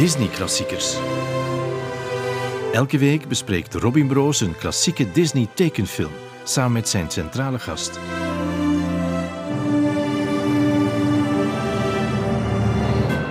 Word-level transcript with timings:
Disney-klassiekers. 0.00 0.96
Elke 2.72 2.98
week 2.98 3.28
bespreekt 3.28 3.74
Robin 3.74 4.06
Broos 4.06 4.40
een 4.40 4.56
klassieke 4.56 5.12
Disney-tekenfilm 5.12 6.12
samen 6.44 6.72
met 6.72 6.88
zijn 6.88 7.10
centrale 7.10 7.58
gast. 7.58 7.98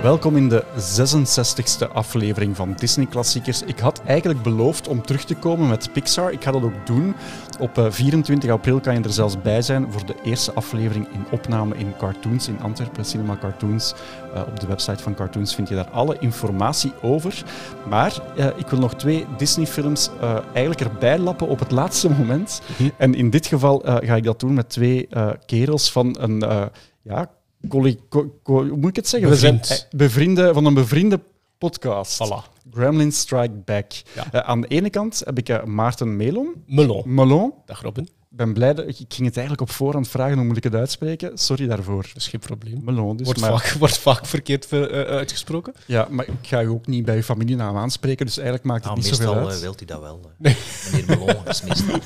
Welkom 0.10 0.36
in 0.36 0.50
de 0.50 0.64
66e 0.64 1.92
aflevering 1.94 2.56
van 2.56 2.74
Disney 2.74 3.06
Klassiekers. 3.06 3.62
Ik 3.62 3.80
had 3.80 4.02
eigenlijk 4.06 4.42
beloofd 4.42 4.88
om 4.88 5.02
terug 5.02 5.24
te 5.24 5.36
komen 5.36 5.68
met 5.68 5.94
Pixar. 5.94 6.32
Ik 6.32 6.44
ga 6.44 6.52
dat 6.52 6.64
ook 6.64 6.86
doen. 6.86 7.16
Op 7.60 7.78
eh, 7.78 7.86
24 7.90 8.50
april 8.50 8.80
kan 8.80 8.94
je 8.94 9.02
er 9.02 9.14
zelfs 9.14 9.42
bij 9.42 9.62
zijn 9.62 9.92
voor 9.92 10.06
de 10.06 10.16
eerste 10.24 10.54
aflevering 10.54 11.08
in 11.14 11.26
opname 11.32 11.78
in 11.78 11.94
Cartoons 11.98 12.48
in 12.48 12.60
Antwerpen, 12.62 13.06
Cinema 13.06 13.38
Cartoons. 13.38 13.94
Eh, 14.34 14.42
op 14.48 14.60
de 14.60 14.68
website 14.68 15.04
van 15.04 15.16
Cartoons 15.16 15.56
vind 15.56 15.70
je 15.70 15.76
daar 15.76 15.90
alle 15.90 16.18
informatie 16.20 16.94
over. 17.02 17.44
Maar 17.90 18.20
eh, 18.38 18.48
ik 18.56 18.68
wil 18.68 18.80
nog 18.80 18.96
twee 18.96 19.26
Disney-films 19.38 20.10
eh, 20.22 20.38
eigenlijk 20.54 20.92
erbij 20.92 21.20
lappen 21.20 21.48
op 21.48 21.60
het 21.60 21.72
laatste 21.72 22.10
moment. 22.10 22.62
En 22.98 23.14
in 23.14 23.30
dit 23.30 23.48
geval 23.48 23.84
eh, 23.84 23.96
ga 24.08 24.16
ik 24.16 24.24
dat 24.24 24.40
doen 24.40 24.54
met 24.54 24.70
twee 24.70 25.08
eh, 25.08 25.30
kerels 25.46 25.92
van 25.92 26.16
een 26.20 26.42
eh, 26.42 26.66
ja, 27.02 27.30
colli- 27.68 28.00
co- 28.10 28.40
co- 28.44 28.68
hoe 28.68 28.78
moet 28.78 28.90
ik 28.90 28.96
het 28.96 29.08
zeggen? 29.08 29.30
We 29.30 29.36
zijn 29.36 29.62
eh, 29.62 29.78
bevriende, 29.92 30.54
van 30.54 30.66
een 30.66 30.74
bevriende 30.74 31.20
podcast. 31.58 32.24
Voilà. 32.26 32.58
Gremlin 32.74 33.12
Strike 33.12 33.54
Back. 33.66 33.92
Ja. 34.16 34.32
Eh, 34.32 34.40
aan 34.50 34.62
de 34.62 34.68
ene 34.68 34.90
kant 34.90 35.22
heb 35.26 35.38
ik 35.38 35.50
eh, 35.50 35.64
Maarten 35.64 36.16
Melon. 36.16 36.54
Melon. 36.66 37.14
Melon. 37.14 37.54
Dag 37.66 37.82
Robin. 37.82 38.04
Ik 38.32 38.38
ben 38.38 38.54
blij 38.54 38.74
dat 38.74 38.88
ik 38.88 38.96
ging 38.96 39.28
het 39.28 39.38
eigenlijk 39.38 39.62
op 39.62 39.72
voorhand 39.72 40.08
vragen 40.08 40.38
hoe 40.38 40.46
moet 40.46 40.58
ik 40.58 40.64
het 40.64 40.76
uitspreken. 40.76 41.38
Sorry 41.38 41.68
daarvoor. 41.68 42.02
Dat 42.02 42.16
is 42.16 42.28
geen 42.28 42.40
probleem. 42.40 42.82
Melon. 42.84 43.18
Dus, 43.18 43.26
Wordt, 43.26 43.40
maar, 43.42 43.50
vaak, 43.60 43.72
wordt 43.80 43.98
vaak 43.98 44.26
verkeerd 44.26 44.66
ver- 44.66 44.92
eh, 44.92 45.16
uitgesproken. 45.16 45.74
ja, 45.86 46.08
maar 46.10 46.28
ik 46.28 46.34
ga 46.48 46.60
je 46.60 46.68
ook 46.70 46.88
niet 46.88 47.06
bij 47.06 47.16
je 47.16 47.24
familienaam 47.24 47.78
aanspreken, 47.78 48.26
dus 48.26 48.36
eigenlijk 48.38 48.68
maakt 48.68 48.84
het 48.84 48.92
Ah, 48.92 48.98
niet 48.98 49.06
zoveel 49.08 49.26
meestal 49.26 49.46
uit. 49.48 49.56
eh, 49.56 49.62
wilt 49.62 49.78
hij 49.78 49.88
dat 49.88 50.00
wel. 50.02 50.32
eh. 50.42 50.54
Meneer 50.92 51.06
Melon 51.08 51.48
is 51.48 51.62
meestal. 51.62 52.00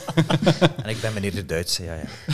en 0.83 0.89
ik 0.89 1.02
ben 1.02 1.13
meneer 1.13 1.35
de 1.35 1.45
Duitse, 1.45 1.83
ja, 1.83 1.94
ja. 1.94 2.33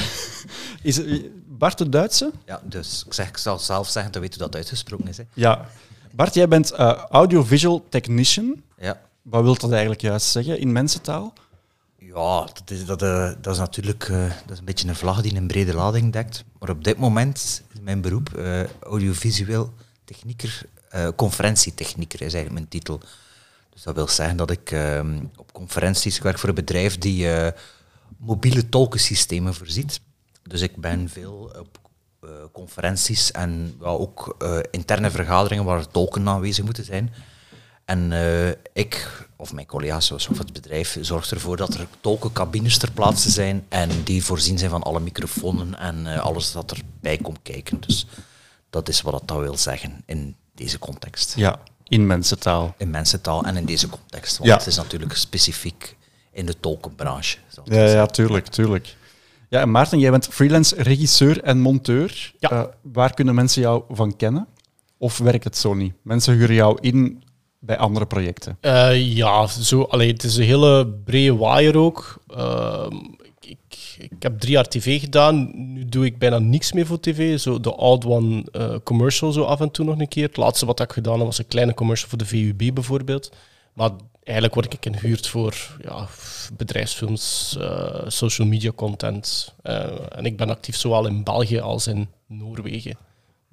Is 0.81 0.97
het, 0.97 1.21
Bart 1.59 1.77
de 1.77 1.89
Duitse? 1.89 2.31
ja. 2.45 2.61
Dus 2.63 3.03
ik, 3.05 3.13
zeg, 3.13 3.27
ik 3.27 3.37
zal 3.37 3.59
zelf 3.59 3.89
zeggen, 3.89 4.11
dan 4.11 4.21
weet 4.21 4.35
hoe 4.35 4.43
dat 4.43 4.55
uitgesproken 4.55 5.07
is. 5.07 5.17
Hè. 5.17 5.23
Ja. 5.33 5.65
Bart, 6.11 6.33
jij 6.33 6.47
bent 6.47 6.71
eh, 6.71 6.91
audiovisual 7.09 7.85
technician. 7.89 8.61
Ja. 8.77 9.01
Wat 9.21 9.43
wil 9.43 9.57
dat 9.57 9.71
eigenlijk 9.71 10.01
juist 10.01 10.25
zeggen 10.25 10.59
in 10.59 10.71
mensentaal? 10.71 11.33
Ja, 11.97 12.39
dat 12.53 12.71
is, 12.71 12.85
dat, 12.85 13.01
eh, 13.01 13.31
dat 13.41 13.53
is 13.53 13.59
natuurlijk 13.59 14.09
eh, 14.09 14.21
dat 14.21 14.51
is 14.51 14.59
een 14.59 14.65
beetje 14.65 14.87
een 14.87 14.95
vlag 14.95 15.21
die 15.21 15.35
een 15.35 15.47
brede 15.47 15.73
lading 15.73 16.13
dekt. 16.13 16.43
Maar 16.59 16.69
op 16.69 16.83
dit 16.83 16.97
moment 16.97 17.37
is 17.37 17.81
mijn 17.81 18.01
beroep 18.01 18.29
audiovisueel 18.79 19.73
technieker, 20.05 20.61
conferentietechnieker 21.15 22.21
is 22.21 22.33
eigenlijk 22.33 22.53
mijn 22.53 22.67
titel. 22.67 22.99
Dus 23.69 23.83
dat 23.83 23.95
wil 23.95 24.07
zeggen 24.07 24.37
dat 24.37 24.51
ik 24.51 24.71
eh, 24.71 25.05
op 25.35 25.53
conferenties 25.53 26.19
werk 26.19 26.39
voor 26.39 26.49
een 26.49 26.55
bedrijf 26.55 26.97
die 26.97 27.27
mobiele 28.17 28.69
tolkensystemen 28.69 29.53
voorziet. 29.53 30.01
Dus 30.49 30.61
ik 30.61 30.75
ben 30.75 31.09
veel 31.09 31.51
op 31.59 31.79
eh, 32.21 32.29
conferenties 32.51 33.31
en 33.31 33.75
ja, 33.79 33.85
ook 33.87 34.35
eh, 34.39 34.57
interne 34.71 35.11
vergaderingen 35.11 35.65
waar 35.65 35.87
tolken 35.87 36.27
aanwezig 36.29 36.63
moeten 36.65 36.85
zijn. 36.85 37.13
En 37.85 38.11
eh, 38.11 38.49
ik, 38.73 39.27
of 39.35 39.53
mijn 39.53 39.65
collega's 39.67 40.11
of 40.11 40.37
het 40.37 40.53
bedrijf, 40.53 40.97
zorgt 41.01 41.31
ervoor 41.31 41.57
dat 41.57 41.73
er 41.73 41.87
tolkencabines 42.01 42.77
ter 42.77 42.91
plaatse 42.91 43.29
zijn 43.29 43.65
en 43.69 43.89
die 44.03 44.23
voorzien 44.23 44.57
zijn 44.57 44.69
van 44.69 44.83
alle 44.83 44.99
microfoons 44.99 45.75
en 45.77 46.07
eh, 46.13 46.19
alles 46.19 46.51
dat 46.51 46.71
erbij 46.71 47.17
komt 47.17 47.39
kijken. 47.43 47.79
Dus 47.87 48.05
dat 48.69 48.89
is 48.89 49.01
wat 49.01 49.21
dat 49.27 49.37
wil 49.39 49.57
zeggen 49.57 50.03
in 50.05 50.35
deze 50.55 50.79
context. 50.79 51.33
Ja, 51.35 51.59
in 51.83 52.07
mensentaal. 52.07 52.73
In 52.77 52.89
mensentaal 52.89 53.43
en 53.43 53.57
in 53.57 53.65
deze 53.65 53.89
context. 53.89 54.37
Want 54.37 54.49
Ja. 54.49 54.57
het 54.57 54.67
is 54.67 54.75
natuurlijk 54.75 55.15
specifiek 55.15 55.97
in 56.31 56.45
de 56.45 56.59
tolkenbranche. 56.59 57.37
Ja, 57.63 57.83
ja, 57.85 58.05
tuurlijk, 58.05 58.47
tuurlijk. 58.47 58.95
Ja, 59.49 59.61
en 59.61 59.71
Maarten, 59.71 59.99
jij 59.99 60.11
bent 60.11 60.27
freelance 60.27 60.75
regisseur 60.75 61.43
en 61.43 61.59
monteur. 61.59 62.33
Ja. 62.39 62.49
Eh, 62.49 62.63
waar 62.81 63.13
kunnen 63.13 63.35
mensen 63.35 63.61
jou 63.61 63.83
van 63.89 64.15
kennen? 64.15 64.47
Of 64.97 65.17
werkt 65.17 65.43
het 65.43 65.57
zo 65.57 65.73
niet? 65.73 65.93
Mensen 66.01 66.33
huren 66.33 66.55
jou 66.55 66.77
in 66.81 67.23
bij 67.59 67.77
andere 67.77 68.05
projecten. 68.05 68.57
Eh, 68.61 69.15
ja, 69.15 69.47
zo, 69.47 69.81
allee, 69.81 70.11
het 70.11 70.23
is 70.23 70.37
een 70.37 70.43
hele 70.43 70.87
brede 70.87 71.35
waaier 71.35 71.77
ook. 71.77 72.23
Ehm, 72.27 72.95
ik, 73.39 73.57
ik, 73.69 73.95
ik 73.97 74.23
heb 74.23 74.39
drie 74.39 74.53
jaar 74.53 74.67
tv 74.67 74.99
gedaan. 74.99 75.51
Nu 75.73 75.85
doe 75.85 76.05
ik 76.05 76.17
bijna 76.17 76.39
niks 76.39 76.73
meer 76.73 76.85
voor 76.85 76.99
tv. 76.99 77.39
Zo 77.39 77.59
de 77.59 77.77
odd 77.77 78.05
one 78.05 78.45
eh, 78.51 78.75
commercial 78.83 79.31
zo 79.31 79.43
af 79.43 79.59
en 79.59 79.71
toe 79.71 79.85
nog 79.85 79.99
een 79.99 80.07
keer. 80.07 80.27
Het 80.27 80.37
laatste 80.37 80.65
wat 80.65 80.79
ik 80.79 80.91
gedaan 80.91 81.17
heb 81.17 81.25
was 81.25 81.37
een 81.37 81.47
kleine 81.47 81.73
commercial 81.73 82.09
voor 82.09 82.17
de 82.17 82.25
VUB 82.25 82.73
bijvoorbeeld. 82.73 83.31
Maar 83.73 83.91
eigenlijk 84.29 84.53
word 84.53 84.73
ik 84.73 84.85
ingehuurd 84.85 85.27
voor 85.27 85.55
ja, 85.81 86.07
bedrijfsfilms, 86.53 87.55
eh, 87.59 88.01
social 88.07 88.47
media 88.47 88.71
content. 88.71 89.53
Eh, 89.61 90.17
en 90.17 90.25
ik 90.25 90.37
ben 90.37 90.49
actief 90.49 90.75
zowel 90.75 91.07
in 91.07 91.23
België 91.23 91.59
als 91.59 91.87
in 91.87 92.09
Noorwegen. 92.27 92.97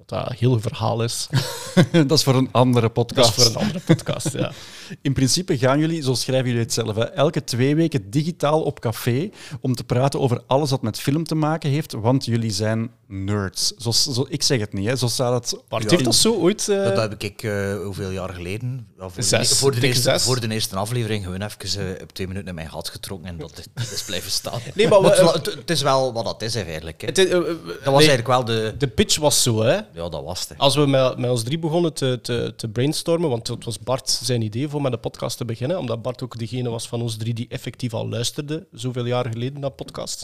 Dat 0.07 0.29
een 0.29 0.35
heel 0.39 0.59
verhaal 0.59 1.03
is. 1.03 1.27
dat 2.07 2.11
is 2.11 2.23
voor 2.23 2.35
een 2.35 2.49
andere 2.51 2.81
Dat 2.81 2.93
podcast. 2.93 3.37
is 3.37 3.43
voor 3.43 3.45
een 3.45 3.55
andere 3.61 3.79
podcast, 3.79 4.31
ja. 4.33 4.51
In 5.01 5.13
principe 5.13 5.57
gaan 5.57 5.79
jullie, 5.79 6.03
zo 6.03 6.13
schrijven 6.13 6.47
jullie 6.47 6.61
het 6.63 6.73
zelf, 6.73 6.95
hè, 6.95 7.03
elke 7.03 7.43
twee 7.43 7.75
weken 7.75 8.09
digitaal 8.09 8.61
op 8.61 8.79
café 8.79 9.29
om 9.61 9.75
te 9.75 9.83
praten 9.83 10.19
over 10.19 10.41
alles 10.47 10.69
wat 10.69 10.81
met 10.81 10.99
film 10.99 11.23
te 11.23 11.35
maken 11.35 11.69
heeft, 11.69 11.91
want 11.93 12.25
jullie 12.25 12.51
zijn 12.51 12.91
nerds. 13.07 13.73
Zo, 13.77 13.91
zo, 13.91 14.25
ik 14.29 14.43
zeg 14.43 14.59
het 14.59 14.73
niet, 14.73 14.87
hè. 14.87 14.95
zo 14.95 15.07
staat 15.07 15.33
het. 15.51 15.61
Bart 15.69 15.83
Ja. 15.83 15.89
heeft 15.89 16.03
dat 16.03 16.15
zo 16.15 16.33
ooit... 16.33 16.69
eh, 16.69 16.83
Dat 16.83 16.97
heb 17.09 17.23
ik 17.23 17.43
eh, 17.43 17.75
hoeveel 17.83 18.09
jaar 18.09 18.33
geleden? 18.33 18.87
Ja, 18.99 19.09
voor, 19.09 19.23
Zes, 19.23 19.49
de, 19.49 19.55
voor, 19.55 19.71
de 19.75 19.87
eerste, 19.87 20.01
zes. 20.01 20.23
voor 20.23 20.39
de 20.39 20.49
eerste 20.49 20.75
aflevering 20.75 21.23
gewoon 21.23 21.41
even 21.41 21.95
eh, 21.97 22.01
op 22.03 22.11
twee 22.11 22.27
minuten 22.27 22.47
in 22.49 22.55
mijn 22.55 22.69
gat 22.69 22.89
getrokken 22.89 23.27
en 23.29 23.37
dat 23.37 23.57
is, 23.57 23.89
dat 23.89 24.03
blijven 24.05 24.31
staan. 24.31 24.59
Nee, 24.73 24.87
maar 24.87 25.01
we- 25.01 25.07
het, 25.07 25.15
is 25.17 25.23
wel- 25.23 25.33
het, 25.33 25.45
het 25.45 25.69
is 25.69 25.81
wel 25.81 26.13
wat 26.13 26.25
dat 26.25 26.41
is 26.41 26.55
eigenlijk. 26.55 27.01
Hè. 27.01 27.07
het 27.07 27.17
eh, 27.17 27.23
eh, 27.31 27.31
Dat 27.31 27.47
was 27.65 27.83
nee, 27.85 27.93
eigenlijk 28.09 28.27
wel 28.27 28.45
de... 28.45 28.75
De 28.77 28.87
pitch 28.87 29.17
was 29.17 29.43
zo, 29.43 29.61
hè. 29.61 29.79
Ja, 29.97 30.09
dat 30.09 30.23
was 30.23 30.47
het. 30.47 30.57
Als 30.57 30.75
we 30.75 30.85
met, 30.85 31.17
met 31.17 31.29
ons 31.29 31.43
drie 31.43 31.59
begonnen 31.59 31.93
te, 31.93 32.19
te, 32.21 32.53
te 32.55 32.67
brainstormen, 32.67 33.29
want 33.29 33.47
het 33.47 33.65
was 33.65 33.79
Bart 33.79 34.09
zijn 34.09 34.41
idee 34.41 34.67
voor 34.67 34.81
met 34.81 34.91
de 34.91 34.97
podcast 34.97 35.37
te 35.37 35.45
beginnen, 35.45 35.79
omdat 35.79 36.01
Bart 36.01 36.23
ook 36.23 36.37
degene 36.37 36.69
was 36.69 36.87
van 36.87 37.01
ons 37.01 37.17
drie 37.17 37.33
die 37.33 37.47
effectief 37.47 37.93
al 37.93 38.09
luisterde, 38.09 38.67
zoveel 38.71 39.05
jaar 39.05 39.29
geleden 39.31 39.59
naar 39.59 39.71
podcasts. 39.71 40.23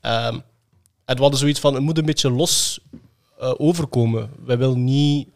Ehm, 0.00 0.38
en 1.04 1.16
we 1.16 1.20
hadden 1.20 1.38
zoiets 1.38 1.60
van, 1.60 1.74
het 1.74 1.82
moet 1.82 1.98
een 1.98 2.04
beetje 2.04 2.30
los 2.30 2.80
eh, 3.38 3.54
overkomen. 3.56 4.30
Wij, 4.44 4.58
willen 4.58 4.84
niet, 4.84 5.28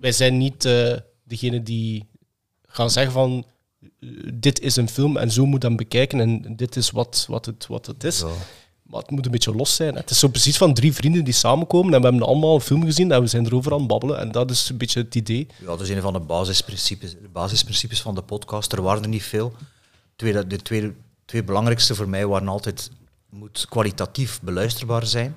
wij 0.00 0.12
zijn 0.12 0.38
niet 0.38 0.64
eh, 0.64 0.96
degene 1.24 1.62
die 1.62 2.08
gaan 2.66 2.90
zeggen 2.90 3.12
van, 3.12 3.46
eh, 3.80 4.08
dit 4.34 4.60
is 4.60 4.76
een 4.76 4.88
film 4.88 5.16
en 5.16 5.30
zo 5.30 5.46
moet 5.46 5.62
hem 5.62 5.76
bekijken 5.76 6.20
en 6.20 6.56
dit 6.56 6.76
is 6.76 6.90
wat, 6.90 7.26
wat, 7.28 7.46
het, 7.46 7.66
wat 7.66 7.86
het 7.86 8.04
is. 8.04 8.20
Ja. 8.20 8.28
Maar 8.90 9.00
het 9.00 9.10
moet 9.10 9.24
een 9.24 9.30
beetje 9.30 9.54
los 9.54 9.74
zijn. 9.74 9.94
Het 9.94 10.10
is 10.10 10.18
zo 10.18 10.28
precies 10.28 10.56
van 10.56 10.74
drie 10.74 10.92
vrienden 10.92 11.24
die 11.24 11.34
samenkomen 11.34 11.94
en 11.94 12.00
we 12.00 12.06
hebben 12.06 12.26
allemaal 12.26 12.54
een 12.54 12.60
film 12.60 12.84
gezien 12.84 13.12
en 13.12 13.20
we 13.20 13.26
zijn 13.26 13.46
erover 13.46 13.72
aan 13.72 13.78
het 13.78 13.88
babbelen. 13.88 14.18
En 14.18 14.32
dat 14.32 14.50
is 14.50 14.68
een 14.68 14.76
beetje 14.76 15.00
het 15.00 15.14
idee. 15.14 15.46
Ja, 15.58 15.66
dat 15.66 15.80
is 15.80 15.88
een 15.88 16.00
van 16.00 16.12
de 16.12 16.20
basisprincipes, 16.20 17.10
de 17.10 17.28
basisprincipes 17.32 18.00
van 18.00 18.14
de 18.14 18.22
podcast. 18.22 18.72
Er 18.72 18.82
waren 18.82 19.02
er 19.02 19.08
niet 19.08 19.22
veel. 19.22 19.52
Twee, 20.16 20.46
de 20.46 20.62
twee, 20.62 20.92
twee 21.24 21.44
belangrijkste 21.44 21.94
voor 21.94 22.08
mij 22.08 22.26
waren 22.26 22.48
altijd... 22.48 22.90
Het 23.30 23.38
moet 23.38 23.66
kwalitatief 23.68 24.40
beluisterbaar 24.40 25.06
zijn 25.06 25.36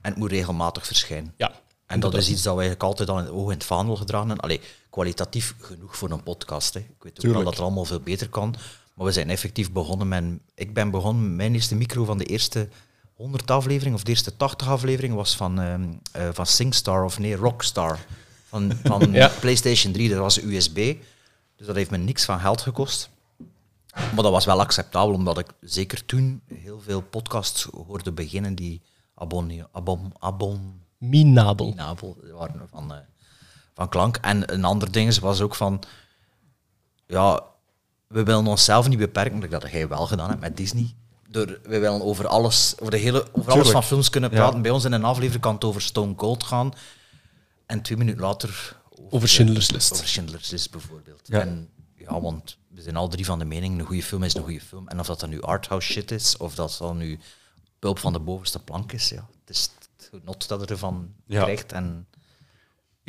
en 0.00 0.10
het 0.10 0.16
moet 0.16 0.30
regelmatig 0.30 0.86
verschijnen. 0.86 1.34
Ja. 1.36 1.52
En 1.86 2.00
dat 2.00 2.14
is 2.14 2.28
iets 2.28 2.42
dat 2.42 2.54
we 2.54 2.60
eigenlijk 2.60 2.82
altijd 2.82 3.08
al 3.08 3.18
in 3.18 3.24
het 3.24 3.32
oog 3.32 3.44
in 3.44 3.56
het 3.56 3.64
vaandel 3.64 3.96
gedragen 3.96 4.28
hebben. 4.28 4.44
Allee, 4.44 4.60
kwalitatief 4.90 5.54
genoeg 5.60 5.96
voor 5.96 6.10
een 6.10 6.22
podcast. 6.22 6.74
Hè. 6.74 6.80
Ik 6.80 7.02
weet 7.02 7.26
ook 7.26 7.32
wel 7.32 7.44
dat 7.44 7.56
er 7.56 7.62
allemaal 7.62 7.84
veel 7.84 8.00
beter 8.00 8.28
kan. 8.28 8.54
Maar 8.98 9.06
we 9.06 9.12
zijn 9.12 9.30
effectief 9.30 9.72
begonnen 9.72 10.08
met... 10.08 10.24
Ik 10.54 10.74
ben 10.74 10.90
begonnen 10.90 11.36
mijn 11.36 11.54
eerste 11.54 11.74
micro 11.74 12.04
van 12.04 12.18
de 12.18 12.24
eerste 12.24 12.68
100 13.14 13.50
afleveringen, 13.50 13.96
of 13.96 14.02
de 14.02 14.10
eerste 14.10 14.36
80 14.36 14.68
afleveringen, 14.68 15.16
was 15.16 15.36
van, 15.36 15.60
ehm, 15.60 15.92
eh, 16.12 16.28
van 16.32 16.46
SingStar, 16.46 17.04
of 17.04 17.18
nee, 17.18 17.36
Rockstar. 17.36 17.98
Van, 18.48 18.72
van 18.84 19.12
Ja. 19.12 19.30
PlayStation 19.40 19.92
3, 19.92 20.08
dat 20.08 20.18
was 20.18 20.42
USB. 20.42 20.74
Dus 21.56 21.66
dat 21.66 21.76
heeft 21.76 21.90
me 21.90 21.96
niks 21.96 22.24
van 22.24 22.40
geld 22.40 22.60
gekost. 22.60 23.10
Maar 23.94 24.22
dat 24.22 24.32
was 24.32 24.44
wel 24.44 24.60
acceptabel, 24.60 25.14
omdat 25.14 25.38
ik 25.38 25.46
zeker 25.60 26.04
toen 26.04 26.42
heel 26.54 26.80
veel 26.80 27.00
podcasts 27.00 27.68
hoorde 27.86 28.12
beginnen 28.12 28.54
die 28.54 28.82
abonne, 29.14 29.68
abon, 29.72 30.12
abon, 30.18 30.82
Minabel. 30.96 31.72
Nabel 31.76 32.16
waren 32.32 32.68
van, 32.70 32.92
eh, 32.92 32.98
van 33.74 33.88
klank. 33.88 34.16
En 34.16 34.52
een 34.52 34.64
ander 34.64 34.92
ding 34.92 35.18
was 35.18 35.40
ook 35.40 35.54
van, 35.54 35.82
ja, 37.06 37.42
we 38.08 38.22
willen 38.22 38.46
onszelf 38.46 38.88
niet 38.88 38.98
beperken, 38.98 39.38
like 39.40 39.58
dat 39.58 39.70
jij 39.70 39.88
wel 39.88 40.06
gedaan 40.06 40.28
hebt 40.28 40.40
met 40.40 40.56
Disney. 40.56 40.94
Door, 41.30 41.46
we 41.62 41.78
willen 41.78 42.02
over 42.02 42.26
alles, 42.26 42.74
over, 42.78 42.90
de 42.90 42.98
hele, 42.98 43.26
over 43.32 43.52
alles 43.52 43.70
van 43.70 43.82
films 43.84 44.10
kunnen 44.10 44.30
Ja. 44.30 44.36
praten. 44.36 44.62
Bij 44.62 44.70
ons 44.70 44.84
in 44.84 44.92
een 44.92 45.04
aflevering 45.04 45.42
kan 45.42 45.54
het 45.54 45.64
over 45.64 45.82
Stone 45.82 46.14
Cold 46.14 46.42
gaan. 46.44 46.72
En 47.66 47.82
twee 47.82 47.98
minuten 47.98 48.20
later... 48.20 48.76
Over 49.10 49.28
Schindler's 49.28 49.70
List. 49.70 49.92
Over 49.92 50.08
Schindler's 50.08 50.50
List 50.50 50.70
bijvoorbeeld. 50.70 51.20
Ja. 51.24 51.40
En 51.40 51.68
ja, 51.96 52.20
want 52.20 52.56
we 52.68 52.82
zijn 52.82 52.96
al 52.96 53.08
drie 53.08 53.24
van 53.24 53.38
de 53.38 53.44
mening, 53.44 53.78
een 53.80 53.86
goede 53.86 54.02
film 54.02 54.22
is 54.22 54.34
een 54.34 54.42
goede 54.42 54.60
film. 54.60 54.88
En 54.88 55.00
of 55.00 55.06
dat 55.06 55.20
dan 55.20 55.28
nu 55.30 55.40
arthouse 55.42 55.92
shit 55.92 56.10
is, 56.10 56.36
of 56.36 56.54
dat 56.54 56.76
dan 56.78 56.96
nu 56.96 57.18
pulp 57.78 57.98
van 57.98 58.12
de 58.12 58.18
bovenste 58.18 58.58
plank 58.58 58.92
is, 58.92 59.08
ja. 59.08 59.28
Het 59.44 59.56
is 59.56 59.70
het 59.96 60.08
genot 60.10 60.48
dat 60.48 60.60
je 60.60 60.66
ervan 60.66 61.12
Ja. 61.26 61.42
krijgt. 61.42 61.72
En 61.72 62.06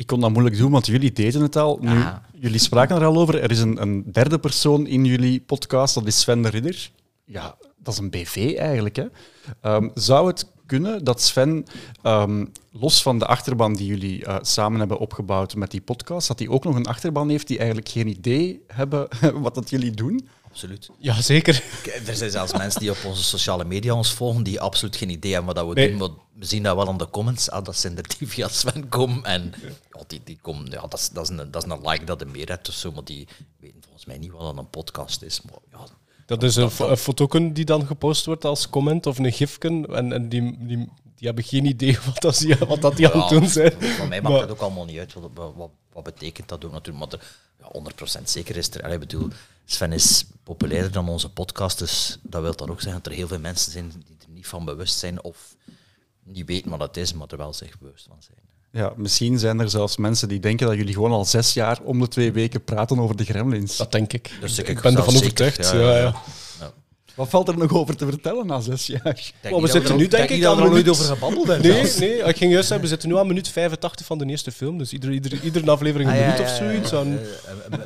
Ik 0.00 0.06
kon 0.06 0.20
dat 0.20 0.30
moeilijk 0.30 0.56
doen, 0.56 0.70
want 0.70 0.86
jullie 0.86 1.12
deden 1.12 1.42
het 1.42 1.56
al. 1.56 1.78
Nu, 1.80 2.02
jullie 2.32 2.58
spraken 2.58 2.96
er 2.96 3.04
al 3.04 3.16
over. 3.16 3.42
Er 3.42 3.50
is 3.50 3.60
een, 3.60 3.82
een 3.82 4.04
derde 4.12 4.38
persoon 4.38 4.86
in 4.86 5.04
jullie 5.04 5.40
podcast, 5.40 5.94
dat 5.94 6.06
is 6.06 6.20
Sven 6.20 6.42
de 6.42 6.48
Ridder. 6.48 6.90
Ja, 7.24 7.56
dat 7.76 7.94
is 7.94 8.00
een 8.00 8.10
BV 8.10 8.54
eigenlijk. 8.58 8.96
Hè? 8.96 9.06
Ehm, 9.60 9.88
zou 9.94 10.26
het 10.26 10.46
kunnen 10.66 11.04
dat 11.04 11.22
Sven, 11.22 11.64
ehm, 12.02 12.44
los 12.70 13.02
van 13.02 13.18
de 13.18 13.26
achterban 13.26 13.74
die 13.74 13.86
jullie 13.86 14.24
eh, 14.24 14.36
samen 14.40 14.78
hebben 14.78 14.98
opgebouwd 14.98 15.54
met 15.54 15.70
die 15.70 15.80
podcast, 15.80 16.28
dat 16.28 16.38
hij 16.38 16.48
ook 16.48 16.64
nog 16.64 16.76
een 16.76 16.86
achterban 16.86 17.28
heeft 17.28 17.46
die 17.46 17.58
eigenlijk 17.58 17.88
geen 17.88 18.08
idee 18.08 18.64
hebben 18.66 19.08
wat 19.42 19.54
dat 19.54 19.70
jullie 19.70 19.92
doen? 19.92 20.28
Absoluut. 20.50 20.88
Ja, 20.98 21.22
zeker. 21.22 21.62
Kijk, 21.82 22.08
Er 22.08 22.16
zijn 22.16 22.30
zelfs 22.30 22.52
mensen 22.52 22.80
die 22.80 22.90
op 22.90 23.04
onze 23.04 23.24
sociale 23.24 23.64
media 23.64 23.94
ons 23.94 24.12
volgen 24.12 24.42
die 24.42 24.60
absoluut 24.60 24.96
geen 24.96 25.10
idee 25.10 25.32
hebben 25.32 25.54
wat 25.54 25.64
dat 25.64 25.74
we 25.74 25.80
Nee. 25.80 25.88
doen. 25.90 25.98
Maar 25.98 26.08
we 26.34 26.44
zien 26.44 26.62
dat 26.62 26.76
wel 26.76 26.88
aan 26.88 26.98
de 26.98 27.10
comments. 27.10 27.50
Ah, 27.50 27.64
dat 27.64 27.76
zijn 27.76 27.96
er 27.96 28.04
die 28.18 28.28
via 28.28 28.48
Sven 28.48 28.88
komen. 28.88 29.24
En 29.24 29.54
ja, 29.92 30.00
die, 30.06 30.20
die 30.24 30.38
komen, 30.42 30.70
ja, 30.70 30.80
dat, 30.80 30.98
is, 31.00 31.08
dat, 31.08 31.30
is 31.30 31.38
een, 31.38 31.50
dat 31.50 31.64
is 31.64 31.70
een 31.72 31.88
like 31.88 32.04
dat 32.04 32.20
er 32.20 32.28
meer 32.28 32.48
hebt 32.48 32.68
of 32.68 32.74
zo. 32.74 32.92
Maar 32.92 33.04
die 33.04 33.28
weten 33.60 33.82
volgens 33.82 34.04
mij 34.04 34.18
niet 34.18 34.30
wat 34.30 34.56
een 34.58 34.70
podcast 34.70 35.22
is. 35.22 35.42
Maar 35.42 35.58
ja, 35.72 35.86
Dat 36.26 36.42
is 36.42 36.56
een, 36.56 36.70
een 36.78 36.96
fotoken 36.96 37.52
die 37.52 37.64
dan 37.64 37.86
gepost 37.86 38.24
wordt 38.26 38.44
als 38.44 38.70
comment 38.70 39.06
of 39.06 39.18
een 39.18 39.32
gifken. 39.32 39.86
En, 39.86 40.12
en 40.12 40.28
die, 40.28 40.56
die, 40.58 40.76
die 41.16 41.26
hebben 41.26 41.44
geen 41.44 41.64
idee 41.64 41.98
wat, 42.06 42.20
dat, 42.22 42.38
die, 42.38 42.56
wat 42.56 42.80
dat 42.80 42.96
die 42.96 43.08
aan 43.08 43.20
het 43.20 43.28
doen 43.28 43.48
zijn. 43.48 43.72
Voor 43.98 44.08
mij 44.08 44.20
maakt 44.22 44.32
Maar- 44.34 44.40
dat 44.46 44.50
ook 44.50 44.60
allemaal 44.60 44.84
niet 44.84 44.98
uit. 44.98 45.14
Wat, 45.34 45.70
wat, 45.92 46.04
betekent 46.04 46.48
dat 46.48 46.64
ook 46.64 46.72
natuurlijk? 46.72 47.10
Maar 47.12 47.20
er, 47.20 47.26
ja, 47.58 48.18
100% 48.20 48.22
zeker 48.24 48.56
is 48.56 48.70
er. 48.70 48.92
Ik 48.92 49.00
bedoel, 49.00 49.28
Sven 49.72 49.92
is 49.92 50.24
populairder 50.44 50.92
dan 50.92 51.08
onze 51.08 51.28
podcast. 51.28 51.78
Dus 51.78 52.18
dat 52.22 52.42
wil 52.42 52.56
dan 52.56 52.70
ook 52.70 52.80
zeggen 52.80 53.02
dat 53.02 53.12
er 53.12 53.18
heel 53.18 53.28
veel 53.28 53.38
mensen 53.38 53.72
zijn 53.72 53.92
die 54.06 54.16
er 54.20 54.32
niet 54.32 54.46
van 54.46 54.64
bewust 54.64 54.98
zijn. 54.98 55.22
Of 55.22 55.56
niet 56.24 56.46
weten 56.46 56.70
wat 56.70 56.80
het 56.80 56.96
is, 56.96 57.12
maar 57.12 57.26
er 57.28 57.36
wel 57.36 57.52
zich 57.52 57.78
bewust 57.78 58.06
van 58.08 58.16
zijn. 58.20 58.38
Ja, 58.72 58.92
misschien 58.96 59.38
zijn 59.38 59.60
er 59.60 59.70
zelfs 59.70 59.96
mensen 59.96 60.28
die 60.28 60.40
denken 60.40 60.66
dat 60.66 60.76
jullie 60.76 60.94
gewoon 60.94 61.12
al 61.12 61.24
zes 61.24 61.54
jaar 61.54 61.80
om 61.80 62.00
de 62.00 62.08
twee 62.08 62.32
weken 62.32 62.64
praten 62.64 62.98
over 62.98 63.16
de 63.16 63.24
gremlins. 63.24 63.76
Dat 63.76 63.92
denk 63.92 64.12
ik. 64.12 64.30
Dus 64.40 64.58
ik, 64.58 64.68
ik 64.68 64.80
ben 64.80 64.96
ervan 64.96 65.12
zeker, 65.12 65.44
overtuigd. 65.46 65.72
ja. 65.72 65.96
Ja. 65.96 66.22
Wat 67.20 67.28
valt 67.28 67.48
er 67.48 67.58
nog 67.58 67.72
over 67.74 67.96
te 67.96 68.06
vertellen 68.06 68.46
na 68.46 68.60
zes 68.60 68.86
jaar? 68.86 69.30
Denk 69.40 69.60
we 69.60 69.66
zitten 69.68 69.96
nu, 69.96 70.08
denk 70.08 70.28
ik, 70.30 70.42
dat 70.42 70.56
we 70.56 70.62
er 70.62 70.68
nooit 70.68 70.84
minuut- 70.84 70.88
over 71.00 71.04
gebabbeld 71.04 71.46
hebben. 71.52 71.70
Nee, 71.70 71.92
nee, 71.98 72.16
ik 72.18 72.36
ging 72.36 72.52
juist 72.52 72.68
zeggen, 72.68 72.80
we 72.80 72.86
zitten 72.86 73.08
nu 73.08 73.16
aan 73.16 73.26
minuut 73.26 73.48
85 73.48 74.06
van 74.06 74.18
de 74.18 74.26
eerste 74.26 74.52
film. 74.52 74.78
Dus 74.78 74.92
iedere, 74.92 75.12
iedere, 75.12 75.40
iedere 75.40 75.70
aflevering 75.70 76.10
een 76.10 76.16
Ah, 76.16 76.20
ja, 76.22 76.26
minuut 76.32 76.38
ja, 76.48 76.52
of 76.54 76.58
ja, 76.60 76.64
zoiets. 76.64 76.90
ja. 76.90 76.98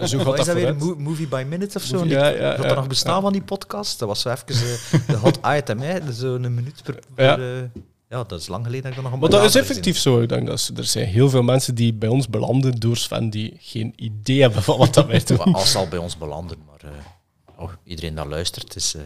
eh, 0.00 0.06
Zo 0.06 0.16
wat 0.16 0.26
gaat 0.26 0.38
is 0.38 0.44
dat 0.46 0.46
dat 0.46 0.54
weer? 0.54 0.76
Mo- 0.76 0.94
Movie 0.98 1.26
by 1.28 1.44
minute 1.48 1.76
of 1.78 1.84
zo? 1.84 1.94
Movie- 1.94 2.08
Die- 2.08 2.18
ja, 2.18 2.28
ja, 2.28 2.50
dat 2.56 2.64
ja, 2.64 2.70
er 2.70 2.76
nog 2.76 2.86
bestaan 2.86 3.14
ja. 3.14 3.20
van 3.20 3.32
die 3.32 3.42
podcast? 3.42 3.98
Dat 3.98 4.08
was 4.08 4.20
zo 4.20 4.30
even 4.30 4.46
eh, 4.48 5.00
de 5.08 5.16
hot 5.16 5.38
item, 5.56 5.78
hè? 5.80 6.12
Zo'n 6.12 6.54
minuut 6.54 6.80
per... 6.84 6.98
per, 7.14 7.24
Ja. 7.24 7.38
eh, 7.38 7.62
ja, 8.08 8.24
dat 8.24 8.40
is 8.40 8.46
lang 8.48 8.64
geleden 8.64 8.82
dat 8.82 8.90
ik 8.90 8.96
dat 8.96 9.04
nog 9.04 9.12
een 9.14 9.18
Maar 9.30 9.40
dat 9.40 9.44
is 9.44 9.54
effectief 9.54 9.98
zo. 9.98 10.20
Ik 10.20 10.28
denk 10.28 10.46
dat 10.46 10.60
ze- 10.60 10.72
er 10.76 10.84
zijn 10.84 11.06
heel 11.06 11.30
veel 11.30 11.42
mensen 11.42 11.74
die 11.74 11.94
bij 11.94 12.08
ons 12.08 12.28
belanden 12.28 12.80
door 12.80 12.96
Sven 12.96 13.30
die 13.30 13.56
geen 13.60 13.92
idee 13.96 14.40
hebben 14.40 14.62
van 14.62 14.78
wat 14.78 14.94
dat 14.94 15.06
wij 15.12 15.22
doen. 15.24 15.38
Als 15.38 15.70
zal 15.70 15.88
bij 15.88 15.98
ons 15.98 16.18
belanden, 16.18 16.58
maar 16.66 16.90
eh, 16.92 17.62
oh, 17.64 17.70
iedereen 17.84 18.14
dat 18.14 18.26
luistert 18.26 18.76
is, 18.76 18.94
eh, 18.94 19.02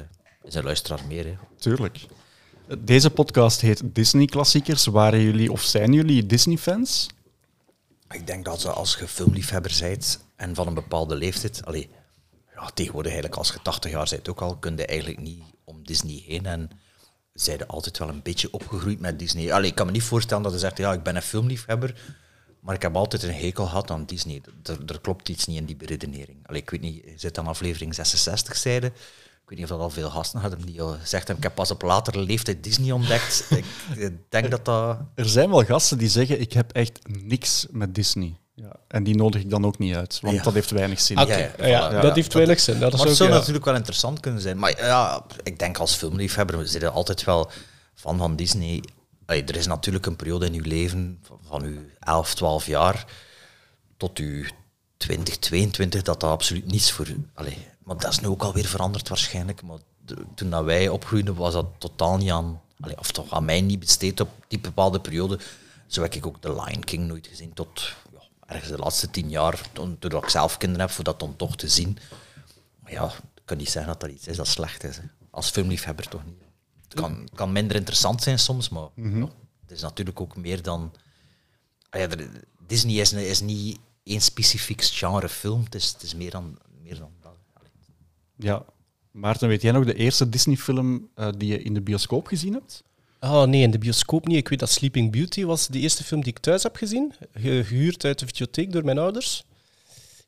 is 0.49 0.55
een 0.55 0.65
luisteraar 0.65 1.01
meer. 1.09 1.25
Hè. 1.25 1.37
Tuurlijk. 1.59 2.07
Deze 2.79 3.11
podcast 3.11 3.61
heet 3.61 3.83
Disney 3.85 4.27
Klassiekers. 4.27 4.87
Waren 4.87 5.21
jullie 5.21 5.53
of 5.53 5.63
zijn 5.63 5.93
jullie 5.93 6.27
Disney-fans? 6.27 7.07
Ik 8.11 8.27
denk 8.27 8.45
dat 8.45 8.61
ze 8.61 8.71
als 8.71 8.97
je 8.97 9.09
filmliefhebber 9.09 9.77
bent 9.81 10.25
en 10.37 10.55
van 10.55 10.67
een 10.67 10.75
bepaalde 10.75 11.15
leeftijd, 11.15 11.65
allee, 11.65 11.91
ja, 12.55 12.71
tegenwoordig 12.75 13.13
eigenlijk 13.13 13.41
als 13.41 13.53
je 13.53 13.63
80 13.63 13.91
jaar 13.91 14.07
bent 14.11 14.29
ook 14.29 14.41
al, 14.41 14.57
kun 14.57 14.77
je 14.77 14.87
eigenlijk 14.87 15.21
niet 15.21 15.43
om 15.65 15.85
Disney 15.85 16.23
heen 16.27 16.47
en 16.47 16.71
zijn 17.33 17.67
altijd 17.67 17.99
wel 17.99 18.09
een 18.09 18.23
beetje 18.23 18.53
opgegroeid 18.53 19.01
met 19.01 19.19
Disney. 19.19 19.53
Allee, 19.53 19.71
ik 19.71 19.75
kan 19.75 19.87
me 19.87 19.93
niet 19.93 20.03
voorstellen 20.03 20.43
dat 20.43 20.53
je 20.53 20.59
zegt, 20.59 20.79
ja, 20.79 20.93
ik 20.93 21.03
ben 21.03 21.17
een 21.17 21.23
filmliefhebber, 21.23 22.01
maar 22.61 22.75
ik 22.75 22.83
heb 22.83 22.97
altijd 22.97 23.23
een 23.23 23.35
hekel 23.35 23.67
gehad 23.67 23.91
aan 23.91 24.05
Disney. 24.05 24.43
Er, 24.63 24.79
er 24.87 25.01
klopt 25.01 25.29
iets 25.29 25.47
niet 25.47 25.59
in 25.59 25.67
die 25.67 25.77
beredenering. 25.77 26.47
Allee, 26.47 26.61
ik 26.61 26.71
weet 26.71 26.81
niet, 26.81 27.05
je 27.05 27.13
zit 27.17 27.39
aan 27.39 27.47
aflevering 27.47 27.95
66 27.95 28.57
zijde. 28.57 28.93
Ik 29.49 29.55
weet 29.57 29.63
niet 29.63 29.73
of 29.73 29.79
dat 29.79 29.89
al 29.89 29.95
veel 30.03 30.11
gasten 30.11 30.41
hadden 30.41 30.67
die 30.67 30.83
al 30.83 30.89
gezegd 30.89 31.13
hebben, 31.13 31.37
ik 31.37 31.43
heb 31.43 31.55
pas 31.55 31.71
op 31.71 31.83
latere 31.83 32.21
leeftijd 32.21 32.65
Disney 32.65 32.93
ontdekt. 32.93 33.45
ik, 33.51 33.65
ik 33.97 34.13
denk 34.29 34.51
dat 34.51 34.65
dat... 34.65 34.99
Er 35.15 35.29
zijn 35.29 35.51
wel 35.51 35.65
gasten 35.65 35.99
die 35.99 36.09
zeggen, 36.09 36.41
ik 36.41 36.53
heb 36.53 36.73
echt 36.73 36.99
niks 37.23 37.67
met 37.71 37.95
Disney. 37.95 38.37
Ja. 38.55 38.73
En 38.89 39.05
die 39.05 39.17
nodig 39.17 39.41
ik 39.41 39.51
dan 39.51 39.65
ook 39.67 39.79
niet 39.79 39.95
uit, 39.95 40.19
want 40.23 40.37
Ja. 40.37 40.43
dat 40.43 40.55
heeft 40.55 40.71
weinig 40.71 41.01
zin. 41.01 41.17
Ja, 41.17 41.37
ja, 41.37 41.67
ja, 41.67 42.01
dat 42.01 42.15
heeft 42.15 42.35
weinig 42.35 42.61
zin. 42.61 42.79
Dat 42.79 42.93
is 42.93 42.99
maar 42.99 43.01
het 43.01 43.11
ook, 43.11 43.17
zou 43.17 43.31
ja. 43.31 43.37
natuurlijk 43.37 43.65
wel 43.65 43.75
interessant 43.75 44.21
kunnen 44.21 44.41
zijn. 44.41 44.59
Maar 44.59 44.85
ja, 44.85 45.25
ik 45.43 45.59
denk 45.59 45.79
als 45.79 45.95
filmliefhebber, 45.95 46.59
we 46.59 46.67
zitten 46.67 46.93
altijd 46.93 47.25
wel 47.25 47.51
van 47.95 48.19
van 48.19 48.37
Disney. 48.37 48.83
Allee, 49.27 49.45
er 49.45 49.57
is 49.57 49.67
natuurlijk 49.67 50.07
een 50.07 50.17
periode 50.17 50.47
in 50.47 50.55
uw 50.55 50.65
leven, 50.65 51.19
van, 51.23 51.39
van 51.49 51.63
uw 51.63 51.79
11, 52.01 52.35
12 52.35 52.67
jaar 52.67 53.05
tot 53.97 54.19
uw 54.19 54.45
20, 54.97 55.39
22, 55.39 56.03
dat 56.03 56.21
dat 56.21 56.31
absoluut 56.31 56.67
niets 56.67 56.93
voor 56.93 57.09
u... 57.09 57.29
Allee, 57.35 57.67
maar 57.89 57.97
dat 57.99 58.11
is 58.13 58.21
nu 58.21 58.29
ook 58.29 58.43
alweer 58.43 58.67
veranderd 58.67 59.09
waarschijnlijk. 59.09 59.63
Maar 59.63 59.79
de- 60.05 60.25
toen 60.35 60.51
dat 60.51 60.65
wij 60.65 60.89
opgroeiden, 60.89 61.35
was 61.35 61.53
dat 61.53 61.67
totaal 61.79 62.17
niet 62.17 62.31
aan... 62.31 62.61
Allee, 62.81 62.99
of 62.99 63.11
toch 63.13 63.33
aan 63.33 63.45
mij 63.45 63.61
niet 63.61 63.79
besteed 63.79 64.21
op 64.21 64.29
die 64.49 64.61
bepaalde 64.61 65.01
periode. 65.01 65.39
Zo 65.87 66.03
heb 66.03 66.15
ik 66.15 66.27
ook 66.27 66.41
The 66.41 66.53
Lion 66.53 66.85
King 66.85 67.07
nooit 67.07 67.27
gezien 67.27 67.53
tot 67.53 67.95
ja, 68.13 68.21
ergens 68.47 68.71
de 68.71 68.79
laatste 68.79 69.11
tien 69.11 69.31
jaar, 69.31 69.69
toen, 69.73 69.99
toen 69.99 70.13
ik 70.13 70.29
zelf 70.29 70.57
kinderen 70.57 70.87
heb, 70.87 70.95
voor 70.95 71.05
dat 71.05 71.21
dan 71.21 71.37
toch 71.37 71.57
te 71.57 71.69
zien. 71.69 71.99
Maar 72.81 72.93
ja, 72.93 73.05
ik 73.35 73.43
kan 73.45 73.57
niet 73.57 73.71
zeggen 73.71 73.93
dat 73.93 74.01
dat 74.01 74.11
iets 74.11 74.27
is 74.27 74.37
dat 74.37 74.47
slecht 74.47 74.85
is. 74.85 74.97
Hè. 74.97 75.03
Als 75.31 75.51
filmliefhebber 75.51 76.09
toch 76.09 76.25
niet. 76.25 76.43
Het 76.85 76.95
kan, 76.95 77.21
het 77.21 77.35
kan 77.35 77.53
minder 77.53 77.77
interessant 77.77 78.23
zijn 78.23 78.39
soms, 78.39 78.69
maar 78.69 78.89
ja, 78.95 79.29
het 79.63 79.71
is 79.71 79.81
natuurlijk 79.81 80.21
ook 80.21 80.37
meer 80.37 80.63
dan... 80.63 80.93
Ah 81.91 82.01
ja, 82.01 82.09
Disney 82.67 82.95
is, 82.95 83.13
is 83.13 83.41
niet 83.41 83.79
één 84.03 84.21
specifiek 84.21 84.83
genre 84.85 85.29
film, 85.29 85.65
het 85.65 85.75
is, 85.75 85.89
het 85.93 86.03
is 86.03 86.15
meer, 86.15 86.31
dan, 86.31 86.59
meer 86.83 86.99
dan. 86.99 87.11
Ja. 88.39 88.65
Maarten, 89.11 89.49
weet 89.49 89.63
jij 89.63 89.73
nog 89.73 89.85
de 89.85 89.95
eerste 89.95 90.29
Disney-film 90.29 91.09
eh, 91.15 91.29
die 91.37 91.49
je 91.49 91.63
in 91.63 91.75
de 91.75 91.81
bioscoop 91.81 92.27
gezien 92.27 92.53
hebt? 92.53 92.83
Oh 93.21 93.43
nee, 93.45 93.63
in 93.63 93.71
de 93.71 93.79
bioscoop 93.79 94.27
niet. 94.27 94.37
Ik 94.37 94.49
weet 94.49 94.59
dat 94.59 94.71
Sleeping 94.71 95.13
Beauty 95.13 95.45
was 95.45 95.67
de 95.67 95.79
eerste 95.79 96.05
film 96.05 96.23
die 96.23 96.33
ik 96.33 96.39
thuis 96.39 96.63
heb 96.63 96.77
gezien. 96.77 97.15
ge- 97.33 97.65
Gehuurd 97.65 98.05
uit 98.05 98.19
de 98.19 98.27
videotheek 98.27 98.73
door 98.73 98.85
mijn 98.85 98.99
ouders. 98.99 99.45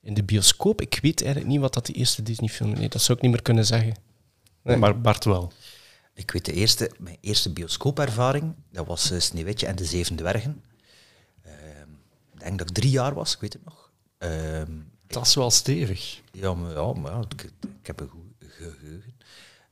In 0.03 0.15
de 0.15 0.23
bioscoop, 0.25 0.81
ik 0.81 0.99
weet 1.03 1.21
eigenlijk 1.23 1.53
niet 1.53 1.61
wat 1.61 1.75
dat 1.75 1.87
de 1.87 1.93
eerste 1.93 2.23
Disney-film 2.23 2.73
is. 2.73 2.79
Nee, 2.79 2.89
dat 2.89 3.03
zou 3.03 3.17
ik 3.19 3.25
niet 3.25 3.33
meer 3.33 3.43
kunnen 3.43 3.67
zeggen. 3.67 3.95
Nee. 4.63 4.77
Maar 4.77 5.01
Bart 5.01 5.25
wel. 5.25 5.53
Ik 6.15 6.31
weet 6.31 6.45
de 6.45 6.53
eerste, 6.53 6.91
mijn 6.99 7.17
eerste 7.21 7.53
bioscoopervaring, 7.53 8.55
dat 8.73 8.87
was 8.87 9.13
uh, 9.13 9.21
Sneeuwwitje 9.21 9.67
en 9.67 9.77
de 9.77 9.85
Zeven 9.85 10.17
Dwergen. 10.17 10.63
Ehm, 11.43 11.89
ik 12.35 12.41
denk 12.41 12.59
dat 12.59 12.69
ik 12.69 12.75
drie 12.75 12.91
jaar 12.91 13.15
was, 13.15 13.35
ik 13.35 13.41
weet 13.41 13.53
het 13.53 13.65
nog. 13.65 13.91
Ehm, 14.19 14.73
Dat 15.11 15.27
is 15.27 15.35
wel 15.35 15.51
stevig. 15.51 16.21
Ja, 16.33 16.55
maar, 16.55 16.73
ja, 16.73 17.25
ik, 17.29 17.87
heb 17.87 18.01
een 18.01 18.09
goed 18.09 18.49
geheugen. 18.49 19.15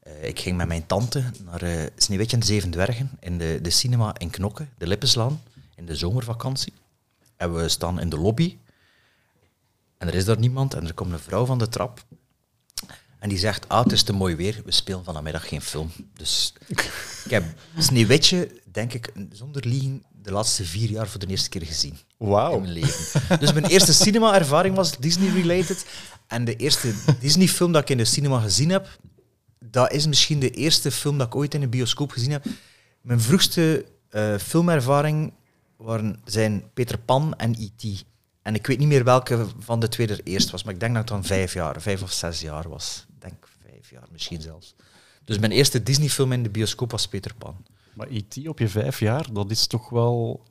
Eh, 0.01 0.25
ik 0.25 0.41
ging 0.41 0.57
met 0.57 0.69
mijn 0.69 0.87
tante 0.87 1.25
naar 1.45 1.63
eh 1.63 1.87
Sneeuwwitje 1.97 2.37
en 2.37 2.41
de 2.41 2.47
Zeven 2.47 2.71
Dwergen 2.71 3.11
in 3.21 3.39
de, 3.39 3.59
de 3.63 3.71
cinema 3.71 4.15
in 4.19 4.31
Knokke, 4.31 4.67
de 4.79 4.87
Lippenslaan, 4.87 5.43
in 5.75 5.87
de 5.87 5.97
zomervakantie. 5.97 6.73
En 7.37 7.55
we 7.55 7.69
staan 7.69 8.01
in 8.01 8.09
de 8.09 8.19
lobby. 8.19 8.57
En 9.99 10.09
er 10.09 10.15
is 10.15 10.25
daar 10.25 10.39
niemand 10.39 10.75
en 10.75 10.87
er 10.87 10.95
komt 10.95 11.13
een 11.13 11.19
vrouw 11.19 11.45
van 11.45 11.59
de 11.59 11.69
trap. 11.69 12.05
En 13.19 13.29
die 13.29 13.39
zegt, 13.39 13.69
ah, 13.69 13.83
het 13.83 13.93
is 13.93 14.03
te 14.03 14.13
mooi 14.13 14.37
weer, 14.37 14.63
we 14.65 14.71
spelen 14.73 15.05
vanmiddag 15.05 15.49
geen 15.49 15.63
film. 15.63 15.91
Dus 16.13 16.53
ik 17.25 17.31
heb 17.31 17.45
Sneeuwwitje, 17.79 18.61
denk 18.65 18.93
ik, 18.93 19.13
zonder 19.33 19.67
liegen, 19.67 20.03
de 20.23 20.33
laatste 20.33 20.65
vier 20.65 20.91
jaar 20.91 21.09
voor 21.09 21.21
de 21.21 21.27
eerste 21.27 21.49
keer 21.49 21.67
gezien 21.67 21.99
in 22.19 22.27
Wauw. 22.29 22.59
mijn 22.59 22.73
leven. 22.73 23.39
Dus 23.41 23.53
mijn 23.53 23.65
eerste 23.65 23.93
cinema-ervaring 23.93 24.75
was 24.75 24.99
Disney-related. 24.99 25.87
En 26.27 26.45
de 26.45 26.57
eerste 26.57 26.95
Disney-film 27.21 27.73
dat 27.73 27.83
ik 27.83 27.91
in 27.91 27.97
de 27.97 28.05
cinema 28.05 28.41
gezien 28.41 28.71
heb, 28.71 28.99
dat 29.59 29.93
is 29.93 30.07
misschien 30.07 30.41
de 30.41 30.51
eerste 30.51 30.91
film 30.91 31.19
dat 31.19 31.27
ik 31.27 31.35
ooit 31.35 31.55
in 31.55 31.63
een 31.63 31.71
bioscoop 31.71 32.11
gezien 32.11 32.31
heb. 32.31 32.45
Mijn 33.01 33.21
vroegste 33.21 33.87
eh, 34.09 34.39
filmervaring 34.39 35.33
waren, 35.77 36.21
zijn 36.25 36.71
Peter 36.75 36.99
Pan 36.99 37.35
en 37.37 37.55
E.T. 37.59 38.05
En 38.43 38.55
ik 38.55 38.67
weet 38.67 38.79
niet 38.79 38.89
meer 38.89 39.05
welke 39.05 39.47
van 39.59 39.81
de 39.81 39.89
twee 39.89 40.07
er 40.07 40.21
eerst 40.25 40.51
was, 40.51 40.65
maar 40.65 40.75
ik 40.75 40.81
denk 40.81 40.93
dat 40.95 41.03
het 41.03 41.13
dan 41.13 41.25
vijf 41.25 41.53
jaar, 41.53 41.83
vijf 41.83 42.03
of 42.03 42.13
zes 42.13 42.41
jaar 42.41 42.69
was. 42.69 43.07
Ik 43.09 43.21
denk 43.21 43.49
vijf 43.63 43.91
jaar, 43.91 44.07
misschien 44.13 44.41
zelfs. 44.41 44.75
Dus 45.25 45.39
mijn 45.39 45.53
eerste 45.53 45.83
Disney-film 45.83 46.33
in 46.33 46.43
de 46.43 46.51
bioscoop 46.51 46.91
was 46.91 47.09
Peter 47.09 47.35
Pan. 47.35 47.57
Maar 47.99 48.09
E.T. 48.11 48.49
op 48.49 48.59
je 48.59 48.69
vijf 48.69 49.01
jaar, 49.01 49.27
dat 49.33 49.51
is 49.51 49.67
toch 49.67 49.89
wel 49.89 50.43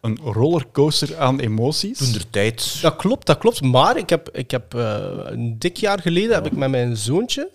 een 0.00 0.18
rollercoaster 0.22 1.18
aan 1.18 1.40
emoties. 1.40 1.98
Toen 1.98 2.12
der 2.12 2.30
tijd... 2.30 2.78
Dat 2.82 2.96
klopt, 2.96 3.26
dat 3.26 3.38
klopt. 3.38 3.62
Maar 3.62 3.96
ik 3.96 4.08
heb, 4.08 4.28
ik 4.30 4.50
heb 4.50 4.74
eh, 4.74 5.18
een 5.24 5.58
dik 5.58 5.76
jaar 5.76 6.00
geleden 6.00 6.34
heb 6.34 6.46
ik 6.46 6.52
met 6.52 6.70
mijn 6.70 6.96
zoontje, 6.96 7.50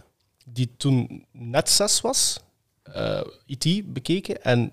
die 0.46 0.70
toen 0.78 1.26
net 1.32 1.70
zes 1.70 2.02
was, 2.02 2.40
eh 2.84 3.22
IT 3.46 3.94
bekeken. 3.94 4.44
En 4.44 4.72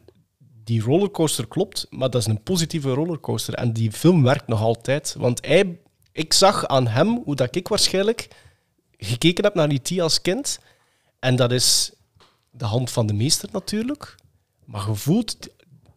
die 0.65 0.83
rollercoaster 0.83 1.49
klopt, 1.49 1.87
maar 1.91 2.11
dat 2.11 2.21
is 2.21 2.27
een 2.27 2.43
positieve 2.43 2.93
rollercoaster. 2.93 3.55
En 3.55 3.73
die 3.73 3.93
film 3.93 4.23
werkt 4.23 4.47
nog 4.47 4.61
altijd. 4.61 5.15
Want 5.19 5.47
hij, 5.47 5.79
ik 6.13 6.33
zag 6.33 6.67
aan 6.67 6.87
hem 6.87 7.23
hoe 7.25 7.37
dat 7.37 7.57
ik 7.57 7.69
waarschijnlijk 7.69 8.29
gekeken 8.97 9.45
heb 9.45 9.55
naar 9.55 9.73
IT 9.73 10.01
als 10.01 10.21
kind. 10.21 10.59
En 11.19 11.37
dat 11.37 11.53
is 11.53 11.93
de 12.53 12.65
hand 12.65 12.91
van 12.91 13.07
de 13.07 13.13
meester 13.13 13.49
natuurlijk. 13.53 14.15
Maar 14.65 14.89
je 14.89 14.95
voelt 14.95 15.37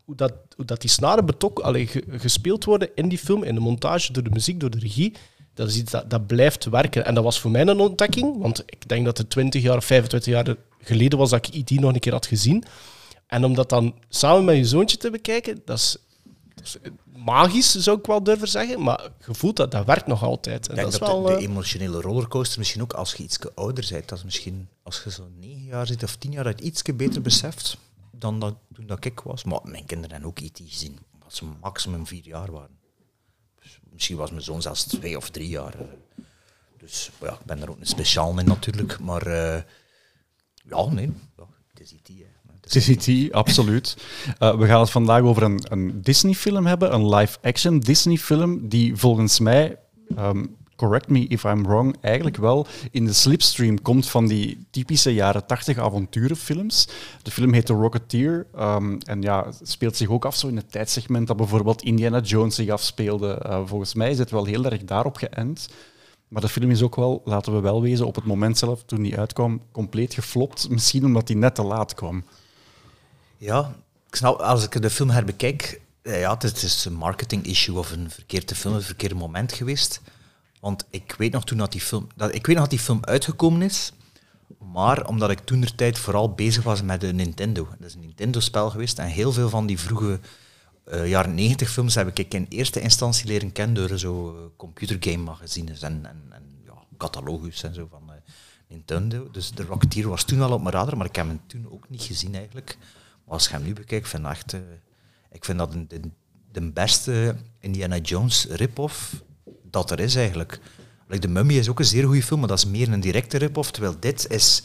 hoe, 0.05 0.15
dat, 0.15 0.33
hoe 0.55 0.65
dat 0.65 0.81
die 0.81 0.89
snaren 0.89 1.25
betok, 1.25 1.59
allee, 1.59 1.87
ge- 1.87 2.03
gespeeld 2.09 2.63
worden 2.65 2.89
in 2.95 3.09
die 3.09 3.17
film, 3.17 3.43
in 3.43 3.55
de 3.55 3.61
montage, 3.61 4.11
door 4.13 4.23
de 4.23 4.29
muziek, 4.29 4.59
door 4.59 4.69
de 4.69 4.79
regie, 4.79 5.13
dat 5.53 5.67
is 5.69 5.77
iets 5.77 5.91
dat, 5.91 6.09
dat 6.09 6.27
blijft 6.27 6.65
werken. 6.65 7.05
En 7.05 7.13
dat 7.15 7.23
was 7.23 7.39
voor 7.39 7.51
mij 7.51 7.61
een 7.61 7.79
ontdekking, 7.79 8.37
want 8.37 8.63
ik 8.65 8.87
denk 8.89 9.05
dat 9.05 9.17
het 9.17 9.29
20 9.29 9.61
jaar 9.61 9.77
of 9.77 9.85
25 9.85 10.33
jaar 10.33 10.55
geleden 10.79 11.19
was 11.19 11.29
dat 11.29 11.47
ik 11.47 11.53
IT 11.55 11.79
nog 11.79 11.93
een 11.93 11.99
keer 11.99 12.11
had 12.13 12.25
gezien. 12.25 12.63
En 13.27 13.45
om 13.45 13.53
dat 13.53 13.69
dan 13.69 13.95
samen 14.09 14.45
met 14.45 14.55
je 14.55 14.65
zoontje 14.65 14.97
te 14.97 15.09
bekijken, 15.09 15.61
dat 15.65 15.77
is 15.77 15.97
magisch, 17.15 17.75
zou 17.75 17.97
ik 17.99 18.05
wel 18.05 18.23
durven 18.23 18.47
zeggen. 18.47 18.83
Maar 18.83 19.09
je 19.27 19.33
voelt 19.33 19.55
dat, 19.55 19.71
dat 19.71 19.85
werkt 19.85 20.07
nog 20.07 20.23
altijd. 20.23 20.67
En 20.67 20.75
Ik 20.75 20.79
denk 20.79 20.91
dat 20.91 20.99
dat, 20.99 21.09
wel... 21.09 21.21
de, 21.21 21.29
de 21.29 21.37
eh, 21.37 21.43
emotionele 21.43 22.01
rollercoaster 22.01 22.59
misschien 22.59 22.81
ook 22.81 22.93
als 22.93 23.13
je 23.13 23.23
iets 23.23 23.39
ouder 23.55 23.87
bent, 23.89 24.09
dat 24.09 24.17
is 24.17 24.23
misschien 24.23 24.67
als 24.83 25.03
je 25.03 25.11
zo 25.11 25.27
negen 25.39 25.63
jaar 25.63 25.87
zit 25.87 26.03
of 26.03 26.15
tien 26.15 26.31
jaar, 26.31 26.43
dat 26.43 26.59
je 26.59 26.65
iets 26.65 26.81
beter 26.81 27.21
beseft 27.21 27.77
dan 28.11 28.39
dat, 28.39 28.55
toen 28.73 28.87
dat 28.87 29.05
ik 29.05 29.19
was. 29.19 29.43
Maar 29.43 29.59
mijn 29.63 29.85
kinderen 29.85 30.11
hebben 30.11 30.29
ook 30.29 30.39
iets 30.39 30.61
gezien, 30.65 30.99
omdat 31.13 31.33
ze 31.33 31.45
maximum 31.61 32.07
vier 32.07 32.25
jaar 32.25 32.51
waren. 32.51 32.77
Dus 33.61 33.79
misschien 33.91 34.17
was 34.17 34.29
mijn 34.29 34.43
zoon 34.43 34.61
zelfs 34.61 34.83
twee 34.83 35.17
of 35.17 35.29
drie 35.29 35.49
jaar. 35.49 35.73
Dus 36.77 37.11
ja, 37.21 37.33
ik 37.33 37.45
ben 37.45 37.61
er 37.61 37.69
ook 37.69 37.79
een 37.79 37.85
speciaal 37.85 38.39
in 38.39 38.45
natuurlijk, 38.45 38.99
maar 38.99 39.27
eh, 39.27 39.61
ja, 40.69 40.85
nee, 40.85 41.11
ja, 41.37 41.47
het 41.67 41.79
is 41.79 41.93
IT. 41.93 42.07
Hè. 42.07 42.34
CCT, 42.67 43.31
absoluut. 43.31 43.97
Eh, 44.37 44.57
we 44.57 44.65
gaan 44.65 44.79
het 44.79 44.89
vandaag 44.89 45.21
over 45.21 45.43
een, 45.43 45.65
een 45.69 46.01
Disney-film 46.01 46.65
hebben, 46.65 46.93
een 46.93 47.15
live-action 47.15 47.79
Disney-film, 47.79 48.67
die 48.67 48.95
volgens 48.95 49.39
mij, 49.39 49.77
ehm, 50.15 50.45
correct 50.75 51.09
me 51.09 51.27
if 51.27 51.43
I'm 51.43 51.63
wrong, 51.63 51.95
eigenlijk 52.01 52.37
wel 52.37 52.67
in 52.91 53.05
de 53.05 53.13
slipstream 53.13 53.81
komt 53.81 54.09
van 54.09 54.27
die 54.27 54.65
typische 54.69 55.13
jaren 55.13 55.45
80 55.45 55.77
avonturenfilms. 55.77 56.87
De 57.21 57.31
film 57.31 57.53
heet 57.53 57.65
The 57.65 57.73
Rocketeer 57.73 58.47
ehm, 58.55 58.97
en 58.97 59.21
ja, 59.21 59.47
speelt 59.61 59.95
zich 59.95 60.09
ook 60.09 60.25
af 60.25 60.35
zo 60.35 60.47
in 60.47 60.55
het 60.55 60.71
tijdsegment 60.71 61.27
dat 61.27 61.37
bijvoorbeeld 61.37 61.81
Indiana 61.81 62.19
Jones 62.19 62.55
zich 62.55 62.69
afspeelde. 62.69 63.33
Eh, 63.33 63.61
volgens 63.65 63.93
mij 63.93 64.09
is 64.09 64.17
het 64.17 64.31
wel 64.31 64.45
heel 64.45 64.65
erg 64.65 64.83
daarop 64.83 65.15
geënt. 65.15 65.69
Maar 66.27 66.41
de 66.41 66.49
film 66.49 66.71
is 66.71 66.81
ook 66.81 66.95
wel, 66.95 67.21
laten 67.25 67.53
we 67.53 67.59
wel 67.59 67.81
wezen, 67.81 68.07
op 68.07 68.15
het 68.15 68.25
moment 68.25 68.57
zelf, 68.57 68.83
toen 68.83 69.01
die 69.01 69.17
uitkwam, 69.17 69.61
compleet 69.71 70.13
geflopt. 70.13 70.69
Misschien 70.69 71.05
omdat 71.05 71.27
die 71.27 71.35
net 71.35 71.55
te 71.55 71.63
laat 71.63 71.93
kwam. 71.93 72.23
Ja, 73.37 73.75
ik 74.07 74.15
snap, 74.15 74.39
als 74.39 74.63
ik 74.63 74.81
de 74.81 74.89
film 74.89 75.09
herbekijk, 75.09 75.81
eh, 76.01 76.19
ja, 76.19 76.37
het 76.37 76.63
is, 76.63 76.85
een 76.85 76.93
marketing 76.93 77.45
issue 77.45 77.77
of 77.77 77.91
een 77.91 78.11
verkeerde 78.11 78.55
film, 78.55 78.73
een 78.75 78.81
verkeerde 78.81 79.15
moment 79.15 79.53
geweest. 79.53 80.01
Want 80.59 80.85
ik 80.89 81.15
weet 81.17 81.31
nog 81.31 81.43
toen 81.43 81.57
dat 81.57 81.71
die 81.71 81.81
film, 81.81 82.07
dat, 82.15 82.35
ik 82.35 82.45
weet 82.45 82.55
nog 82.55 82.63
dat 82.63 82.77
die 82.77 82.85
film 82.85 82.99
uitgekomen 83.01 83.61
is, 83.61 83.91
maar 84.73 85.07
omdat 85.07 85.31
ik 85.31 85.39
toen 85.39 85.59
de 85.59 85.75
tijd 85.75 85.99
vooral 85.99 86.33
bezig 86.33 86.63
was 86.63 86.81
met 86.81 87.01
de 87.01 87.13
Nintendo. 87.13 87.67
Dat 87.79 87.87
is 87.87 87.93
een 87.93 87.99
Nintendo-spel 87.99 88.69
geweest 88.69 88.99
en 88.99 89.07
heel 89.07 89.31
veel 89.31 89.49
van 89.49 89.65
die 89.65 89.79
vroege 89.79 90.19
eh, 90.83 91.09
jaren 91.09 91.33
90 91.33 91.69
films 91.69 91.95
heb 91.95 92.17
ik 92.17 92.33
in 92.33 92.45
eerste 92.49 92.79
instantie 92.79 93.27
leren 93.27 93.51
kennen 93.51 93.87
door 93.87 93.97
zo 93.97 94.35
eh, 94.35 94.41
computergame 94.57 95.23
magazines 95.23 95.81
en, 95.81 96.05
en, 96.05 96.23
en 96.29 96.43
ja, 96.65 96.73
catalogus 96.97 97.63
en 97.63 97.73
zo 97.73 97.87
van 97.91 98.11
Nintendo. 98.67 99.31
Dus 99.31 99.51
de 99.51 99.63
Rocketeer 99.63 100.09
was 100.09 100.23
toen 100.23 100.41
al 100.41 100.51
op 100.51 100.61
mijn 100.61 100.75
radar, 100.75 100.97
maar 100.97 101.05
ik 101.05 101.15
heb 101.15 101.27
hem 101.27 101.41
toen 101.47 101.67
ook 101.71 101.89
niet 101.89 102.01
gezien 102.03 102.35
eigenlijk. 102.35 102.77
Maar 103.25 103.33
als 103.33 103.47
je 103.47 103.53
hem 103.53 103.63
nu 103.63 103.73
bekijkt, 103.73 104.07
vind 104.07 104.25
ik 104.25 104.53
eh, 104.53 104.59
vind 105.39 105.57
dat 105.57 105.71
de, 105.71 105.99
de, 106.51 106.71
beste 106.71 107.35
Indiana 107.59 107.97
Jones 107.97 108.45
rip-off 108.45 109.23
dat 109.63 109.91
er 109.91 109.99
is 109.99 110.15
eigenlijk. 110.15 110.59
De 111.07 111.27
Mummy 111.27 111.53
is 111.53 111.69
ook 111.69 111.79
een 111.79 111.85
zeer 111.85 112.05
goede 112.05 112.23
film, 112.23 112.39
maar 112.39 112.49
dat 112.49 112.57
is 112.57 112.65
meer 112.65 112.91
een 112.91 112.99
directe 112.99 113.37
rip-off. 113.37 113.71
Terwijl 113.71 113.95
dit 113.99 114.29
is 114.29 114.63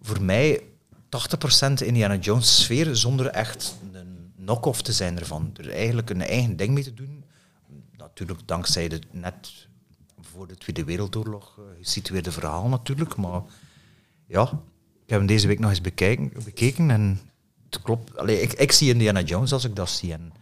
voor 0.00 0.22
mij 0.22 0.62
80% 1.02 1.72
Indiana 1.84 2.16
Jones 2.16 2.62
sfeer 2.62 2.96
zonder 2.96 3.26
echt 3.26 3.76
een 3.92 4.32
knock-off 4.36 4.82
te 4.82 4.92
zijn 4.92 5.18
ervan. 5.18 5.50
Er 5.56 5.70
eigenlijk 5.70 6.10
een 6.10 6.22
eigen 6.22 6.56
ding 6.56 6.74
mee 6.74 6.82
te 6.82 6.94
doen. 6.94 7.24
Natuurlijk 7.96 8.40
dankzij 8.44 8.88
de 8.88 9.00
net 9.10 9.68
voor 10.20 10.46
de 10.46 10.56
Tweede 10.56 10.84
Wereldoorlog 10.84 11.58
eh, 11.58 11.64
gesitueerde 11.78 12.32
verhaal 12.32 12.68
natuurlijk. 12.68 13.16
Maar 13.16 13.42
ja, 14.26 14.42
ik 15.04 15.16
heb 15.16 15.18
hem 15.18 15.26
deze 15.26 15.46
week 15.46 15.58
nog 15.58 15.70
eens 15.70 15.80
bekijken, 15.80 16.32
bekeken 16.44 16.90
en 16.90 17.20
het 17.70 17.82
klopt. 17.82 18.28
Ik, 18.28 18.52
ik 18.52 18.72
zie 18.72 18.92
Indiana 18.92 19.20
Jones 19.20 19.52
als 19.52 19.64
ik 19.64 19.76
dat 19.76 19.90
zie. 19.90 20.12
En 20.12 20.32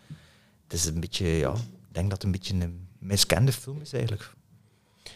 het 0.65 0.73
is 0.73 0.85
een 0.85 1.01
beetje, 1.01 1.27
ja, 1.27 1.53
ik 1.53 1.93
denk 1.93 2.11
dat 2.11 2.13
het 2.13 2.23
een 2.23 2.33
beetje 2.33 2.55
een 2.55 2.87
miskende 2.99 3.53
film 3.53 3.81
is 3.81 3.93
eigenlijk. 3.93 4.31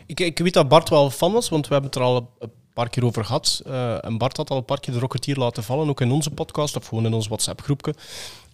Ik, 0.07 0.21
ik 0.21 0.39
weet 0.39 0.55
dat 0.55 0.69
Bart 0.69 0.89
wel 0.89 1.11
fan 1.11 1.33
was, 1.33 1.49
want 1.49 1.67
we 1.67 1.73
hebben 1.73 1.91
het 1.91 2.01
er 2.01 2.07
al 2.07 2.31
een 2.39 2.51
paar 2.73 2.89
keer 2.89 3.05
over 3.05 3.25
gehad. 3.25 3.63
Eh, 3.67 4.05
en 4.05 4.19
Bart 4.19 4.37
had 4.37 4.51
al 4.51 4.57
een 4.57 4.65
paar 4.65 4.81
keer 4.81 4.95
de 4.95 5.01
Rocketeer 5.01 5.37
laten 5.37 5.63
vallen, 5.63 5.89
ook 5.89 6.01
in 6.01 6.13
onze 6.13 6.31
podcast 6.31 6.77
of 6.77 6.87
gewoon 6.87 7.07
in 7.07 7.15
ons 7.15 7.27
WhatsApp-groepje. 7.27 7.95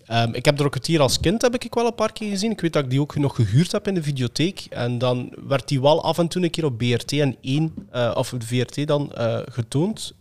Ehm, 0.06 0.34
ik 0.34 0.44
heb 0.44 0.56
de 0.56 0.62
Rocketeer 0.62 1.00
als 1.00 1.20
kind 1.20 1.42
heb 1.42 1.54
ik 1.54 1.74
wel 1.74 1.86
een 1.86 1.94
paar 1.94 2.12
keer 2.12 2.30
gezien. 2.30 2.50
Ik 2.50 2.60
weet 2.60 2.72
dat 2.72 2.84
ik 2.84 2.90
die 2.90 3.00
ook 3.00 3.16
nog 3.16 3.34
gehuurd 3.34 3.72
heb 3.72 3.86
in 3.86 3.94
de 3.94 4.02
videotheek. 4.02 4.66
En 4.70 4.98
dan 4.98 5.32
werd 5.46 5.68
die 5.68 5.80
wel 5.80 6.02
af 6.02 6.18
en 6.18 6.28
toe 6.28 6.42
een 6.42 6.50
keer 6.50 6.64
op 6.64 6.78
BRT 6.78 7.12
en 7.12 7.36
1, 7.40 7.74
eh, 7.90 8.12
of 8.14 8.34
VRT 8.38 8.86
dan, 8.86 9.12
eh, 9.12 9.38
getoond. 9.44 10.12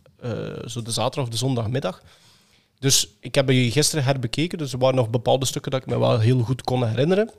Zo 0.65 0.81
de 0.81 0.91
zaterdag 0.91 1.23
of 1.23 1.29
de 1.29 1.37
zondagmiddag. 1.37 2.01
Dus 2.79 3.07
ik 3.19 3.35
heb 3.35 3.47
die 3.47 3.71
gisteren 3.71 4.03
herbekeken. 4.03 4.57
Dus 4.57 4.73
er 4.73 4.79
waren 4.79 4.95
nog 4.95 5.09
bepaalde 5.09 5.45
stukken 5.45 5.71
dat 5.71 5.81
ik 5.81 5.87
me 5.87 5.99
wel 5.99 6.19
heel 6.19 6.39
goed 6.39 6.61
kon 6.61 6.87
herinneren. 6.87 7.31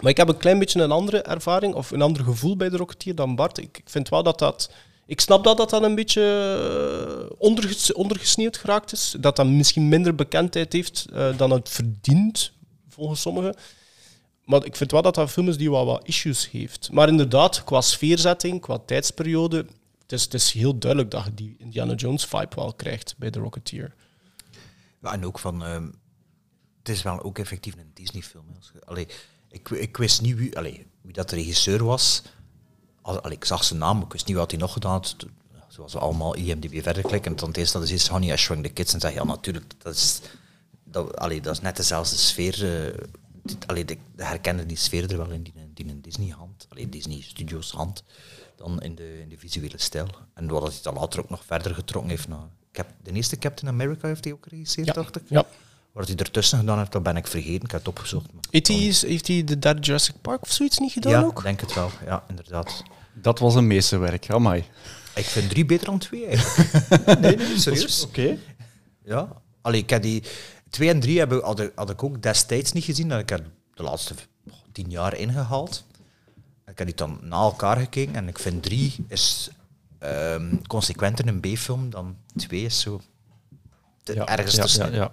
Maar 0.00 0.10
ik 0.10 0.16
heb 0.16 0.28
een 0.28 0.36
klein 0.36 0.58
beetje 0.58 0.82
een 0.82 0.90
andere 0.90 1.22
ervaring 1.22 1.74
of 1.74 1.90
een 1.90 2.02
ander 2.02 2.24
gevoel 2.24 2.56
bij 2.56 2.68
de 2.68 2.76
Rocketeer 2.76 3.14
dan 3.14 3.34
Bart. 3.34 3.58
Ik, 3.58 3.80
vind 3.84 4.08
wel 4.08 4.22
dat 4.22 4.38
dat... 4.38 4.70
Ik 5.06 5.20
snap 5.20 5.44
dat 5.44 5.56
dat 5.56 5.70
dan 5.70 5.82
een 5.82 5.94
beetje 5.94 6.22
eh, 6.22 7.36
onderges, 7.38 7.92
ondergesneeuwd 7.92 8.56
geraakt 8.56 8.92
is. 8.92 9.14
Dat 9.20 9.36
dat 9.36 9.46
misschien 9.46 9.88
minder 9.88 10.14
bekendheid 10.14 10.72
heeft 10.72 11.06
eh, 11.12 11.36
dan 11.36 11.50
het 11.50 11.68
verdient, 11.68 12.52
volgens 12.88 13.20
sommigen. 13.20 13.56
Maar 14.44 14.64
ik 14.64 14.76
vind 14.76 14.90
wel 14.90 15.02
dat 15.02 15.14
dat 15.14 15.30
film 15.30 15.48
is 15.48 15.56
die 15.56 15.70
wel 15.70 15.86
wat 15.86 16.06
issues 16.06 16.50
heeft. 16.50 16.88
Maar 16.92 17.08
inderdaad, 17.08 17.64
qua 17.64 17.80
sfeerzetting, 17.80 18.60
qua 18.60 18.78
tijdsperiode... 18.86 19.66
Het 20.02 20.12
is, 20.12 20.22
het 20.22 20.34
is 20.34 20.52
heel 20.52 20.78
duidelijk 20.78 21.10
dat 21.10 21.24
je 21.24 21.34
die 21.34 21.56
Indiana 21.58 21.94
Jones 21.94 22.24
vibe 22.24 22.54
wel 22.54 22.72
krijgt 22.72 23.14
bij 23.18 23.30
de 23.30 23.38
Rocketeer. 23.38 23.94
En 25.12 25.24
ook 25.26 25.38
van, 25.38 25.64
ehm, 25.64 25.88
het 26.78 26.88
is 26.88 27.02
wel 27.02 27.22
ook 27.22 27.38
effectief 27.38 27.76
een 27.76 27.90
Disney-film. 27.94 28.44
Allee, 28.84 29.06
ik, 29.48 29.70
ik 29.70 29.96
wist 29.96 30.20
niet 30.22 30.36
wie, 30.36 30.56
allee, 30.56 30.86
wie 31.00 31.12
dat 31.12 31.28
de 31.30 31.36
regisseur 31.36 31.84
was. 31.84 32.22
Al- 33.02 33.20
allee, 33.20 33.36
ik 33.36 33.44
zag 33.44 33.64
zijn 33.64 33.78
naam, 33.78 34.02
ik 34.02 34.12
wist 34.12 34.26
niet 34.26 34.36
wat 34.36 34.50
hij 34.50 34.60
nog 34.60 34.72
gedaan 34.72 34.90
had. 34.92 35.16
Zoals 35.68 35.92
we 35.92 35.98
allemaal 35.98 36.34
IMDb 36.34 36.82
verder 36.82 37.02
klikken. 37.02 37.30
En 37.30 37.36
dan 37.36 37.48
het 37.48 37.56
eerste 37.56 37.78
dat 37.78 37.86
is, 37.86 37.92
is 37.92 38.06
Honey, 38.08 38.32
I 38.32 38.36
the 38.62 38.68
Kids. 38.68 38.92
En 38.94 39.08
je, 39.08 39.14
ja, 39.14 39.24
natuurlijk, 39.24 39.74
dat 39.78 39.94
is, 39.94 40.20
dat, 40.84 41.16
allee, 41.16 41.40
dat 41.40 41.52
is 41.54 41.60
net 41.60 41.76
dezelfde 41.76 42.16
sfeer. 42.16 42.86
eh, 42.86 42.98
dit- 43.42 43.66
allee, 43.66 43.84
de, 43.84 43.96
de 44.16 44.66
die 44.66 44.76
sfeer 44.76 45.10
er 45.10 45.16
wel 45.16 45.30
in 45.30 45.42
die, 45.42 45.52
die 45.74 45.88
een 45.88 46.02
Disney-hand. 46.02 46.66
Allee, 46.68 46.88
Disney 46.88 47.20
Studios 47.20 47.70
hand. 47.70 48.04
Dan 48.56 48.82
in 48.82 48.94
de, 48.94 49.20
in 49.20 49.28
de 49.28 49.38
visuele 49.38 49.78
stijl. 49.78 50.08
En 50.34 50.48
wat 50.48 50.62
hij 50.72 50.82
dan 50.82 50.94
later 50.94 51.20
ook 51.20 51.30
nog 51.30 51.44
verder 51.44 51.74
getrokken 51.74 52.10
heeft. 52.10 52.28
naar 52.28 52.48
de 53.02 53.12
eerste 53.12 53.38
Captain 53.38 53.72
America 53.72 54.06
heeft 54.08 54.24
hij 54.24 54.32
ook 54.32 54.42
geregisseerd, 54.42 54.86
Ja. 54.86 54.92
dacht 54.92 55.16
ik. 55.16 55.22
Ja. 55.28 55.44
Wat 55.92 56.06
hij 56.08 56.16
ertussen 56.16 56.58
gedaan 56.58 56.78
heeft, 56.78 56.92
dat 56.92 57.02
ben 57.02 57.16
ik 57.16 57.26
vergeten. 57.26 57.64
Ik 57.64 57.70
heb 57.70 57.80
het 57.80 57.88
opgezocht. 57.88 58.26
Heeft 58.50 58.68
hij, 58.68 58.76
heeft 59.10 59.26
hij 59.28 59.44
de 59.44 59.58
derde 59.58 59.80
Jurassic 59.80 60.14
Park 60.20 60.42
of 60.42 60.50
zoiets 60.52 60.78
niet 60.78 60.92
gedaan 60.92 61.12
ja, 61.12 61.22
ook? 61.22 61.38
ik 61.38 61.44
denk 61.44 61.60
het 61.60 61.74
wel. 61.74 61.90
Ja, 62.06 62.24
inderdaad. 62.28 62.82
Dat 63.12 63.38
was 63.38 63.54
een 63.54 63.66
meesterwerk, 63.66 64.30
amai. 64.30 64.64
Ik 65.14 65.24
vind 65.24 65.50
drie 65.50 65.64
beter 65.64 65.86
dan 65.86 65.98
twee 65.98 66.26
eigenlijk. 66.26 67.06
nee, 67.20 67.36
nee, 67.36 67.58
serieus. 67.58 68.04
Oké. 68.04 68.36
Ja. 69.04 69.28
Allee, 69.60 69.80
ik 69.80 69.90
heb 69.90 70.02
die 70.02 70.22
twee 70.70 70.88
en 70.88 71.00
drie 71.00 71.18
hebben, 71.18 71.42
had, 71.44 71.60
ik- 71.60 71.72
had 71.74 71.90
ik 71.90 72.02
ook 72.02 72.22
destijds 72.22 72.72
niet 72.72 72.84
gezien. 72.84 73.08
Dat 73.08 73.20
ik 73.20 73.30
er 73.30 73.44
de 73.74 73.82
laatste 73.82 74.14
tien 74.72 74.90
jaar 74.90 75.16
ingehaald. 75.16 75.84
Ik 76.66 76.78
heb 76.78 76.86
die 76.86 76.96
dan 76.96 77.18
na 77.22 77.36
elkaar 77.36 77.76
gekeken 77.76 78.14
en 78.14 78.28
ik 78.28 78.38
vind 78.38 78.62
drie 78.62 78.94
is 79.08 79.50
ehm, 80.04 80.62
consequenter 80.66 81.26
een 81.26 81.40
B-film 81.40 81.90
dan 81.90 82.16
twee 82.36 82.64
is 82.64 82.80
zo 82.80 83.00
Ja, 84.04 84.26
ergens 84.26 84.54
ja, 84.54 84.62
te 84.62 84.68
snel. 84.68 84.92
ja. 84.92 85.10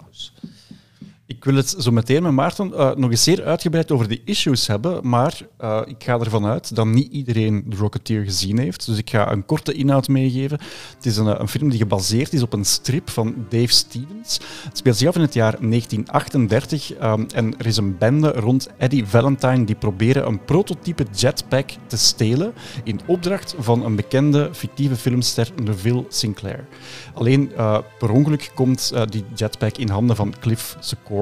Ik 1.32 1.44
wil 1.44 1.56
het 1.56 1.76
zo 1.78 1.92
meteen 1.92 2.24
met 2.24 2.32
Maarten 2.32 2.74
eh, 2.74 2.96
nog 2.96 3.10
eens 3.10 3.24
zeer 3.24 3.44
uitgebreid 3.44 3.92
over 3.92 4.08
de 4.08 4.22
issues 4.26 4.68
hebben, 4.68 5.08
maar 5.08 5.42
eh, 5.58 5.82
ik 5.86 6.04
ga 6.04 6.20
ervan 6.20 6.46
uit 6.46 6.76
dat 6.76 6.86
niet 6.86 7.12
iedereen 7.12 7.66
The 7.70 7.78
Rocketeer 7.78 8.24
gezien 8.24 8.58
heeft. 8.58 8.86
Dus 8.86 8.98
ik 8.98 9.10
ga 9.10 9.32
een 9.32 9.46
korte 9.46 9.74
inhoud 9.74 10.08
meegeven. 10.08 10.60
Het 10.96 11.06
is 11.06 11.18
een, 11.18 11.28
eh, 11.28 11.40
een 11.40 11.48
film 11.48 11.70
die 11.70 11.80
gebaseerd 11.80 12.34
is 12.34 12.42
op 12.42 12.54
een 12.54 12.66
strip 12.66 13.10
van 13.10 13.46
Dave 13.50 13.68
Stevens. 13.68 14.40
Het 14.64 14.78
speelt 14.78 14.98
zich 14.98 15.08
af 15.08 15.16
in 15.16 15.22
het 15.22 15.34
jaar 15.34 15.56
1938 15.60 16.94
ehm, 16.94 17.24
en 17.34 17.58
er 17.58 17.66
is 17.66 17.78
een 17.78 17.98
bende 17.98 18.32
rond 18.32 18.70
Eddie 18.78 19.06
Valentine 19.06 19.64
die 19.64 19.76
proberen 19.76 20.28
een 20.28 20.46
prototype 20.46 21.06
jetpack 21.16 21.70
te 21.88 21.98
stelen 21.98 22.54
in 22.84 23.00
opdracht 23.06 23.56
van 23.60 23.86
een 23.86 23.96
bekende 23.96 24.50
fictieve 24.52 24.96
filmster 24.96 25.52
Neville 25.64 26.06
Sinclair. 26.10 26.66
Alleen 27.14 27.52
per 28.00 28.12
ongeluk 28.12 28.52
komt 28.56 28.94
die 29.10 29.24
jetpack 29.36 29.78
in 29.78 29.90
handen 29.90 30.16
van 30.16 30.34
Cliff 30.40 30.78
Secor, 30.80 31.21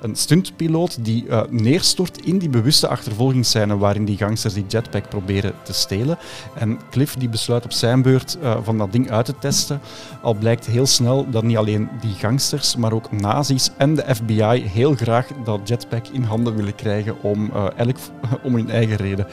Een 0.00 0.16
stuntpiloot 0.16 1.04
die 1.04 1.24
uh, 1.24 1.42
neerstort 1.50 2.24
in 2.24 2.38
die 2.38 2.48
bewuste 2.48 2.88
achtervolgingsscène 2.88 3.76
waarin 3.76 4.04
die 4.04 4.16
gangsters 4.16 4.54
die 4.54 4.64
jetpack 4.68 5.08
proberen 5.08 5.52
te 5.62 5.72
stelen. 5.72 6.18
En 6.54 6.78
Cliff 6.90 7.14
die 7.14 7.28
besluit 7.28 7.64
op 7.64 7.72
zijn 7.72 8.02
beurt 8.02 8.38
uh, 8.42 8.56
van 8.62 8.78
dat 8.78 8.92
ding 8.92 9.10
uit 9.10 9.24
te 9.24 9.34
testen. 9.38 9.80
Al 10.22 10.34
blijkt 10.34 10.66
heel 10.66 10.86
snel 10.86 11.30
dat 11.30 11.42
niet 11.42 11.56
alleen 11.56 11.88
die 12.00 12.14
gangsters, 12.14 12.76
maar 12.76 12.92
ook 12.92 13.12
nazi's 13.12 13.70
en 13.76 13.94
de 13.94 14.04
FBI 14.14 14.62
heel 14.68 14.94
graag 14.94 15.26
dat 15.44 15.60
jetpack 15.68 16.06
in 16.06 16.22
handen 16.22 16.56
willen 16.56 16.74
krijgen 16.74 17.22
om, 17.22 17.50
uh, 17.54 17.66
elk, 17.76 17.96
om 18.46 18.54
hun 18.54 18.70
eigen 18.70 18.96
reden. 18.96 19.26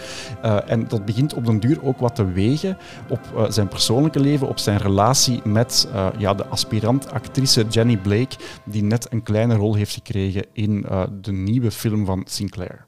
en 0.67 0.87
dat 0.87 1.05
begint 1.05 1.33
op 1.33 1.45
den 1.45 1.59
duur 1.59 1.83
ook 1.83 1.99
wat 1.99 2.15
te 2.15 2.31
wegen 2.31 2.77
op 3.09 3.47
zijn 3.49 3.67
persoonlijke 3.67 4.19
leven, 4.19 4.47
op 4.47 4.59
zijn 4.59 4.77
relatie 4.77 5.41
met 5.43 5.87
ja, 6.17 6.33
de 6.33 6.45
aspirant-actrice 6.45 7.65
Jenny 7.69 7.97
Blake, 7.97 8.35
die 8.63 8.83
net 8.83 9.07
een 9.11 9.23
kleine 9.23 9.55
rol 9.55 9.75
heeft 9.75 9.96
gekregen 10.03 10.45
in 10.53 10.85
uh, 10.89 11.03
de 11.21 11.31
nieuwe 11.31 11.71
film 11.71 12.05
van 12.05 12.23
Sinclair. 12.25 12.85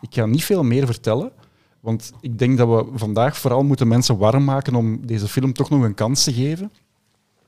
Ik 0.00 0.14
ga 0.14 0.26
niet 0.26 0.44
veel 0.44 0.62
meer 0.62 0.86
vertellen, 0.86 1.32
want 1.80 2.12
ik 2.20 2.38
denk 2.38 2.58
dat 2.58 2.68
we 2.68 2.98
vandaag 2.98 3.38
vooral 3.38 3.62
moeten 3.62 3.88
mensen 3.88 4.18
warm 4.18 4.44
maken 4.44 4.74
om 4.74 5.06
deze 5.06 5.28
film 5.28 5.52
toch 5.52 5.70
nog 5.70 5.82
een 5.82 5.94
kans 5.94 6.24
te 6.24 6.32
geven. 6.32 6.72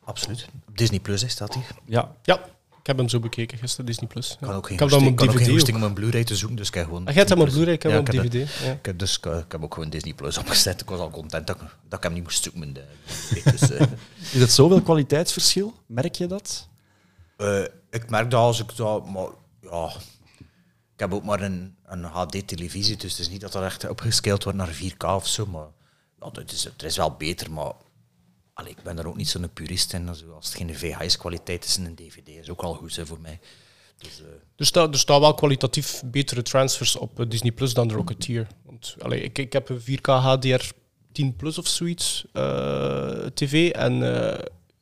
Absoluut. 0.04 0.48
Disney 0.72 1.00
Plus 1.00 1.22
is 1.22 1.32
staat 1.32 1.54
hier. 1.54 1.66
Ja. 1.84 2.12
ja. 2.22 2.40
Ik 2.86 2.92
heb 2.92 3.00
hem 3.00 3.10
zo 3.10 3.20
bekeken 3.20 3.58
gisteren, 3.58 3.86
Disney 3.86 4.08
Plus. 4.08 4.32
Ik 4.32 4.36
kan 4.40 4.54
ook 4.54 4.66
geen 4.66 4.74
ik 4.74 4.80
heb 4.80 4.90
hem 4.90 5.06
op 5.06 5.18
DVD. 5.18 5.74
om 5.74 5.82
een 5.82 5.92
Blu-ray 5.92 6.24
te 6.24 6.36
zoeken, 6.36 6.56
dus 6.56 6.68
ik 6.68 6.74
heb 6.74 6.84
gewoon. 6.84 7.00
Ah, 7.00 7.06
jij 7.06 7.14
hebt 7.14 7.28
hem 7.28 7.40
op 7.40 7.48
Blu-ray, 7.48 7.72
ik 7.72 7.82
heb 7.82 7.92
hem 7.92 8.00
op 8.00 8.06
DVD. 8.06 8.50
ja. 8.64 8.72
ik, 8.72 8.86
heb 8.86 8.98
dus, 8.98 9.18
ik 9.18 9.52
heb 9.52 9.62
ook 9.62 9.74
gewoon 9.74 9.90
Disney 9.90 10.14
Plus 10.14 10.38
opgezet. 10.38 10.80
Ik 10.80 10.88
was 10.88 10.98
al 10.98 11.10
content 11.10 11.46
dat, 11.46 11.58
dat 11.88 11.98
ik 11.98 12.02
hem 12.02 12.12
niet 12.12 12.22
moest 12.22 12.42
zoeken. 12.42 12.74
Dus, 13.44 13.70
uh. 13.70 13.80
Is 14.32 14.40
het 14.40 14.52
zoveel 14.52 14.82
kwaliteitsverschil? 14.82 15.74
Merk 15.86 16.14
je 16.14 16.26
dat? 16.26 16.68
Uh, 17.38 17.64
ik 18.02 18.10
merk 18.10 18.30
dat 18.30 18.40
als 18.40 18.60
ik 18.60 18.76
dat, 18.76 19.06
maar 19.06 19.28
ja, 19.60 19.86
ik 20.94 21.00
heb 21.00 21.14
ook 21.14 21.24
maar 21.24 21.40
een, 21.40 21.76
een 21.84 22.04
HD-televisie, 22.04 22.96
dus 22.96 23.10
het 23.10 23.20
is 23.20 23.28
niet 23.28 23.40
dat 23.40 23.52
dat 23.52 23.62
echt 23.62 23.88
opgescaled 23.88 24.44
wordt 24.44 24.58
naar 24.58 24.74
4K 24.74 25.04
of 25.06 25.26
zo, 25.26 25.46
maar 25.46 25.68
ja, 26.20 26.28
het, 26.32 26.52
is, 26.52 26.64
het 26.64 26.82
is 26.82 26.96
wel 26.96 27.10
beter, 27.10 27.50
maar 27.50 27.72
allee, 28.54 28.70
ik 28.70 28.82
ben 28.82 28.98
er 28.98 29.08
ook 29.08 29.16
niet 29.16 29.28
zo'n 29.28 29.52
purist 29.52 29.92
in. 29.92 30.08
als 30.08 30.20
het 30.20 30.54
geen 30.54 30.74
VHS-kwaliteit 30.74 31.64
is 31.64 31.78
in 31.78 31.84
een 31.84 31.94
DVD, 31.94 32.28
is 32.28 32.50
ook 32.50 32.62
al 32.62 32.74
goed 32.74 32.96
hè, 32.96 33.06
voor 33.06 33.20
mij. 33.20 33.40
Dus, 33.98 34.20
uh, 34.20 34.26
er, 34.56 34.66
staat, 34.66 34.92
er 34.92 34.98
staan 34.98 35.20
wel 35.20 35.34
kwalitatief 35.34 36.02
betere 36.04 36.42
transfers 36.42 36.96
op 36.96 37.20
uh, 37.20 37.28
Disney 37.28 37.52
Plus 37.52 37.74
dan 37.74 37.88
de 37.88 37.94
Rocketeer. 37.94 38.46
Want, 38.64 38.96
allee, 38.98 39.20
ik, 39.20 39.38
ik 39.38 39.52
heb 39.52 39.68
een 39.68 39.80
4K 39.80 40.02
HDR 40.02 40.70
10 41.12 41.36
Plus 41.36 41.58
of 41.58 41.66
zoiets 41.66 42.24
uh, 42.32 43.26
tv 43.34 43.70
en 43.70 44.02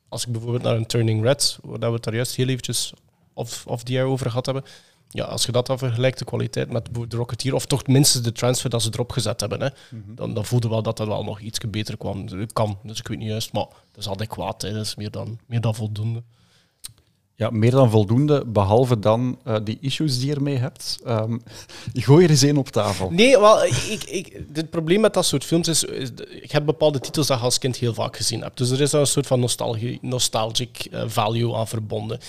als 0.09 0.25
ik 0.25 0.31
bijvoorbeeld 0.31 0.63
naar 0.63 0.75
een 0.75 0.85
Turning 0.85 1.23
Red, 1.23 1.57
waar 1.61 1.79
we 1.79 1.95
het 1.95 2.03
daar 2.03 2.15
juist 2.15 2.35
heel 2.35 2.47
eventjes 2.47 2.93
of, 3.35 3.67
of 3.67 3.83
die 3.83 4.01
over 4.01 4.29
gehad 4.29 4.45
hebben, 4.45 4.63
ja, 5.09 5.23
als 5.23 5.45
je 5.45 5.51
dat 5.51 5.65
dan 5.67 5.77
vergelijkt, 5.77 6.19
de 6.19 6.25
kwaliteit 6.25 6.71
met 6.71 6.89
de 7.07 7.15
Rocketeer, 7.15 7.53
of 7.53 7.65
toch 7.65 7.87
minstens 7.87 8.23
de 8.23 8.31
transfer 8.31 8.69
dat 8.69 8.81
ze 8.81 8.89
erop 8.93 9.11
gezet 9.11 9.39
hebben, 9.39 9.61
hè, 9.61 9.69
mhm. 9.89 10.15
dan, 10.15 10.33
dan 10.33 10.45
voelde 10.45 10.69
wel 10.69 10.81
dat 10.81 10.97
dat 10.97 11.07
wel 11.07 11.23
nog 11.23 11.39
iets 11.39 11.59
beter 11.69 11.97
kwam. 11.97 12.47
kan, 12.53 12.77
dus 12.83 12.99
ik 12.99 13.07
weet 13.07 13.17
niet 13.17 13.27
juist, 13.27 13.53
maar 13.53 13.67
dat 13.91 14.03
is 14.03 14.09
adequaat. 14.09 14.61
Hè, 14.61 14.73
dat 14.73 14.85
is 14.85 14.95
meer 14.95 15.11
dan, 15.11 15.39
meer 15.45 15.61
dan 15.61 15.75
voldoende. 15.75 16.23
Ja, 17.37 17.49
meer 17.49 17.71
dan 17.71 17.89
voldoende, 17.89 18.45
behalve 18.45 18.99
dan 18.99 19.39
uh, 19.47 19.55
die 19.63 19.77
issues 19.81 20.17
die 20.19 20.27
je 20.27 20.35
ermee 20.35 20.57
hebt. 20.57 20.99
Um, 21.07 21.41
gooi 21.93 22.23
er 22.23 22.29
eens 22.29 22.43
één 22.43 22.57
op 22.57 22.69
tafel. 22.69 23.09
Nee, 23.11 23.39
wel, 23.39 23.63
ik, 23.65 24.03
ik, 24.03 24.41
het 24.53 24.69
probleem 24.69 24.99
met 24.99 25.13
dat 25.13 25.25
soort 25.25 25.43
films 25.43 25.67
is, 25.67 25.79
je 25.79 26.47
hebt 26.47 26.65
bepaalde 26.65 26.99
titels 26.99 27.27
dat 27.27 27.37
je 27.37 27.43
als 27.43 27.57
kind 27.57 27.77
heel 27.77 27.93
vaak 27.93 28.15
gezien 28.15 28.41
hebt. 28.41 28.57
Dus 28.57 28.69
er 28.69 28.81
is 28.81 28.91
een 28.91 29.07
soort 29.07 29.27
van 29.27 29.39
nostalgie, 29.39 29.99
nostalgic 30.01 30.87
uh, 30.91 31.03
value 31.07 31.55
aan 31.55 31.67
verbonden. 31.67 32.19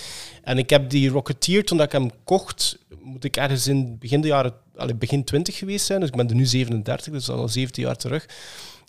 En 0.43 0.57
ik 0.57 0.69
heb 0.69 0.89
die 0.89 1.09
Rocketeer, 1.09 1.65
toen 1.65 1.81
ik 1.81 1.91
hem 1.91 2.09
kocht, 2.23 2.77
moet 3.01 3.23
ik 3.23 3.37
ergens 3.37 3.67
in 3.67 3.97
begin, 3.99 4.21
de 4.21 4.27
jaren, 4.27 4.53
allez, 4.75 4.97
begin 4.97 5.23
20 5.23 5.57
geweest 5.57 5.85
zijn. 5.85 5.99
Dus 5.99 6.09
ik 6.09 6.15
ben 6.15 6.29
er 6.29 6.35
nu 6.35 6.45
37, 6.45 7.13
dus 7.13 7.29
al 7.29 7.49
17 7.49 7.83
jaar 7.83 7.95
terug. 7.95 8.25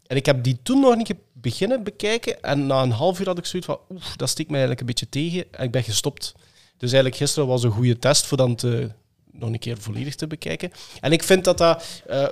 En 0.08 0.16
ik 0.16 0.26
heb 0.26 0.44
die 0.44 0.58
toen 0.62 0.80
nog 0.80 0.96
niet 0.96 1.14
beginnen 1.32 1.82
bekijken. 1.84 2.42
En 2.42 2.66
na 2.66 2.82
een 2.82 2.90
half 2.90 3.20
uur 3.20 3.26
had 3.26 3.38
ik 3.38 3.44
zoiets 3.44 3.68
van, 3.68 3.80
oef, 3.90 4.16
dat 4.16 4.28
steekt 4.28 4.50
mij 4.50 4.58
eigenlijk 4.58 4.80
een 4.80 4.94
beetje 4.94 5.08
tegen. 5.08 5.52
En 5.52 5.64
ik 5.64 5.70
ben 5.70 5.82
gestopt. 5.82 6.34
Dus 6.76 6.92
eigenlijk 6.92 7.16
gisteren 7.16 7.48
was 7.48 7.62
een 7.62 7.70
goede 7.70 7.98
test 7.98 8.26
voor 8.26 8.36
dan 8.36 8.54
te, 8.54 8.90
nog 9.32 9.50
een 9.50 9.58
keer 9.58 9.78
volledig 9.78 10.14
te 10.14 10.26
bekijken. 10.26 10.70
En 11.00 11.12
ik 11.12 11.22
vind 11.22 11.44
dat 11.44 11.58
dat... 11.58 12.02
Uh, 12.10 12.26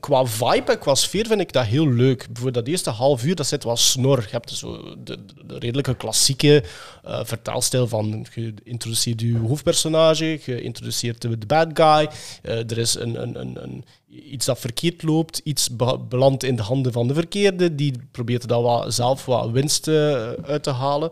qua 0.00 0.24
vibe 0.26 0.72
en 0.72 0.78
qua 0.78 0.94
sfeer 0.94 1.26
vind 1.26 1.40
ik 1.40 1.52
dat 1.52 1.64
heel 1.64 1.88
leuk. 1.88 2.28
Voor 2.32 2.52
dat 2.52 2.66
eerste 2.66 2.90
half 2.90 3.24
uur, 3.24 3.34
dat 3.34 3.46
zit 3.46 3.64
wel 3.64 3.76
snor. 3.76 4.20
Je 4.20 4.30
hebt 4.30 4.50
zo 4.50 4.94
de, 5.04 5.18
de 5.46 5.58
redelijke 5.58 5.94
klassieke 5.94 6.64
uh, 7.06 7.20
vertaalstijl 7.24 7.88
van 7.88 8.26
je 8.34 8.54
introduceert 8.62 9.20
je 9.20 9.38
hoofdpersonage, 9.38 10.40
je 10.44 10.62
introduceert 10.62 11.20
de 11.20 11.36
bad 11.46 11.68
guy, 11.74 12.10
uh, 12.42 12.70
er 12.70 12.78
is 12.78 12.94
een, 12.94 13.22
een, 13.22 13.40
een, 13.40 13.62
een, 13.62 13.84
iets 14.08 14.46
dat 14.46 14.58
verkeerd 14.58 15.02
loopt, 15.02 15.40
iets 15.44 15.68
belandt 16.08 16.42
in 16.42 16.56
de 16.56 16.62
handen 16.62 16.92
van 16.92 17.08
de 17.08 17.14
verkeerde, 17.14 17.74
die 17.74 17.92
probeert 18.10 18.50
er 18.50 18.62
wat, 18.62 18.94
zelf 18.94 19.24
wat 19.24 19.50
winst 19.50 19.88
uh, 19.88 20.30
uit 20.30 20.62
te 20.62 20.70
halen. 20.70 21.10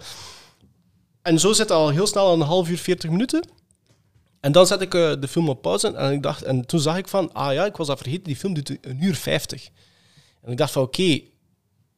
En 1.23 1.41
zo 1.41 1.53
zit 1.53 1.71
al 1.71 1.89
heel 1.89 2.07
snel 2.07 2.33
een 2.33 2.41
half 2.41 2.69
uur, 2.69 2.79
veertig 2.79 3.11
minuten. 3.11 3.45
En 4.43 4.53
dan 4.53 4.67
zet 4.67 4.81
ik 4.81 4.95
uh, 4.95 5.13
de 5.21 5.29
film 5.29 5.49
op 5.49 5.63
pauze 5.63 5.93
en, 5.93 6.13
ik 6.13 6.23
dacht, 6.23 6.43
en 6.43 6.67
toen 6.67 6.81
zag 6.81 6.97
ik 6.97 7.09
van, 7.09 7.33
ah 7.33 7.53
ja, 7.53 7.65
ik 7.65 7.77
was 7.77 7.87
dat 7.87 7.99
vergeten, 7.99 8.25
die 8.25 8.37
film 8.37 8.55
duurt 8.55 8.79
een 8.81 9.03
uur 9.03 9.15
vijftig. 9.15 9.69
En 10.43 10.53
ik 10.53 10.57
dacht 10.57 10.73
van, 10.73 10.83
oké, 10.83 11.21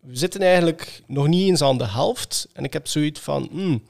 we 0.01 0.17
zitten 0.17 0.41
eigenlijk 0.41 1.03
nog 1.07 1.27
niet 1.27 1.49
eens 1.49 1.63
aan 1.63 1.79
de 1.79 1.87
helft. 1.87 2.49
En 2.53 2.65
ik 2.65 2.73
heb 2.73 2.87
zoiets 2.87 3.21
van, 3.21 3.49
hmm, 3.51 3.83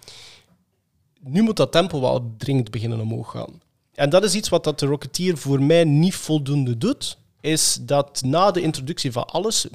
nu 1.21 1.43
moet 1.43 1.57
dat 1.57 1.73
tempo 1.73 2.01
wel 2.01 2.35
dringend 2.39 2.71
beginnen 2.71 3.01
omhoog 3.01 3.31
gaan. 3.31 3.61
En 3.95 4.11
dat 4.11 4.25
is 4.25 4.35
iets 4.35 4.49
wat 4.49 4.65
dat 4.65 4.79
de 4.79 4.87
Rocketeer 4.87 5.39
voor 5.39 5.63
mij 5.63 5.85
niet 5.85 6.15
voldoende 6.15 6.79
doet, 6.79 7.19
is 7.41 7.79
dat 7.81 8.23
na 8.25 8.51
de 8.51 8.61
introductie 8.61 9.13
van 9.13 9.27
alles 9.27 9.67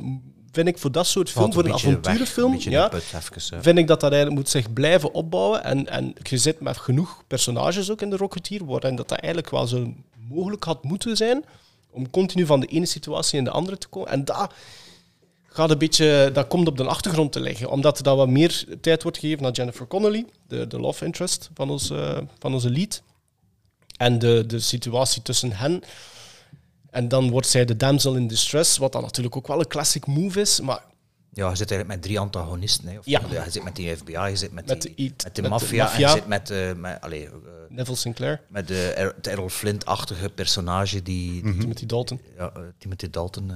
vind 0.51 0.67
ik 0.67 0.77
voor 0.77 0.91
dat 0.91 1.07
soort 1.07 1.29
film, 1.29 1.53
voor 1.53 1.65
een 1.65 1.73
avonturenfilm, 1.73 2.55
ja, 2.59 2.91
vind 3.61 3.77
ik 3.77 3.87
dat 3.87 3.99
dat 3.99 4.11
eigenlijk 4.11 4.41
moet 4.41 4.49
zich 4.49 4.73
blijven 4.73 5.13
opbouwen. 5.13 5.63
En, 5.63 5.87
en 5.87 6.13
je 6.23 6.37
zit 6.37 6.59
met 6.59 6.77
genoeg 6.77 7.23
personages 7.27 7.91
ook 7.91 8.01
in 8.01 8.09
de 8.09 8.17
Rocketeer, 8.17 8.65
waarin 8.65 8.95
dat, 8.95 9.09
dat 9.09 9.17
eigenlijk 9.17 9.51
wel 9.51 9.67
zo 9.67 9.93
mogelijk 10.29 10.63
had 10.63 10.83
moeten 10.83 11.17
zijn, 11.17 11.45
om 11.91 12.09
continu 12.09 12.45
van 12.45 12.59
de 12.59 12.67
ene 12.67 12.85
situatie 12.85 13.37
in 13.37 13.43
de 13.43 13.51
andere 13.51 13.77
te 13.77 13.87
komen. 13.87 14.09
En 14.09 14.25
dat 14.25 14.53
gaat 15.45 15.69
een 15.69 15.77
beetje, 15.77 16.29
dat 16.33 16.47
komt 16.47 16.67
op 16.67 16.77
de 16.77 16.83
achtergrond 16.83 17.31
te 17.31 17.39
liggen, 17.39 17.69
omdat 17.69 17.97
er 17.97 18.03
dan 18.03 18.17
wat 18.17 18.29
meer 18.29 18.65
tijd 18.81 19.03
wordt 19.03 19.17
gegeven 19.17 19.45
aan 19.45 19.51
Jennifer 19.51 19.87
Connelly, 19.87 20.25
de, 20.47 20.67
de 20.67 20.79
love 20.79 21.05
interest 21.05 21.49
van, 21.53 21.69
ons, 21.69 21.89
uh, 21.89 22.17
van 22.39 22.53
onze 22.53 22.69
lead. 22.69 23.01
En 23.97 24.19
de, 24.19 24.43
de 24.47 24.59
situatie 24.59 25.21
tussen 25.21 25.51
hen 25.51 25.83
en 26.91 27.07
dan 27.07 27.29
wordt 27.29 27.47
zij 27.47 27.65
de 27.65 27.75
damsel 27.75 28.15
in 28.15 28.27
distress, 28.27 28.77
wat 28.77 28.91
dan 28.91 29.01
natuurlijk 29.01 29.35
ook 29.35 29.47
wel 29.47 29.59
een 29.59 29.67
classic 29.67 30.05
move 30.05 30.39
is. 30.39 30.59
Maar 30.59 30.81
ja, 31.33 31.49
je 31.49 31.55
zit 31.55 31.71
eigenlijk 31.71 31.87
met 31.99 32.01
drie 32.01 32.19
antagonisten. 32.19 32.87
Hè. 32.87 32.97
Of 32.97 33.05
ja. 33.05 33.21
Je 33.29 33.51
zit 33.51 33.63
met 33.63 33.75
die 33.75 33.95
FBI, 33.95 34.19
je 34.19 34.35
zit 34.35 34.51
met, 34.51 34.67
met 34.67 34.81
die, 34.81 35.13
met 35.23 35.35
de 35.35 35.41
maffia 35.41 35.93
en 35.93 35.99
je 35.99 36.07
zit 36.07 36.27
met, 36.27 36.49
uh, 36.49 36.73
met 36.73 37.01
allez, 37.01 37.23
uh, 37.23 37.31
Neville 37.69 37.97
Sinclair. 37.97 38.41
Met 38.47 38.67
de 38.67 38.93
er 38.93 39.15
Errol 39.21 39.49
Flint-achtige 39.49 40.29
personage 40.29 41.01
die, 41.01 41.43
die, 41.43 41.57
Timothy 41.57 41.85
Dalton. 41.85 42.21
Ja, 42.37 42.51
uh, 42.57 42.63
Timothy 42.77 43.09
Dalton. 43.09 43.51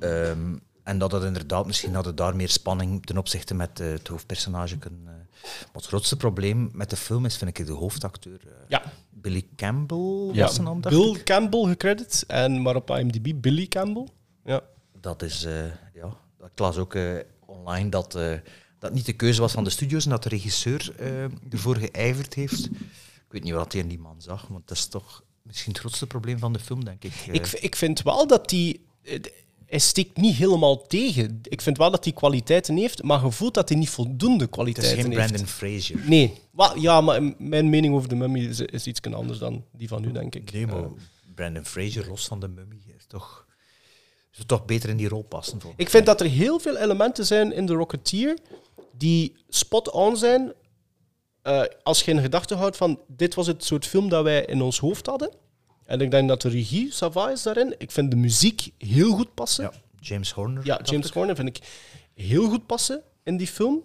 Um, 0.00 0.60
en 0.82 0.98
dat 0.98 1.12
het 1.12 1.22
inderdaad, 1.22 1.66
misschien 1.66 1.94
had 1.94 2.04
het 2.04 2.16
daar 2.16 2.36
meer 2.36 2.48
spanning 2.48 3.06
ten 3.06 3.18
opzichte 3.18 3.54
met 3.54 3.78
het 3.78 4.08
hoofdpersonage 4.08 4.78
kunnen. 4.78 5.02
maar 5.04 5.18
het 5.72 5.86
grootste 5.86 6.16
probleem 6.16 6.70
met 6.72 6.90
de 6.90 6.96
film 6.96 7.24
is, 7.24 7.36
vind 7.36 7.58
ik, 7.58 7.66
de 7.66 7.72
hoofdacteur. 7.72 8.40
ja. 8.68 8.82
Billy 9.26 9.46
Campbell 9.56 10.30
ja. 10.32 10.44
was 10.44 10.54
zijn 10.54 10.66
naam, 10.66 10.80
Bill 10.80 11.22
Campbell 11.22 11.64
gecredit, 11.64 12.24
en 12.26 12.62
maar 12.62 12.76
op 12.76 12.90
IMDb 12.90 13.32
Billy 13.36 13.66
Campbell. 13.66 14.08
Ja. 14.44 14.60
Dat 15.00 15.22
is, 15.22 15.44
uh, 15.44 15.64
ja, 15.94 16.16
ik 16.40 16.58
las 16.58 16.76
ook 16.76 16.94
uh, 16.94 17.18
online 17.46 17.88
dat 17.88 18.16
uh, 18.16 18.32
dat 18.78 18.92
niet 18.92 19.06
de 19.06 19.12
keuze 19.12 19.40
was 19.40 19.52
van 19.52 19.64
de 19.64 19.70
studios 19.70 20.04
en 20.04 20.10
dat 20.10 20.22
de 20.22 20.28
regisseur 20.28 20.94
ervoor 21.50 21.76
geijverd 21.76 22.34
heeft. 22.34 22.64
Ik 22.66 23.26
weet 23.28 23.42
niet 23.42 23.52
wat 23.52 23.72
hij 23.72 23.80
in 23.80 23.88
die 23.88 23.98
man 23.98 24.22
zag, 24.22 24.46
want 24.48 24.68
dat 24.68 24.76
is 24.76 24.86
toch 24.86 25.22
misschien 25.42 25.72
het 25.72 25.80
grootste 25.80 26.06
probleem 26.06 26.38
van 26.38 26.52
de 26.52 26.58
film, 26.58 26.84
denk 26.84 27.04
ik. 27.04 27.14
Ik, 27.32 27.46
ik 27.46 27.76
vind 27.76 28.02
wel 28.02 28.26
dat 28.26 28.48
die 28.48 28.86
hij 29.66 29.78
steekt 29.78 30.16
niet 30.16 30.34
helemaal 30.34 30.86
tegen. 30.86 31.40
Ik 31.42 31.60
vind 31.60 31.78
wel 31.78 31.90
dat 31.90 32.04
hij 32.04 32.12
kwaliteiten 32.12 32.76
heeft, 32.76 33.02
maar 33.02 33.24
je 33.24 33.30
voelt 33.30 33.54
dat 33.54 33.68
hij 33.68 33.78
niet 33.78 33.90
voldoende 33.90 34.46
kwaliteiten 34.46 34.96
heeft. 34.96 35.08
Het 35.08 35.16
is 35.16 35.18
geen 35.18 35.28
Brandon 35.28 35.54
Fraser. 35.54 36.08
Nee. 36.08 36.32
Ja, 36.74 37.00
maar 37.00 37.22
mijn 37.38 37.70
mening 37.70 37.94
over 37.94 38.08
de 38.08 38.14
mummy 38.14 38.40
is, 38.40 38.60
is 38.60 38.86
iets 38.86 39.00
anders 39.02 39.38
dan 39.38 39.64
die 39.72 39.88
van 39.88 40.04
u, 40.04 40.12
denk 40.12 40.34
ik. 40.34 40.52
Nee, 40.52 40.66
maar 40.66 40.88
Brandon 41.34 41.64
Fraser, 41.64 42.08
los 42.08 42.26
van 42.26 42.40
de 42.40 42.48
mummy, 42.48 42.80
is 42.96 43.06
toch, 43.06 43.46
is 44.32 44.44
toch 44.46 44.64
beter 44.64 44.88
in 44.88 44.96
die 44.96 45.08
rol 45.08 45.22
passen. 45.22 45.58
Ik 45.76 45.90
vind 45.90 46.06
dat 46.06 46.20
er 46.20 46.26
heel 46.26 46.58
veel 46.58 46.76
elementen 46.76 47.26
zijn 47.26 47.52
in 47.52 47.66
The 47.66 47.72
Rocketeer 47.72 48.38
die 48.92 49.36
spot-on 49.48 50.16
zijn 50.16 50.52
uh, 51.42 51.62
als 51.82 52.02
je 52.02 52.10
in 52.10 52.20
gedachten 52.20 52.56
houdt 52.56 52.76
van 52.76 53.00
dit 53.06 53.34
was 53.34 53.46
het 53.46 53.64
soort 53.64 53.86
film 53.86 54.08
dat 54.08 54.24
wij 54.24 54.44
in 54.44 54.62
ons 54.62 54.78
hoofd 54.78 55.06
hadden. 55.06 55.30
En 55.86 56.00
ik 56.00 56.10
denk 56.10 56.28
dat 56.28 56.42
de 56.42 56.48
regie, 56.48 56.92
Sava 56.92 57.30
is 57.30 57.42
daarin. 57.42 57.74
Ik 57.78 57.90
vind 57.90 58.10
de 58.10 58.16
muziek 58.16 58.70
heel 58.78 59.10
goed 59.10 59.34
passen. 59.34 59.64
Ja, 59.64 59.72
James 60.00 60.32
Horner. 60.32 60.64
Ja, 60.66 60.80
James 60.82 61.10
Horner 61.10 61.36
vind 61.36 61.48
ik 61.48 61.58
heel 62.14 62.48
goed 62.48 62.66
passen 62.66 63.02
in 63.22 63.36
die 63.36 63.46
film. 63.46 63.82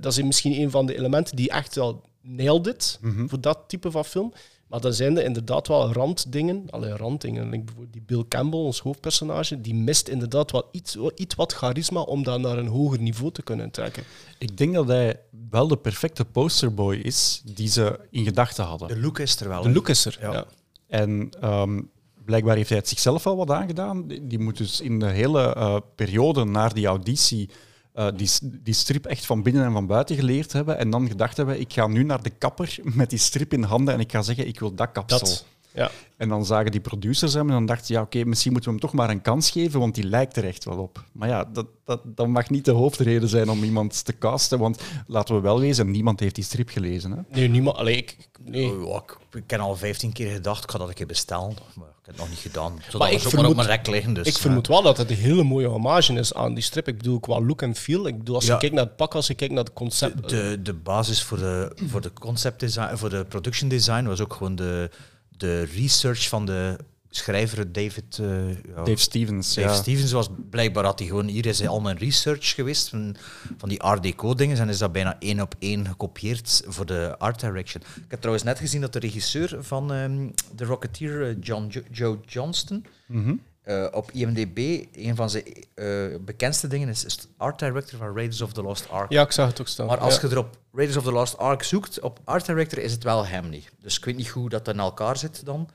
Dat 0.00 0.16
is 0.16 0.22
misschien 0.22 0.60
een 0.60 0.70
van 0.70 0.86
de 0.86 0.96
elementen 0.98 1.36
die 1.36 1.50
echt 1.50 1.74
wel 1.74 2.02
nailed 2.22 2.66
it 2.66 2.98
Mhm. 3.00 3.26
voor 3.26 3.40
dat 3.40 3.58
type 3.66 3.90
van 3.90 4.04
film. 4.04 4.32
Maar 4.66 4.80
dan 4.80 4.92
zijn 4.92 5.16
er 5.18 5.24
inderdaad 5.24 5.68
wel 5.68 5.92
randdingen. 5.92 6.64
Alleen 6.70 6.96
randdingen. 6.96 7.44
Like 7.50 7.64
bijvoorbeeld 7.64 7.92
die 7.92 8.02
Bill 8.06 8.24
Campbell, 8.28 8.60
ons 8.60 8.80
hoofdpersonage, 8.80 9.60
die 9.60 9.74
mist 9.74 10.08
inderdaad 10.08 10.50
wel 10.50 10.68
iets, 10.70 10.96
iets 11.16 11.34
wat 11.34 11.52
charisma 11.52 12.00
om 12.00 12.22
dat 12.22 12.40
naar 12.40 12.58
een 12.58 12.66
hoger 12.66 13.00
niveau 13.00 13.32
te 13.32 13.42
kunnen 13.42 13.70
trekken. 13.70 14.02
Ik 14.38 14.56
denk 14.56 14.74
dat 14.74 14.88
hij 14.88 15.20
wel 15.50 15.68
de 15.68 15.76
perfecte 15.76 16.24
posterboy 16.24 16.96
is 16.96 17.42
die 17.44 17.68
ze 17.68 17.98
in 18.10 18.24
gedachten 18.24 18.64
hadden. 18.64 18.88
De 18.88 18.98
look 19.00 19.18
is 19.18 19.40
er 19.40 19.48
wel. 19.48 19.62
De 19.62 19.70
look 19.70 19.88
is 19.88 20.04
er. 20.04 20.18
Ja. 20.20 20.32
Ja. 20.32 20.46
En 20.88 21.30
ehm, 21.40 21.80
blijkbaar 22.24 22.56
heeft 22.56 22.68
hij 22.68 22.78
het 22.78 22.88
zichzelf 22.88 23.26
al 23.26 23.36
wat 23.36 23.50
aangedaan. 23.50 24.08
Die 24.22 24.38
moet 24.38 24.56
dus 24.56 24.80
in 24.80 24.98
de 24.98 25.10
hele 25.10 25.54
eh, 25.54 25.76
periode 25.94 26.44
naar 26.44 26.74
die 26.74 26.86
auditie 26.86 27.50
eh, 27.92 28.08
die, 28.16 28.30
die 28.62 28.74
strip 28.74 29.06
echt 29.06 29.26
van 29.26 29.42
binnen 29.42 29.64
en 29.64 29.72
van 29.72 29.86
buiten 29.86 30.16
geleerd 30.16 30.52
hebben. 30.52 30.78
En 30.78 30.90
dan 30.90 31.08
gedacht 31.08 31.36
hebben, 31.36 31.60
ik 31.60 31.72
ga 31.72 31.86
nu 31.86 32.02
naar 32.02 32.22
de 32.22 32.30
kapper 32.30 32.78
met 32.82 33.10
die 33.10 33.18
strip 33.18 33.52
in 33.52 33.62
handen 33.62 33.94
en 33.94 34.00
ik 34.00 34.12
ga 34.12 34.22
zeggen, 34.22 34.46
ik 34.46 34.60
wil 34.60 34.74
dat 34.74 34.92
kapsel. 34.92 35.46
Ja. 35.76 35.90
En 36.16 36.28
dan 36.28 36.44
zagen 36.46 36.70
die 36.70 36.80
producers 36.80 37.34
hem 37.34 37.46
en 37.46 37.52
dan 37.54 37.66
dachten 37.66 37.86
ze, 37.86 37.92
ja 37.92 38.00
oké, 38.00 38.24
misschien 38.24 38.52
moeten 38.52 38.70
we 38.70 38.76
hem 38.78 38.86
toch 38.88 38.96
maar 38.98 39.10
een 39.10 39.22
kans 39.22 39.50
geven, 39.50 39.80
want 39.80 39.94
die 39.94 40.04
lijkt 40.04 40.36
er 40.36 40.44
echt 40.44 40.64
wel 40.64 40.78
op. 40.78 41.04
Maar 41.12 41.28
ja, 41.28 41.44
dat, 41.52 41.66
dat, 41.84 42.00
dat 42.04 42.28
mag 42.28 42.50
niet 42.50 42.64
de 42.64 42.70
hoofdreden 42.70 43.28
zijn 43.28 43.48
om 43.48 43.62
iemand 43.64 44.04
te 44.04 44.18
casten, 44.18 44.58
want 44.58 44.80
laten 45.06 45.34
we 45.34 45.40
wel 45.40 45.60
wezen, 45.60 45.90
niemand 45.90 46.20
heeft 46.20 46.34
die 46.34 46.44
strip 46.44 46.68
gelezen. 46.68 47.10
Hè? 47.10 47.18
Nee, 47.30 47.48
niemand. 47.48 47.76
Allee, 47.76 47.96
ik, 47.96 48.16
nee. 48.44 48.70
Oh, 48.72 48.88
ja, 48.88 48.96
ik, 48.96 49.16
ik 49.44 49.50
heb 49.50 49.60
al 49.60 49.76
15 49.76 50.12
keer 50.12 50.32
gedacht, 50.32 50.64
ik 50.64 50.70
ga 50.70 50.78
dat 50.78 50.88
een 50.88 50.94
keer 50.94 51.06
bestellen. 51.06 51.56
Maar 51.74 51.88
ik 51.88 52.06
heb 52.06 52.14
het 52.14 52.16
nog 52.16 52.28
niet 52.28 52.38
gedaan. 52.38 52.72
Zodat 52.84 53.00
Maar 53.00 53.10
ik 53.10 53.16
ook 53.16 53.22
maar 53.22 53.32
op 53.32 53.38
vermoed- 53.38 53.56
mijn 53.56 53.68
rek 53.68 53.86
liggen. 53.86 54.14
Dus, 54.14 54.26
ik 54.26 54.36
vermoed 54.36 54.66
wel 54.66 54.82
dat 54.82 54.96
het 54.96 55.10
een 55.10 55.16
hele 55.16 55.42
mooie 55.42 55.66
hommage 55.66 56.12
is 56.12 56.34
aan 56.34 56.54
die 56.54 56.62
strip. 56.62 56.88
Ik 56.88 56.96
bedoel, 56.96 57.20
qua 57.20 57.40
look 57.40 57.62
en 57.62 57.74
feel. 57.74 58.06
Ik 58.06 58.18
bedoel, 58.18 58.34
als 58.34 58.44
je 58.44 58.52
Ja. 58.52 58.58
kijkt 58.58 58.74
naar 58.74 58.84
het 58.84 58.96
pak, 58.96 59.14
als 59.14 59.26
je 59.26 59.34
kijkt 59.34 59.54
naar 59.54 59.64
het 59.64 59.72
concept. 59.72 60.28
de, 60.28 60.58
de 60.62 60.74
basis 60.74 61.22
voor 61.22 61.38
de, 61.38 61.72
voor 61.86 62.00
de 62.00 62.12
concept 62.12 62.60
design, 62.60 62.96
voor 62.96 63.10
de 63.10 63.24
production 63.24 63.68
design 63.68 64.04
was 64.04 64.20
ook 64.20 64.32
gewoon 64.32 64.54
de, 64.56 64.90
de 65.36 65.62
research 65.62 66.28
van 66.28 66.46
de 66.46 66.76
schrijver 67.10 67.72
David, 67.72 68.16
ja, 68.16 68.82
Dave 68.84 68.96
Stevens, 68.96 69.54
Dave 69.54 69.68
ja. 69.68 69.74
Stevens 69.74 70.12
was 70.12 70.28
blijkbaar 70.50 70.84
had 70.84 70.98
hij 70.98 71.08
gewoon 71.08 71.26
hier 71.26 71.46
is 71.46 71.66
al 71.66 71.80
mijn 71.80 71.96
research 71.98 72.54
geweest 72.54 72.88
van, 72.88 73.16
van 73.58 73.68
die 73.68 73.82
Art 73.82 74.02
Deco 74.02 74.34
dingen 74.34 74.58
en 74.58 74.68
is 74.68 74.78
dat 74.78 74.92
bijna 74.92 75.16
één 75.18 75.40
op 75.40 75.54
één 75.58 75.86
gekopieerd 75.86 76.62
voor 76.66 76.86
de 76.86 77.14
art 77.18 77.40
direction. 77.40 77.82
Ik 77.96 78.04
heb 78.10 78.18
trouwens 78.18 78.44
net 78.46 78.58
gezien 78.58 78.80
dat 78.80 78.92
de 78.92 78.98
regisseur 78.98 79.56
van 79.60 79.92
ehm 79.92 80.28
The 80.54 80.64
Rocketeer, 80.64 81.28
eh, 81.28 81.36
John 81.40 81.66
Jo- 81.68 81.82
Joe 81.90 82.18
Johnston, 82.26 82.84
Mhm. 83.06 83.34
Eh, 83.66 83.86
op 83.92 84.10
IMDb 84.10 84.84
een 84.92 85.16
van 85.16 85.30
zijn 85.30 85.44
eh, 85.74 86.06
bekendste 86.20 86.66
dingen 86.66 86.88
is, 86.88 87.04
is 87.04 87.18
art 87.36 87.58
director 87.58 87.98
van 87.98 88.14
Raiders 88.14 88.40
of 88.42 88.52
the 88.52 88.62
Lost 88.62 88.88
Ark. 88.88 89.10
ja, 89.12 89.22
ik 89.22 89.32
zag 89.32 89.48
het 89.48 89.60
ook 89.60 89.68
staan. 89.68 89.86
Maar 89.86 89.98
als 89.98 90.14
Ja. 90.14 90.20
je 90.22 90.28
er 90.28 90.38
op 90.38 90.58
Raiders 90.72 90.98
of 90.98 91.04
the 91.04 91.12
Lost 91.12 91.38
Ark 91.38 91.62
zoekt, 91.62 92.00
op 92.00 92.20
Art 92.24 92.46
Director 92.46 92.78
is 92.78 92.92
het 92.92 93.02
wel 93.02 93.26
hem 93.26 93.48
niet. 93.48 93.70
Dus 93.80 93.96
ik 93.96 94.04
weet 94.04 94.16
niet 94.16 94.28
hoe 94.28 94.48
dat 94.48 94.68
in 94.68 94.78
elkaar 94.78 95.16
zit 95.16 95.44
dan. 95.44 95.68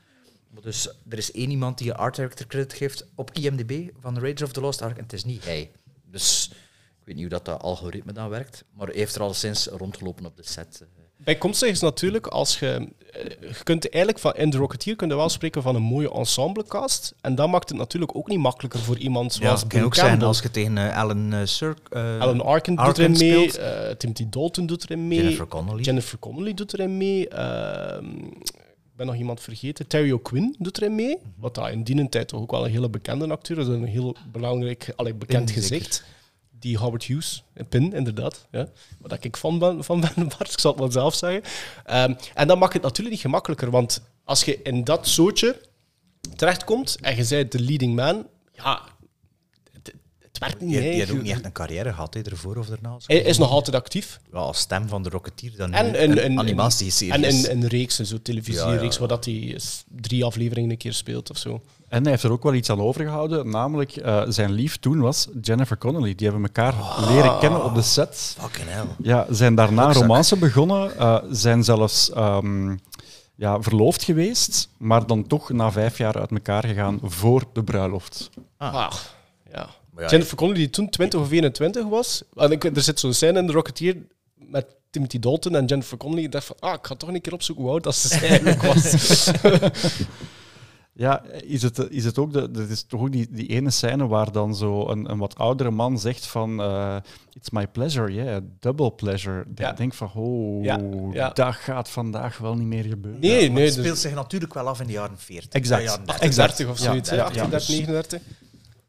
Maar 0.50 0.62
dus 0.62 0.88
er 1.08 1.18
is 1.18 1.32
één 1.32 1.50
iemand 1.50 1.78
die 1.78 1.92
Art 1.94 2.14
Director 2.16 2.46
credit 2.46 2.72
geeft 2.72 3.06
op 3.14 3.30
IMDb 3.32 3.88
van 4.00 4.14
Raiders 4.18 4.42
of 4.42 4.52
the 4.52 4.60
Lost 4.60 4.82
Ark 4.82 4.96
en 4.96 5.02
het 5.02 5.12
is 5.12 5.24
niet 5.24 5.44
hij. 5.44 5.70
Dus 6.04 6.50
ik 7.00 7.04
weet 7.04 7.14
niet 7.14 7.24
hoe 7.24 7.34
dat, 7.34 7.44
dat 7.44 7.62
algoritme 7.62 8.12
dan 8.12 8.28
werkt, 8.28 8.64
maar 8.72 8.86
hij 8.86 8.96
heeft 8.96 9.14
er 9.14 9.20
al 9.20 9.34
sinds 9.34 9.66
rondgelopen 9.66 10.26
op 10.26 10.36
de 10.36 10.42
set. 10.46 10.84
Bijkomstig 11.24 11.68
is 11.68 11.80
natuurlijk, 11.80 12.26
als 12.26 12.58
je, 12.58 12.66
eh, 13.12 13.24
je 13.40 13.62
kunt 13.62 13.88
eigenlijk 13.90 14.22
van 14.22 14.34
in 14.34 14.50
The 14.50 14.56
Rocketeer 14.56 14.96
kun 14.96 15.08
je 15.08 15.14
wel 15.14 15.28
spreken 15.28 15.62
van 15.62 15.74
een 15.74 15.82
mooie 15.82 16.12
ensemblecast. 16.12 17.14
En 17.20 17.34
dat 17.34 17.48
maakt 17.48 17.68
het 17.68 17.78
natuurlijk 17.78 18.16
ook 18.16 18.28
niet 18.28 18.38
makkelijker 18.38 18.80
voor 18.80 18.98
iemand 18.98 19.34
Ja, 19.34 19.40
zoals 19.40 19.60
het 19.60 19.72
kan 19.72 19.82
ook 19.82 19.94
zijn 19.94 20.22
als 20.22 20.40
je 20.40 20.50
tegen 20.50 20.78
eh, 20.78 20.96
Alan 20.98 21.34
uh, 21.34 21.40
Sir, 21.44 21.76
Alan 22.18 22.40
Arkin 22.44 22.74
doet 22.76 22.98
erin 22.98 23.10
mee, 23.10 23.50
speelt. 23.50 23.98
Timothy 23.98 24.26
Dalton 24.30 24.66
doet 24.66 24.84
erin 24.84 25.08
mee, 25.08 25.18
Jennifer 25.18 25.46
Connelly. 25.46 25.82
Jennifer 25.82 26.18
Connelly 26.18 26.54
doet 26.54 26.72
erin 26.72 26.96
mee, 26.96 27.28
ehm, 27.28 28.06
ik 28.92 28.96
ben 28.96 29.06
nog 29.06 29.16
iemand 29.16 29.40
vergeten, 29.40 29.86
Terry 29.86 30.12
O'Quinn 30.12 30.56
doet 30.58 30.80
erin 30.80 30.94
mee, 30.94 31.16
Mhm. 31.16 31.26
wat 31.36 31.54
daar 31.54 31.72
in 31.72 31.82
die 31.82 32.08
tijd 32.08 32.28
toch 32.28 32.40
ook 32.40 32.50
wel 32.50 32.64
een 32.64 32.70
hele 32.70 32.88
bekende 32.88 33.28
acteur 33.28 33.58
is, 33.58 33.66
een 33.66 33.84
heel 33.84 34.16
belangrijk, 34.32 34.92
allee, 34.96 35.14
bekend 35.14 35.50
zeker. 35.50 36.02
Die 36.62 36.78
Howard 36.78 37.04
Hughes, 37.04 37.44
een 37.54 37.68
pin 37.68 37.92
inderdaad. 37.92 38.46
Ja. 38.50 38.68
Dat 38.98 39.24
ik 39.24 39.36
van 39.36 39.58
ben, 39.58 39.84
van 39.84 40.00
ben 40.00 40.28
Bart, 40.38 40.52
ik 40.52 40.58
zal 40.58 40.72
het 40.72 40.80
maar 40.80 40.92
zelf 40.92 41.14
zeggen. 41.14 41.42
Ehm, 41.84 42.14
en 42.34 42.48
dat 42.48 42.58
maakt 42.58 42.72
het 42.72 42.82
natuurlijk 42.82 43.14
niet 43.14 43.24
gemakkelijker, 43.24 43.70
want 43.70 44.02
als 44.24 44.44
je 44.44 44.62
in 44.62 44.84
dat 44.84 45.06
soortje 45.06 45.60
terechtkomt 46.36 46.96
en 47.00 47.16
je 47.16 47.26
bent 47.28 47.52
de 47.52 47.60
leading 47.60 47.94
man, 47.94 48.26
ja, 48.52 48.82
werkt 50.48 50.60
niet. 50.60 50.70
Die, 50.70 50.80
hè. 50.82 50.90
die 50.90 51.00
had 51.00 51.10
ook 51.10 51.16
Je- 51.16 51.22
niet 51.22 51.32
echt 51.32 51.44
een 51.44 51.52
carrière 51.52 51.92
gehad, 51.92 52.14
hè, 52.14 52.20
ervoor 52.22 52.56
of 52.56 52.66
daarna. 52.66 52.96
Hij 53.06 53.16
is 53.18 53.38
nog 53.38 53.50
altijd 53.50 53.76
actief. 53.76 54.20
Ja, 54.32 54.38
als 54.38 54.58
stem 54.58 54.88
van 54.88 55.02
de 55.02 55.08
Rocketeer 55.08 55.52
dan 55.56 55.72
En 55.72 55.90
nu 55.90 55.96
een, 55.98 56.10
een 56.12 56.24
een, 56.24 56.38
animatieserie. 56.38 57.12
En 57.12 57.24
een, 57.28 57.50
een 57.50 57.68
reeks, 57.68 57.96
zo 58.00 58.16
televisiereeks, 58.22 58.82
Ja, 58.82 58.90
ja. 58.92 58.98
waar 58.98 59.08
dat 59.08 59.24
hij 59.24 59.60
drie 59.88 60.24
afleveringen 60.24 60.70
een 60.70 60.76
keer 60.76 60.92
speelt 60.94 61.30
of 61.30 61.36
zo. 61.36 61.60
En 61.88 62.02
hij 62.02 62.10
heeft 62.10 62.22
er 62.22 62.32
ook 62.32 62.42
wel 62.42 62.54
iets 62.54 62.70
aan 62.70 62.80
overgehouden, 62.80 63.48
namelijk 63.50 63.96
eh, 63.96 64.22
zijn 64.28 64.52
lief 64.52 64.76
toen 64.78 65.00
was 65.00 65.28
Jennifer 65.40 65.78
Connelly. 65.78 66.14
Die 66.14 66.26
hebben 66.28 66.44
elkaar 66.46 66.74
leren 67.08 67.38
kennen 67.38 67.64
op 67.64 67.74
de 67.74 67.82
set. 67.82 68.36
Fucking 68.38 68.68
hell. 68.68 68.84
Ja, 69.02 69.26
zijn 69.30 69.54
daarna 69.54 69.82
Klokzak. 69.82 70.02
romance 70.02 70.36
begonnen, 70.36 70.96
eh, 70.98 71.18
zijn 71.30 71.64
zelfs 71.64 72.10
ehm, 72.12 72.76
ja, 73.34 73.62
verloofd 73.62 74.02
geweest, 74.02 74.68
maar 74.76 75.06
dan 75.06 75.26
toch 75.26 75.50
na 75.50 75.72
vijf 75.72 75.98
jaar 75.98 76.18
uit 76.20 76.30
elkaar 76.30 76.64
gegaan 76.66 76.98
voor 77.02 77.44
de 77.52 77.62
bruiloft. 77.64 78.30
Ah. 78.56 78.74
Ah, 78.74 78.92
ja. 79.52 79.68
Ja, 80.02 80.08
Jennifer 80.08 80.36
Connelly, 80.36 80.58
die 80.58 80.70
toen 80.70 80.88
20 80.90 81.20
of 81.20 81.30
21 81.30 81.84
was. 81.84 82.22
En 82.34 82.50
ik, 82.50 82.64
er 82.64 82.82
zit 82.82 83.00
zo'n 83.00 83.12
scène 83.12 83.38
in 83.38 83.46
de 83.46 83.52
Rocketeer 83.52 83.96
met 84.34 84.66
Timothy 84.90 85.18
Dalton 85.18 85.56
en 85.56 85.64
Jennifer 85.64 85.96
Connelly. 85.96 86.24
Ik 86.24 86.32
dacht 86.32 86.44
van, 86.46 86.56
ah, 86.58 86.74
ik 86.74 86.86
ga 86.86 86.94
toch 86.94 87.08
een 87.08 87.20
keer 87.20 87.32
opzoeken 87.32 87.64
hoe 87.64 87.72
oud 87.72 87.82
dat 87.82 87.94
ze 87.94 88.18
eigenlijk 88.26 88.62
was. 88.62 89.30
Ja, 90.94 91.22
is 91.24 91.62
het, 91.62 91.90
is 91.90 92.04
het 92.04 92.18
ook 92.18 92.32
de, 92.32 92.50
dat 92.50 92.68
is 92.68 92.82
toch 92.82 93.00
ook 93.00 93.12
die, 93.12 93.26
die 93.30 93.46
ene 93.46 93.70
scène 93.70 94.06
waar 94.06 94.32
dan 94.32 94.54
zo 94.54 94.88
een, 94.88 95.10
een 95.10 95.18
wat 95.18 95.36
oudere 95.36 95.70
man 95.70 95.98
zegt 95.98 96.26
van 96.26 96.60
eh, 96.60 96.96
It's 97.32 97.50
my 97.50 97.66
pleasure, 97.66 98.12
yeah, 98.12 98.42
double 98.60 98.90
pleasure. 98.92 99.44
Dat 99.48 99.58
Ja. 99.58 99.70
Ik 99.70 99.76
denk 99.76 99.94
van, 99.94 100.10
oh, 100.14 100.64
Ja, 100.64 100.80
ja. 101.12 101.28
dat 101.28 101.54
gaat 101.54 101.90
vandaag 101.90 102.38
wel 102.38 102.54
niet 102.54 102.66
meer 102.66 102.84
gebeuren. 102.84 103.20
Nee, 103.20 103.50
nee. 103.50 103.64
het 103.64 103.74
Dus 103.74 103.84
speelt 103.84 103.98
zich 103.98 104.14
natuurlijk 104.14 104.54
wel 104.54 104.68
af 104.68 104.80
in 104.80 104.86
de 104.86 104.92
jaren 104.92 105.18
40. 105.18 105.48
Exact. 105.52 105.82
Ja, 105.82 105.88
jaren 105.88 106.06
30. 106.06 106.24
38 106.24 106.68
of 106.68 106.78
Ja, 106.78 106.84
zoiets. 106.84 107.10
Ja, 107.10 107.16
ja, 107.16 107.22
38, 107.24 107.58
dus- 107.58 107.68
39. 107.68 108.20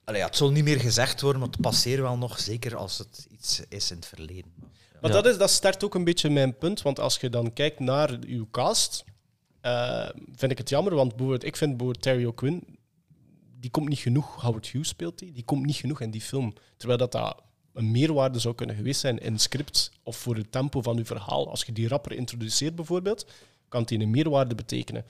Allee, 0.03 0.19
ja, 0.19 0.25
het 0.25 0.35
zal 0.35 0.51
niet 0.51 0.63
meer 0.63 0.79
gezegd 0.79 1.21
worden, 1.21 1.39
maar 1.41 1.49
het 1.49 1.61
passeert 1.61 2.01
wel 2.01 2.17
nog, 2.17 2.39
zeker 2.39 2.75
als 2.75 2.97
het 2.97 3.27
iets 3.31 3.61
is 3.69 3.91
in 3.91 3.95
het 3.95 4.05
verleden. 4.05 4.53
Maar 5.01 5.11
Ja. 5.11 5.21
dat, 5.21 5.25
is, 5.25 5.37
dat 5.37 5.49
sterkt 5.49 5.83
ook 5.83 5.95
een 5.95 6.03
beetje 6.03 6.29
mijn 6.29 6.57
punt, 6.57 6.81
want 6.81 6.99
als 6.99 7.17
je 7.17 7.29
dan 7.29 7.53
kijkt 7.53 7.79
naar 7.79 8.17
uw 8.27 8.47
cast, 8.51 9.03
eh, 9.61 10.09
vind 10.35 10.51
ik 10.51 10.57
het 10.57 10.69
jammer, 10.69 10.95
want 10.95 11.09
bijvoorbeeld, 11.09 11.43
ik 11.43 11.55
vind 11.55 11.69
bijvoorbeeld 11.69 12.03
Terry 12.03 12.25
O'Quinn, 12.25 12.77
die 13.59 13.71
komt 13.71 13.89
niet 13.89 13.99
genoeg, 13.99 14.41
Howard 14.41 14.67
Hughes 14.67 14.87
speelt 14.87 15.19
die, 15.19 15.31
die 15.31 15.43
komt 15.43 15.65
niet 15.65 15.75
genoeg 15.75 16.01
in 16.01 16.11
die 16.11 16.21
film. 16.21 16.53
Terwijl 16.77 16.99
dat, 16.99 17.11
dat 17.11 17.41
een 17.73 17.91
meerwaarde 17.91 18.39
zou 18.39 18.55
kunnen 18.55 18.75
geweest 18.75 18.99
zijn 18.99 19.17
in 19.19 19.39
script 19.39 19.91
of 20.03 20.17
voor 20.17 20.35
het 20.35 20.51
tempo 20.51 20.81
van 20.81 20.97
uw 20.97 21.05
verhaal. 21.05 21.49
Als 21.49 21.63
je 21.63 21.71
die 21.71 21.87
rapper 21.87 22.11
introduceert 22.11 22.75
bijvoorbeeld, 22.75 23.25
kan 23.69 23.83
die 23.83 23.99
een 23.99 24.09
meerwaarde 24.09 24.55
betekenen. 24.55 25.05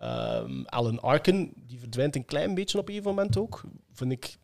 Ehm, 0.00 0.62
Alan 0.64 1.00
Arkin, 1.00 1.52
die 1.66 1.78
verdwijnt 1.78 2.16
een 2.16 2.24
klein 2.24 2.54
beetje 2.54 2.78
op 2.78 2.88
een 2.88 2.94
gegeven 2.94 3.14
moment 3.14 3.36
ook. 3.36 3.62
Vind 3.92 4.12
ik 4.12 4.38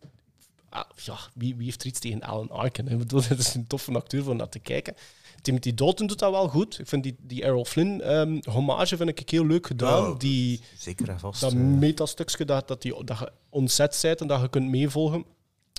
ah, 0.69 0.89
ja, 0.95 1.17
wie, 1.33 1.55
wie 1.55 1.65
heeft 1.65 1.81
er 1.81 1.87
iets 1.87 1.99
tegen 1.99 2.21
Alan 2.21 2.51
Arkin? 2.51 2.87
Ik 2.87 2.97
bedoel, 2.97 3.23
het 3.23 3.39
is 3.39 3.53
een 3.53 3.67
toffe 3.67 3.93
acteur 3.93 4.23
voor 4.23 4.35
naar 4.35 4.49
te 4.49 4.59
kijken. 4.59 4.95
Timothy 5.41 5.73
Dalton 5.73 6.07
doet 6.07 6.19
dat 6.19 6.31
wel 6.31 6.47
goed. 6.47 6.79
Ik 6.79 6.87
vind 6.87 7.03
die, 7.03 7.15
die 7.19 7.43
Errol 7.43 7.65
Flynn 7.65 8.01
ehm, 8.01 8.39
hommage 8.49 8.97
vind 8.97 9.19
ik 9.19 9.29
heel 9.29 9.45
leuk 9.45 9.67
gedaan. 9.67 10.09
Ja, 10.09 10.17
die, 10.17 10.61
Zeker 10.77 11.09
en 11.09 11.19
vast. 11.19 11.41
dat 11.41 11.53
eh, 11.53 11.59
metastukje 11.59 12.45
dat, 12.45 12.67
dat, 12.67 12.81
die, 12.81 13.03
dat 13.03 13.19
je 13.19 13.31
ontzet 13.49 13.99
bent 14.01 14.21
en 14.21 14.27
dat 14.27 14.41
je 14.41 14.49
kunt 14.49 14.69
meevolgen, 14.69 15.25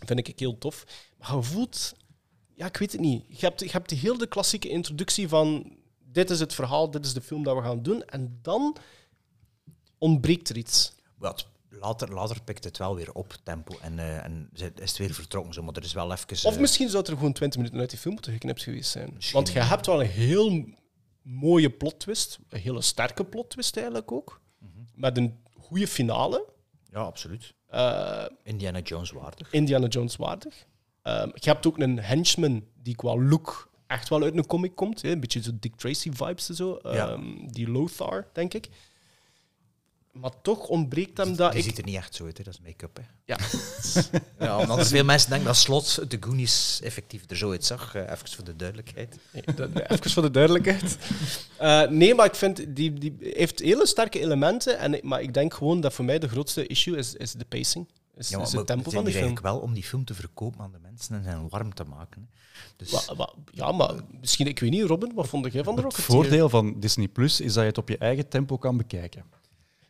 vind 0.05 0.29
ik 0.29 0.38
heel 0.38 0.59
tof. 0.59 0.85
Maar 1.19 1.37
je 1.37 1.43
voelt... 1.43 1.95
Ja, 2.55 2.67
ik 2.67 2.77
weet 2.77 2.93
het 2.93 3.01
niet. 3.01 3.25
Je 3.29 3.47
hebt, 3.47 3.61
je 3.61 3.71
hebt 3.71 3.88
de 3.88 3.97
hele 3.97 4.19
de 4.19 4.27
klassieke 4.27 4.69
introductie 4.69 5.29
van 5.29 5.77
dit 6.12 6.31
is 6.31 6.41
het 6.41 6.55
verhaal, 6.55 6.91
dit 6.91 7.05
is 7.05 7.12
de 7.12 7.21
film 7.21 7.43
dat 7.43 7.57
we 7.57 7.62
gaan 7.62 7.83
doen. 7.83 8.05
En 8.05 8.38
dan 8.43 8.77
ontbreekt 9.98 10.48
er 10.48 10.56
iets. 10.56 10.92
het- 11.20 11.46
later, 11.68 12.12
later 12.12 12.42
pikt 12.42 12.64
het 12.64 12.78
wel 12.78 12.94
weer 12.96 13.12
op, 13.12 13.37
tempo, 13.42 13.78
en, 13.82 13.98
eh, 13.98 14.24
en 14.24 14.50
is 14.52 14.62
het 14.90 14.96
weer 14.96 15.14
vertrokken. 15.14 15.54
Zo, 15.54 15.62
maar 15.62 15.74
er 15.74 15.82
is 15.84 15.92
wel 15.92 16.12
even... 16.12 16.30
Of 16.48 16.54
eh, 16.54 16.61
misschien 16.61 16.88
zou 16.88 17.04
er 17.06 17.16
gewoon 17.16 17.32
20 17.32 17.58
minuten 17.58 17.80
uit 17.80 17.90
die 17.90 17.98
film 17.98 18.14
moeten 18.14 18.32
geknipt 18.32 18.62
geweest 18.62 18.90
zijn. 18.90 19.11
Misschien. 19.14 19.34
Want 19.42 19.52
je 19.52 19.61
hebt 19.61 19.87
wel 19.87 20.00
een 20.00 20.08
heel 20.08 20.64
mooie 21.22 21.70
plot 21.70 21.98
twist, 22.00 22.38
een 22.48 22.61
hele 22.61 22.82
sterke 22.82 23.24
plot 23.24 23.50
twist 23.50 23.76
eigenlijk 23.76 24.12
ook, 24.12 24.40
Mhm. 24.58 24.70
met 24.94 25.16
een 25.16 25.38
goede 25.61 25.87
finale. 25.88 26.44
Ja, 26.92 27.00
absoluut. 27.00 27.54
Eh, 27.66 28.24
Indiana 28.42 28.80
Jones 28.80 29.11
waardig. 29.11 29.52
Indiana 29.52 29.87
Jones 29.87 30.16
waardig. 30.16 30.66
Ehm, 31.02 31.28
je 31.34 31.50
hebt 31.50 31.66
ook 31.66 31.78
een 31.78 31.98
henchman 32.00 32.64
die 32.82 32.94
qua 32.94 33.16
look 33.16 33.70
echt 33.87 34.08
wel 34.08 34.22
uit 34.22 34.37
een 34.37 34.46
comic 34.46 34.74
komt. 34.74 35.02
Hè? 35.02 35.11
Een 35.11 35.20
beetje 35.20 35.42
zo 35.42 35.50
Dick 35.54 35.76
Tracy 35.76 36.11
vibes 36.12 36.48
en 36.48 36.54
zo. 36.54 36.78
Ja. 36.82 37.08
Ehm, 37.08 37.46
die 37.46 37.68
Lothar, 37.70 38.26
denk 38.32 38.54
ik. 38.54 38.68
Maar 40.20 40.31
toch 40.42 40.66
ontbreekt 40.66 41.16
hem 41.18 41.37
dat... 41.37 41.50
Die 41.52 41.61
Ik, 41.61 41.66
ziet 41.66 41.78
er 41.78 41.85
niet 41.85 41.94
echt 41.96 42.14
zo 42.14 42.24
uit, 42.24 42.38
hè. 42.38 42.44
dat 42.44 42.54
is 42.54 42.61
make-up. 42.61 42.96
Hè. 42.96 43.02
ja. 43.24 43.37
Ja, 44.46 44.59
omdat 44.59 44.88
veel 44.88 45.04
mensen 45.04 45.28
denken 45.28 45.46
dat 45.46 45.57
Slot 45.57 46.11
de 46.11 46.16
Goonies 46.20 46.81
effectief 46.83 47.22
er 47.31 47.37
zo 47.37 47.50
uitzag. 47.50 47.96
Uh, 47.96 48.02
even 48.02 48.28
voor 48.28 48.44
de 48.44 48.57
duidelijkheid. 48.57 49.18
Nee, 49.33 49.42
dat- 49.54 49.90
Even 49.90 50.11
voor 50.11 50.22
de 50.22 50.31
duidelijkheid. 50.31 50.98
Eh, 51.57 51.88
nee, 51.88 52.14
maar 52.14 52.26
ik 52.26 52.35
vind, 52.35 52.76
die, 52.76 52.92
die 52.92 53.16
heeft 53.20 53.59
hele 53.59 53.87
sterke 53.87 54.20
elementen. 54.20 54.78
En, 54.78 54.94
ik- 54.94 55.02
maar 55.02 55.22
ik 55.22 55.35
denk 55.35 55.54
gewoon 55.54 55.81
dat 55.81 55.92
voor 55.94 56.04
mij 56.04 56.18
de 56.18 56.28
grootste 56.28 56.66
issue 56.66 56.96
is, 56.96 57.14
is 57.14 57.33
de 57.33 57.44
pacing. 57.44 57.88
Is, 58.16 58.28
Ja, 58.28 58.40
is 58.40 58.48
maar 58.48 58.59
het 58.59 58.66
tempo 58.66 58.90
van 58.90 59.04
de 59.04 59.11
film. 59.11 59.22
eigenlijk 59.24 59.40
wel 59.54 59.59
om 59.59 59.74
die 59.74 59.83
film 59.83 60.04
te 60.04 60.14
verkopen 60.14 60.61
aan 60.61 60.72
de 60.72 60.78
mensen 60.83 61.14
en 61.14 61.22
hen 61.22 61.48
warm 61.48 61.74
te 61.74 61.85
maken. 61.85 62.28
Dus 62.76 62.90
Wa- 62.90 63.14
wa- 63.14 63.33
ja, 63.52 63.72
maar 63.72 63.94
misschien, 64.20 64.46
ik 64.46 64.59
weet 64.59 64.70
niet, 64.70 64.83
Robin, 64.85 65.12
wat 65.14 65.28
vond 65.28 65.52
jij 65.52 65.64
van 65.64 65.74
de 65.76 65.83
Het 65.83 65.90
Rocketeer? 65.90 66.14
voordeel 66.14 66.48
van 66.48 66.81
Disney 66.81 67.09
Plus 67.09 67.40
is 67.40 67.52
dat 67.52 67.62
je 67.62 67.68
het 67.68 67.78
op 67.78 67.88
je 67.88 67.98
eigen 67.98 68.28
tempo 68.28 68.57
kan 68.59 68.76
bekijken. 68.76 69.24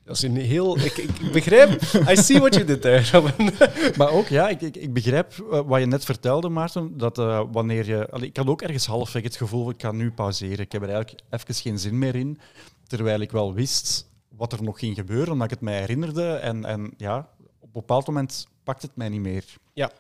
Dat 0.09 0.17
is 0.17 0.23
een 0.23 0.37
heel... 0.37 0.79
Ik, 0.79 0.97
ik 0.97 1.33
begrijp... 1.33 1.83
I 2.09 2.17
see 2.17 2.39
what 2.39 2.55
you 2.55 2.65
did 2.67 2.81
there, 2.83 3.11
Robin. 3.13 3.51
Maar 3.99 4.11
ook, 4.11 4.27
ja, 4.27 4.49
ik, 4.49 4.61
ik, 4.61 4.77
ik 4.77 4.93
begrijp 4.93 5.33
eh, 5.51 5.61
wat 5.67 5.81
je 5.81 5.87
net 5.87 6.05
vertelde, 6.05 6.49
Maarten, 6.49 6.99
dat 6.99 7.19
eh, 7.19 7.43
wanneer 7.53 7.87
je... 7.87 8.11
Allee, 8.11 8.29
ik 8.29 8.37
had 8.37 8.47
ook 8.47 8.63
ergens 8.63 8.87
halfweg 8.87 9.23
het 9.23 9.37
gevoel, 9.37 9.71
ik 9.71 9.81
ga 9.83 9.93
nu 9.93 10.11
pauzeren. 10.11 10.59
Ik 10.59 10.73
heb 10.73 10.83
er 10.83 10.89
eigenlijk 10.91 11.21
even 11.31 11.55
geen 11.55 11.79
zin 11.79 11.99
meer 11.99 12.15
in, 12.15 12.39
terwijl 12.87 13.21
ik 13.21 13.31
wel 13.31 13.55
wist 13.55 14.09
wat 14.29 14.53
er 14.53 14.63
nog 14.63 14.79
ging 14.79 14.95
gebeuren, 14.97 15.33
omdat 15.33 15.45
ik 15.47 15.51
het 15.51 15.61
mij 15.61 15.79
herinnerde. 15.79 16.33
En, 16.33 16.65
en 16.65 16.93
ja, 16.97 17.19
op 17.39 17.63
een 17.63 17.71
bepaald 17.73 18.07
moment 18.07 18.47
pakt 18.65 18.83
het 18.83 18.97
mij 18.97 19.09
niet 19.09 19.21
meer. 19.21 19.45
Ja. 19.73 19.91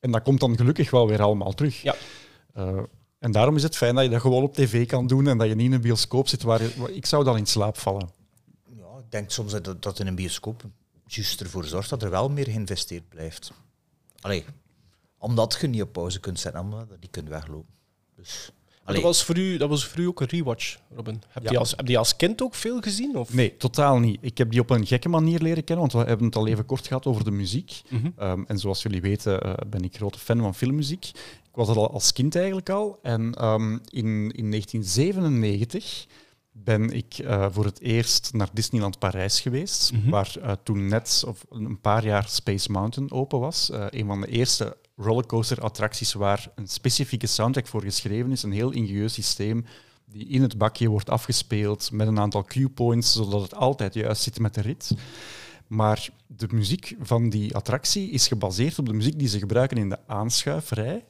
En 0.00 0.10
dat 0.10 0.22
komt 0.22 0.40
dan 0.40 0.56
gelukkig 0.56 0.90
wel 0.90 1.08
weer 1.08 1.22
allemaal 1.22 1.52
terug. 1.52 1.82
Ja. 1.82 1.94
Eh, 2.54 2.78
en 3.18 3.32
daarom 3.32 3.56
is 3.56 3.62
het 3.62 3.76
fijn 3.76 3.94
dat 3.94 4.04
je 4.04 4.10
dat 4.10 4.20
gewoon 4.20 4.42
op 4.42 4.54
tv 4.54 4.86
kan 4.86 5.06
doen 5.06 5.28
en 5.28 5.38
dat 5.38 5.48
je 5.48 5.54
niet 5.54 5.66
in 5.66 5.72
een 5.72 5.80
bioscoop 5.80 6.28
zit 6.28 6.42
waar 6.42 6.62
je- 6.62 6.72
waar- 6.76 6.90
ik 6.90 7.06
zou 7.06 7.24
dan 7.24 7.36
in 7.36 7.46
slaap 7.46 7.78
vallen. 7.78 8.16
Denk 9.08 9.30
soms 9.30 9.52
dat, 9.60 9.82
dat 9.82 9.98
in 9.98 10.06
een 10.06 10.14
bioscoop 10.14 10.62
juist 11.06 11.40
ervoor 11.40 11.64
zorgt 11.64 11.90
dat 11.90 12.02
er 12.02 12.10
wel 12.10 12.28
meer 12.28 12.44
geïnvesteerd 12.44 13.08
blijft. 13.08 13.52
Allee, 14.20 14.44
omdat 15.18 15.58
je 15.60 15.66
niet 15.66 15.82
op 15.82 15.92
pauze 15.92 16.20
kunt 16.20 16.40
zetten, 16.40 16.60
omdat 16.60 16.86
je 16.88 16.96
niet 17.00 17.10
kunt 17.10 17.28
weglopen. 17.28 17.74
Dus, 18.16 18.52
Dat 18.84 19.00
was, 19.00 19.24
voor 19.24 19.38
u, 19.38 19.56
dat 19.56 19.68
was 19.68 19.86
voor 19.86 20.00
u 20.00 20.06
ook 20.06 20.20
een 20.20 20.26
rewatch, 20.26 20.78
Robin. 20.94 21.22
Heb, 21.28 21.42
Ja. 21.42 21.50
je 21.50 21.58
als, 21.58 21.70
heb 21.76 21.88
je 21.88 21.98
als 21.98 22.16
kind 22.16 22.42
ook 22.42 22.54
veel 22.54 22.80
gezien? 22.80 23.16
Of? 23.16 23.34
Nee, 23.34 23.56
totaal 23.56 23.98
niet. 23.98 24.18
Ik 24.20 24.38
heb 24.38 24.50
die 24.50 24.60
op 24.60 24.70
een 24.70 24.86
gekke 24.86 25.08
manier 25.08 25.40
leren 25.40 25.64
kennen, 25.64 25.88
want 25.88 26.04
we 26.04 26.08
hebben 26.08 26.26
het 26.26 26.36
al 26.36 26.46
even 26.46 26.66
kort 26.66 26.86
gehad 26.86 27.06
over 27.06 27.24
de 27.24 27.30
muziek. 27.30 27.82
Mhm. 27.88 28.10
Ehm, 28.16 28.42
en 28.46 28.58
zoals 28.58 28.82
jullie 28.82 29.00
weten 29.00 29.40
eh, 29.42 29.52
ben 29.66 29.84
ik 29.84 29.96
grote 29.96 30.18
fan 30.18 30.38
van 30.38 30.54
filmmuziek. 30.54 31.04
Ik 31.48 31.54
was 31.54 31.66
dat 31.66 31.76
al 31.76 31.90
als 31.92 32.12
kind 32.12 32.34
eigenlijk 32.36 32.70
al. 32.70 32.98
En 33.02 33.34
ehm, 33.34 33.72
in, 33.72 34.30
in 34.30 34.50
1997 34.50 36.06
ben 36.64 36.90
ik 36.90 37.18
eh, 37.18 37.46
voor 37.50 37.64
het 37.64 37.80
eerst 37.80 38.30
naar 38.32 38.48
Disneyland 38.52 38.98
Parijs 38.98 39.40
geweest, 39.40 39.92
Mhm. 39.92 40.10
waar 40.10 40.34
eh, 40.42 40.52
toen 40.62 40.86
net 40.88 41.24
of 41.26 41.44
een 41.50 41.80
paar 41.80 42.04
jaar 42.04 42.28
Space 42.28 42.70
Mountain 42.72 43.10
open 43.12 43.40
was. 43.40 43.70
Eh, 43.70 43.86
een 43.90 44.06
van 44.06 44.20
de 44.20 44.26
eerste 44.26 44.76
rollercoaster-attracties 44.96 46.12
waar 46.12 46.48
een 46.54 46.68
specifieke 46.68 47.26
soundtrack 47.26 47.66
voor 47.66 47.82
geschreven 47.82 48.30
is. 48.32 48.42
Een 48.42 48.52
heel 48.52 48.70
ingenieus 48.70 49.12
systeem 49.12 49.64
die 50.06 50.26
in 50.28 50.42
het 50.42 50.58
bakje 50.58 50.88
wordt 50.88 51.10
afgespeeld 51.10 51.90
met 51.92 52.06
een 52.08 52.18
aantal 52.18 52.44
cue 52.44 52.68
points, 52.68 53.12
zodat 53.12 53.42
het 53.42 53.54
altijd 53.54 53.94
juist 53.94 54.22
zit 54.22 54.38
met 54.38 54.54
de 54.54 54.60
rit. 54.60 54.90
Maar 55.66 56.08
de 56.26 56.46
muziek 56.52 56.96
van 57.00 57.28
die 57.30 57.54
attractie 57.54 58.10
is 58.10 58.28
gebaseerd 58.28 58.78
op 58.78 58.86
de 58.86 58.92
muziek 58.92 59.18
die 59.18 59.28
ze 59.28 59.38
gebruiken 59.38 59.76
in 59.76 59.88
de 59.88 59.98
aanschuiverij. 60.06 61.04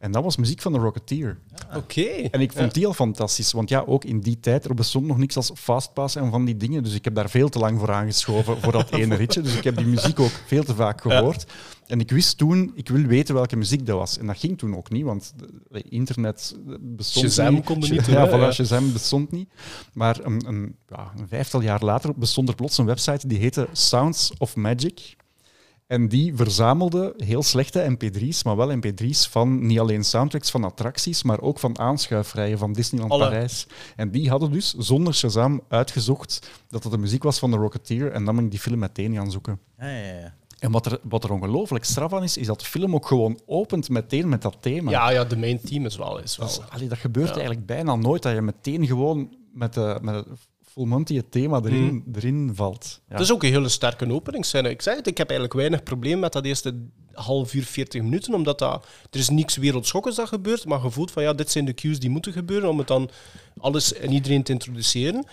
En 0.00 0.12
dat 0.12 0.24
was 0.24 0.36
muziek 0.36 0.60
van 0.60 0.72
de 0.72 0.78
Rocketeer. 0.78 1.38
Oké. 1.76 2.00
En 2.30 2.40
ik 2.40 2.52
vond 2.52 2.74
die 2.74 2.86
al 2.86 2.94
fantastisch, 2.94 3.52
want 3.52 3.68
ja, 3.68 3.82
ook 3.86 4.04
in 4.04 4.20
die 4.20 4.40
tijd 4.40 4.64
er 4.64 4.74
bestond 4.74 5.06
nog 5.06 5.18
niks 5.18 5.36
als 5.36 5.50
fastpass 5.54 6.16
en 6.16 6.30
van 6.30 6.44
die 6.44 6.56
dingen. 6.56 6.82
Dus 6.82 6.94
ik 6.94 7.04
heb 7.04 7.14
daar 7.14 7.30
veel 7.30 7.48
te 7.48 7.58
lang 7.58 7.78
voor 7.78 7.92
aangeschoven 7.92 8.60
voor 8.60 8.72
dat 8.72 8.92
ene 8.92 9.14
ritje. 9.22 9.40
Dus 9.40 9.56
ik 9.56 9.64
heb 9.64 9.76
die 9.76 9.86
muziek 9.86 10.20
ook 10.20 10.30
veel 10.46 10.64
te 10.64 10.74
vaak 10.74 11.00
gehoord. 11.00 11.46
En 11.86 12.00
ik 12.00 12.10
wist 12.10 12.38
toen, 12.38 12.72
ik 12.74 12.88
wil 12.88 13.02
weten 13.02 13.34
welke 13.34 13.56
muziek 13.56 13.86
dat 13.86 13.98
was. 13.98 14.18
En 14.18 14.26
dat 14.26 14.38
ging 14.38 14.58
toen 14.58 14.76
ook 14.76 14.90
niet, 14.90 15.04
want 15.04 15.34
internet 15.70 16.56
bestond 16.80 17.26
Shazam 17.26 17.54
niet. 17.54 17.64
kon 17.64 17.82
er 17.82 17.90
niet 17.90 18.06
Ja, 18.06 18.28
voilà, 18.28 18.54
Shazam 18.54 18.92
bestond 18.92 19.30
niet. 19.30 19.48
Maar 19.92 20.24
een, 20.24 20.42
een, 20.46 20.76
ja, 20.88 21.12
een 21.16 21.28
vijftal 21.28 21.60
jaar 21.60 21.84
later 21.84 22.12
bestond 22.16 22.48
er 22.48 22.54
plots 22.54 22.78
een 22.78 22.86
website 22.86 23.28
die 23.28 23.38
heette 23.38 23.68
Sounds 23.72 24.32
of 24.38 24.56
Magic. 24.56 25.16
En 25.90 26.08
die 26.08 26.36
verzamelde 26.36 27.14
heel 27.16 27.42
slechte 27.42 27.96
mp3's, 27.96 28.44
maar 28.44 28.56
wel 28.56 28.76
mp3's 28.76 29.26
van 29.26 29.66
niet 29.66 29.78
alleen 29.78 30.04
soundtracks 30.04 30.50
van 30.50 30.64
attracties, 30.64 31.22
maar 31.22 31.40
ook 31.40 31.58
van 31.58 31.78
aanschuifrijen 31.78 32.58
van 32.58 32.72
Disneyland 32.72 33.12
Alle. 33.12 33.24
Parijs. 33.24 33.66
En 33.96 34.10
die 34.10 34.28
hadden 34.28 34.52
dus 34.52 34.74
zonder 34.74 35.14
Shazam 35.14 35.60
uitgezocht 35.68 36.50
dat 36.68 36.82
het 36.82 36.92
de 36.92 36.98
muziek 36.98 37.22
was 37.22 37.38
van 37.38 37.50
de 37.50 37.56
Rocketeer. 37.56 38.12
En 38.12 38.24
dan 38.24 38.34
ben 38.34 38.44
ik 38.44 38.50
die 38.50 38.60
film 38.60 38.78
meteen 38.78 39.14
gaan 39.14 39.30
zoeken. 39.30 39.58
ja, 39.78 39.88
ja, 39.88 40.18
ja. 40.20 40.34
En 40.58 40.70
wat 40.70 40.86
er, 40.86 41.00
wat 41.02 41.24
er 41.24 41.32
ongelooflijk 41.32 41.84
straf 41.84 42.12
aan 42.12 42.22
is, 42.22 42.36
is 42.36 42.46
dat 42.46 42.60
de 42.60 42.66
film 42.66 42.94
ook 42.94 43.06
gewoon 43.06 43.40
opent 43.46 43.88
meteen 43.88 44.28
met 44.28 44.42
dat 44.42 44.56
thema. 44.60 44.90
Ja, 44.90 45.10
ja, 45.10 45.24
de 45.24 45.36
main 45.36 45.60
team 45.60 45.86
is 45.86 45.96
wel... 45.96 46.22
Is 46.22 46.36
wel. 46.36 46.50
Allee, 46.68 46.88
dat 46.88 46.98
gebeurt 46.98 47.30
eigenlijk 47.30 47.66
bijna 47.66 47.94
nooit, 47.94 48.22
dat 48.22 48.34
je 48.34 48.40
meteen 48.40 48.86
gewoon 48.86 49.36
met, 49.52 49.74
de, 49.74 49.98
met 50.02 50.26
full 50.70 50.86
monty 50.86 51.16
het 51.16 51.30
thema 51.30 51.60
erin, 51.64 52.04
erin 52.14 52.50
valt. 52.54 53.00
Ja. 53.08 53.12
Het 53.12 53.20
is 53.20 53.32
ook 53.32 53.42
een 53.42 53.50
hele 53.50 53.68
sterke 53.68 54.12
openingsscène. 54.12 54.70
Ik 54.70 54.82
zei 54.82 54.96
het, 54.96 55.06
ik 55.06 55.18
heb 55.18 55.28
eigenlijk 55.28 55.58
weinig 55.58 55.82
probleem 55.82 56.18
met 56.18 56.32
dat 56.32 56.44
eerste 56.44 56.74
half 57.12 57.54
uur, 57.54 57.64
40 57.64 58.02
minuten, 58.02 58.34
omdat 58.34 58.58
dat, 58.58 58.86
er 59.10 59.18
is 59.18 59.28
niks 59.28 59.56
wereldschokkends 59.56 60.18
dat 60.18 60.28
gebeurt, 60.28 60.64
maar 60.64 60.82
je 60.82 60.90
voelt 60.90 61.10
van 61.10 61.22
ja, 61.22 61.32
dit 61.32 61.50
zijn 61.50 61.64
de 61.64 61.74
cues 61.74 61.98
die 61.98 62.10
moeten 62.10 62.32
gebeuren 62.32 62.68
om 62.68 62.78
het 62.78 62.86
dan 62.88 63.10
alles 63.58 63.94
en 63.94 64.12
iedereen 64.12 64.42
te 64.42 64.52
introduceren. 64.52 65.26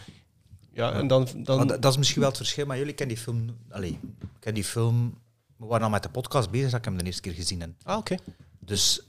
Ja, 0.73 0.93
en 0.93 1.07
dan... 1.07 1.27
dan 1.35 1.57
Maar 1.57 1.67
dat, 1.67 1.81
dat 1.81 1.91
is 1.91 1.97
misschien 1.97 2.19
wel 2.19 2.29
het 2.29 2.37
verschil, 2.37 2.65
maar 2.65 2.77
jullie 2.77 2.93
kennen 2.93 3.15
die 3.15 3.23
film... 3.23 3.57
Allee, 3.69 3.99
ik 4.21 4.27
ken 4.39 4.53
die 4.53 4.63
film... 4.63 5.17
We 5.57 5.65
waren 5.65 5.83
al 5.83 5.89
met 5.89 6.03
de 6.03 6.09
podcast 6.09 6.49
bezig, 6.49 6.69
dat 6.69 6.79
ik 6.79 6.85
hem 6.85 6.97
de 6.97 7.03
eerste 7.03 7.21
keer 7.21 7.33
gezien 7.33 7.61
heb. 7.61 7.69
ah, 7.83 7.97
oké. 7.97 8.15
Dus... 8.59 9.01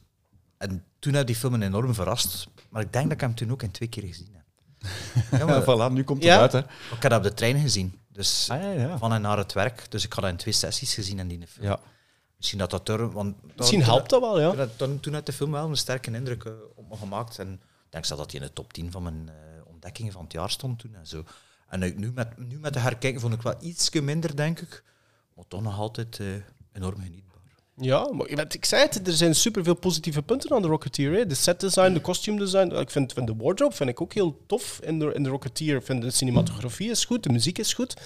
En 0.57 0.85
toen 0.99 1.15
had 1.15 1.27
die 1.27 1.37
film 1.37 1.59
me 1.59 1.65
enorm 1.65 1.95
verrast. 1.95 2.49
Maar 2.69 2.83
ik 2.83 2.93
denk 2.93 3.05
dat 3.05 3.15
ik 3.15 3.21
hem 3.21 3.35
toen 3.35 3.51
ook 3.51 3.63
in 3.63 3.71
twee 3.71 3.89
keer 3.89 4.03
gezien 4.03 4.29
heb. 4.33 4.38
Ja, 5.31 5.45
maar, 5.45 5.49
Ja, 5.49 5.63
voilà, 5.63 5.93
nu 5.93 6.05
komt 6.05 6.23
het 6.23 6.33
Ja. 6.33 6.41
uit. 6.41 6.53
Hè. 6.53 6.59
Ik 6.59 6.67
had 6.91 7.03
dat 7.11 7.17
op 7.17 7.23
de 7.23 7.35
trein 7.35 7.61
gezien. 7.61 8.01
Dus 8.09 8.49
Ah, 8.51 8.63
ja, 8.63 8.71
ja. 8.71 8.99
van 8.99 9.13
en 9.13 9.21
naar 9.21 9.39
het 9.39 9.53
werk. 9.53 9.87
Dus 9.91 10.05
ik 10.05 10.13
had 10.13 10.23
dat 10.23 10.31
in 10.33 10.37
twee 10.39 10.55
sessies 10.55 10.95
gezien 10.95 11.19
in 11.19 11.29
die 11.29 11.47
film. 11.47 11.67
Ja. 11.67 11.79
Misschien 12.37 12.59
dat 12.59 12.71
dat 12.71 12.89
er... 12.89 13.11
Want 13.11 13.57
Misschien 13.57 13.83
helpt 13.83 14.11
dat 14.11 14.21
wel, 14.21 14.41
ja. 14.41 14.53
Toen, 14.55 14.69
toen, 14.77 15.01
toen 15.01 15.15
had 15.15 15.27
de 15.27 15.33
film 15.33 15.51
wel 15.51 15.69
een 15.69 15.77
sterke 15.77 16.11
indruk 16.11 16.45
eh, 16.45 16.53
op 16.75 16.89
me 16.89 16.97
gemaakt. 16.97 17.39
En 17.39 17.53
ik 17.53 17.91
denk 17.91 18.05
zelfs 18.05 18.23
dat 18.23 18.33
hij 18.33 18.41
in 18.41 18.47
de 18.47 18.53
top 18.53 18.73
10 18.73 18.91
van 18.91 19.03
mijn 19.03 19.29
eh, 19.29 19.35
ontdekkingen 19.67 20.13
van 20.13 20.23
het 20.23 20.33
jaar 20.33 20.51
stond 20.51 20.79
toen. 20.79 20.95
En, 20.95 21.07
zo. 21.07 21.25
en 21.69 21.83
eh, 21.83 21.97
nu, 21.97 22.13
met, 22.15 22.39
nu 22.39 22.59
met 22.59 22.73
de 22.73 22.79
herkijken 22.79 23.21
vond 23.21 23.35
ik 23.35 23.43
wel 23.43 23.55
iets 23.61 23.91
minder, 23.91 24.37
denk 24.37 24.61
ik. 24.61 24.83
Maar 25.35 25.45
toch 25.49 25.63
nog 25.63 25.79
altijd 25.79 26.19
eh, 26.21 26.27
enorm 26.73 27.01
genietbaar. 27.01 27.28
Ja, 27.81 28.11
ik 28.49 28.65
zei 28.65 28.83
het, 28.83 29.07
er 29.07 29.13
zijn 29.13 29.35
superveel 29.35 29.75
positieve 29.75 30.23
punten 30.23 30.51
aan 30.51 30.63
de 30.63 30.69
Rocketeer. 30.69 31.29
De 31.29 31.35
set 31.35 31.61
design, 31.61 31.93
de 31.93 32.01
costume 32.01 32.39
design. 32.39 32.75
Ik 32.75 32.91
vind, 32.91 33.13
vind 33.13 33.27
de 33.27 33.35
wardrobe 33.37 33.75
vind 33.75 33.91
ik 33.91 34.01
ook 34.01 34.13
heel 34.13 34.41
tof 34.47 34.81
in 34.83 34.99
de, 34.99 35.13
in 35.15 35.23
de 35.23 35.29
Rocketeer. 35.29 35.83
Vind 35.83 36.03
de 36.03 36.11
cinematografie 36.11 36.91
is 36.91 37.05
goed, 37.05 37.23
de 37.23 37.29
muziek 37.33 37.59
is 37.59 37.75
goed. 37.75 37.97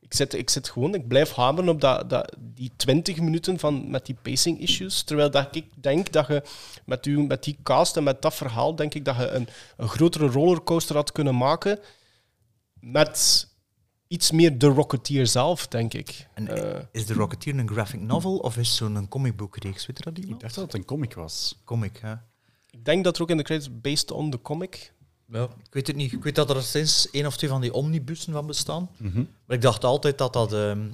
Ik 0.00 0.14
zit, 0.14 0.34
ik 0.34 0.50
zit 0.50 0.68
gewoon, 0.68 0.94
ik 0.94 1.08
blijf 1.08 1.32
hameren 1.32 1.68
op 1.68 1.80
dat, 1.80 2.10
dat, 2.10 2.36
die 2.38 2.72
20 2.76 3.20
minuten 3.20 3.58
van, 3.58 3.90
met 3.90 4.06
die 4.06 4.16
pacing 4.22 4.60
issues. 4.60 5.02
Terwijl 5.02 5.30
dat 5.30 5.48
ik 5.50 5.66
denk 5.74 6.12
dat 6.12 6.26
je 6.26 6.42
met, 6.84 7.06
u, 7.06 7.22
met 7.22 7.44
die 7.44 7.58
cast 7.62 7.96
en 7.96 8.02
met 8.02 8.22
dat 8.22 8.34
verhaal, 8.34 8.74
denk 8.74 8.94
ik 8.94 9.04
dat 9.04 9.16
je 9.16 9.28
een, 9.28 9.48
een 9.76 9.88
grotere 9.88 10.26
rollercoaster 10.26 10.96
had 10.96 11.12
kunnen 11.12 11.36
maken 11.36 11.78
met 12.80 13.47
iets 14.08 14.30
meer 14.30 14.58
de 14.58 14.66
Rocketeer 14.66 15.26
zelf, 15.26 15.66
denk 15.68 15.94
ik. 15.94 16.26
En 16.34 16.48
Eh, 16.76 16.82
is 16.92 17.04
The 17.04 17.14
Rocketeer 17.14 17.58
een 17.58 17.68
graphic 17.70 18.00
novel 18.00 18.36
of 18.36 18.56
is 18.56 18.68
het 18.68 18.76
zo'n 18.76 19.08
comicboekreeks? 19.08 19.86
Weet 19.86 19.98
je 19.98 20.04
dat 20.04 20.16
Ik 20.16 20.22
iemand? 20.22 20.40
dacht 20.40 20.54
dat 20.54 20.64
het 20.64 20.74
een 20.74 20.84
comic 20.84 21.14
was. 21.14 21.58
Comic, 21.64 21.96
hè? 22.02 22.12
ik 22.70 22.84
denk 22.84 23.04
dat 23.04 23.16
er 23.16 23.22
ook 23.22 23.30
in 23.30 23.36
de 23.36 23.42
credits 23.42 23.80
based 23.80 24.10
on 24.10 24.30
the 24.30 24.42
comic 24.42 24.92
Ja, 25.32 25.42
ik 25.42 25.74
weet 25.74 25.86
het 25.86 25.96
niet. 25.96 26.12
Ik 26.12 26.22
weet 26.22 26.34
dat 26.34 26.50
er 26.50 26.62
sinds 26.62 27.10
één 27.10 27.26
of 27.26 27.36
twee 27.36 27.50
van 27.50 27.60
die 27.60 27.72
omnibussen 27.72 28.32
van 28.32 28.46
bestaan. 28.46 28.90
Mhm. 28.96 29.24
Maar 29.46 29.56
ik 29.56 29.62
dacht 29.62 29.84
altijd 29.84 30.18
dat 30.18 30.32
dat 30.32 30.52
ehm, 30.52 30.90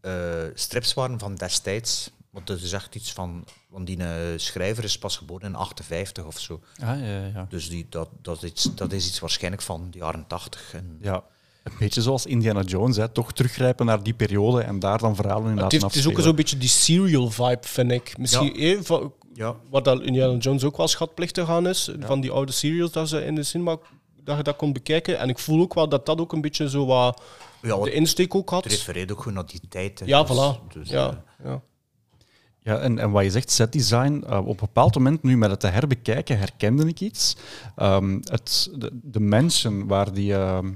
eh, 0.00 0.42
strips 0.54 0.94
waren 0.94 1.18
van 1.18 1.34
destijds. 1.34 2.10
Want 2.30 2.48
het 2.48 2.62
is 2.62 2.72
echt 2.72 2.94
iets 2.94 3.12
van... 3.12 3.44
Want 3.68 3.86
die 3.86 3.96
eh, 3.98 4.38
schrijver 4.38 4.84
is 4.84 4.98
pas 4.98 5.16
geboren 5.16 5.48
in 5.48 5.54
58 5.54 6.24
of 6.24 6.40
zo. 6.40 6.60
Ah, 6.80 7.00
ja, 7.00 7.26
ja. 7.26 7.46
Dus 7.48 7.68
die, 7.68 7.86
dat, 7.88 8.08
dat, 8.22 8.42
is, 8.42 8.50
iets- 8.50 8.74
dat 8.74 8.92
is 8.92 9.06
iets 9.06 9.18
waarschijnlijk 9.18 9.62
van 9.62 9.90
de 9.90 9.98
jaren 9.98 10.26
80. 10.26 10.74
En, 10.74 10.98
ja. 11.00 11.24
Een 11.64 11.72
beetje 11.78 12.02
zoals 12.02 12.26
Indiana 12.26 12.62
Jones, 12.62 12.96
hè. 12.96 13.08
toch 13.08 13.32
teruggrijpen 13.32 13.86
naar 13.86 14.02
die 14.02 14.14
periode 14.14 14.60
en 14.62 14.78
daar 14.78 14.98
dan 14.98 15.16
verhalen 15.16 15.44
in 15.44 15.50
Het, 15.50 15.60
laten 15.60 15.70
heeft, 15.80 15.82
het 15.84 15.94
is 15.94 16.00
ook 16.00 16.12
afspelen. 16.18 16.24
zo'n 16.24 16.36
beetje 16.36 16.58
die 16.58 16.68
serial 16.68 17.30
vibe, 17.30 17.58
vind 17.68 17.90
ik. 17.90 18.18
Misschien 18.18 18.56
eh, 18.56 18.78
van, 18.82 19.12
ja. 19.34 19.56
wat 19.70 19.84
dat 19.84 20.02
Indiana 20.02 20.36
Jones 20.38 20.64
ook 20.64 20.76
wel 20.76 20.88
schatplichtig 20.88 21.48
aan 21.48 21.66
is, 21.68 21.90
van 22.00 22.20
die 22.20 22.30
oude 22.30 22.52
serials 22.52 22.92
dat 22.92 23.08
ze 23.08 23.24
in 23.24 23.34
de 23.34 23.42
cinema 23.42 23.76
dat 24.24 24.36
je 24.36 24.42
dat 24.42 24.56
kon 24.56 24.72
bekijken. 24.72 25.18
En 25.18 25.28
ik 25.28 25.38
voel 25.38 25.60
ook 25.60 25.74
wel 25.74 25.88
dat 25.88 26.06
dat 26.06 26.20
ook 26.20 26.32
een 26.32 26.40
beetje 26.40 26.68
zo 26.70 26.86
wat 26.86 27.22
ja, 27.62 27.76
de 27.76 27.92
insteek 27.92 28.34
ook 28.34 28.50
het 28.50 28.62
had. 28.62 28.66
refereert 28.66 29.12
ook 29.12 29.18
gewoon 29.18 29.34
naar 29.34 29.46
die 29.46 29.60
tijd. 29.68 29.98
hè. 29.98 30.06
Ja, 30.06 30.22
Dus- 30.22 30.30
voilà. 30.36 30.72
dus, 30.72 30.88
ja, 30.88 31.24
ja. 31.44 31.60
Ja, 32.62 32.78
en, 32.78 32.98
en 32.98 33.10
wat 33.10 33.24
je 33.24 33.30
zegt, 33.30 33.50
setdesign, 33.50 34.24
uh, 34.30 34.38
op 34.38 34.46
een 34.48 34.56
bepaald 34.66 34.94
moment, 34.94 35.22
nu 35.22 35.36
met 35.36 35.50
het 35.50 35.60
te 35.60 35.66
herbekijken, 35.66 36.38
herkende 36.38 36.86
ik 36.88 37.00
iets. 37.00 37.36
Ehm, 37.76 38.18
het, 38.24 38.70
de, 38.74 38.90
de 39.02 39.20
mansion 39.20 39.86
waar 39.86 40.12
die, 40.12 40.34
ehm, 40.34 40.72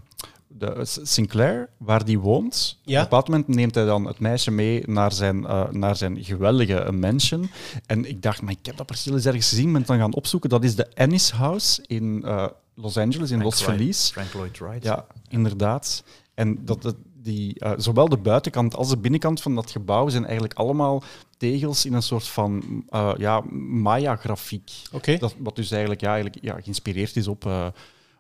de, 0.49 0.81
Sinclair, 1.03 1.69
waar 1.77 2.05
die 2.05 2.19
woont. 2.19 2.79
Ja. 2.83 2.91
Op 2.93 2.97
een 2.97 3.03
bepaald 3.03 3.29
moment 3.29 3.49
neemt 3.49 3.75
hij 3.75 3.85
dan 3.85 4.07
het 4.07 4.19
meisje 4.19 4.51
mee 4.51 4.83
naar 4.87 5.13
zijn, 5.13 5.47
eh, 5.47 5.71
naar 5.71 5.97
zijn 5.97 6.25
geweldige 6.25 6.93
mansion. 6.93 7.51
En 7.87 8.05
ik 8.09 8.23
dacht, 8.23 8.43
maar 8.43 8.53
ik 8.53 8.67
heb 8.67 8.77
dat 8.77 8.87
perceel 8.87 9.15
eens 9.15 9.25
ergens 9.27 9.49
gezien. 9.49 9.67
ben 9.67 9.75
het 9.81 9.87
dan 9.87 9.99
gaan 9.99 10.15
opzoeken. 10.15 10.51
Dat 10.51 10.65
is 10.65 10.75
de 10.75 10.87
Ennis 10.87 11.31
House 11.31 11.85
in 11.87 12.23
eh, 12.25 12.47
Los 12.75 12.97
Angeles, 12.97 13.31
in 13.31 13.43
Los 13.43 13.63
Frank 13.63 13.79
Feliz. 13.79 14.11
Frank 14.11 14.33
Lloyd 14.33 14.59
Wright. 14.59 14.85
Ja, 14.85 15.07
inderdaad. 15.29 16.05
En 16.35 16.65
dat, 16.65 16.83
dat, 16.83 16.97
die, 17.23 17.59
eh, 17.59 17.73
zowel 17.77 18.09
de 18.09 18.17
buitenkant 18.17 18.75
als 18.77 18.89
de 18.89 18.97
binnenkant 18.99 19.43
van 19.43 19.55
dat 19.55 19.71
gebouw 19.71 20.09
zijn 20.09 20.25
eigenlijk 20.25 20.55
allemaal 20.55 21.03
tegels 21.37 21.85
in 21.85 21.93
een 21.93 22.03
soort 22.03 22.29
van 22.29 22.85
eh, 22.89 23.13
ja, 23.19 23.41
Maya-grafiek. 23.71 24.71
Dat, 25.19 25.35
wat 25.39 25.57
dus 25.57 25.71
eigenlijk, 25.71 26.01
ja, 26.01 26.13
eigenlijk 26.13 26.45
ja, 26.45 26.61
geïnspireerd 26.61 27.17
is 27.17 27.29
op, 27.29 27.51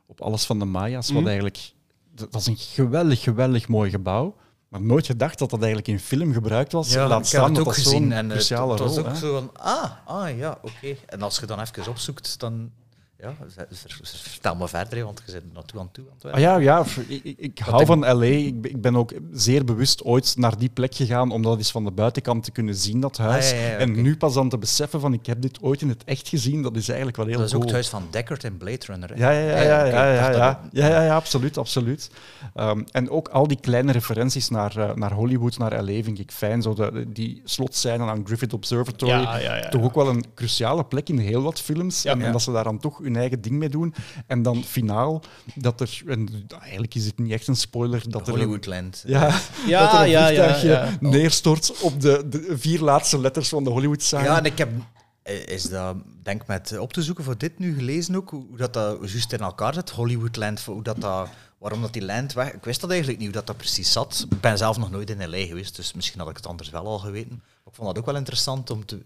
op 0.06 0.20
alles 0.20 0.44
van 0.44 0.58
de 0.58 0.64
Maya's. 0.64 1.06
Wat 1.08 1.16
Mhm. 1.16 1.26
eigenlijk, 1.26 1.72
dat, 2.18 2.34
is 2.34 2.46
een 2.46 2.56
geweldig, 2.56 3.22
geweldig 3.22 3.68
mooi 3.68 3.90
gebouw. 3.90 4.36
Maar 4.68 4.82
nooit 4.82 5.06
gedacht 5.06 5.38
dat 5.38 5.50
dat 5.50 5.58
eigenlijk 5.58 5.88
in 5.88 5.98
film 5.98 6.32
gebruikt 6.32 6.72
was. 6.72 6.92
Ja, 6.92 7.06
Laat 7.06 7.26
staan 7.26 7.40
heb 7.40 7.48
het 7.48 7.58
dat 7.58 7.66
ook 7.66 7.74
dat 7.74 7.84
gezien 7.84 8.02
zo'n 8.02 8.12
en 8.12 8.28
cruciale 8.28 8.70
het 8.70 8.80
was 8.80 8.96
rol 8.96 9.06
ook 9.06 9.12
hè. 9.12 9.16
zo 9.16 9.32
van, 9.32 9.50
ah, 9.56 9.90
ah 10.04 10.36
ja, 10.36 10.58
oké. 10.62 10.96
En 11.06 11.22
als 11.22 11.38
je 11.38 11.46
dan 11.46 11.60
even 11.60 11.88
opzoekt, 11.88 12.40
dan 12.40 12.70
ja, 13.20 13.34
ver- 13.48 13.66
ver- 13.70 14.00
vertel 14.04 14.56
me 14.56 14.68
verder, 14.68 15.04
want 15.04 15.22
je 15.26 15.30
zit 15.30 15.42
naartoe 15.54 15.80
aan 15.80 15.90
toe 15.90 16.04
aan 16.04 16.14
het 16.22 16.32
Ah, 16.32 16.40
ja, 16.40 16.56
ja, 16.56 16.84
ik, 17.08 17.24
ik, 17.24 17.38
ik 17.38 17.58
hou 17.58 17.80
ik- 17.80 17.86
van 17.86 18.00
LA. 18.00 18.22
Ik, 18.24 18.60
ben- 18.60 18.70
ik 18.70 18.80
ben 18.80 18.96
ook 18.96 19.12
zeer 19.32 19.64
bewust 19.64 20.02
ooit 20.04 20.34
naar 20.36 20.58
die 20.58 20.68
plek 20.68 20.94
gegaan 20.94 21.30
om 21.30 21.42
dat 21.42 21.56
eens 21.58 21.70
van 21.70 21.84
de 21.84 21.90
buitenkant 21.90 22.44
te 22.44 22.50
kunnen 22.50 22.74
zien, 22.74 23.00
dat 23.00 23.16
huis. 23.16 23.50
Ah, 23.52 23.58
ja, 23.58 23.64
ja, 23.64 23.70
ja, 23.70 23.76
en 23.76 24.02
nu 24.02 24.16
pas 24.16 24.36
aan 24.36 24.48
te 24.48 24.58
beseffen 24.58 25.00
van 25.00 25.12
ik 25.12 25.26
heb 25.26 25.42
dit 25.42 25.58
ooit 25.62 25.80
in 25.80 25.88
het 25.88 26.04
echt 26.04 26.28
gezien, 26.28 26.62
dat 26.62 26.76
is 26.76 26.86
eigenlijk 26.88 27.16
wel 27.16 27.26
heel 27.26 27.36
Dat 27.38 27.46
is 27.46 27.54
ook 27.54 27.60
cool. 27.60 27.74
het 27.74 27.88
huis 27.88 27.88
van 28.02 28.08
Deckard 28.10 28.44
en 28.44 28.56
Blade 28.56 28.86
Runner. 28.86 29.08
Hè? 29.08 29.14
Ja, 29.16 29.30
ja, 29.30 29.40
ja, 29.40 29.62
ja, 29.62 29.84
ja, 29.84 29.84
ja, 29.84 30.12
ja, 30.14 30.30
dat 30.30 30.56
ook. 30.56 30.70
ja, 30.72 30.86
ja, 30.88 31.02
ja, 31.02 31.14
absoluut, 31.14 31.58
absoluut. 31.58 32.10
Ehm, 32.54 32.82
en 32.90 33.10
ook 33.10 33.28
al 33.28 33.46
die 33.48 33.60
kleine 33.60 33.92
referenties 33.92 34.48
naar, 34.48 34.76
eh, 34.76 34.94
naar 34.94 35.12
Hollywood, 35.12 35.58
naar 35.58 35.82
LA, 35.84 36.02
vind 36.02 36.18
ik 36.18 36.30
fijn. 36.32 36.62
Zo 36.62 36.74
de, 36.74 37.06
die 37.12 37.40
slotscène 37.44 38.04
aan 38.04 38.22
Griffith 38.26 38.52
Observatory. 38.52 39.12
Ja, 39.12 39.36
ja, 39.36 39.56
ja. 39.56 39.68
Toch 39.68 39.82
ook 39.82 39.94
wel 39.94 40.08
een 40.08 40.24
cruciale 40.34 40.84
plek 40.84 41.08
in 41.08 41.18
heel 41.18 41.42
wat 41.42 41.60
films. 41.60 42.02
Ja. 42.02 42.12
en, 42.12 42.18
en 42.20 42.26
Ja. 42.26 42.32
dat 42.32 42.42
ze 42.42 42.52
daar 42.52 42.64
dan 42.64 42.78
toch 42.78 43.00
hun 43.08 43.16
eigen 43.16 43.40
ding 43.40 43.54
mee 43.54 43.68
doen. 43.68 43.94
En 44.26 44.42
dan 44.42 44.64
finaal, 44.64 45.22
dat 45.54 45.80
er... 45.80 46.02
En 46.06 46.46
eigenlijk 46.60 46.94
is 46.94 47.06
het 47.06 47.18
niet 47.18 47.32
echt 47.32 47.46
een 47.46 47.56
spoiler, 47.56 48.10
dat 48.10 48.26
er... 48.26 48.32
Hollywoodland. 48.32 49.02
Ja, 49.06 49.40
Ja, 49.66 49.80
dat 49.84 49.92
er 49.92 50.00
een 50.00 50.10
ja, 50.10 50.26
vliegtuigje 50.26 50.68
ja. 50.68 50.96
neerstort 51.00 51.80
op 51.80 52.00
de, 52.00 52.28
de 52.28 52.58
vier 52.58 52.80
laatste 52.80 53.20
letters 53.20 53.48
van 53.48 53.64
de 53.64 53.70
Hollywood 53.70 54.02
sign. 54.02 54.22
Ja, 54.22 54.38
en 54.38 54.44
ik 54.44 54.58
heb, 54.58 54.70
eh, 55.22 55.46
is 55.46 55.62
dat, 55.62 55.96
denk 56.22 56.46
met 56.46 56.78
op 56.78 56.92
te 56.92 57.02
zoeken 57.02 57.24
voor 57.24 57.38
dit 57.38 57.58
nu 57.58 57.74
gelezen 57.74 58.16
ook, 58.16 58.30
hoe 58.30 58.46
hoe 58.48 58.56
dat, 58.56 58.72
dat 58.72 59.10
juist 59.10 59.32
in 59.32 59.38
elkaar 59.38 59.74
zit, 59.74 59.90
Hollywoodland, 59.90 60.64
hoe 60.64 60.82
dat, 60.82 61.00
dat, 61.00 61.28
waarom 61.58 61.82
dat 61.82 61.92
die 61.92 62.04
land 62.04 62.32
weg... 62.32 62.52
Ik 62.52 62.64
wist 62.64 62.80
dat 62.80 62.90
eigenlijk 62.90 63.20
niet, 63.20 63.28
hoe 63.28 63.36
dat, 63.36 63.46
dat 63.46 63.56
precies 63.56 63.92
zat. 63.92 64.26
Ik 64.30 64.40
ben 64.40 64.58
zelf 64.58 64.78
nog 64.78 64.90
nooit 64.90 65.10
in 65.10 65.30
L.A. 65.30 65.46
geweest, 65.46 65.76
dus 65.76 65.92
misschien 65.92 66.20
had 66.20 66.30
ik 66.30 66.36
het 66.36 66.46
anders 66.46 66.70
wel 66.70 66.86
al 66.86 66.98
geweten. 66.98 67.36
Maar 67.36 67.66
ik 67.66 67.74
vond 67.74 67.88
dat 67.88 67.98
ook 67.98 68.06
wel 68.06 68.16
interessant 68.16 68.70
om 68.70 68.84
te... 68.84 69.00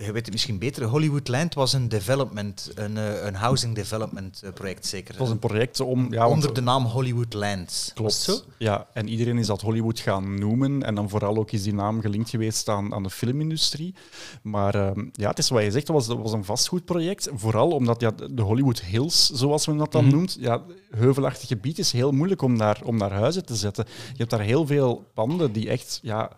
Je 0.00 0.12
weet 0.12 0.24
het 0.24 0.30
misschien 0.32 0.58
beter, 0.58 0.84
Hollywoodland 0.84 1.54
was 1.54 1.72
een 1.72 1.88
development, 1.88 2.70
een, 2.74 2.96
eh, 2.96 3.24
een 3.26 3.34
housing 3.34 3.74
development 3.74 4.42
eh, 4.42 4.52
project 4.52 4.86
zeker. 4.86 5.08
Het 5.08 5.18
was 5.18 5.30
een 5.30 5.38
project 5.38 5.80
om... 5.80 6.12
Ja, 6.12 6.18
want- 6.18 6.32
Onder 6.32 6.54
de 6.54 6.60
naam 6.60 6.84
Hollywoodland. 6.84 7.90
Klopt. 7.94 8.12
Zo? 8.12 8.36
Ja, 8.58 8.86
en 8.92 9.08
iedereen 9.08 9.38
is 9.38 9.46
dat 9.46 9.60
Hollywood 9.60 10.00
gaan 10.00 10.38
noemen. 10.38 10.82
En 10.82 10.94
dan 10.94 11.08
vooral 11.08 11.36
ook 11.36 11.50
is 11.50 11.62
die 11.62 11.74
naam 11.74 12.00
gelinkt 12.00 12.30
geweest 12.30 12.68
aan, 12.68 12.94
aan 12.94 13.02
de 13.02 13.10
filmindustrie. 13.10 13.94
Maar 14.42 14.74
ehm, 14.74 15.06
ja, 15.12 15.28
het 15.28 15.38
is 15.38 15.48
wat 15.48 15.62
je 15.62 15.70
zegt, 15.70 15.86
dat 15.86 15.96
was, 15.96 16.06
dat 16.06 16.18
was 16.18 16.32
een 16.32 16.44
vastgoedproject. 16.44 17.28
Vooral 17.34 17.70
omdat 17.70 18.00
ja, 18.00 18.10
de 18.30 18.42
Hollywood 18.42 18.80
Hills, 18.80 19.30
zoals 19.30 19.66
men 19.66 19.76
dat 19.76 19.92
dan 19.92 20.04
Mhm. 20.04 20.14
noemt, 20.14 20.36
ja, 20.40 20.62
heuvelachtig 20.90 21.48
gebied 21.48 21.78
is 21.78 21.92
heel 21.92 22.12
moeilijk 22.12 22.42
om 22.42 22.58
daar, 22.58 22.80
om 22.84 22.98
daar 22.98 23.12
huizen 23.12 23.46
te 23.46 23.56
zetten. 23.56 23.84
Je 24.08 24.16
hebt 24.18 24.30
daar 24.30 24.40
heel 24.40 24.66
veel 24.66 25.10
panden 25.14 25.52
die 25.52 25.68
echt... 25.68 25.98
Ja, 26.02 26.30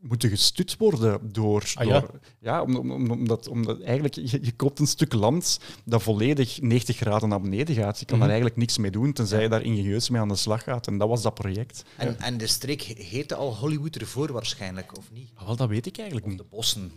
moeten 0.00 0.30
gestut 0.30 0.76
worden 0.76 1.32
door... 1.32 1.62
Ah, 1.74 1.86
ja? 1.86 2.00
door 2.00 2.20
ja, 2.40 2.62
om, 2.62 2.76
om, 2.76 2.90
om- 2.90 3.10
omdat, 3.10 3.48
omdat 3.48 3.80
eigenlijk 3.80 4.14
je, 4.14 4.38
je 4.42 4.52
koopt 4.52 4.78
een 4.78 4.86
stuk 4.86 5.12
land 5.12 5.60
dat 5.84 6.02
volledig 6.02 6.60
90 6.60 6.96
graden 6.96 7.28
naar 7.28 7.40
beneden 7.40 7.74
gaat. 7.74 7.98
Je 7.98 8.04
kan 8.04 8.16
Mhm. 8.18 8.18
daar 8.26 8.28
eigenlijk 8.36 8.56
niks 8.60 8.78
mee 8.78 8.90
doen, 8.90 9.12
tenzij 9.12 9.42
je 9.42 9.48
daar 9.48 9.62
ingenieus 9.62 10.08
mee 10.08 10.20
aan 10.20 10.28
de 10.28 10.36
slag 10.36 10.62
gaat. 10.62 10.86
En 10.86 10.98
dat 10.98 11.08
was 11.08 11.22
dat 11.22 11.34
project. 11.34 11.84
En, 11.96 12.20
en 12.20 12.38
de 12.38 12.46
streek 12.46 12.82
heette 12.82 13.34
al 13.34 13.54
Hollywood 13.56 13.96
ervoor 13.96 14.32
waarschijnlijk, 14.32 14.96
of 14.98 15.10
niet? 15.12 15.28
Wel, 15.46 15.56
dat 15.56 15.68
weet 15.68 15.86
ik 15.86 15.96
eigenlijk 15.96 16.26
Of 16.26 16.32
niet. 16.32 16.40
de 16.42 16.46
bossen. 16.50 16.92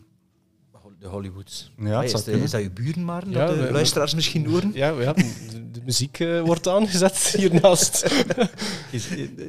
De 1.02 1.08
Hollywoods. 1.08 1.72
Ja, 1.78 1.86
Hey, 1.98 2.06
is, 2.06 2.24
de- 2.24 2.32
is 2.42 2.52
dat 2.52 2.62
je 2.62 2.70
buren, 2.72 3.06
maar? 3.06 3.30
Ja, 3.30 3.46
dat 3.46 3.56
de 3.56 3.62
we- 3.66 3.72
luisteraars 3.72 4.14
misschien 4.14 4.46
horen? 4.46 4.72
Ja, 4.74 4.90
ja 5.02 5.14
de, 5.14 5.72
de 5.72 5.82
muziek 5.84 6.20
eh, 6.20 6.42
wordt 6.42 6.68
aangezet 6.68 7.18
hiernaast. 7.18 8.06
Is, 8.92 9.08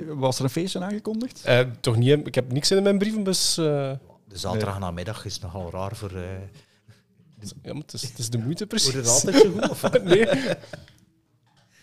was 0.09 0.39
er 0.39 0.45
een 0.45 0.51
feestje 0.51 0.81
aangekondigd? 0.81 1.45
Eh, 1.45 1.61
toch 1.81 1.97
niet, 1.97 2.27
ik 2.27 2.35
heb 2.35 2.53
niks 2.53 2.71
in 2.71 2.83
mijn 2.83 2.99
brievenbus. 2.99 3.59
eh 3.59 3.65
De 3.65 4.39
zaterdag 4.39 4.79
namiddag 4.79 5.25
is 5.25 5.39
nogal 5.39 5.71
raar 5.71 5.97
voor... 5.97 6.11
eh 6.17 6.23
ja, 7.63 7.73
maar 7.73 7.83
het, 7.83 7.93
is, 7.93 8.03
het 8.03 8.19
is 8.19 8.31
de 8.31 8.39
moeite 8.39 8.67
precies. 8.67 8.93
Wordt 8.93 9.07
het 9.07 9.15
altijd 9.15 9.37
zo 9.43 9.51
goed? 9.51 9.69
Of? 9.71 9.91
nee. 10.05 10.27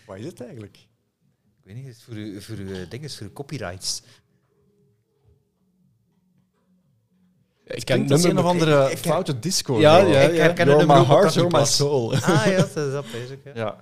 Wat 0.06 0.16
is 0.18 0.24
het 0.24 0.40
eigenlijk? 0.40 0.76
Ik 0.76 1.66
weet 1.66 1.74
niet, 1.74 1.86
het 1.86 1.96
is 1.96 2.02
voor 2.02 2.14
uw, 2.14 2.40
voor 2.40 2.56
uw 2.56 2.88
ding, 2.88 3.04
is 3.04 3.16
voor 3.16 3.26
uw 3.26 3.32
copyrights. 3.32 4.02
Ik 7.70 7.84
ken 7.84 8.06
dat 8.06 8.18
is 8.18 8.24
een 8.24 8.34
nummer... 8.34 8.44
of 8.44 8.50
andere 8.60 8.84
ik- 8.84 8.90
ik- 8.92 8.98
foute 8.98 9.38
disco. 9.38 9.80
Ja, 9.80 9.96
ja, 9.96 10.20
ik 10.20 10.36
herken 10.36 10.66
You're 10.66 10.78
het 10.80 10.88
my 10.88 10.94
nummer 10.94 11.06
heart, 11.18 11.34
you're 11.34 11.48
my 11.50 11.64
Campingplaats. 11.64 11.76
soul. 11.76 12.12
Ah 12.36 12.46
ja, 12.46 12.56
dat 12.56 12.66
is 12.86 12.92
dat 12.92 13.04
bezig. 13.12 13.38
Ja. 13.44 13.50
Ja. 13.54 13.76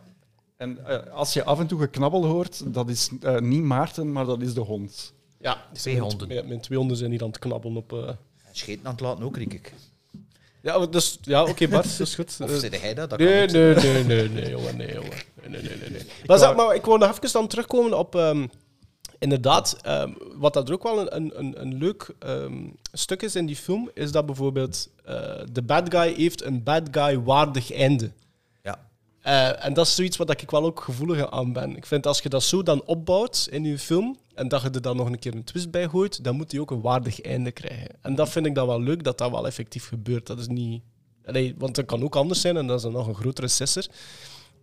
En 0.57 0.87
eh, 0.87 1.13
als 1.13 1.33
je 1.33 1.45
af 1.45 1.59
en 1.61 1.67
toe 1.67 1.81
geknabbel 1.81 2.25
hoort, 2.25 2.63
dat 2.75 2.89
is 2.89 3.09
eh, 3.21 3.39
niet 3.39 3.63
Maarten, 3.63 4.13
maar 4.13 4.25
dat 4.25 4.41
is 4.43 4.55
de 4.55 4.61
hond. 4.61 5.13
Ja, 5.41 5.57
Twee 5.73 5.95
mijn- 5.95 6.07
honden. 6.07 6.29
Mijn, 6.29 6.49
mijn 6.49 6.61
twee 6.61 6.79
honden 6.79 6.97
zijn 6.97 7.11
hier 7.11 7.23
aan 7.23 7.29
het 7.29 7.39
knabbelen 7.39 7.77
op... 7.77 7.93
eh. 7.93 8.09
Scheten 8.53 8.87
aan 8.87 8.93
het 8.93 9.01
laten 9.01 9.25
ook, 9.25 9.37
riek 9.37 9.55
ik. 9.55 9.73
Ja, 10.63 10.87
dus, 10.87 11.19
ja 11.23 11.43
oké 11.45 11.69
Bart, 11.69 11.99
dat 11.99 12.07
is 12.07 12.15
goed. 12.15 12.37
Of 12.43 12.51
zei 12.51 12.77
hij 12.77 12.95
dat? 12.95 13.11
dat 13.11 13.19
Nee, 13.19 13.47
nee, 13.47 13.75
nee, 13.75 14.05
nee, 14.05 14.29
nee, 14.29 14.51
jongen, 14.51 14.77
nee, 14.77 14.93
jongen. 14.95 15.11
Nee, 15.43 15.51
nee, 15.51 15.63
nee, 15.63 15.77
nee. 15.81 15.91
nee. 15.91 16.03
Maar, 16.27 16.39
zeg, 16.39 16.55
maar 16.57 16.75
ik 16.75 16.85
wou 16.85 16.99
nog 16.99 17.11
even 17.11 17.33
dan 17.33 17.47
terugkomen 17.49 17.99
op... 17.99 18.15
ehm, 18.15 18.47
inderdaad, 19.19 19.77
ehm, 19.83 20.13
wat 20.35 20.53
dat 20.53 20.69
er 20.69 20.75
ook 20.75 20.83
wel 20.83 21.01
een, 21.01 21.17
een, 21.17 21.39
een, 21.39 21.61
een 21.61 21.75
leuk 21.75 22.15
ehm, 22.19 22.67
stuk 22.93 23.23
is 23.23 23.37
in 23.37 23.47
die 23.47 23.57
film, 23.57 23.91
is 23.95 24.13
dat 24.13 24.27
bijvoorbeeld 24.27 24.89
eh, 25.05 25.41
de 25.53 25.63
bad 25.63 25.95
guy 25.95 26.15
heeft 26.15 26.45
een 26.45 26.63
bad 26.63 26.89
guy 26.91 27.23
waardig 27.23 27.73
einde. 27.73 28.11
Ja. 28.63 28.89
Eh, 29.21 29.65
en 29.65 29.75
dat 29.75 29.87
is 29.87 29.95
zoiets 29.95 30.17
wat 30.17 30.41
ik 30.41 30.51
wel 30.51 30.65
ook 30.65 30.81
gevoelig 30.81 31.31
aan 31.31 31.53
ben. 31.53 31.77
Ik 31.77 31.87
vind 31.87 32.07
als 32.07 32.21
je 32.21 32.29
dat 32.29 32.43
zo 32.43 32.63
dan 32.63 32.83
opbouwt 32.85 33.49
in 33.51 33.65
je 33.65 33.79
film 33.79 34.17
en 34.35 34.49
dat 34.49 34.63
je 34.63 34.71
er 34.71 34.83
dan 34.83 34.97
nog 34.97 35.07
een 35.07 35.19
keer 35.19 35.35
een 35.35 35.45
twist 35.45 35.71
bij 35.71 35.89
gooit, 35.89 36.25
dan 36.25 36.37
moet 36.37 36.53
hij 36.53 36.61
ook 36.61 36.71
een 36.71 36.81
waardig 36.81 37.21
einde 37.21 37.53
krijgen. 37.53 37.97
En 38.01 38.15
dat 38.15 38.29
vind 38.29 38.47
ik 38.47 38.55
dan 38.55 38.67
wel 38.67 38.81
leuk 38.81 39.05
dat 39.05 39.19
dat 39.19 39.31
wel 39.31 39.47
effectief 39.47 39.89
gebeurt. 39.89 40.27
Dat 40.27 40.39
is 40.39 40.47
niet... 40.47 40.83
Allee, 41.25 41.55
want 41.59 41.75
dat 41.75 41.87
kan 41.87 42.03
ook 42.03 42.17
anders 42.17 42.41
zijn 42.41 42.57
en 42.57 42.67
dat 42.67 42.77
is 42.77 42.83
dan 42.83 42.93
nog 42.93 43.07
een 43.07 43.15
grotere 43.15 43.49
sisser. 43.49 43.87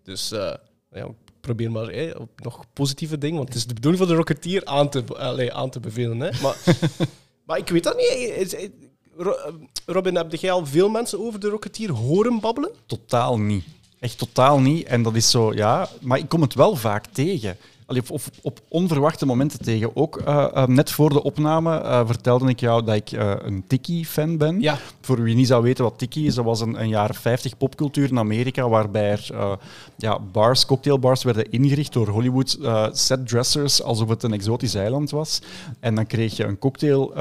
Dus 0.04 0.32
eh, 0.32 0.54
ja, 0.92 1.08
probeer 1.46 1.72
maar 1.72 1.88
eh, 1.88 2.20
op 2.20 2.30
nog 2.44 2.66
positieve 2.74 3.18
dingen, 3.18 3.36
want 3.38 3.48
het 3.48 3.58
is 3.58 3.66
de 3.68 3.74
bedoeling 3.74 4.04
van 4.04 4.12
de 4.12 4.18
Rocketeer 4.18 4.66
aan 4.66 4.90
te, 4.90 5.04
allee, 5.18 5.54
aan 5.54 5.70
te 5.70 5.80
bevelen. 5.80 6.20
Hè. 6.20 6.30
Maar, 6.42 6.58
maar 7.46 7.58
ik 7.58 7.70
weet 7.70 7.84
dat 7.84 7.98
niet. 7.98 8.78
Ro- 9.18 9.60
Robin, 9.86 10.16
heb 10.16 10.34
jij 10.36 10.52
al 10.52 10.66
veel 10.66 10.90
mensen 10.90 11.20
over 11.20 11.40
de 11.40 11.50
Rocketeer 11.50 11.92
horen 11.92 12.40
babbelen? 12.40 12.72
Totaal 12.86 13.40
niet. 13.40 13.64
Echt 14.00 14.18
totaal 14.18 14.60
niet. 14.60 14.88
En 14.88 15.04
dat 15.04 15.16
is 15.16 15.30
zo, 15.30 15.54
ja. 15.54 15.90
Maar 16.02 16.18
ik 16.18 16.30
kom 16.30 16.42
het 16.42 16.54
wel 16.54 16.76
vaak 16.76 17.06
tegen. 17.06 17.58
Of, 17.88 18.30
op 18.42 18.60
onverwachte 18.70 19.26
momenten 19.26 19.60
tegen. 19.60 19.96
Ook 19.96 20.18
eh, 20.18 20.48
eh, 20.54 20.68
net 20.68 20.92
voor 20.92 21.10
de 21.10 21.24
opname 21.24 21.78
eh, 21.78 22.02
vertelde 22.06 22.50
ik 22.50 22.60
jou 22.60 22.84
dat 22.84 22.96
ik 22.96 23.12
een 23.44 23.64
Tiki-fan 23.68 24.38
ben. 24.38 24.62
Ja. 24.62 24.78
Voor 25.02 25.22
wie 25.22 25.36
niet 25.36 25.48
zou 25.48 25.64
weten 25.64 25.84
wat 25.84 25.98
Tiki 25.98 26.26
is, 26.26 26.36
dat 26.36 26.46
was 26.46 26.62
een, 26.62 26.82
een 26.82 26.88
jaren 26.88 27.16
50 27.16 27.58
popcultuur 27.58 28.10
in 28.10 28.20
Amerika, 28.20 28.70
waarbij 28.70 29.12
er 29.12 29.58
ja, 29.98 30.20
bars, 30.20 30.66
cocktailbars 30.66 31.24
werden 31.24 31.52
ingericht 31.52 31.94
door 31.94 32.08
Hollywood 32.08 32.58
setdressers, 32.92 33.84
alsof 33.84 34.10
het 34.10 34.24
een 34.24 34.34
exotisch 34.34 34.76
eiland 34.76 35.10
was. 35.10 35.42
En 35.80 35.96
dan 35.96 36.08
kreeg 36.08 36.38
je 36.38 36.44
een 36.44 36.60
cocktail 36.60 37.14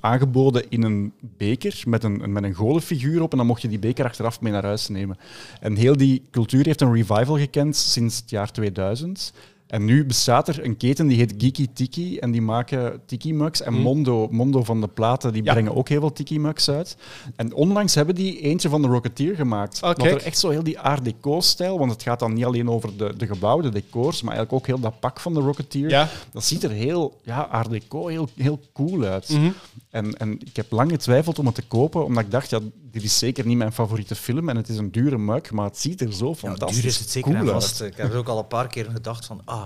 aangeboden 0.00 0.64
in 0.68 0.82
een 0.82 1.12
beker 1.20 1.82
met 1.86 2.04
een, 2.04 2.32
met 2.32 2.44
een 2.44 2.54
golenfiguur 2.54 3.22
op 3.22 3.30
en 3.30 3.38
dan 3.38 3.46
mocht 3.46 3.62
je 3.62 3.68
die 3.68 3.78
beker 3.78 4.04
achteraf 4.04 4.40
mee 4.40 4.52
naar 4.52 4.64
huis 4.64 4.88
nemen. 4.88 5.18
En 5.60 5.76
heel 5.76 5.96
die 5.96 6.22
cultuur 6.30 6.64
heeft 6.64 6.80
een 6.80 6.94
revival 6.94 7.38
gekend 7.38 7.76
sinds 7.76 8.16
het 8.16 8.30
jaar 8.30 8.52
2000. 8.52 9.32
En 9.70 9.84
nu 9.84 10.04
bestaat 10.06 10.48
er 10.48 10.64
een 10.64 10.76
keten 10.76 11.06
die 11.06 11.16
heet 11.16 11.34
Geeky 11.38 11.66
Tiki 11.72 12.18
en 12.18 12.30
die 12.30 12.42
maken 12.42 13.00
tiki 13.06 13.34
mugs. 13.34 13.62
En 13.62 13.74
Mondo, 13.74 14.28
Mondo 14.30 14.64
van 14.64 14.80
de 14.80 14.88
platen, 14.88 15.32
die 15.32 15.44
Ja. 15.44 15.52
brengen 15.52 15.74
ook 15.74 15.88
heel 15.88 16.00
veel 16.00 16.12
tiki 16.12 16.38
mugs 16.38 16.70
uit. 16.70 16.96
En 17.36 17.54
onlangs 17.54 17.94
hebben 17.94 18.14
die 18.14 18.40
eentje 18.40 18.68
van 18.68 18.82
de 18.82 18.88
Rocketeer 18.88 19.34
gemaakt. 19.34 19.80
Kijk. 19.80 20.02
er 20.04 20.22
echt 20.22 20.38
zo 20.38 20.48
heel 20.48 20.62
die 20.62 20.78
Art 20.80 21.04
Deco-stijl, 21.04 21.78
want 21.78 21.90
het 21.90 22.02
gaat 22.02 22.18
dan 22.18 22.32
niet 22.32 22.44
alleen 22.44 22.70
over 22.70 22.96
de, 22.96 23.14
de 23.16 23.26
gebouwen, 23.26 23.64
de 23.64 23.70
decors, 23.70 24.22
maar 24.22 24.34
eigenlijk 24.34 24.62
ook 24.62 24.66
heel 24.66 24.80
dat 24.90 25.00
pak 25.00 25.20
van 25.20 25.34
de 25.34 25.40
Rocketeer. 25.40 25.88
Ja. 25.88 26.08
Dat 26.32 26.44
ziet 26.44 26.62
er 26.64 26.70
heel 26.70 27.20
ja, 27.22 27.40
Art 27.40 27.70
Deco, 27.70 28.06
heel, 28.06 28.28
heel 28.36 28.60
cool 28.72 29.04
uit. 29.04 29.28
Mhm. 29.28 29.50
En, 29.90 30.16
en 30.16 30.32
ik 30.40 30.56
heb 30.56 30.72
lang 30.72 30.90
getwijfeld 30.90 31.38
om 31.38 31.46
het 31.46 31.54
te 31.54 31.62
kopen, 31.62 32.04
omdat 32.04 32.24
ik 32.24 32.30
dacht, 32.30 32.50
ja, 32.50 32.58
dit 32.90 33.02
is 33.02 33.18
zeker 33.18 33.46
niet 33.46 33.56
mijn 33.56 33.72
favoriete 33.72 34.14
film 34.14 34.48
en 34.48 34.56
het 34.56 34.68
is 34.68 34.76
een 34.76 34.90
dure 34.90 35.18
mug, 35.18 35.50
maar 35.50 35.64
het 35.64 35.78
ziet 35.78 36.00
er 36.00 36.12
zo 36.12 36.28
Ja, 36.28 36.34
fantastisch 36.34 36.80
duur 36.80 36.90
is 36.90 36.98
het 36.98 37.10
zeker 37.10 37.32
cool 37.32 37.48
en 37.48 37.54
uit. 37.54 37.80
Ik 37.80 37.96
heb 37.96 38.12
er 38.12 38.18
ook 38.18 38.28
al 38.28 38.38
een 38.38 38.46
paar 38.46 38.66
keer 38.66 38.84
gedacht 38.92 39.26
van, 39.26 39.40
ah, 39.44 39.59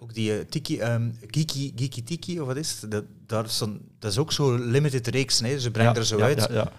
Ook 0.00 0.14
die 0.14 0.38
eh, 0.38 0.44
Tiki, 0.44 0.78
ehm, 0.78 1.10
Geeky, 1.26 1.72
Geeky 1.76 2.02
Tiki, 2.04 2.40
of 2.40 2.46
wat 2.46 2.56
is 2.56 2.80
het? 2.80 2.90
Dat, 2.90 3.04
daar 3.26 3.44
is 3.44 3.58
dat 3.98 4.10
is 4.10 4.18
ook 4.18 4.32
zo 4.32 4.54
limited 4.56 5.06
reeks. 5.06 5.40
Nee? 5.40 5.60
Ze 5.60 5.70
brengen 5.70 5.92
Ja, 5.92 5.98
er 5.98 6.06
zo 6.06 6.18
ja, 6.18 6.24
uit. 6.24 6.46
Ja, 6.48 6.54
ja. 6.54 6.72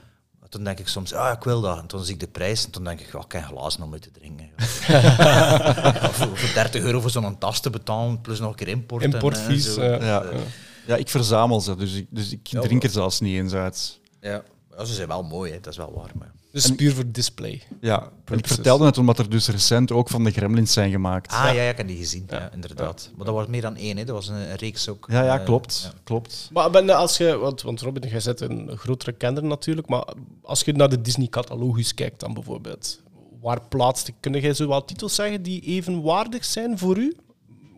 Dan 0.50 0.64
denk 0.64 0.80
ik 0.80 0.88
soms, 0.88 1.14
ah, 1.14 1.34
ik 1.34 1.43
wil 1.43 1.62
dat. 1.62 1.78
En 1.78 1.84
dan 1.88 2.04
zie 2.04 2.14
ik 2.14 2.20
de 2.20 2.28
prijs 2.28 2.66
en 2.66 2.72
dan 2.72 2.84
denk 2.84 3.00
ik, 3.00 3.12
ja, 3.12 3.20
ik 3.20 3.32
heb 3.32 3.41
geen 3.43 3.56
glazen 3.58 3.82
om 3.84 3.93
uit 3.93 4.02
te 4.02 4.12
drinken. 4.12 4.50
Ja, 4.88 6.12
voor, 6.12 6.38
voor 6.38 6.54
30 6.54 6.84
euro 6.84 7.00
voor 7.02 7.10
zo'n 7.10 7.38
tas 7.38 7.60
te 7.62 7.70
betalen, 7.70 8.22
plus 8.22 8.39
nog 8.39 8.50
een 8.50 8.56
keer 8.56 8.68
import. 8.68 9.04
Importvies, 9.04 9.68
eh, 9.68 9.74
zo. 9.74 9.84
ja. 9.84 10.04
Ja. 10.04 10.22
Eh, 10.24 10.39
Ja, 10.88 10.95
ik 10.95 11.10
verzamel 11.10 11.62
ze, 11.62 11.76
dus 11.76 11.93
ik, 11.93 12.08
dus 12.10 12.32
ik 12.32 12.43
drink 12.47 12.84
er 12.84 12.89
zelfs 12.89 13.20
niet 13.20 13.36
eens 13.38 13.54
uit. 13.54 14.00
ja. 14.22 14.43
Ja, 14.78 14.86
ze 14.86 14.93
zijn 14.93 15.08
wel 15.08 15.24
mooi, 15.24 15.52
hè. 15.52 15.60
dat 15.60 15.72
is 15.72 15.78
wel 15.78 15.93
waar. 15.93 16.12
Dus 16.52 16.76
puur 16.76 16.93
voor 16.93 17.04
display. 17.12 17.62
Ja, 17.82 18.12
ik 18.32 18.47
vertelde 18.47 18.86
het 18.86 18.97
omdat 18.97 19.20
er 19.20 19.30
dus 19.30 19.47
recent 19.47 19.91
ook 19.91 20.10
van 20.10 20.24
de 20.24 20.32
Gremlins 20.32 20.74
zijn 20.74 20.91
gemaakt. 20.91 21.32
Ah 21.32 21.43
ja, 21.43 21.50
ja, 21.62 21.70
ik 21.70 21.78
heb 21.78 21.88
die 21.88 21.97
gezien, 21.97 22.24
ja. 22.30 22.38
Ja. 22.39 22.52
inderdaad. 22.54 23.12
Maar 23.16 23.26
dat 23.26 23.36
was 23.36 23.47
meer 23.47 23.62
dan 23.62 23.76
één, 23.76 23.97
hè. 23.97 24.04
dat 24.04 24.16
was 24.16 24.28
een, 24.28 24.36
een 24.36 24.56
reeks 24.56 24.89
ook. 24.89 25.06
Ja, 25.10 25.24
ja, 25.24 25.39
Eh, 25.39 25.45
klopt. 25.45 25.82
ja. 25.84 26.00
klopt. 26.04 26.50
Maar 26.54 26.70
ben, 26.70 26.89
als 26.89 27.18
je, 27.18 27.38
want, 27.38 27.62
want 27.62 27.82
Robin, 27.82 28.10
jij 28.10 28.20
zet 28.20 28.41
een 28.41 28.78
grotere 28.78 29.12
kenner 29.12 29.43
natuurlijk, 29.43 29.88
maar 29.88 30.04
als 30.41 30.62
je 30.62 30.74
naar 30.74 30.89
de 30.89 31.02
Disney-catalogus 31.02 31.93
kijkt 31.93 32.20
dan 32.20 32.34
bijvoorbeeld, 32.34 33.00
waar 33.41 33.62
plaatst, 33.62 34.12
kun 34.20 34.34
jij 34.39 34.54
zo 34.54 34.68
wat 34.68 34.88
titels 34.88 35.16
zeggen 35.16 35.41
die 35.41 35.62
evenwaardig 35.62 36.45
zijn 36.45 36.78
voor 36.78 36.97
u? 36.97 37.16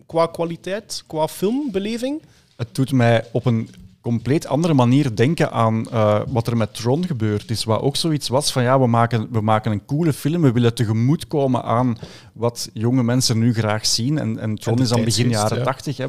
Qua 0.06 0.28
kwaliteit, 0.28 1.04
qua 1.08 1.28
filmbeleving? 1.28 2.22
Het 2.56 2.76
doet 2.76 2.92
mij 2.92 3.28
op 3.32 3.46
een 3.46 3.70
compleet 4.02 4.46
andere 4.48 4.74
manier 4.74 5.16
denken 5.16 5.52
aan 5.52 5.90
eh, 5.90 6.22
wat 6.28 6.48
er 6.48 6.58
met 6.58 6.74
Tron 6.74 7.06
gebeurd 7.06 7.50
is. 7.50 7.64
Wat 7.64 7.82
ook 7.82 7.96
zoiets 7.96 8.28
was 8.28 8.52
van 8.52 8.64
ja, 8.64 8.80
we 8.80 8.88
maken, 8.88 9.28
we 9.32 9.42
maken 9.42 9.72
een 9.72 9.86
coole 9.86 10.14
film, 10.14 10.42
we 10.42 10.52
willen 10.52 10.74
tegemoetkomen 10.74 11.64
aan 11.64 11.98
wat 12.34 12.70
jonge 12.74 13.04
mensen 13.04 13.40
nu 13.40 13.54
graag 13.54 13.86
zien. 13.86 14.18
En, 14.18 14.40
en 14.40 14.56
Tron 14.56 14.80
is 14.80 14.90
dan 14.90 15.04
begin 15.04 15.30
jaren 15.30 15.58
ja. 15.58 15.64
tachtig. 15.64 15.98
hè. 15.98 16.08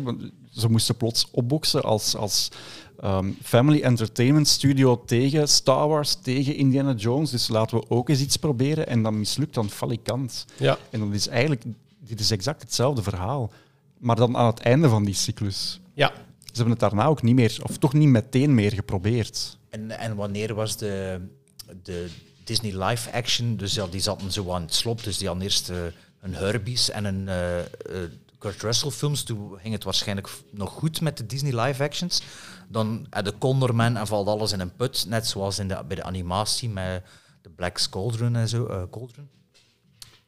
Ze 0.50 0.70
moesten 0.70 0.96
plots 0.96 1.28
opboksen 1.30 1.82
als, 1.82 2.16
als 2.16 2.48
ehm, 3.00 3.30
family 3.42 3.82
entertainment 3.82 4.48
studio 4.48 5.02
tegen 5.06 5.48
Star 5.48 5.88
Wars, 5.88 6.14
tegen 6.14 6.56
Indiana 6.56 6.92
Jones. 6.92 7.30
Dus 7.30 7.48
laten 7.48 7.78
we 7.78 7.84
ook 7.88 8.08
eens 8.08 8.20
iets 8.20 8.36
proberen. 8.36 8.86
En 8.86 9.02
dat 9.02 9.12
mislukt 9.12 9.54
dan 9.54 9.70
falikant. 9.70 10.46
Ja. 10.56 10.78
En 10.90 11.00
dat 11.00 11.12
is 11.12 11.28
eigenlijk, 11.28 11.64
dit 11.98 12.20
is 12.20 12.30
exact 12.30 12.62
hetzelfde 12.62 13.02
verhaal. 13.02 13.50
Maar 13.98 14.16
dan 14.16 14.36
aan 14.36 14.46
het 14.46 14.60
einde 14.60 14.88
van 14.88 15.04
die 15.04 15.14
cyclus. 15.14 15.80
Ja. 15.94 16.12
Ze 16.52 16.58
hebben 16.58 16.70
het 16.70 16.80
daarna 16.80 17.06
ook 17.06 17.22
niet 17.22 17.34
meer, 17.34 17.58
of 17.62 17.78
toch 17.78 17.92
niet 17.92 18.08
meteen 18.08 18.54
meer 18.54 18.72
geprobeerd. 18.72 19.58
En, 19.70 19.90
en 19.90 20.16
wanneer 20.16 20.54
was 20.54 20.76
de, 20.76 21.20
de 21.82 22.10
Disney 22.44 22.84
live 22.84 23.12
action? 23.12 23.56
Dus 23.56 23.74
ja, 23.74 23.86
die 23.86 24.00
zaten 24.00 24.32
zo 24.32 24.50
aan 24.50 24.62
het 24.62 24.74
slop. 24.74 25.04
Dus 25.04 25.18
die 25.18 25.26
hadden 25.26 25.44
eerst 25.44 25.70
eh, 25.70 25.76
een 26.20 26.34
Herbies 26.34 26.90
en 26.90 27.04
een 27.04 27.28
eh, 27.28 27.58
eh, 27.58 27.66
Kurt 28.38 28.62
Russell 28.62 28.90
films. 28.90 29.22
Toen 29.22 29.58
ging 29.58 29.74
het 29.74 29.84
waarschijnlijk 29.84 30.28
nog 30.50 30.70
goed 30.70 31.00
met 31.00 31.16
de 31.16 31.26
Disney 31.26 31.60
live 31.60 31.82
actions. 31.82 32.22
Dan 32.68 33.06
de 33.22 33.38
Condorman 33.38 33.96
en 33.96 34.06
valt 34.06 34.28
alles 34.28 34.52
in 34.52 34.60
een 34.60 34.76
put. 34.76 35.04
Net 35.08 35.26
zoals 35.26 35.58
in 35.58 35.68
de, 35.68 35.84
bij 35.86 35.96
de 35.96 36.02
animatie 36.02 36.68
met 36.68 37.02
de 37.42 37.50
Black 37.50 37.86
Cauldron 37.90 38.36
en 38.36 38.48
zo. 38.48 38.88
Cauldron. 38.90 39.28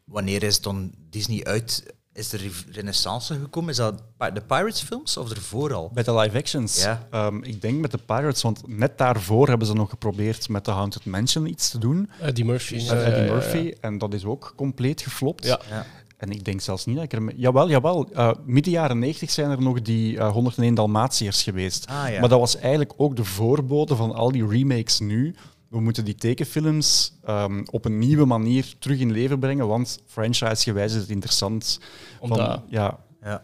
Wanneer 0.04 0.42
is 0.42 0.60
dan 0.60 0.92
Disney 1.10 1.44
uit? 1.44 1.94
Is 2.14 2.32
er 2.32 2.40
re- 2.40 2.72
renaissance 2.72 3.34
gekomen? 3.34 3.70
Is 3.70 3.76
dat 3.76 4.02
de 4.18 4.42
Pirates 4.46 4.80
films 4.82 5.16
of 5.16 5.30
ervoor 5.30 5.74
al? 5.74 5.90
Bij 5.94 6.02
de 6.02 6.14
live 6.14 6.36
actions. 6.38 6.82
Ja. 6.82 7.06
Ehm, 7.10 7.42
ik 7.42 7.60
denk 7.62 7.80
met 7.80 7.90
de 7.90 7.98
Pirates, 8.06 8.42
want 8.42 8.62
net 8.66 8.98
daarvoor 8.98 9.48
hebben 9.48 9.66
ze 9.66 9.72
nog 9.74 9.90
geprobeerd 9.90 10.48
met 10.48 10.64
de 10.64 10.70
Haunted 10.70 11.04
Mansion 11.04 11.46
iets 11.46 11.70
te 11.70 11.78
doen. 11.78 12.10
Eddie 12.20 12.44
Murphy. 12.44 12.74
Met 12.74 12.82
Ja, 12.84 12.94
Eddie 12.94 13.20
ja, 13.20 13.24
ja, 13.26 13.32
Murphy. 13.32 13.72
En 13.80 13.98
dat 13.98 14.14
is 14.14 14.24
ook 14.24 14.52
compleet 14.56 15.00
geflopt. 15.02 15.44
Ja. 15.44 15.60
Ja. 15.70 15.86
En 16.16 16.30
ik 16.30 16.44
denk 16.44 16.60
zelfs 16.60 16.84
niet 16.86 16.94
dat 16.96 17.04
ik 17.04 17.12
er... 17.12 17.34
Jawel, 17.36 17.68
jawel. 17.70 18.08
eh 18.12 18.30
midden 18.44 18.72
jaren 18.72 18.98
90 18.98 19.30
zijn 19.30 19.50
er 19.50 19.62
nog 19.62 19.82
die 19.82 20.18
eh, 20.18 20.30
101 20.32 20.74
Dalmatiërs 20.74 21.42
geweest. 21.42 21.86
Ah, 21.86 22.10
ja. 22.12 22.20
Maar 22.20 22.28
dat 22.28 22.38
was 22.38 22.56
eigenlijk 22.56 22.92
ook 22.96 23.16
de 23.16 23.24
voorbode 23.24 23.96
van 23.96 24.12
al 24.14 24.32
die 24.32 24.46
remakes 24.48 25.00
nu. 25.00 25.34
We 25.74 25.80
moeten 25.80 26.04
die 26.04 26.14
tekenfilms 26.14 27.12
ehm, 27.24 27.62
op 27.70 27.84
een 27.84 27.98
nieuwe 27.98 28.24
manier 28.24 28.74
terug 28.78 28.98
in 28.98 29.12
leven 29.12 29.38
brengen, 29.38 29.66
want 29.66 29.98
franchise-gewijs 30.06 30.94
is 30.94 31.00
het 31.00 31.10
interessant. 31.10 31.78
van- 32.20 32.30
Omdat- 32.30 32.62
ja, 32.68 32.98
Ja. 33.22 33.42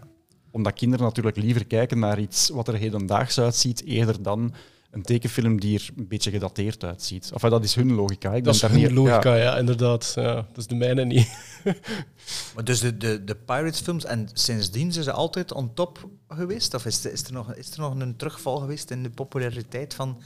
omdat 0.50 0.72
kinderen 0.72 1.04
natuurlijk 1.04 1.36
liever 1.36 1.66
kijken 1.66 1.98
naar 1.98 2.18
iets 2.20 2.48
wat 2.48 2.68
er 2.68 2.74
hedendaags 2.74 3.38
uitziet, 3.40 3.84
eerder 3.84 4.22
dan 4.22 4.54
een 4.90 5.02
tekenfilm 5.02 5.60
die 5.60 5.78
er 5.78 5.88
een 5.96 6.08
beetje 6.08 6.30
gedateerd 6.30 6.84
uitziet. 6.84 7.30
Enfin, 7.32 7.50
dat 7.50 7.64
is 7.64 7.74
hun 7.74 7.92
logica. 7.94 8.32
Ik 8.34 8.44
Dat 8.44 8.54
is 8.54 8.60
daar 8.60 8.70
hun 8.70 8.80
niet- 8.80 8.90
logica, 8.90 9.34
ja. 9.34 9.42
ja, 9.42 9.58
inderdaad. 9.58 10.12
Ja, 10.14 10.34
dat 10.34 10.56
is 10.56 10.66
de 10.66 10.74
mijne 10.74 11.04
niet. 11.04 11.28
Maar 12.54 12.64
dus 12.64 12.80
de, 12.80 12.96
de, 12.96 13.24
de 13.24 13.34
Pirates 13.36 13.80
films, 13.80 14.04
en 14.04 14.28
sindsdien 14.32 14.92
zijn 14.92 15.04
ze 15.04 15.12
altijd 15.12 15.52
on 15.52 15.74
top 15.74 16.08
geweest? 16.28 16.74
Of 16.74 16.86
is, 16.86 17.04
er- 17.04 17.12
is, 17.12 17.24
er 17.24 17.32
nog, 17.32 17.54
is 17.54 17.70
er 17.72 17.80
nog 17.80 17.98
een 18.00 18.16
terugval 18.16 18.56
geweest 18.58 18.90
in 18.90 19.02
de 19.02 19.10
populariteit 19.10 19.94
van... 19.94 20.20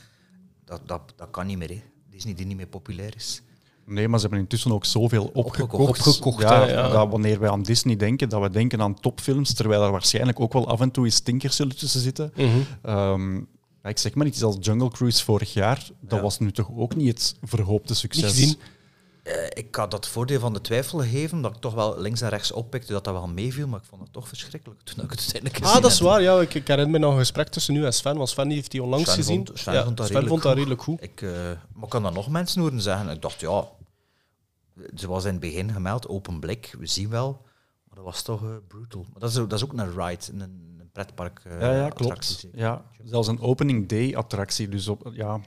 Dat, 0.65 0.81
dat, 0.89 1.13
dat 1.17 1.31
kan 1.31 1.47
niet 1.47 1.59
meer, 1.59 1.69
hè. 1.69 1.83
Disney 2.15 2.35
die 2.35 2.47
niet 2.47 2.57
meer 2.57 2.67
populair 2.67 3.13
is. 3.17 3.43
Nee, 3.87 4.09
maar 4.09 4.19
ze 4.19 4.25
hebben 4.27 4.43
intussen 4.43 4.73
ook 4.73 4.85
zoveel 4.85 5.31
opgekocht. 5.33 6.07
Opgekocht. 6.07 6.43
Ja, 6.43 6.67
ja. 6.69 6.89
Dat 6.89 7.11
wanneer 7.11 7.41
wij 7.41 7.51
aan 7.51 7.63
Disney 7.63 7.97
denken, 7.97 8.29
dat 8.29 8.43
we 8.43 8.51
denken 8.51 8.83
aan 8.83 9.01
topfilms, 9.01 9.55
terwijl 9.55 9.83
er 9.83 9.91
waarschijnlijk 9.91 10.41
ook 10.41 10.53
wel 10.53 10.69
af 10.69 10.81
en 10.81 10.91
toe 10.91 11.05
eens 11.05 11.15
stinkers 11.15 11.57
zullen 11.57 11.77
tussen 11.77 12.01
zitten. 12.01 12.33
Mhm. 12.37 12.49
Ehm, 12.83 13.37
ik 13.83 13.99
zeg 13.99 14.15
maar 14.15 14.27
iets 14.27 14.43
als 14.43 14.57
Jungle 14.61 14.91
Cruise 14.91 15.25
vorig 15.25 15.53
jaar, 15.53 15.89
dat 16.01 16.19
Ja. 16.19 16.21
was 16.25 16.39
nu 16.39 16.53
toch 16.53 16.71
ook 16.77 16.97
niet 16.97 17.09
het 17.09 17.37
verhoopte 17.43 17.95
succes. 17.95 18.57
Eh, 19.25 19.47
ik 19.49 19.75
had 19.75 19.91
dat 19.91 20.09
voordeel 20.09 20.41
van 20.41 20.53
de 20.53 20.61
twijfel 20.61 20.99
gegeven, 20.99 21.41
dat 21.43 21.55
ik 21.55 21.61
toch 21.61 21.75
wel 21.75 22.01
links 22.01 22.21
en 22.21 22.29
rechts 22.29 22.53
oppikte 22.53 22.93
dat 22.93 23.05
dat 23.05 23.13
wel 23.15 23.27
meeviel, 23.29 23.67
maar 23.67 23.81
ik 23.81 23.87
vond 23.87 24.03
het 24.03 24.13
toch 24.13 24.29
verschrikkelijk 24.29 24.81
toen 24.81 25.05
ik 25.05 25.11
het 25.11 25.19
uiteindelijk 25.21 25.57
gezien 25.57 25.77
Ah, 25.77 25.83
dat 25.83 25.91
is 25.91 26.01
waar. 26.01 26.23
Ja, 26.23 26.41
ik, 26.41 26.55
ik 26.55 26.67
herinner 26.69 26.93
me 26.93 26.99
nog 26.99 27.13
een 27.13 27.19
gesprek 27.19 27.49
tussen 27.49 27.75
u 27.75 27.85
en 27.85 27.93
Sven, 27.95 28.17
want 28.17 28.29
Sven 28.29 28.51
heeft 28.51 28.71
die 28.71 28.83
onlangs 28.83 29.05
Sven 29.05 29.15
gezien. 29.17 29.47
vond- 29.47 29.59
Sven 29.59 29.75
ja, 29.75 29.85
vond 29.85 29.97
dat 29.97 30.07
Sven 30.07 30.21
redelijk 30.21 30.43
vond 30.43 30.57
dat 30.57 30.67
goed. 30.79 30.79
redelijk 30.79 30.83
goed. 30.83 31.03
Ik, 31.03 31.23
eh, 31.23 31.31
maar 31.75 31.85
ik 31.85 31.89
kan 31.91 32.03
dat 32.03 32.15
nog 32.15 32.29
mensen 32.29 32.61
horen 32.61 32.81
zeggen. 32.81 33.09
Ik 33.09 33.23
dacht, 33.23 33.41
ja, 33.41 33.65
zoals 34.95 35.25
in 35.25 35.31
het 35.31 35.41
begin 35.41 35.73
gemeld, 35.73 36.09
open 36.09 36.41
blik, 36.41 36.75
we 36.79 36.87
zien 36.87 37.09
wel. 37.11 37.41
Maar 37.85 37.95
dat 37.97 38.05
was 38.05 38.23
toch 38.23 38.43
eh, 38.43 38.49
brutal. 38.69 39.07
Maar 39.13 39.21
dat 39.21 39.31
is, 39.31 39.39
ook- 39.39 39.51
dat 39.51 39.59
is 39.59 39.65
ook 39.65 39.73
een 39.73 39.91
ride, 39.97 40.23
een, 40.33 40.41
een 40.41 40.91
pretpark 40.93 41.41
eh, 41.45 41.61
Ja, 41.61 41.73
ja 41.73 41.87
attractie, 41.87 42.07
klopt. 42.07 42.25
zeker. 42.25 42.59
Ja, 42.59 42.83
zelfs 43.05 43.29
een 43.29 43.41
opening 43.41 43.89
day 43.89 44.15
attractie. 44.17 44.69
Dus 44.69 44.89
op, 44.89 45.11
ja, 45.13 45.41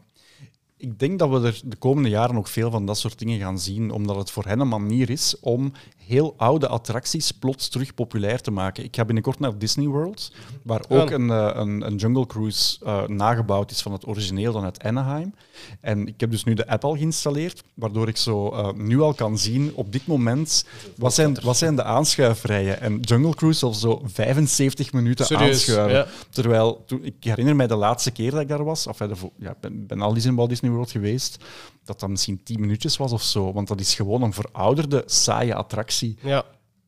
ik 0.78 1.00
denk 1.00 1.20
dat 1.20 1.30
we 1.30 1.48
er 1.48 1.62
de 1.66 1.76
komende 1.76 2.10
jaren 2.10 2.36
nog 2.36 2.50
veel 2.50 2.72
van 2.72 2.86
dat 2.86 2.98
soort 2.98 3.20
dingen 3.20 3.40
gaan 3.40 3.60
zien, 3.60 3.92
omdat 3.92 4.16
het 4.16 4.32
voor 4.32 4.46
hen 4.46 4.60
een 4.60 4.68
manier 4.68 5.10
is 5.10 5.40
om 5.40 5.72
heel 6.08 6.34
oude 6.38 6.68
attracties 6.68 7.32
plots 7.32 7.70
terug 7.70 7.94
populair 7.94 8.42
te 8.42 8.52
maken. 8.52 8.84
Ik 8.84 8.96
ga 8.96 9.06
binnenkort 9.06 9.40
naar 9.40 9.58
Disney 9.58 9.88
World, 9.88 10.32
waar 10.64 10.82
ook 10.90 11.10
een, 11.10 11.30
eh, 11.30 11.50
een, 11.54 11.88
een 11.88 11.96
Jungle 11.96 12.26
Cruise 12.26 12.86
eh, 12.86 13.08
nagebouwd 13.08 13.72
is 13.72 13.82
van 13.82 13.92
het 13.92 14.08
origineel 14.08 14.54
dan 14.54 14.64
uit 14.64 14.84
Anaheim. 14.84 15.34
En 15.82 16.08
ik 16.08 16.20
heb 16.20 16.32
dus 16.32 16.44
nu 16.44 16.54
de 16.54 16.68
app 16.68 16.84
al 16.84 16.96
geïnstalleerd, 16.96 17.64
waardoor 17.74 18.08
ik 18.08 18.18
zo 18.18 18.50
eh, 18.50 18.74
nu 18.74 19.02
al 19.02 19.14
kan 19.14 19.38
zien 19.38 19.72
op 19.74 19.92
dit 19.92 20.08
moment 20.08 20.66
wat 20.98 21.14
zijn, 21.14 21.38
wat 21.44 21.58
zijn 21.58 21.76
de 21.76 21.84
aanschuifrijen. 21.84 22.82
En 22.82 23.00
Jungle 23.00 23.36
Cruise 23.36 23.66
al 23.66 23.74
zo 23.74 24.02
75 24.06 24.94
minuten 24.94 25.26
Serieus, 25.26 25.50
aanschuiven. 25.50 25.98
ja. 25.98 26.08
Terwijl, 26.30 26.84
toen, 26.86 27.04
ik 27.04 27.16
herinner 27.20 27.56
mij 27.56 27.68
de 27.68 27.76
laatste 27.76 28.12
keer 28.12 28.32
dat 28.32 28.42
ik 28.42 28.48
daar 28.48 28.64
was, 28.64 28.88
of 28.88 29.00
ja, 29.38 29.56
ben, 29.60 29.88
ben 29.88 30.02
al 30.02 30.16
eens 30.16 30.26
in 30.26 30.36
Walt 30.36 30.50
Disney 30.50 30.67
World 30.72 30.92
geweest, 30.92 31.38
dat 31.84 32.00
dat 32.00 32.10
misschien 32.10 32.44
10 32.44 32.60
minuutjes 32.60 32.98
was 32.98 33.12
of 33.12 33.22
zo. 33.22 33.54
Want 33.54 33.68
dat 33.68 33.80
is 33.80 33.96
gewoon 33.96 34.22
een 34.22 34.34
verouderde, 34.34 35.04
saaie 35.06 35.56
attractie. 35.56 36.18
Ja. 36.22 36.46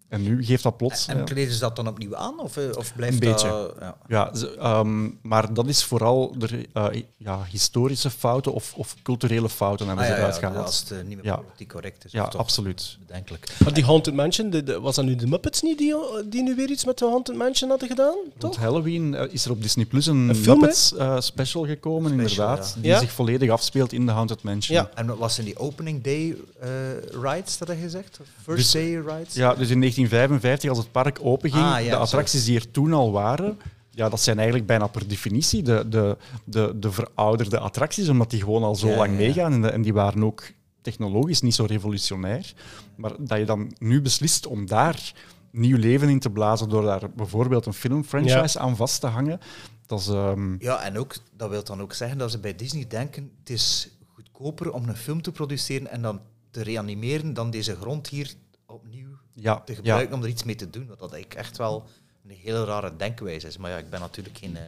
En 0.10 0.22
nu 0.22 0.43
geeft 0.45 0.64
dat 0.64 0.78
plots... 0.78 1.07
En 1.07 1.18
ja. 1.18 1.24
kleden 1.24 1.53
ze 1.53 1.60
dat 1.60 1.76
dan 1.76 1.88
opnieuw 1.88 2.16
aan? 2.16 2.39
Of, 2.39 2.57
eh, 2.57 2.64
of 2.78 2.93
blijft 2.95 3.14
Een 3.14 3.20
dat... 3.30 3.41
beetje. 3.41 3.74
ja. 3.80 3.97
Ja, 4.07 4.36
ze- 4.36 4.55
ehm, 4.57 5.10
maar 5.22 5.53
dat 5.53 5.68
is 5.68 5.84
vooral 5.84 6.36
de, 6.38 6.68
eh, 6.74 6.88
ja, 7.18 7.43
historische 7.49 8.10
fouten 8.10 8.53
of, 8.53 8.74
of 8.76 8.95
culturele 9.03 9.49
fouten 9.49 9.88
hebben 9.88 10.05
Ah, 10.05 10.10
ze 10.12 10.16
ja, 10.18 10.24
eruit 10.26 10.39
ja, 10.41 10.47
gehaald. 10.47 10.66
als 10.66 10.80
het 10.80 10.91
eh, 10.91 10.97
niet 10.97 11.16
meer 11.16 11.26
Ja. 11.26 11.36
politiek 11.36 11.70
correct 11.70 12.05
is. 12.05 12.12
Ja, 12.12 12.24
absoluut. 12.24 12.97
Bedenkelijk. 13.07 13.47
Maar 13.64 13.74
die 13.74 13.84
Haunted 13.86 14.14
Mansion, 14.14 14.49
de, 14.49 14.64
de- 14.64 14.80
was 14.80 14.95
dat 14.95 15.05
nu 15.05 15.16
de 15.16 15.28
Muppets 15.28 15.62
niet 15.62 15.78
die, 15.78 15.95
die 16.30 16.43
nu 16.43 16.55
weer 16.55 16.70
iets 16.70 16.86
met 16.86 16.97
de 16.97 17.05
Haunted 17.05 17.36
Mansion 17.36 17.70
hadden 17.70 17.88
gedaan? 17.88 18.16
Rond 18.16 18.39
Toch? 18.39 18.55
Halloween 18.55 19.14
is 19.32 19.45
er 19.45 19.51
op 19.51 19.62
Disney 19.62 19.86
Plus 19.86 20.05
een, 20.05 20.30
Een 20.30 20.41
Muppets 20.45 20.95
eh, 20.95 21.20
special 21.20 21.66
gekomen, 21.66 22.12
Special, 22.12 22.30
inderdaad, 22.47 22.72
ja. 22.76 22.82
die 22.82 22.91
Ja? 22.91 22.99
zich 22.99 23.12
volledig 23.12 23.49
afspeelt 23.49 23.93
in 23.93 24.05
de 24.05 24.12
Haunted 24.12 24.43
Mansion. 24.43 24.78
Ja. 24.78 24.89
En 24.95 25.05
wat 25.07 25.18
was 25.18 25.39
in 25.39 25.45
die 25.45 25.57
opening 25.57 26.03
day 26.03 26.36
eh, 26.60 26.70
rides, 27.22 27.57
dat 27.57 27.68
had 27.68 27.78
je 27.78 27.84
gezegd? 27.84 28.20
First 28.43 28.57
Dus- 28.57 28.72
day 28.72 28.95
rides? 28.99 29.34
Ja, 29.34 29.55
dus 29.55 29.70
in 29.70 29.80
1955, 30.08 30.70
als 30.70 30.78
het 30.78 30.91
park 30.91 31.20
openging, 31.22 31.64
Ah, 31.66 31.84
ja, 31.84 31.89
de 31.89 31.95
attracties 31.95 32.45
die 32.45 32.56
er 32.60 32.72
toen 32.72 32.93
al 32.93 33.12
waren, 33.12 33.58
ja, 33.91 34.10
dat 34.10 34.22
zijn 34.22 34.38
eigenlijk 34.38 34.68
bijna 34.68 34.88
per 34.88 35.08
definitie 35.08 35.64
de, 35.64 35.86
de, 35.89 36.18
de, 36.43 36.74
de 36.76 36.91
verouderde 36.91 37.60
attracties, 37.60 38.10
omdat 38.10 38.30
die 38.30 38.39
gewoon 38.41 38.64
al 38.64 38.76
zo 38.76 38.88
Ja, 38.88 38.95
lang 38.97 39.16
meegaan 39.16 39.54
en, 39.54 39.62
de- 39.62 39.70
en 39.70 39.82
die 39.82 39.93
waren 39.93 40.24
ook 40.24 40.43
technologisch 40.82 41.41
niet 41.41 41.56
zo 41.56 41.66
revolutionair. 41.66 42.54
Maar 42.95 43.12
dat 43.20 43.38
je 43.38 43.45
dan 43.45 43.72
nu 43.78 44.02
beslist 44.02 44.47
om 44.47 44.66
daar 44.66 45.14
nieuw 45.52 45.78
leven 45.78 46.10
in 46.10 46.20
te 46.20 46.30
blazen 46.30 46.70
door 46.70 46.84
daar 46.84 47.10
bijvoorbeeld 47.16 47.66
een 47.66 47.74
filmfranchise 47.74 48.60
aan 48.60 48.76
vast 48.76 49.02
te 49.02 49.08
hangen, 49.08 49.39
dat 49.86 50.00
is... 50.00 50.08
ehm, 50.08 50.56
Ja, 50.60 50.82
en 50.84 50.97
ook, 50.97 51.16
dat 51.38 51.50
wil 51.50 51.64
dan 51.64 51.82
ook 51.82 51.93
zeggen 51.93 52.18
dat 52.18 52.32
ze 52.32 52.39
bij 52.39 52.56
Disney 52.56 52.88
denken, 52.88 53.32
het 53.39 53.50
is 53.50 53.89
goedkoper 54.14 54.72
om 54.72 54.89
een 54.89 54.95
film 54.97 55.22
te 55.22 55.32
produceren 55.32 55.91
en 55.91 56.02
dan 56.02 56.22
te 56.52 56.64
reanimeren 56.64 57.34
dan 57.34 57.50
deze 57.50 57.76
grond 57.76 58.08
hier 58.08 58.34
opnieuw 58.66 59.09
ja, 59.42 59.60
te 59.60 59.72
ja, 59.72 59.78
gebruiken 59.78 60.16
om 60.16 60.24
er 60.24 60.30
iets 60.30 60.44
mee 60.44 60.56
te 60.56 60.70
doen. 60.70 60.88
Wat 60.88 61.00
dat 61.00 61.14
ik 61.14 61.34
echt 61.34 61.58
wel 61.58 61.88
een 62.24 62.36
hele 62.36 62.66
rare 62.66 62.96
denkwijze 62.96 63.48
is. 63.48 63.58
Maar 63.58 63.72
ja, 63.72 63.78
ik 63.78 63.90
ben 63.90 64.00
natuurlijk 64.00 64.38
geen 64.38 64.52
uh, 64.52 64.60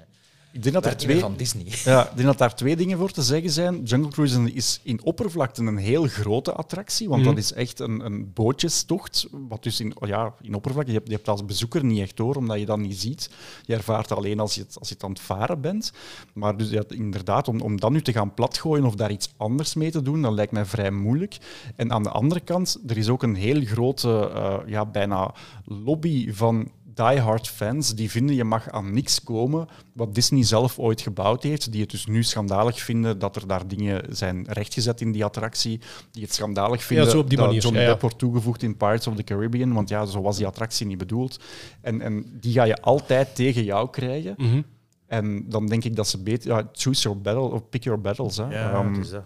ik 0.51 0.61
denk 0.63 0.75
dat 0.75 0.85
er 0.85 0.97
twee, 0.97 1.19
van 1.19 1.35
Disney. 1.37 1.65
Ja, 1.83 2.03
ik 2.09 2.15
denk 2.15 2.27
dat 2.27 2.37
daar 2.37 2.55
twee 2.55 2.75
dingen 2.75 2.97
voor 2.97 3.11
te 3.11 3.21
zeggen 3.21 3.49
zijn. 3.49 3.83
Jungle 3.83 4.09
Cruise 4.11 4.53
is 4.53 4.79
in 4.83 5.03
oppervlakte 5.03 5.61
een 5.63 5.77
heel 5.77 6.07
grote 6.07 6.51
attractie, 6.53 7.09
want 7.09 7.23
dat 7.23 7.33
Mhm. 7.33 7.41
is 7.41 7.53
echt 7.53 7.79
een, 7.79 8.05
een 8.05 8.31
bootjestocht. 8.33 9.27
Wat 9.31 9.63
dus 9.63 9.79
in, 9.79 9.93
ja, 9.99 10.33
in 10.41 10.53
oppervlakte, 10.55 10.91
je 10.91 10.97
hebt, 10.97 11.09
je 11.09 11.15
hebt 11.15 11.27
als 11.29 11.45
bezoeker 11.45 11.85
niet 11.85 11.99
echt 11.99 12.17
door, 12.17 12.35
omdat 12.35 12.59
je 12.59 12.65
dat 12.65 12.77
niet 12.79 12.99
ziet. 12.99 13.29
Je 13.65 13.73
ervaart 13.73 14.09
het 14.09 14.17
alleen 14.17 14.39
als 14.39 14.55
je 14.55 14.61
het, 14.61 14.79
als 14.79 14.87
je 14.87 14.93
het 14.93 15.03
aan 15.03 15.09
het 15.09 15.19
varen 15.19 15.61
bent. 15.61 15.91
Maar 16.33 16.57
dus 16.57 16.69
ja, 16.69 16.83
inderdaad, 16.87 17.47
om, 17.47 17.61
om 17.61 17.79
dat 17.79 17.91
nu 17.91 18.01
te 18.01 18.11
gaan 18.11 18.33
platgooien 18.33 18.85
of 18.85 18.95
daar 18.95 19.11
iets 19.11 19.33
anders 19.37 19.73
mee 19.73 19.91
te 19.91 20.01
doen, 20.01 20.21
dat 20.21 20.33
lijkt 20.33 20.51
mij 20.51 20.65
vrij 20.65 20.91
moeilijk. 20.91 21.37
En 21.75 21.91
aan 21.91 22.03
de 22.03 22.09
andere 22.09 22.39
kant, 22.39 22.79
er 22.87 22.97
is 22.97 23.09
ook 23.09 23.23
een 23.23 23.35
heel 23.35 23.61
grote, 23.65 24.29
eh, 24.33 24.57
ja, 24.65 24.85
bijna 24.85 25.33
lobby 25.65 26.31
van 26.33 26.71
diehard 26.93 27.47
fans 27.47 27.95
die 27.95 28.11
vinden 28.11 28.35
je 28.35 28.43
mag 28.43 28.69
aan 28.69 28.93
niks 28.93 29.23
komen 29.23 29.67
wat 29.93 30.15
Disney 30.15 30.43
zelf 30.43 30.79
ooit 30.79 31.01
gebouwd 31.01 31.43
heeft, 31.43 31.71
die 31.71 31.81
het 31.81 31.89
dus 31.89 32.05
nu 32.05 32.23
schandalig 32.23 32.81
vinden 32.81 33.19
dat 33.19 33.35
er 33.35 33.47
daar 33.47 33.67
dingen 33.67 34.15
zijn 34.15 34.45
rechtgezet 34.49 35.01
in 35.01 35.11
die 35.11 35.25
attractie, 35.25 35.79
die 36.11 36.23
het 36.23 36.33
schandalig 36.33 36.83
vinden 36.83 37.09
zo 37.09 37.19
op 37.19 37.29
die 37.29 37.37
dat 37.37 37.45
manier, 37.45 37.61
Johnny 37.61 37.79
ja, 37.79 37.85
ja. 37.85 37.91
Depp 37.91 38.01
wordt 38.01 38.17
toegevoegd 38.17 38.63
in 38.63 38.77
Pirates 38.77 39.07
of 39.07 39.15
the 39.15 39.23
Caribbean, 39.23 39.73
want 39.73 39.89
ja, 39.89 40.05
zo 40.05 40.21
was 40.21 40.37
die 40.37 40.47
attractie 40.47 40.85
niet 40.85 40.97
bedoeld. 40.97 41.39
En, 41.81 42.01
en 42.01 42.25
die 42.39 42.53
ga 42.53 42.63
je 42.63 42.81
altijd 42.81 43.35
tegen 43.35 43.63
jou 43.63 43.89
krijgen. 43.89 44.33
Mhm. 44.37 44.61
En 45.07 45.49
dan 45.49 45.67
denk 45.67 45.83
ik 45.83 45.95
dat 45.95 46.07
ze 46.07 46.23
beter... 46.23 46.49
Ja, 46.49 46.69
choose 46.71 47.01
your 47.01 47.21
battle, 47.21 47.41
of 47.51 47.69
pick 47.69 47.83
your 47.83 48.01
battles. 48.01 48.37
Hè. 48.37 48.43
Ja, 48.43 48.73
Ehm, 48.73 48.99
is 48.99 49.09
dat. 49.09 49.23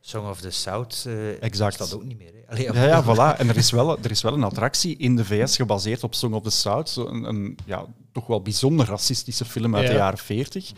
Song 0.00 0.26
of 0.28 0.40
the 0.40 0.50
South 0.50 1.04
eh 1.06 1.42
Exact. 1.42 1.74
staat 1.74 1.94
ook 1.94 2.04
niet 2.04 2.18
meer. 2.18 2.32
Hè. 2.46 2.52
Allee, 2.52 2.72
Ja, 2.72 2.84
ja, 2.86 3.04
voilà. 3.34 3.38
En 3.38 3.48
er 3.48 3.56
is, 3.56 3.70
wel, 3.70 3.98
er 3.98 4.10
is 4.10 4.22
wel 4.22 4.32
een 4.32 4.42
attractie 4.44 4.96
in 4.96 5.16
de 5.16 5.24
VS 5.24 5.56
gebaseerd 5.56 6.04
op 6.04 6.14
Song 6.14 6.32
of 6.34 6.42
the 6.42 6.50
South. 6.50 6.88
Zo 6.88 7.06
Een, 7.06 7.24
een 7.24 7.58
ja, 7.66 7.84
toch 8.12 8.26
wel 8.26 8.42
bijzonder 8.42 8.86
racistische 8.86 9.44
film 9.44 9.76
uit 9.76 9.86
de 9.86 9.92
Ja. 9.92 9.98
jaren 9.98 10.18
40. 10.18 10.72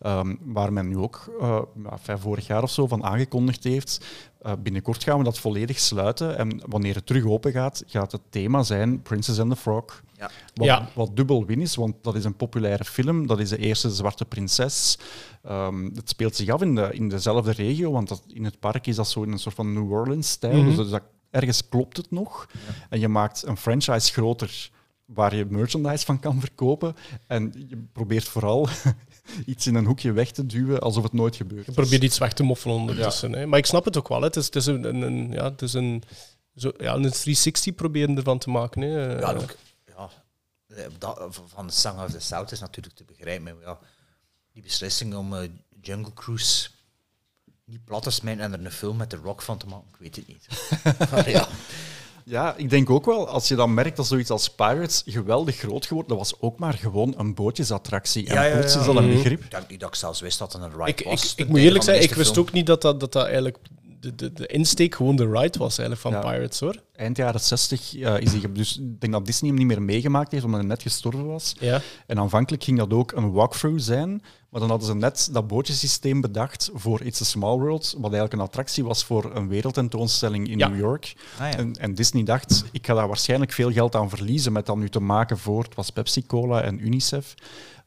ehm, 0.00 0.34
waar 0.40 0.72
men 0.72 0.88
nu 0.88 0.96
ook 0.96 1.36
eh, 1.40 1.58
ja, 1.84 1.90
enfin, 1.90 2.18
vorig 2.18 2.46
jaar 2.46 2.62
of 2.62 2.70
zo 2.70 2.86
van 2.86 3.04
aangekondigd 3.04 3.64
heeft. 3.64 4.04
Eh, 4.46 4.52
binnenkort 4.62 5.04
gaan 5.04 5.18
we 5.18 5.24
dat 5.24 5.38
volledig 5.38 5.78
sluiten. 5.78 6.38
En 6.38 6.60
wanneer 6.66 6.94
het 6.94 7.06
terug 7.06 7.24
open 7.24 7.52
gaat, 7.52 7.82
gaat 7.86 8.12
het 8.12 8.20
thema 8.30 8.62
zijn 8.62 9.02
Princess 9.02 9.38
and 9.38 9.50
the 9.50 9.56
Frog. 9.56 10.02
Ja. 10.16 10.30
Wat, 10.54 10.66
Ja. 10.66 10.88
wat 10.94 11.16
dubbel 11.16 11.44
win 11.46 11.60
is, 11.60 11.74
want 11.74 11.94
dat 12.02 12.14
is 12.14 12.24
een 12.24 12.36
populaire 12.36 12.84
film. 12.84 13.26
Dat 13.26 13.40
is 13.40 13.48
de 13.48 13.58
eerste 13.58 13.90
zwarte 13.90 14.24
prinses. 14.24 14.98
Ehm, 15.42 15.84
het 15.94 16.08
speelt 16.08 16.36
zich 16.36 16.48
af 16.48 16.62
in, 16.62 16.74
de, 16.74 16.88
in 16.92 17.08
dezelfde 17.08 17.52
regio, 17.52 17.90
want 17.92 18.08
dat, 18.08 18.22
in 18.32 18.44
het 18.44 18.60
park 18.60 18.86
is 18.86 18.96
dat 18.96 19.08
zo 19.08 19.22
in 19.22 19.32
een 19.32 19.38
soort 19.38 19.54
van 19.54 19.72
New 19.72 19.92
Orleans-stijl. 19.92 20.62
Mhm. 20.62 20.76
Dus 20.76 20.88
dat, 20.88 21.02
ergens 21.30 21.68
klopt 21.68 21.96
het 21.96 22.10
nog. 22.10 22.46
En 22.88 23.00
je 23.00 23.08
maakt 23.08 23.46
een 23.46 23.56
franchise 23.56 24.12
groter 24.12 24.70
waar 25.04 25.36
je 25.36 25.44
merchandise 25.48 26.04
van 26.04 26.20
kan 26.20 26.40
verkopen. 26.40 26.94
En 27.26 27.52
je 27.68 27.84
probeert 27.92 28.28
vooral 28.28 28.68
iets 29.46 29.66
in 29.66 29.74
een 29.74 29.84
hoekje 29.84 30.12
weg 30.12 30.30
te 30.30 30.46
duwen 30.46 30.80
alsof 30.80 31.02
het 31.02 31.12
nooit 31.12 31.36
gebeurt. 31.36 31.66
Je 31.66 31.72
probeert 31.72 32.02
iets 32.02 32.18
weg 32.18 32.32
te 32.32 32.42
moffelen 32.42 32.76
ondertussen. 32.76 33.32
Hè. 33.32 33.46
Maar 33.46 33.58
ik 33.58 33.66
snap 33.66 33.84
het 33.84 33.96
ook 33.98 34.08
wel. 34.08 34.20
Hè. 34.20 34.26
Het 34.26 34.36
is, 34.36 34.44
het 34.44 34.56
is 34.56 34.66
een, 34.66 34.84
een, 34.84 35.02
een- 35.02 35.32
ja, 35.32 35.44
het 35.44 35.62
is 35.62 35.72
een, 35.72 36.02
zo, 36.56 36.72
ja, 36.78 36.94
een 36.94 37.00
360 37.10 37.74
proberen 37.74 38.16
ervan 38.16 38.38
te 38.38 38.50
maken. 38.50 38.80
Hè. 38.82 39.18
Ja, 39.18 39.32
ook, 39.32 39.56
ja, 39.86 40.10
eh, 40.66 40.84
dat, 40.98 41.40
van 41.46 41.70
Song 41.70 41.98
of 42.00 42.10
the 42.10 42.20
South 42.20 42.52
is 42.52 42.60
natuurlijk 42.60 42.94
te 42.96 43.04
begrijpen. 43.04 43.42
Maar 43.44 43.54
ja, 43.62 43.78
die 44.52 44.62
beslissing 44.62 45.14
om 45.14 45.34
eh, 45.34 45.48
Jungle 45.80 46.12
Cruise 46.14 46.68
niet 47.64 47.84
plat 47.84 48.02
te 48.02 48.10
smijten 48.10 48.44
en 48.44 48.52
er 48.52 48.64
een 48.64 48.70
film 48.72 48.96
met 48.96 49.10
The 49.10 49.16
Rock 49.16 49.42
van 49.42 49.58
te 49.58 49.66
maken, 49.66 49.86
ik 49.92 49.96
weet 49.98 50.16
het 50.16 50.26
niet. 50.26 50.46
Maar 51.10 51.30
ja, 51.30 51.48
Ja, 52.28 52.54
ik 52.56 52.70
denk 52.70 52.90
ook 52.90 53.04
wel, 53.04 53.28
als 53.28 53.48
je 53.48 53.54
dan 53.54 53.74
merkt 53.74 53.96
dat 53.96 54.06
zoiets 54.06 54.30
als 54.30 54.50
Pirates 54.50 55.02
geweldig 55.06 55.56
groot 55.56 55.86
geworden, 55.86 56.16
dat 56.16 56.30
was 56.30 56.40
ook 56.40 56.58
maar 56.58 56.74
gewoon 56.74 57.14
een 57.16 57.34
bootjesattractie. 57.34 58.26
En 58.26 58.34
Ja, 58.34 58.42
ja, 58.42 58.56
plots 58.58 58.76
is 58.76 58.84
dat 58.84 58.96
een 58.96 59.04
Mhm. 59.06 59.14
begrip. 59.16 59.44
ik 59.44 59.50
denk 59.50 59.68
niet 59.68 59.80
dat 59.80 59.88
ik 59.88 59.94
zelfs 59.94 60.20
wist 60.20 60.38
dat 60.38 60.52
het 60.52 60.62
een 60.62 60.70
ride 60.70 60.84
ik, 60.90 61.04
was. 61.04 61.32
ik, 61.32 61.38
ik 61.38 61.48
moet 61.48 61.58
eerlijk 61.58 61.84
zijn, 61.84 62.02
ik 62.02 62.14
wist 62.14 62.32
film. 62.32 62.46
ook 62.46 62.52
niet 62.52 62.66
dat 62.66 62.82
dat, 62.82 63.00
dat, 63.00 63.12
dat 63.12 63.24
eigenlijk 63.26 63.56
de, 64.06 64.14
de, 64.14 64.32
de 64.32 64.46
insteek 64.46 64.94
gewoon 64.94 65.16
de 65.16 65.30
ride 65.30 65.58
was 65.58 65.78
eigenlijk 65.78 66.00
van 66.00 66.12
Ja. 66.12 66.20
Pirates 66.20 66.60
hoor. 66.60 66.82
Eind 66.92 67.16
jaren 67.16 67.40
60 67.40 67.96
eh, 67.96 68.18
is 68.20 68.32
hij... 68.32 68.52
Dus 68.52 68.78
ik 68.78 69.00
denk 69.00 69.12
dat 69.12 69.26
Disney 69.26 69.50
hem 69.50 69.58
niet 69.58 69.66
meer 69.68 69.82
meegemaakt 69.82 70.32
heeft, 70.32 70.44
omdat 70.44 70.60
hij 70.60 70.68
net 70.68 70.82
gestorven 70.82 71.26
was. 71.26 71.54
Ja. 71.60 71.80
En 72.06 72.18
aanvankelijk 72.18 72.64
ging 72.64 72.78
dat 72.78 72.92
ook 72.92 73.12
een 73.12 73.32
walkthrough 73.32 73.80
zijn, 73.82 74.22
maar 74.50 74.60
dan 74.60 74.68
hadden 74.70 74.88
ze 74.88 74.94
net 74.94 75.28
dat 75.32 75.46
bootjesysteem 75.46 76.20
bedacht 76.20 76.70
voor 76.74 77.02
It's 77.02 77.20
a 77.20 77.24
Small 77.24 77.58
World, 77.58 77.92
wat 77.92 78.02
eigenlijk 78.12 78.32
een 78.32 78.40
attractie 78.48 78.84
was 78.84 79.04
voor 79.04 79.30
een 79.34 79.48
wereldtentoonstelling 79.48 80.48
in 80.48 80.58
Ja. 80.58 80.68
New 80.68 80.78
York. 80.78 81.14
Ah, 81.38 81.50
ja. 81.50 81.56
En, 81.56 81.72
en 81.74 81.94
Disney 81.94 82.22
dacht, 82.22 82.64
ik 82.72 82.86
ga 82.86 82.94
daar 82.94 83.08
waarschijnlijk 83.08 83.52
veel 83.52 83.72
geld 83.72 83.94
aan 83.94 84.08
verliezen 84.10 84.52
met 84.52 84.66
dat 84.66 84.76
nu 84.76 84.88
te 84.88 85.00
maken 85.00 85.38
voor, 85.38 85.62
het 85.62 85.74
was 85.74 85.90
Pepsi-Cola 85.90 86.62
en 86.62 86.86
UNICEF. 86.86 87.34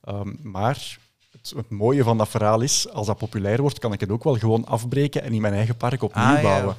Ehm, 0.04 0.34
maar 0.42 0.98
het, 1.42 1.54
het 1.56 1.70
mooie 1.70 2.04
van 2.04 2.18
dat 2.18 2.30
verhaal 2.30 2.62
is, 2.62 2.90
als 2.90 3.08
dat 3.08 3.18
populair 3.18 3.62
wordt, 3.62 3.80
kan 3.80 3.94
ik 3.94 4.00
het 4.00 4.12
ook 4.12 4.24
wel 4.24 4.36
gewoon 4.38 4.66
afbreken 4.66 5.22
en 5.24 5.34
in 5.34 5.42
mijn 5.42 5.54
eigen 5.54 5.78
park 5.78 6.04
opnieuw 6.04 6.24
Ah, 6.26 6.36
ja, 6.36 6.42
bouwen. 6.42 6.76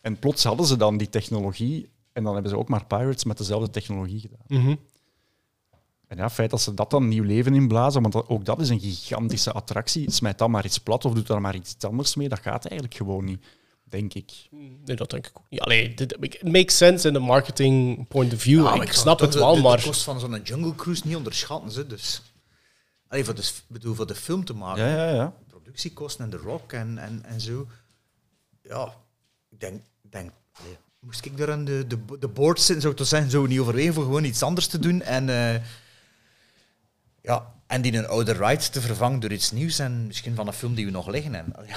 En 0.00 0.18
plots 0.18 0.44
hadden 0.44 0.66
ze 0.66 0.76
dan 0.76 0.96
die 0.96 1.08
technologie 1.08 1.88
en 2.12 2.22
dan 2.24 2.32
hebben 2.32 2.50
ze 2.50 2.58
ook 2.58 2.68
maar 2.68 2.86
Pirates 2.86 3.24
met 3.24 3.38
dezelfde 3.38 3.70
technologie 3.70 4.20
gedaan. 4.20 4.62
Mhm. 4.64 4.74
En 6.06 6.16
ja, 6.18 6.24
het 6.24 6.32
feit 6.32 6.50
dat 6.50 6.60
ze 6.60 6.74
dat 6.74 6.90
dan 6.90 7.08
nieuw 7.08 7.22
leven 7.24 7.54
inblazen, 7.54 8.00
want 8.02 8.14
dat- 8.14 8.28
ook 8.28 8.44
dat 8.44 8.60
is 8.60 8.68
een 8.68 8.80
gigantische 8.80 9.52
attractie. 9.52 10.10
Smijt 10.10 10.38
dan 10.38 10.50
maar 10.50 10.64
iets 10.64 10.78
plat 10.78 11.04
of 11.04 11.12
doet 11.14 11.26
daar 11.26 11.40
maar 11.40 11.54
iets 11.54 11.76
anders 11.80 12.14
mee. 12.14 12.28
Dat 12.28 12.38
gaat 12.40 12.64
eigenlijk 12.64 12.94
gewoon 12.98 13.24
niet, 13.24 13.44
denk 13.84 14.14
ik. 14.14 14.32
Nee, 14.84 14.96
dat 14.96 15.10
denk 15.10 15.26
ik 15.26 15.32
ook 15.36 15.44
niet. 15.48 15.60
Allee, 15.60 15.94
it 15.94 16.42
makes 16.42 16.76
sense 16.76 17.08
in 17.08 17.14
the 17.14 17.20
marketing 17.20 18.08
point 18.08 18.32
of 18.32 18.40
view. 18.40 18.64
Ja, 18.64 18.74
maar 18.76 18.86
ik 18.86 18.92
snap 18.92 19.20
het 19.20 19.32
de- 19.32 19.38
wel, 19.38 19.54
de, 19.54 19.60
maar... 19.60 19.76
De 19.76 19.82
kost 19.82 20.02
van 20.02 20.20
zo'n 20.20 20.40
Jungle 20.44 20.74
Cruise 20.74 21.02
niet 21.06 21.16
onderschatten. 21.16 21.70
Ze, 21.70 21.86
dus. 21.86 22.22
Allee, 23.12 23.24
voor, 23.24 23.34
de, 23.34 23.50
bedoel, 23.66 23.94
voor 23.94 24.06
de 24.06 24.14
film 24.14 24.44
te 24.44 24.54
maken. 24.54 24.84
Ja, 24.84 24.96
ja, 25.08 25.14
ja. 25.14 25.32
productiekosten 25.48 26.24
en 26.24 26.30
de 26.30 26.36
rock 26.36 26.72
en, 26.72 26.98
en, 26.98 27.22
en 27.24 27.40
zo. 27.40 27.66
Ja, 28.62 28.94
ik 29.50 29.60
denk, 29.60 29.82
denk 30.00 30.30
allee, 30.52 30.76
moest 31.00 31.24
ik 31.24 31.36
daar 31.36 31.52
aan 31.52 31.64
de, 31.64 31.84
de, 31.86 31.98
de 32.18 32.28
board 32.28 32.58
zitten, 32.58 32.80
zou 32.80 32.92
ik 32.92 32.98
toch 32.98 33.08
zeggen, 33.08 33.30
zo 33.30 33.46
niet 33.46 33.58
overwegen 33.58 33.94
voor 33.94 34.04
gewoon 34.04 34.24
iets 34.24 34.42
anders 34.42 34.66
te 34.66 34.78
doen. 34.78 35.02
En, 35.02 35.28
eh, 35.28 35.60
ja, 37.22 37.54
en 37.66 37.82
die 37.82 37.96
een 37.96 38.06
oude 38.06 38.32
ride 38.32 38.68
te 38.70 38.80
vervangen 38.80 39.20
door 39.20 39.32
iets 39.32 39.50
nieuws 39.50 39.78
en 39.78 40.06
misschien 40.06 40.34
van 40.34 40.46
een 40.46 40.52
film 40.52 40.74
die 40.74 40.84
we 40.84 40.90
nog 40.90 41.06
liggen. 41.08 41.34
En, 41.34 41.54
ja, 41.66 41.76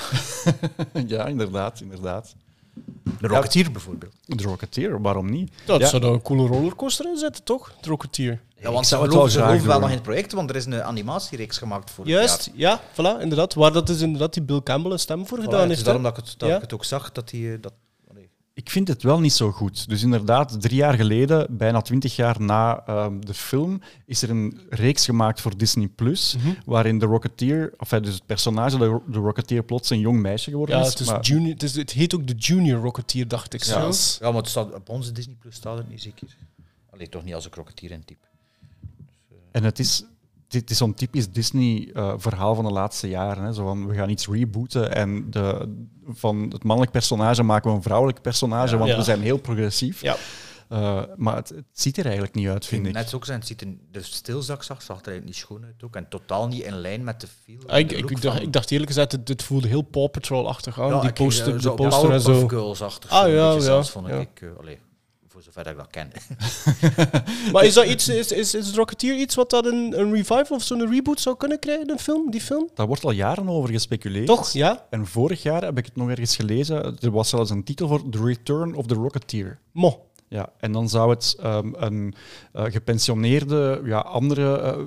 ja, 1.17 1.25
inderdaad, 1.25 1.79
inderdaad. 1.79 2.35
de 3.19 3.27
Rocketeer 3.27 3.71
bijvoorbeeld. 3.71 4.13
De 4.25 4.43
Rocketeer, 4.43 5.01
waarom 5.01 5.29
niet? 5.29 5.53
Dat 5.65 5.79
Ja. 5.79 5.87
zou 5.87 6.03
er 6.03 6.09
een 6.09 6.21
coole 6.21 6.47
rollercoaster 6.47 7.05
in 7.05 7.17
zitten, 7.17 7.43
toch? 7.43 7.73
Het 7.77 7.85
Rocketeer. 7.85 8.41
Ja, 8.65 8.71
want 8.71 8.87
ze 8.87 8.95
geloven, 8.97 9.67
wel 9.67 9.79
nog 9.79 9.89
in 9.89 9.95
het 9.95 10.03
project, 10.03 10.31
want 10.31 10.49
er 10.49 10.55
is 10.55 10.65
een 10.65 10.83
animatiereeks 10.83 11.57
gemaakt 11.57 11.91
voor 11.91 12.07
Juist, 12.07 12.51
ja, 12.53 12.81
voilà, 12.91 13.21
inderdaad. 13.21 13.53
Waar 13.53 13.71
dat 13.71 13.89
is 13.89 14.01
inderdaad 14.01 14.33
die 14.33 14.43
Bill 14.43 14.61
Campbell 14.63 14.91
een 14.91 14.99
stem 14.99 15.27
voor 15.27 15.39
gedaan 15.39 15.67
heeft. 15.67 15.77
is 15.79 15.83
daarom 15.83 16.03
dat 16.03 16.17
ik 16.17 16.23
het, 16.25 16.35
dat 16.39 16.49
Ja. 16.49 16.55
ik 16.55 16.61
het 16.61 16.73
ook 16.73 16.85
zag, 16.85 17.11
dat 17.11 17.29
die... 17.29 17.51
eh, 17.53 17.61
Dat, 17.61 17.73
allee. 18.09 18.29
Ik 18.53 18.69
vind 18.69 18.87
het 18.87 19.03
wel 19.03 19.19
niet 19.19 19.33
zo 19.33 19.51
goed. 19.51 19.89
Dus 19.89 20.03
inderdaad, 20.03 20.61
drie 20.61 20.75
jaar 20.75 20.93
geleden, 20.93 21.47
bijna 21.49 21.81
twintig 21.81 22.15
jaar 22.15 22.41
na 22.41 22.83
ehm, 22.85 23.19
de 23.19 23.33
film, 23.33 23.81
is 24.05 24.21
er 24.21 24.29
een 24.29 24.59
reeks 24.69 25.05
gemaakt 25.05 25.41
voor 25.41 25.57
Disney 25.57 25.87
Plus, 25.87 26.35
Mhm. 26.37 26.53
waarin 26.65 26.99
de 26.99 27.05
Rocketeer, 27.05 27.73
of 27.77 27.89
dus 27.89 28.13
het 28.13 28.25
personage 28.25 28.77
de, 28.77 28.99
de 29.07 29.19
Rocketeer 29.19 29.63
plots 29.63 29.89
een 29.89 29.99
jong 29.99 30.19
meisje 30.21 30.49
geworden 30.49 30.75
Ja, 30.77 30.81
is. 30.81 30.89
het, 30.89 30.99
is 30.99 31.07
maar- 31.07 31.21
junior, 31.21 31.53
het, 31.53 31.63
is, 31.63 31.75
het 31.75 31.91
heet 31.91 32.15
ook 32.15 32.27
de 32.27 32.33
Junior 32.33 32.81
Rocketeer, 32.81 33.27
dacht 33.27 33.53
ik 33.53 33.63
Ja. 33.63 33.71
zelfs. 33.73 34.17
Ja, 34.21 34.27
maar 34.31 34.41
het 34.41 34.49
staat, 34.49 34.73
op 34.73 34.89
onze 34.89 35.11
Disney 35.11 35.35
Plus 35.39 35.55
staat 35.55 35.77
het 35.77 35.89
niet 35.89 36.01
zeker. 36.01 36.27
Allee, 36.93 37.09
toch 37.09 37.23
niet 37.23 37.33
als 37.33 37.45
een 37.45 37.51
Rocketeer 37.55 37.91
in 37.91 38.05
type. 38.05 38.25
En 39.55 39.63
het 39.63 39.79
is, 39.79 40.03
dit 40.47 40.69
is 40.69 40.77
zo'n 40.77 40.93
typisch 40.93 41.29
Disney-verhaal 41.31 42.55
van 42.55 42.65
de 42.65 42.71
laatste 42.71 43.09
jaren. 43.09 43.43
Hè. 43.43 43.53
Zo 43.53 43.63
van, 43.65 43.87
we 43.87 43.93
gaan 43.95 44.09
iets 44.09 44.27
rebooten 44.27 44.95
en 44.95 45.29
de, 45.31 45.75
van 46.07 46.41
het 46.49 46.63
mannelijk 46.63 46.91
personage 46.91 47.43
maken 47.43 47.69
we 47.69 47.75
een 47.75 47.83
vrouwelijk 47.83 48.21
personage, 48.21 48.71
Ja. 48.71 48.77
want 48.77 48.89
Ja. 48.89 48.97
we 48.97 49.03
zijn 49.03 49.21
heel 49.21 49.37
progressief. 49.37 50.01
Ja. 50.01 50.15
Eh, 50.69 51.01
maar 51.15 51.35
het, 51.35 51.49
het 51.49 51.65
ziet 51.71 51.97
er 51.97 52.03
eigenlijk 52.05 52.35
niet 52.35 52.47
uit, 52.47 52.65
vind 52.65 52.87
ik. 52.87 52.93
Net 52.93 53.13
ook 53.13 53.25
zijn, 53.25 53.39
het 53.39 53.47
ziet 53.47 53.61
er, 53.61 53.67
de 53.91 54.01
stilzak 54.01 54.63
zag, 54.63 54.81
zag 54.81 54.99
er 55.01 55.07
eigenlijk 55.07 55.25
niet 55.25 55.35
schoon 55.35 55.63
uit 55.65 55.83
ook. 55.83 55.95
En 55.95 56.09
totaal 56.09 56.47
niet 56.47 56.63
in 56.63 56.75
lijn 56.79 57.03
met 57.03 57.21
de 57.21 57.27
feel. 57.43 57.59
Ah, 57.67 57.79
ik, 57.79 57.89
de 57.89 57.95
ik, 57.95 58.21
dacht, 58.21 58.35
van- 58.35 58.45
ik 58.45 58.53
dacht 58.53 58.71
eerlijk 58.71 58.89
gezegd, 58.91 59.11
het, 59.11 59.27
het 59.27 59.43
voelde 59.43 59.67
heel 59.67 59.81
Paw 59.81 60.11
Patrol-achtig 60.11 60.81
aan. 60.81 60.87
Ja, 60.89 60.99
die 60.99 61.09
ik- 61.09 61.15
poster, 61.15 61.47
eh, 61.47 61.53
de 61.53 61.61
zo 61.61 61.75
poster 61.75 62.11
en 62.11 62.21
zo. 62.21 62.47
Girls-achtig. 62.47 63.09
Ah, 63.09 63.27
ja, 63.27 63.33
ja, 63.33 63.59
zelfs, 63.59 63.89
vond 63.89 64.07
ja. 64.07 64.19
ik. 64.19 64.41
eh, 64.41 64.49
zover 65.45 65.63
dat 65.63 65.73
ik 65.73 65.77
dat 65.79 65.89
ken. 65.89 66.11
Maar 67.51 67.65
is 67.65 67.73
dat 67.73 67.85
iets, 67.85 68.07
is, 68.07 68.31
is, 68.31 68.53
is 68.53 68.73
Rocketeer 68.73 69.15
iets 69.15 69.35
wat 69.35 69.49
dat 69.49 69.65
een, 69.65 69.99
een 69.99 70.13
revival 70.13 70.57
of 70.57 70.63
zo'n 70.63 70.89
reboot 70.89 71.19
zou 71.19 71.37
kunnen 71.37 71.59
krijgen, 71.59 71.89
een 71.89 71.99
film, 71.99 72.31
die 72.31 72.41
film? 72.41 72.69
Daar 72.73 72.87
wordt 72.87 73.03
al 73.03 73.11
jaren 73.11 73.49
over 73.49 73.69
gespeculeerd. 73.69 74.25
Toch? 74.25 74.51
Ja? 74.51 74.85
En 74.89 75.07
vorig 75.07 75.43
jaar 75.43 75.63
heb 75.63 75.77
ik 75.77 75.85
het 75.85 75.95
nog 75.95 76.09
ergens 76.09 76.35
gelezen. 76.35 76.97
Er 76.99 77.11
was 77.11 77.29
zelfs 77.29 77.49
een 77.49 77.63
titel 77.63 77.87
voor 77.87 78.09
The 78.09 78.23
Return 78.23 78.75
of 78.75 78.85
the 78.85 78.93
Rocketeer. 78.93 79.59
Mo. 79.71 80.05
Ja, 80.27 80.49
en 80.59 80.71
dan 80.71 80.89
zou 80.89 81.09
het 81.09 81.35
ehm, 81.39 81.73
een 81.75 82.13
eh, 82.51 82.63
gepensioneerde 82.63 83.81
ja, 83.85 83.99
andere 83.99 84.57
eh, 84.59 84.77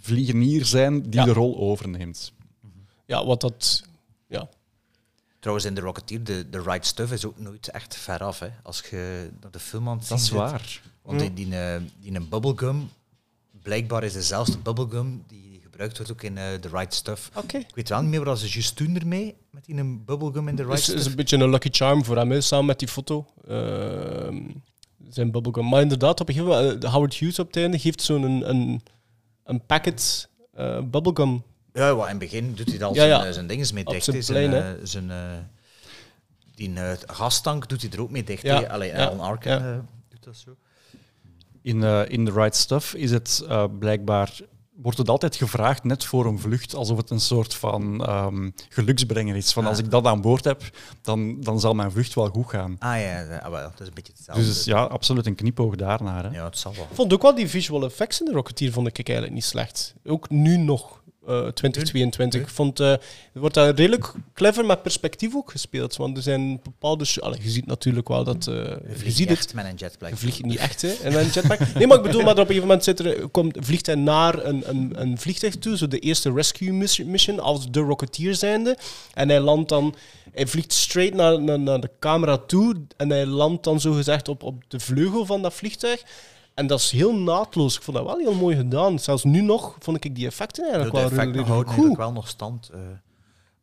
vliegenier 0.00 0.64
zijn 0.64 1.02
die 1.02 1.20
Ja. 1.20 1.24
de 1.24 1.32
rol 1.32 1.58
overneemt. 1.58 2.32
Ja, 3.06 3.26
wat 3.26 3.40
dat... 3.40 3.82
Trouwens, 5.46 5.68
in 5.70 5.74
The 5.74 5.80
Rocketeer, 5.80 6.24
de, 6.24 6.50
de 6.50 6.62
right 6.62 6.86
stuff 6.86 7.12
is 7.12 7.24
ook 7.24 7.38
nooit 7.38 7.68
echt 7.68 7.96
ver 7.96 8.18
af. 8.18 8.38
Hè. 8.38 8.48
Als 8.62 8.82
je 8.90 9.30
naar 9.40 9.50
de 9.50 9.58
film 9.58 9.88
aan 9.88 9.98
het 9.98 10.08
Dat 10.08 10.18
is 10.18 10.24
zit. 10.26 10.34
waar. 10.36 10.80
Want 11.02 11.20
die, 11.20 11.32
die, 11.34 11.56
eh, 11.58 11.80
die 12.00 12.14
een 12.14 12.28
bubblegum 12.28 12.90
blijkbaar 13.62 14.04
is 14.04 14.12
dezelfde 14.12 14.58
bubblegum 14.58 15.24
die 15.26 15.60
gebruikt 15.62 15.96
wordt 15.96 16.12
ook 16.12 16.22
in 16.22 16.38
eh, 16.38 16.54
The 16.54 16.68
Right 16.68 16.94
Stuff. 16.94 17.30
Oké. 17.34 17.56
Ik 17.56 17.74
weet 17.74 17.88
wel 17.88 18.00
niet 18.00 18.10
meer 18.10 18.24
wat 18.24 18.38
ze 18.38 18.48
juist 18.48 18.76
doen 18.76 18.96
ermee, 18.96 19.34
met 19.50 19.64
die 19.64 19.76
een 19.76 20.04
bubblegum 20.04 20.48
in 20.48 20.56
The 20.56 20.62
Right 20.62 20.76
Dus 20.76 20.86
het 20.86 20.94
is 20.94 21.00
Stuff. 21.00 21.10
een 21.16 21.16
beetje 21.16 21.36
een 21.36 21.50
lucky 21.50 21.68
charm 21.70 22.04
voor 22.04 22.16
hem, 22.16 22.30
hè, 22.30 22.40
samen 22.40 22.66
met 22.66 22.78
die 22.78 22.88
foto. 22.88 23.26
Ehm, 23.48 24.42
zijn 25.08 25.30
bubblegum. 25.30 25.68
Maar 25.68 25.80
inderdaad, 25.82 26.20
op 26.20 26.28
een 26.28 26.34
gegeven 26.34 26.56
moment, 26.56 26.84
eh, 26.84 26.92
Howard 26.92 27.14
Hughes 27.14 27.38
op 27.38 27.46
het 27.46 27.56
einde 27.56 27.78
geeft 27.78 28.02
zo'n 28.02 28.22
een, 28.22 28.48
een, 28.48 28.82
een 29.44 29.66
packet 29.66 30.28
eh, 30.52 30.82
bubblegum. 30.82 31.42
Ja, 31.76 31.94
wat 31.94 32.04
in 32.04 32.10
het 32.10 32.18
begin 32.18 32.54
doet 32.54 32.66
hij 32.70 32.82
al 32.84 32.94
Ja, 32.94 33.00
zijn, 33.00 33.08
ja. 33.08 33.26
eh, 33.26 33.32
zijn 33.32 33.46
dingen 33.46 33.74
mee 33.74 33.84
dicht. 33.84 34.04
zijn. 34.04 34.22
Zijn, 34.22 34.50
plein, 34.50 34.64
eh, 34.64 34.80
zijn, 34.82 35.10
eh, 35.10 35.16
die 36.54 36.72
gastank 37.06 37.68
doet 37.68 37.82
hij 37.82 37.90
er 37.90 38.00
ook 38.00 38.10
mee 38.10 38.24
dicht. 38.24 38.42
Ja. 38.42 38.60
Allee, 38.62 38.96
Alan 38.98 39.20
Arkin 39.20 39.52
ja. 39.52 39.84
doet 40.08 40.24
dat 40.24 40.36
zo. 40.36 40.56
In, 41.62 41.82
in 42.08 42.24
The 42.24 42.32
Right 42.32 42.56
Stuff 42.56 42.94
is 42.94 43.10
het 43.10 43.44
eh, 43.48 43.64
blijkbaar 43.78 44.40
wordt 44.82 44.98
het 44.98 45.08
altijd 45.08 45.36
gevraagd, 45.36 45.84
net 45.84 46.04
voor 46.04 46.26
een 46.26 46.38
vlucht, 46.38 46.74
alsof 46.74 46.96
het 46.96 47.10
een 47.10 47.20
soort 47.20 47.54
van 47.54 48.04
ehm, 48.06 48.50
geluksbrenger 48.68 49.36
is. 49.36 49.52
Van 49.52 49.62
Ah. 49.62 49.68
als 49.68 49.78
ik 49.78 49.90
dat 49.90 50.04
aan 50.06 50.20
boord 50.20 50.44
heb, 50.44 50.62
dan, 51.02 51.40
dan 51.40 51.60
zal 51.60 51.74
mijn 51.74 51.90
vlucht 51.90 52.14
wel 52.14 52.28
goed 52.28 52.48
gaan. 52.48 52.76
Ah 52.78 53.00
ja, 53.00 53.38
ah, 53.42 53.50
wel, 53.50 53.62
dat 53.70 53.80
is 53.80 53.86
een 53.86 53.94
beetje 53.94 54.12
hetzelfde. 54.16 54.44
Dus 54.44 54.64
ja, 54.64 54.82
absoluut 54.84 55.26
een 55.26 55.34
knipoog 55.34 55.76
daarnaar. 55.76 56.24
Hè. 56.24 56.30
ja, 56.30 56.44
het 56.44 56.58
zal 56.58 56.74
wel. 56.74 56.84
Ik 56.84 56.94
vond 56.94 57.12
ook 57.12 57.22
wel 57.22 57.34
die 57.34 57.48
visual 57.48 57.84
effects 57.84 58.20
in 58.20 58.26
de 58.26 58.32
Rocketeer 58.32 58.72
vond 58.72 58.86
ik 58.86 58.98
eigenlijk 59.08 59.34
niet 59.34 59.44
slecht. 59.44 59.94
Ook 60.04 60.30
nu 60.30 60.56
nog, 60.56 61.02
eh 61.26 61.46
2022. 61.46 62.40
Ik 62.40 62.48
vond, 62.48 62.80
eh, 62.80 62.90
er 62.92 63.00
wordt 63.32 63.54
daar 63.54 63.74
redelijk 63.74 64.12
clever 64.34 64.64
met 64.66 64.82
perspectief 64.82 65.34
ook 65.36 65.50
gespeeld. 65.50 65.96
Want 65.96 66.16
er 66.16 66.22
zijn 66.22 66.60
bepaalde... 66.62 67.06
Allee, 67.18 67.38
je 67.42 67.48
ziet 67.50 67.66
natuurlijk 67.66 68.08
wel 68.08 68.24
dat... 68.24 68.46
eh, 68.46 68.54
je 68.54 68.78
Vliegt 68.94 69.16
ziet 69.16 69.18
niet 69.18 69.28
het. 69.28 69.38
echt 69.38 69.54
met 69.54 69.64
een 69.64 69.74
jetpack. 69.74 70.08
Je 70.10 70.16
vliegt 70.16 70.42
niet 70.44 70.58
echt 70.58 70.82
hè, 70.82 70.88
in 70.88 71.14
een 71.14 71.26
jetpack. 71.28 71.58
Nee, 71.74 71.86
maar 71.86 71.96
ik 71.96 72.02
bedoel, 72.02 72.22
maar 72.22 72.30
op 72.32 72.38
een 72.38 72.46
gegeven 72.46 72.66
moment 72.66 72.84
zit 72.84 72.98
er, 73.00 73.28
komt, 73.28 73.56
vliegt 73.60 73.86
hij 73.86 73.94
naar 73.94 74.44
een, 74.44 74.62
een, 74.68 74.92
een 75.00 75.18
vliegtuig 75.18 75.56
toe, 75.56 75.76
zo 75.76 75.88
de 75.88 75.98
eerste 75.98 76.32
rescue 76.32 76.72
mission, 76.72 77.10
mission 77.10 77.40
als 77.40 77.70
de 77.70 77.80
Rocketeer 77.80 78.34
zijnde. 78.34 78.78
En 79.14 79.28
hij 79.28 79.40
landt 79.40 79.68
dan, 79.68 79.94
hij 80.32 80.46
vliegt 80.46 80.72
straight 80.72 81.14
naar, 81.16 81.42
naar, 81.42 81.60
naar 81.60 81.80
de 81.80 81.90
camera 82.00 82.36
toe 82.36 82.74
en 82.96 83.10
hij 83.10 83.26
landt 83.26 83.64
dan 83.64 83.80
zogezegd 83.80 84.28
op, 84.28 84.42
op 84.42 84.62
de 84.68 84.80
vleugel 84.80 85.26
van 85.26 85.42
dat 85.42 85.54
vliegtuig. 85.54 86.02
En 86.56 86.66
dat 86.66 86.80
is 86.80 86.90
heel 86.90 87.14
naadloos. 87.16 87.76
Ik 87.76 87.82
vond 87.82 87.96
dat 87.96 88.06
wel 88.06 88.18
heel 88.18 88.34
mooi 88.34 88.56
gedaan. 88.56 88.98
Zelfs 88.98 89.24
nu 89.24 89.40
nog 89.40 89.76
vond 89.78 90.04
ik 90.04 90.14
die 90.14 90.26
effecten 90.26 90.62
De 90.64 90.68
eigenlijk 90.70 90.94
wel 90.96 91.04
effecten 91.04 91.26
redelijk 91.26 91.48
houden 91.48 91.72
goed. 91.74 91.82
eigenlijk 91.82 92.08
wel 92.10 92.20
nog 92.20 92.28
stand. 92.28 92.68
eh, 92.68 92.80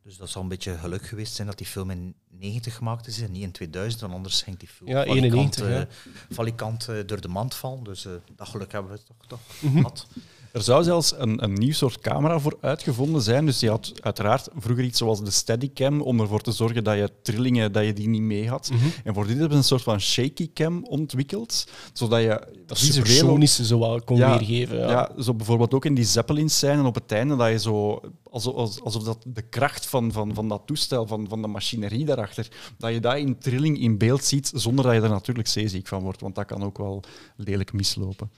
dus 0.03 0.17
dat 0.17 0.29
zal 0.29 0.41
een 0.41 0.47
beetje 0.47 0.77
geluk 0.77 1.05
geweest 1.07 1.33
zijn 1.33 1.47
dat 1.47 1.57
die 1.57 1.67
film 1.67 1.89
in 1.89 2.15
90 2.29 2.75
gemaakt 2.75 3.07
is 3.07 3.21
en 3.21 3.31
niet 3.31 3.41
in 3.43 3.51
2000, 3.51 4.01
want 4.01 4.13
anders 4.13 4.41
ging 4.41 4.57
die 4.57 4.67
film 4.67 4.89
Ja, 4.89 4.95
valikant, 5.05 5.23
91, 5.23 5.65
eh, 5.67 5.71
ja. 5.75 5.87
valikant, 6.29 6.87
eh, 6.87 6.95
door 7.05 7.21
de 7.21 7.27
mand 7.27 7.55
vallen. 7.55 7.83
Dus 7.83 8.05
eh, 8.05 8.11
dat 8.35 8.47
geluk 8.47 8.71
hebben 8.71 8.91
we 8.91 8.99
toch, 9.03 9.27
toch 9.27 9.39
Mhm. 9.61 9.75
gehad. 9.77 10.07
Er 10.53 10.61
zou 10.61 10.83
zelfs 10.83 11.13
een, 11.17 11.43
een 11.43 11.53
nieuw 11.53 11.73
soort 11.73 11.99
camera 11.99 12.39
voor 12.39 12.57
uitgevonden 12.61 13.21
zijn. 13.21 13.45
Dus 13.45 13.59
je 13.59 13.69
had 13.69 13.91
uiteraard 14.01 14.47
vroeger 14.55 14.83
iets 14.85 14.97
zoals 14.97 15.23
de 15.23 15.31
Steadicam, 15.31 16.01
om 16.01 16.19
ervoor 16.19 16.41
te 16.41 16.51
zorgen 16.51 16.83
dat 16.83 16.95
je 16.97 17.11
trillingen 17.21 17.71
dat 17.71 17.85
je 17.85 17.93
die 17.93 18.07
niet 18.07 18.21
mee 18.21 18.49
had. 18.49 18.69
Mhm. 18.73 18.85
En 19.03 19.13
voor 19.13 19.23
dit 19.27 19.33
hebben 19.37 19.51
ze 19.51 19.57
een 19.57 19.63
soort 19.63 19.81
van 19.81 19.99
shaky 20.01 20.49
cam 20.53 20.85
ontwikkeld, 20.85 21.67
zodat 21.93 22.21
je 22.21 22.47
Dat 22.65 22.79
visueel 22.79 23.47
zo 23.47 23.79
wel 23.79 24.01
kon 24.01 24.17
Ja, 24.17 24.37
weergeven. 24.37 24.77
Ja. 24.77 24.89
Ja, 24.89 25.21
zo 25.23 25.33
bijvoorbeeld 25.33 25.73
ook 25.73 25.85
in 25.85 25.93
die 25.95 26.05
Zeppelin-scène 26.05 26.83
op 26.83 26.95
het 26.95 27.11
einde, 27.11 27.35
dat 27.35 27.49
je 27.49 27.59
zo, 27.59 28.01
alsof, 28.29 28.53
als- 28.55 28.81
alsof 28.81 29.03
dat 29.03 29.25
de 29.27 29.41
kracht 29.41 29.85
van, 29.85 30.11
van, 30.11 30.33
van 30.33 30.47
dat 30.47 30.61
toestel, 30.65 31.07
van, 31.07 31.25
van 31.29 31.41
de 31.41 31.47
machinerie 31.47 32.05
daarachter, 32.05 32.47
dat 32.77 32.93
je 32.93 32.99
dat 32.99 33.17
in 33.17 33.37
trilling 33.37 33.79
in 33.79 33.97
beeld 33.97 34.23
ziet, 34.23 34.51
zonder 34.55 34.85
dat 34.85 34.93
je 34.93 35.01
er 35.01 35.09
natuurlijk 35.09 35.47
zeeziek 35.47 35.87
van 35.87 36.01
wordt, 36.03 36.21
want 36.21 36.35
dat 36.35 36.45
kan 36.45 36.63
ook 36.63 36.77
wel 36.77 37.03
lelijk 37.35 37.73
mislopen. 37.73 38.29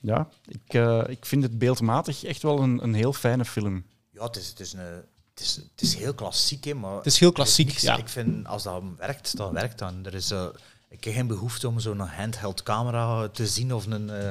Ja, 0.00 0.28
ik, 0.46 0.74
eh, 0.74 1.04
ik 1.06 1.26
vind 1.26 1.42
het 1.42 1.58
beeldmatig 1.58 2.24
echt 2.24 2.42
wel 2.42 2.58
een, 2.58 2.82
een 2.82 2.94
heel 2.94 3.12
fijne 3.12 3.44
film. 3.44 3.84
Ja, 4.10 4.24
het 4.24 4.36
is, 4.36 4.48
het 4.48 4.60
is, 4.60 4.72
een, 4.72 4.80
het 4.80 5.40
is, 5.40 5.56
het 5.56 5.82
is 5.82 5.94
heel 5.94 6.14
klassiek, 6.14 6.64
hè, 6.64 6.74
maar... 6.74 6.96
Het 6.96 7.06
is 7.06 7.18
heel 7.18 7.32
klassiek, 7.32 7.70
ja. 7.70 7.96
Ik 7.96 8.08
vind, 8.08 8.46
als 8.46 8.62
dat 8.62 8.82
werkt, 8.96 9.36
dan 9.36 9.52
werkt 9.52 9.78
dan. 9.78 10.06
Er 10.06 10.14
is, 10.14 10.30
eh, 10.30 10.46
ik 10.88 11.04
heb 11.04 11.14
geen 11.14 11.26
behoefte 11.26 11.68
om 11.68 11.80
zo'n 11.80 11.98
handheld 11.98 12.62
camera 12.62 13.28
te 13.28 13.46
zien 13.46 13.74
of 13.74 13.86
een, 13.86 14.10
eh, 14.10 14.30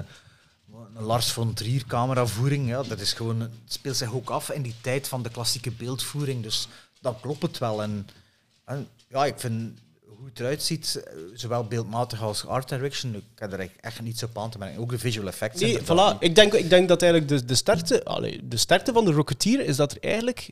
een 0.95 1.03
Lars 1.03 1.31
von 1.31 1.53
Trier 1.53 1.85
cameravoering. 1.85 2.67
Ja, 2.67 2.83
dat 2.83 2.99
is 2.99 3.13
gewoon, 3.13 3.39
het 3.39 3.51
speelt 3.65 3.97
zich 3.97 4.13
ook 4.13 4.29
af 4.29 4.49
in 4.49 4.61
die 4.61 4.75
tijd 4.81 5.07
van 5.07 5.23
de 5.23 5.29
klassieke 5.29 5.71
beeldvoering, 5.71 6.43
dus 6.43 6.67
dan 7.01 7.19
klopt 7.19 7.41
het 7.41 7.57
wel. 7.57 7.81
En, 7.81 8.07
en 8.65 8.87
ja, 9.07 9.25
ik 9.25 9.39
vind 9.39 9.79
hoe 10.17 10.27
het 10.27 10.39
eruit 10.39 10.63
ziet, 10.63 11.03
eh, 11.05 11.13
zowel 11.33 11.63
beeldmatig 11.63 12.21
als 12.21 12.45
art 12.45 12.69
direction, 12.69 13.15
ik 13.15 13.23
heb 13.35 13.53
er 13.53 13.59
echt, 13.59 13.71
echt 13.79 14.01
niets 14.01 14.23
op 14.23 14.37
aan 14.37 14.49
te 14.49 14.57
merken. 14.57 14.79
Ook 14.79 14.89
de 14.89 14.99
visual 14.99 15.27
effects. 15.27 15.61
Nee, 15.61 15.81
voilà. 15.81 16.17
Ik 16.19 16.35
denk, 16.35 16.53
ik 16.53 16.69
denk 16.69 16.87
dat 16.87 17.01
eigenlijk 17.01 17.31
de, 17.31 17.45
de, 17.45 17.55
sterkte, 17.55 18.03
allee, 18.03 18.47
de 18.47 18.57
sterkte 18.57 18.93
van 18.93 19.05
de 19.05 19.11
Rocketeer 19.11 19.59
is 19.59 19.75
dat 19.75 19.91
er 19.91 19.97
eigenlijk... 20.01 20.49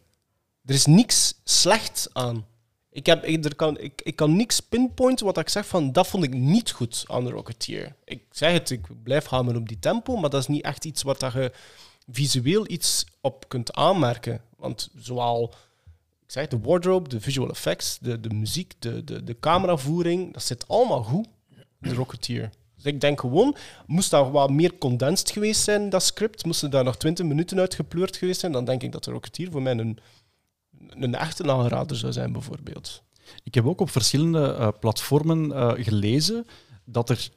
Er 0.65 0.73
is 0.73 0.85
niks 0.85 1.33
slecht 1.43 2.09
aan. 2.13 2.45
Ik, 2.89 3.05
heb, 3.05 3.23
ik, 3.23 3.45
er 3.45 3.55
kan, 3.55 3.79
ik, 3.79 4.01
ik 4.03 4.15
kan 4.15 4.35
niks 4.35 4.59
pinpointen 4.59 5.25
wat 5.25 5.37
ik 5.37 5.49
zeg 5.49 5.67
van 5.67 5.91
dat 5.91 6.07
vond 6.07 6.23
ik 6.23 6.33
niet 6.33 6.71
goed 6.71 7.03
aan 7.07 7.23
de 7.23 7.31
Rocketeer. 7.31 7.95
Ik 8.03 8.23
zeg 8.31 8.51
het, 8.51 8.69
ik 8.69 9.03
blijf 9.03 9.25
hameren 9.25 9.61
op 9.61 9.67
die 9.67 9.79
tempo, 9.79 10.17
maar 10.17 10.29
dat 10.29 10.41
is 10.41 10.47
niet 10.47 10.63
echt 10.63 10.85
iets 10.85 11.03
waar 11.03 11.17
dat 11.17 11.33
je 11.33 11.51
visueel 12.11 12.69
iets 12.69 13.05
op 13.21 13.49
kunt 13.49 13.73
aanmerken. 13.73 14.41
Want 14.57 14.89
zowel 14.95 15.53
ik 16.25 16.31
zeg, 16.31 16.47
de 16.47 16.59
wardrobe, 16.59 17.09
de 17.09 17.21
visual 17.21 17.49
effects, 17.49 17.97
de, 18.01 18.19
de 18.19 18.29
muziek, 18.29 18.73
de, 18.79 19.03
de, 19.03 19.23
de 19.23 19.39
cameravoering, 19.39 20.33
dat 20.33 20.43
zit 20.43 20.67
allemaal 20.67 21.03
goed 21.03 21.27
de 21.79 21.93
Rocketeer. 21.93 22.49
Dus 22.75 22.85
ik 22.85 23.01
denk 23.01 23.19
gewoon, 23.19 23.55
moest 23.85 24.11
dat 24.11 24.31
wat 24.31 24.49
meer 24.49 24.77
condensed 24.77 25.31
geweest 25.31 25.61
zijn, 25.61 25.89
dat 25.89 26.03
script, 26.03 26.45
moesten 26.45 26.71
daar 26.71 26.83
nog 26.83 26.97
20 26.97 27.25
minuten 27.25 27.59
uitgepleurd 27.59 28.17
geweest 28.17 28.39
zijn, 28.39 28.51
dan 28.51 28.65
denk 28.65 28.83
ik 28.83 28.91
dat 28.91 29.03
de 29.03 29.11
Rocketeer 29.11 29.51
voor 29.51 29.61
mij 29.61 29.77
een, 29.77 29.97
een 30.89 31.15
echte 31.15 31.51
aanrader 31.51 31.97
zou 31.97 32.13
zijn, 32.13 32.31
bijvoorbeeld. 32.31 33.03
Ik 33.43 33.53
heb 33.53 33.65
ook 33.65 33.81
op 33.81 33.89
verschillende 33.89 34.53
eh, 34.53 34.67
platformen 34.79 35.51
eh, 35.51 35.71
gelezen 35.75 36.45
dat 36.85 37.09
er 37.09 37.29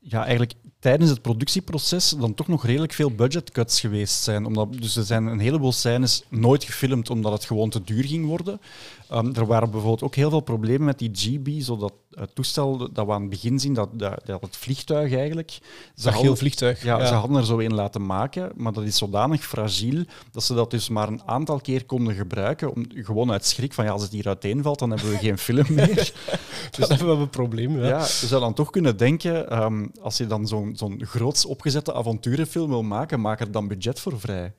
ja, 0.00 0.24
eigenlijk 0.24 0.52
tijdens 0.78 1.10
het 1.10 1.22
productieproces 1.22 2.08
dan 2.08 2.34
toch 2.34 2.48
nog 2.48 2.64
redelijk 2.66 2.92
veel 2.92 3.10
budgetcuts 3.10 3.80
geweest 3.80 4.22
zijn. 4.22 4.44
Omdat, 4.46 4.72
dus 4.72 4.96
er 4.96 5.04
zijn 5.04 5.26
een 5.26 5.38
heleboel 5.38 5.72
scènes 5.72 6.24
nooit 6.28 6.64
gefilmd 6.64 7.10
omdat 7.10 7.32
het 7.32 7.44
gewoon 7.44 7.70
te 7.70 7.82
duur 7.84 8.04
ging 8.04 8.26
worden. 8.26 8.60
Ehm, 9.08 9.34
er 9.34 9.46
waren 9.46 9.70
bijvoorbeeld 9.70 10.02
ook 10.02 10.14
heel 10.14 10.30
veel 10.30 10.40
problemen 10.40 10.84
met 10.86 10.98
die 10.98 11.10
GB, 11.12 11.62
zo 11.62 11.76
dat 11.76 11.92
het 12.10 12.34
toestel 12.34 12.92
dat 12.92 13.06
we 13.06 13.12
aan 13.12 13.20
het 13.20 13.30
begin 13.30 13.58
zien, 13.58 13.74
dat, 13.74 13.88
dat, 13.92 14.20
dat 14.26 14.40
het 14.42 14.56
vliegtuig 14.56 15.12
eigenlijk... 15.14 15.50
Ze 15.50 15.60
Dat 16.04 16.12
hadden- 16.12 16.36
vliegtuig. 16.36 16.82
ja, 16.82 17.06
ze 17.06 17.14
hadden 17.14 17.36
er 17.36 17.44
zo 17.44 17.58
een 17.58 17.74
laten 17.74 18.06
maken, 18.06 18.52
maar 18.56 18.72
dat 18.72 18.84
is 18.84 18.96
zodanig 18.96 19.44
fragiel 19.44 20.04
dat 20.30 20.42
ze 20.42 20.54
dat 20.54 20.70
dus 20.70 20.88
maar 20.88 21.08
een 21.08 21.22
aantal 21.26 21.60
keer 21.60 21.84
konden 21.84 22.14
gebruiken. 22.14 22.74
Om, 22.74 22.84
gewoon 22.94 23.30
uit 23.32 23.46
schrik 23.46 23.72
van 23.72 23.84
ja, 23.84 23.90
als 23.90 24.02
het 24.02 24.12
hier 24.12 24.26
uiteenvalt, 24.26 24.78
dan 24.78 24.90
hebben 24.90 25.10
we 25.10 25.16
geen 25.18 25.38
film 25.38 25.66
meer. 25.68 26.12
dan 26.78 26.88
hebben 26.88 27.16
we 27.16 27.22
een 27.22 27.30
probleem. 27.30 27.78
Ja. 27.80 27.86
Ja, 27.88 27.98
je 27.98 28.26
zou 28.26 28.40
dan 28.40 28.54
toch 28.54 28.70
kunnen 28.70 28.96
denken, 28.96 29.50
ehm, 29.50 29.86
als 30.00 30.16
je 30.16 30.26
dan 30.26 30.46
zo'n 30.46 30.65
zo'n 30.74 31.02
groots 31.06 31.44
opgezette 31.44 31.94
avonturenfilm 31.94 32.68
wil 32.68 32.82
maken, 32.82 33.20
maak 33.20 33.40
er 33.40 33.50
dan 33.50 33.68
budget 33.68 34.00
voor 34.00 34.20
vrij. 34.20 34.52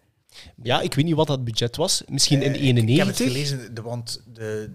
ja, 0.64 0.82
ik 0.82 0.93
weet 0.93 1.05
niet 1.05 1.16
wat 1.16 1.28
dat 1.28 1.43
budget 1.43 1.76
was. 1.76 2.03
Misschien 2.08 2.41
in 2.41 2.53
Eh, 2.53 2.64
ik- 2.64 2.89
Ik, 2.89 2.97
heb 2.97 3.08
het 3.08 3.20
91. 3.20 3.26
gelezen, 3.28 3.74
de, 3.76 3.82
want 3.82 4.22
de, 4.34 4.72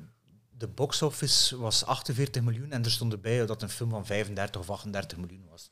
de 0.59 0.68
box 0.68 1.03
office 1.03 1.57
was 1.59 1.85
48 1.85 2.43
miljoen 2.43 2.70
en 2.72 2.85
er 2.85 2.91
stond 2.91 3.12
erbij 3.12 3.39
dat 3.39 3.49
het 3.49 3.62
een 3.62 3.68
film 3.68 3.91
van 3.91 4.07
35 4.07 4.61
of 4.61 4.70
38 4.70 5.18
miljoen 5.18 5.45
was. 5.51 5.70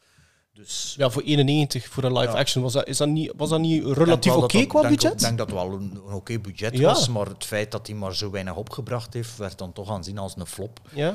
Dus 0.53 0.95
Ja, 0.99 1.11
voor 1.11 1.23
91, 1.23 1.87
voor 1.89 2.05
een 2.05 2.13
live 2.19 2.33
Ja. 2.33 2.39
action, 2.39 2.63
was 2.63 2.73
dat, 2.73 2.87
is 2.89 2.97
dat 2.97 3.09
niet, 3.09 3.33
was 3.37 3.49
dat 3.49 3.61
niet 3.61 3.85
relatief 3.85 4.33
oké 4.35 4.67
qua 4.67 4.81
denk- 4.81 4.95
budget? 4.95 5.13
Ik 5.13 5.19
denk 5.19 5.39
dat 5.39 5.47
het 5.47 5.57
wel 5.57 5.73
een, 5.73 6.01
een 6.07 6.13
oké 6.15 6.39
budget 6.39 6.79
Ja. 6.79 6.83
was, 6.85 7.09
maar 7.09 7.27
het 7.27 7.45
feit 7.45 7.71
dat 7.71 7.87
hij 7.87 7.97
maar 7.97 8.15
zo 8.17 8.31
weinig 8.31 8.57
opgebracht 8.57 9.15
heeft, 9.15 9.37
werd 9.37 9.59
dan 9.59 9.73
toch 9.73 9.91
aanzien 9.91 10.19
als 10.19 10.37
een 10.37 10.47
flop. 10.47 10.81
Ja. 10.95 11.15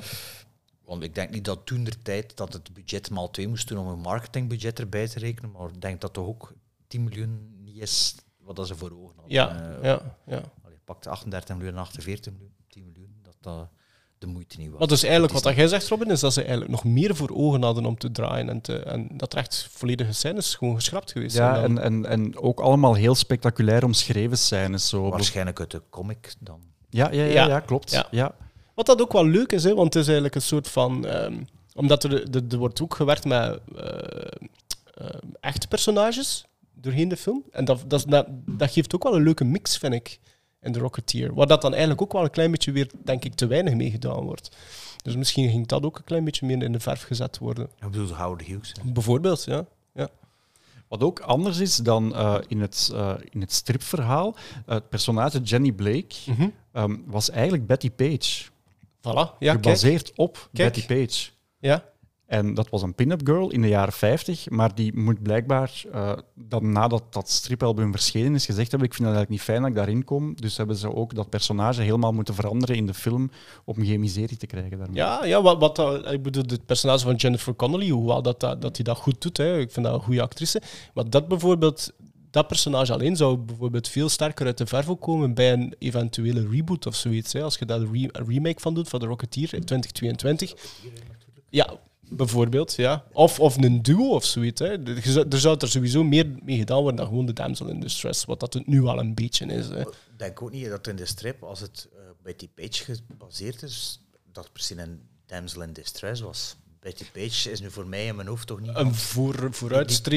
Want 0.86 1.04
ik 1.04 1.16
denk 1.16 1.30
niet 1.30 1.46
dat 1.46 1.66
toen 1.66 1.84
de 1.84 2.02
tijd 2.04 2.38
dat 2.38 2.54
het 2.54 2.74
budget 2.74 3.10
maal 3.10 3.30
2 3.32 3.48
moest 3.48 3.68
doen 3.68 3.78
om 3.78 3.88
een 3.88 4.00
marketingbudget 4.00 4.80
erbij 4.80 5.08
te 5.08 5.20
rekenen, 5.20 5.52
maar 5.52 5.68
ik 5.70 5.82
denk 5.82 6.02
dat 6.02 6.14
toch 6.14 6.28
ook 6.28 6.54
10 6.88 7.04
miljoen 7.04 7.56
niet 7.64 7.78
is 7.82 8.16
wat 8.44 8.56
dat 8.56 8.68
ze 8.68 8.76
voor 8.76 8.92
ogen 8.92 9.16
hadden. 9.16 9.34
Ja, 9.34 9.50
Eh, 9.78 9.84
ja, 9.84 10.18
ja. 10.26 10.42
Allee, 10.64 10.78
pakte 10.86 11.10
38 11.10 11.56
miljoen 11.56 11.74
en 11.76 11.80
48 11.82 12.32
miljoen, 12.34 12.54
10 12.70 12.84
miljoen, 12.86 13.16
dat 13.22 13.36
dat 13.42 13.68
de 14.18 14.28
moeite 14.28 14.58
niet 14.58 14.70
was. 14.70 14.80
Wat 14.80 14.90
dus 14.90 15.04
eigenlijk, 15.04 15.34
wat 15.34 15.44
dat 15.44 15.56
jij 15.56 15.68
zegt, 15.68 15.88
Robin, 15.88 16.12
is 16.12 16.20
dat 16.20 16.34
ze 16.34 16.40
eigenlijk 16.42 16.72
nog 16.72 16.84
meer 16.84 17.16
voor 17.16 17.30
ogen 17.34 17.62
hadden 17.64 17.86
om 17.86 17.98
te 17.98 18.12
draaien 18.12 18.50
en, 18.50 18.62
te, 18.62 18.80
en 18.80 19.08
dat 19.18 19.34
er 19.34 19.40
echt 19.40 19.68
volledige 19.72 20.12
scènes 20.12 20.56
gewoon 20.56 20.76
geschrapt 20.76 21.12
geweest 21.12 21.36
Ja, 21.36 21.54
zijn. 21.56 21.66
en, 21.66 21.76
dan. 21.76 21.84
en, 21.84 22.06
en 22.06 22.38
ook 22.38 22.60
allemaal 22.60 22.94
heel 22.94 23.16
spectaculair 23.16 23.84
omschreven 23.84 24.38
scènes. 24.38 24.90
Zo. 24.90 25.10
Waarschijnlijk 25.10 25.60
uit 25.60 25.72
de 25.72 25.82
comic 25.90 26.34
dan. 26.40 26.62
Ja, 26.90 27.12
ja, 27.12 27.24
ja, 27.24 27.32
Ja. 27.32 27.48
ja, 27.48 27.60
klopt. 27.60 28.06
Ja. 28.12 28.36
Wat 28.76 28.86
dat 28.86 29.02
ook 29.02 29.14
wel 29.14 29.26
leuk 29.26 29.52
is, 29.52 29.64
hè, 29.64 29.74
want 29.76 29.94
het 29.94 30.02
is 30.02 30.06
eigenlijk 30.06 30.36
een 30.36 30.42
soort 30.42 30.68
van... 30.68 31.06
ehm, 31.06 31.44
omdat 31.76 32.04
er, 32.04 32.36
er, 32.36 32.42
er 32.50 32.58
wordt 32.58 32.82
ook 32.82 32.96
gewerkt 32.96 33.26
met 33.26 33.60
eh, 33.76 34.28
eh, 34.94 35.10
echte 35.40 35.68
personages 35.68 36.46
doorheen 36.74 37.08
de 37.08 37.18
film. 37.18 37.44
En 37.52 37.66
dat, 37.66 37.84
dat, 37.88 38.00
is- 38.00 38.06
dat, 38.06 38.28
dat 38.46 38.72
geeft 38.72 38.96
ook 38.96 39.04
wel 39.04 39.16
een 39.16 39.24
leuke 39.24 39.44
mix, 39.44 39.78
vind 39.78 39.94
ik, 39.94 40.20
in 40.62 40.72
The 40.72 40.80
Rocketeer. 40.80 41.34
Waar 41.34 41.48
dat 41.48 41.62
dan 41.62 41.72
eigenlijk 41.72 42.02
ook 42.02 42.14
wel 42.14 42.24
een 42.24 42.30
klein 42.30 42.52
beetje 42.52 42.72
weer, 42.72 42.90
denk 43.04 43.26
ik, 43.26 43.34
te 43.34 43.48
weinig 43.48 43.74
mee 43.74 43.92
gedaan 43.92 44.24
wordt. 44.24 44.56
Dus 45.04 45.16
misschien 45.16 45.50
ging 45.50 45.68
dat 45.68 45.84
ook 45.84 45.98
een 45.98 46.04
klein 46.04 46.24
beetje 46.24 46.46
meer 46.46 46.64
in 46.64 46.72
de 46.72 46.80
verf 46.80 47.02
gezet 47.02 47.38
worden. 47.38 47.66
Ik 47.80 47.92
bedoel 47.92 48.08
Howard 48.16 48.42
Hughes. 48.42 48.74
hè. 48.84 48.92
Bijvoorbeeld, 48.92 49.44
ja. 49.44 49.66
ja. 49.94 50.08
Wat 50.88 51.04
ook 51.04 51.20
anders 51.20 51.60
is 51.60 51.76
dan 51.76 52.16
eh, 52.16 52.38
in, 52.48 52.62
het, 52.62 52.90
uh, 52.94 53.14
in 53.30 53.42
het 53.42 53.54
stripverhaal, 53.54 54.36
het 54.66 54.90
personage 54.90 55.42
Jenny 55.42 55.72
Blake 55.72 56.16
Mhm. 56.26 56.48
ehm, 56.72 56.96
was 57.06 57.30
eigenlijk 57.30 57.68
Betty 57.68 57.92
Page. 57.92 58.44
Voilà, 59.08 59.38
ja, 59.40 59.52
kijk. 59.52 59.64
gebaseerd 59.64 60.12
op 60.16 60.50
Kijk. 60.54 60.74
Betty 60.74 60.86
Page. 60.94 61.30
Ja. 61.60 61.84
En 62.26 62.54
dat 62.54 62.70
was 62.70 62.82
een 62.82 62.96
pin-up 62.96 63.22
girl 63.24 63.50
in 63.52 63.62
de 63.62 63.68
jaren 63.68 63.94
50, 63.94 64.50
maar 64.50 64.76
die 64.76 64.98
moet 64.98 65.22
blijkbaar, 65.24 65.84
eh, 65.92 66.12
dan 66.34 66.72
nadat 66.72 67.04
dat 67.14 67.30
stripalbum 67.30 67.92
verschenen 67.92 68.36
is, 68.36 68.46
gezegd 68.46 68.70
hebben: 68.72 68.88
Ik 68.90 68.94
vind 68.96 69.08
het 69.08 69.18
eigenlijk 69.18 69.30
niet 69.30 69.42
fijn 69.42 69.60
dat 69.62 69.70
ik 69.70 69.76
daarin 69.76 70.04
kom. 70.04 70.36
Dus 70.36 70.58
hebben 70.58 70.76
ze 70.76 70.96
ook 70.96 71.16
dat 71.16 71.30
personage 71.30 71.82
helemaal 71.82 72.12
moeten 72.12 72.34
veranderen 72.34 72.76
in 72.76 72.86
de 72.86 72.94
film 72.94 73.32
om 73.66 73.86
geen 73.86 74.00
miserie 74.00 74.38
te 74.38 74.46
krijgen 74.46 74.78
daarmee. 74.78 74.96
Ja, 74.96 75.26
ja 75.26 75.42
wat, 75.42 75.60
wat, 75.60 75.76
dat- 75.76 76.12
ik 76.12 76.24
bedoel, 76.24 76.44
het 76.48 76.66
personage 76.66 77.04
van 77.06 77.16
Jennifer 77.16 77.56
Connelly, 77.56 77.90
hoewel 77.90 78.22
dat, 78.22 78.40
dat, 78.40 78.62
dat 78.62 78.76
hij 78.76 78.86
dat 78.86 78.98
goed 78.98 79.22
doet, 79.22 79.38
hè, 79.38 79.60
ik 79.60 79.72
vind 79.72 79.86
dat 79.86 79.96
een 79.96 80.02
goede 80.02 80.22
actrice. 80.22 80.62
Maar 80.94 81.10
dat 81.10 81.28
bijvoorbeeld, 81.28 81.92
dat 82.36 82.48
personage 82.48 82.94
alleen 82.94 83.16
zou 83.16 83.38
bijvoorbeeld 83.38 83.88
veel 83.88 84.10
sterker 84.10 84.46
uit 84.46 84.58
de 84.58 84.66
verf 84.66 84.88
komen 85.00 85.34
bij 85.34 85.54
een 85.54 85.76
eventuele 85.80 86.48
reboot 86.48 86.86
of 86.86 86.96
zoiets. 86.96 87.34
Hè, 87.34 87.42
als 87.42 87.58
je 87.58 87.66
daar 87.66 87.80
een, 87.80 87.94
re- 87.94 88.10
een 88.12 88.28
remake 88.28 88.60
van 88.60 88.74
doet 88.74 88.90
van 88.90 89.00
The 89.00 89.06
Rocketeer 89.06 89.54
in 89.54 89.64
2022. 89.66 90.54
Ja, 91.50 91.80
bijvoorbeeld, 92.10 92.76
ja. 92.76 93.06
Of, 93.12 93.40
of 93.40 93.58
een 93.58 93.82
duo 93.82 94.10
of 94.10 94.26
zoiets. 94.26 94.60
Hè. 94.60 94.84
Er 95.30 95.40
zou 95.40 95.58
er 95.60 95.68
sowieso 95.68 96.04
meer 96.04 96.28
mee 96.44 96.58
gedaan 96.58 96.78
worden 96.82 96.96
dan 96.96 97.08
gewoon 97.08 97.26
de 97.26 97.34
damsel 97.34 97.68
in 97.68 97.80
distress, 97.80 98.26
wat 98.26 98.40
dat 98.40 98.54
het 98.54 98.68
nu 98.68 98.84
al 98.86 99.00
een 99.00 99.14
beetje 99.14 99.46
is. 99.46 99.68
Hè. 99.68 99.80
Ik 99.82 99.94
denk 100.18 100.42
ook 100.42 100.52
niet 100.52 100.70
dat 100.70 100.88
in 100.88 100.96
de 100.96 101.06
strip, 101.06 101.44
als 101.44 101.60
het 101.60 101.88
eh, 101.94 102.00
Betty 102.24 102.50
Page 102.56 102.84
gebaseerd 103.08 103.64
is, 103.64 104.02
dat 104.32 104.44
het 104.44 104.54
precies 104.54 104.78
een 104.78 105.02
damsel 105.26 105.62
in 105.62 105.74
distress 105.74 106.22
was. 106.22 106.56
Betty 106.86 107.06
Page 107.12 107.52
is 107.52 107.62
nu 107.62 107.72
voor 107.72 107.88
mij 107.88 108.06
in 108.06 108.16
mijn 108.16 108.28
hoofd 108.28 108.48
toch 108.48 108.60
niet... 108.60 108.76
Een 108.76 108.96
voor, 108.96 109.54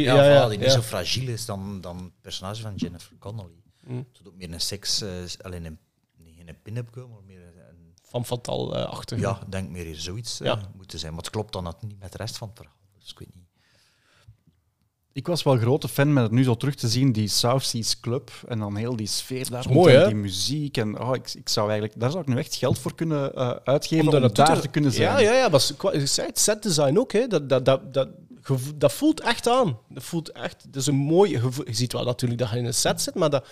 ja, 0.01 0.15
Ja, 0.15 0.33
ja, 0.33 0.49
die 0.49 0.59
niet 0.59 0.71
zo 0.71 0.81
fragiel 0.81 1.29
is 1.29 1.45
dan, 1.45 1.81
dan 1.81 1.97
het 1.97 2.21
personage 2.21 2.63
van 2.63 2.75
Jennifer 2.75 3.17
Connelly. 3.19 3.63
Mm. 3.85 4.07
Het 4.13 4.29
ook 4.29 4.37
meer 4.37 4.53
een 4.53 4.61
seks, 4.61 5.01
eh, 5.01 5.09
alleen 5.41 5.65
een, 5.65 5.79
niet 6.17 6.49
een 6.49 6.63
pin-up 6.63 6.89
girl, 6.93 7.09
maar 7.09 7.23
meer 7.23 7.41
een... 7.41 7.95
Van 8.03 8.25
Fatal 8.25 8.77
eh, 8.77 8.85
achter. 8.85 9.19
Ja, 9.19 9.41
denk 9.49 9.71
meer 9.71 9.85
hier 9.85 9.97
zoiets 9.97 10.41
eh, 10.41 10.63
moeten 10.77 10.99
zijn. 10.99 11.13
Maar 11.13 11.23
het 11.23 11.31
klopt 11.31 11.53
dan 11.53 11.65
net 11.65 11.83
niet 11.83 11.99
met 11.99 12.13
de 12.13 12.19
rest 12.19 12.37
van 12.39 12.49
het 12.49 12.57
verhaal. 12.57 12.77
Dus 12.99 13.11
ik 13.11 13.19
weet 13.19 13.35
niet. 13.35 13.38
Ik 15.13 15.27
was 15.27 15.43
wel 15.43 15.57
grote 15.57 15.89
fan 15.89 16.13
met 16.13 16.23
het 16.23 16.33
nu 16.33 16.43
zo 16.45 16.55
terug 16.55 16.75
te 16.75 16.89
zien, 16.89 17.13
die 17.13 17.29
South 17.29 17.63
Seas 17.65 18.01
Club 18.01 18.31
en 18.49 18.59
dan 18.59 18.77
heel 18.77 18.97
die 18.97 19.07
sfeer 19.07 19.51
daar 19.51 19.65
mooi, 19.71 19.95
en 19.95 20.01
hè? 20.01 20.07
die 20.07 20.15
muziek. 20.15 20.77
En, 20.77 21.01
oh, 21.01 21.15
ik, 21.15 21.35
ik 21.35 21.49
zou 21.49 21.71
eigenlijk, 21.71 22.01
daar 22.01 22.11
zou 22.11 22.23
ik 22.23 22.29
nu 22.29 22.37
echt 22.39 22.55
geld 22.55 22.79
voor 22.79 22.95
kunnen 22.95 23.35
eh, 23.35 23.51
uitgeven 23.65 24.09
Om 24.09 24.15
om, 24.15 24.21
daar 24.21 24.55
te- 24.55 24.61
te 24.61 24.69
kunnen 24.69 24.93
zijn. 24.93 25.09
Ja, 25.11 25.19
ja, 25.19 25.33
ja. 25.39 25.49
Maar 25.49 25.61
s- 25.61 25.77
qua- 25.77 25.93
ik 25.93 26.07
zei 26.07 26.27
het, 26.27 26.39
set 26.39 26.63
design 26.63 26.99
ook. 26.99 27.13
Hè. 27.13 27.27
Dat, 27.27 27.49
dat, 27.49 27.65
dat, 27.65 27.95
dat, 27.95 28.09
dat 28.75 28.93
voelt 28.93 29.21
echt 29.21 29.49
aan. 29.49 29.79
Dat 29.89 30.03
voelt 30.03 30.33
echt... 30.33 30.65
Dat 30.73 30.77
is 30.83 30.87
een 30.87 30.95
mooi... 30.95 31.39
gevo- 31.41 31.63
Je 31.67 31.75
ziet 31.75 31.93
wel 31.93 32.05
natuurlijk 32.05 32.41
dat 32.41 32.51
je 32.51 32.57
in 32.57 32.65
een 32.65 32.75
set 32.75 33.01
zit, 33.03 33.15
maar 33.15 33.31
dat, 33.31 33.47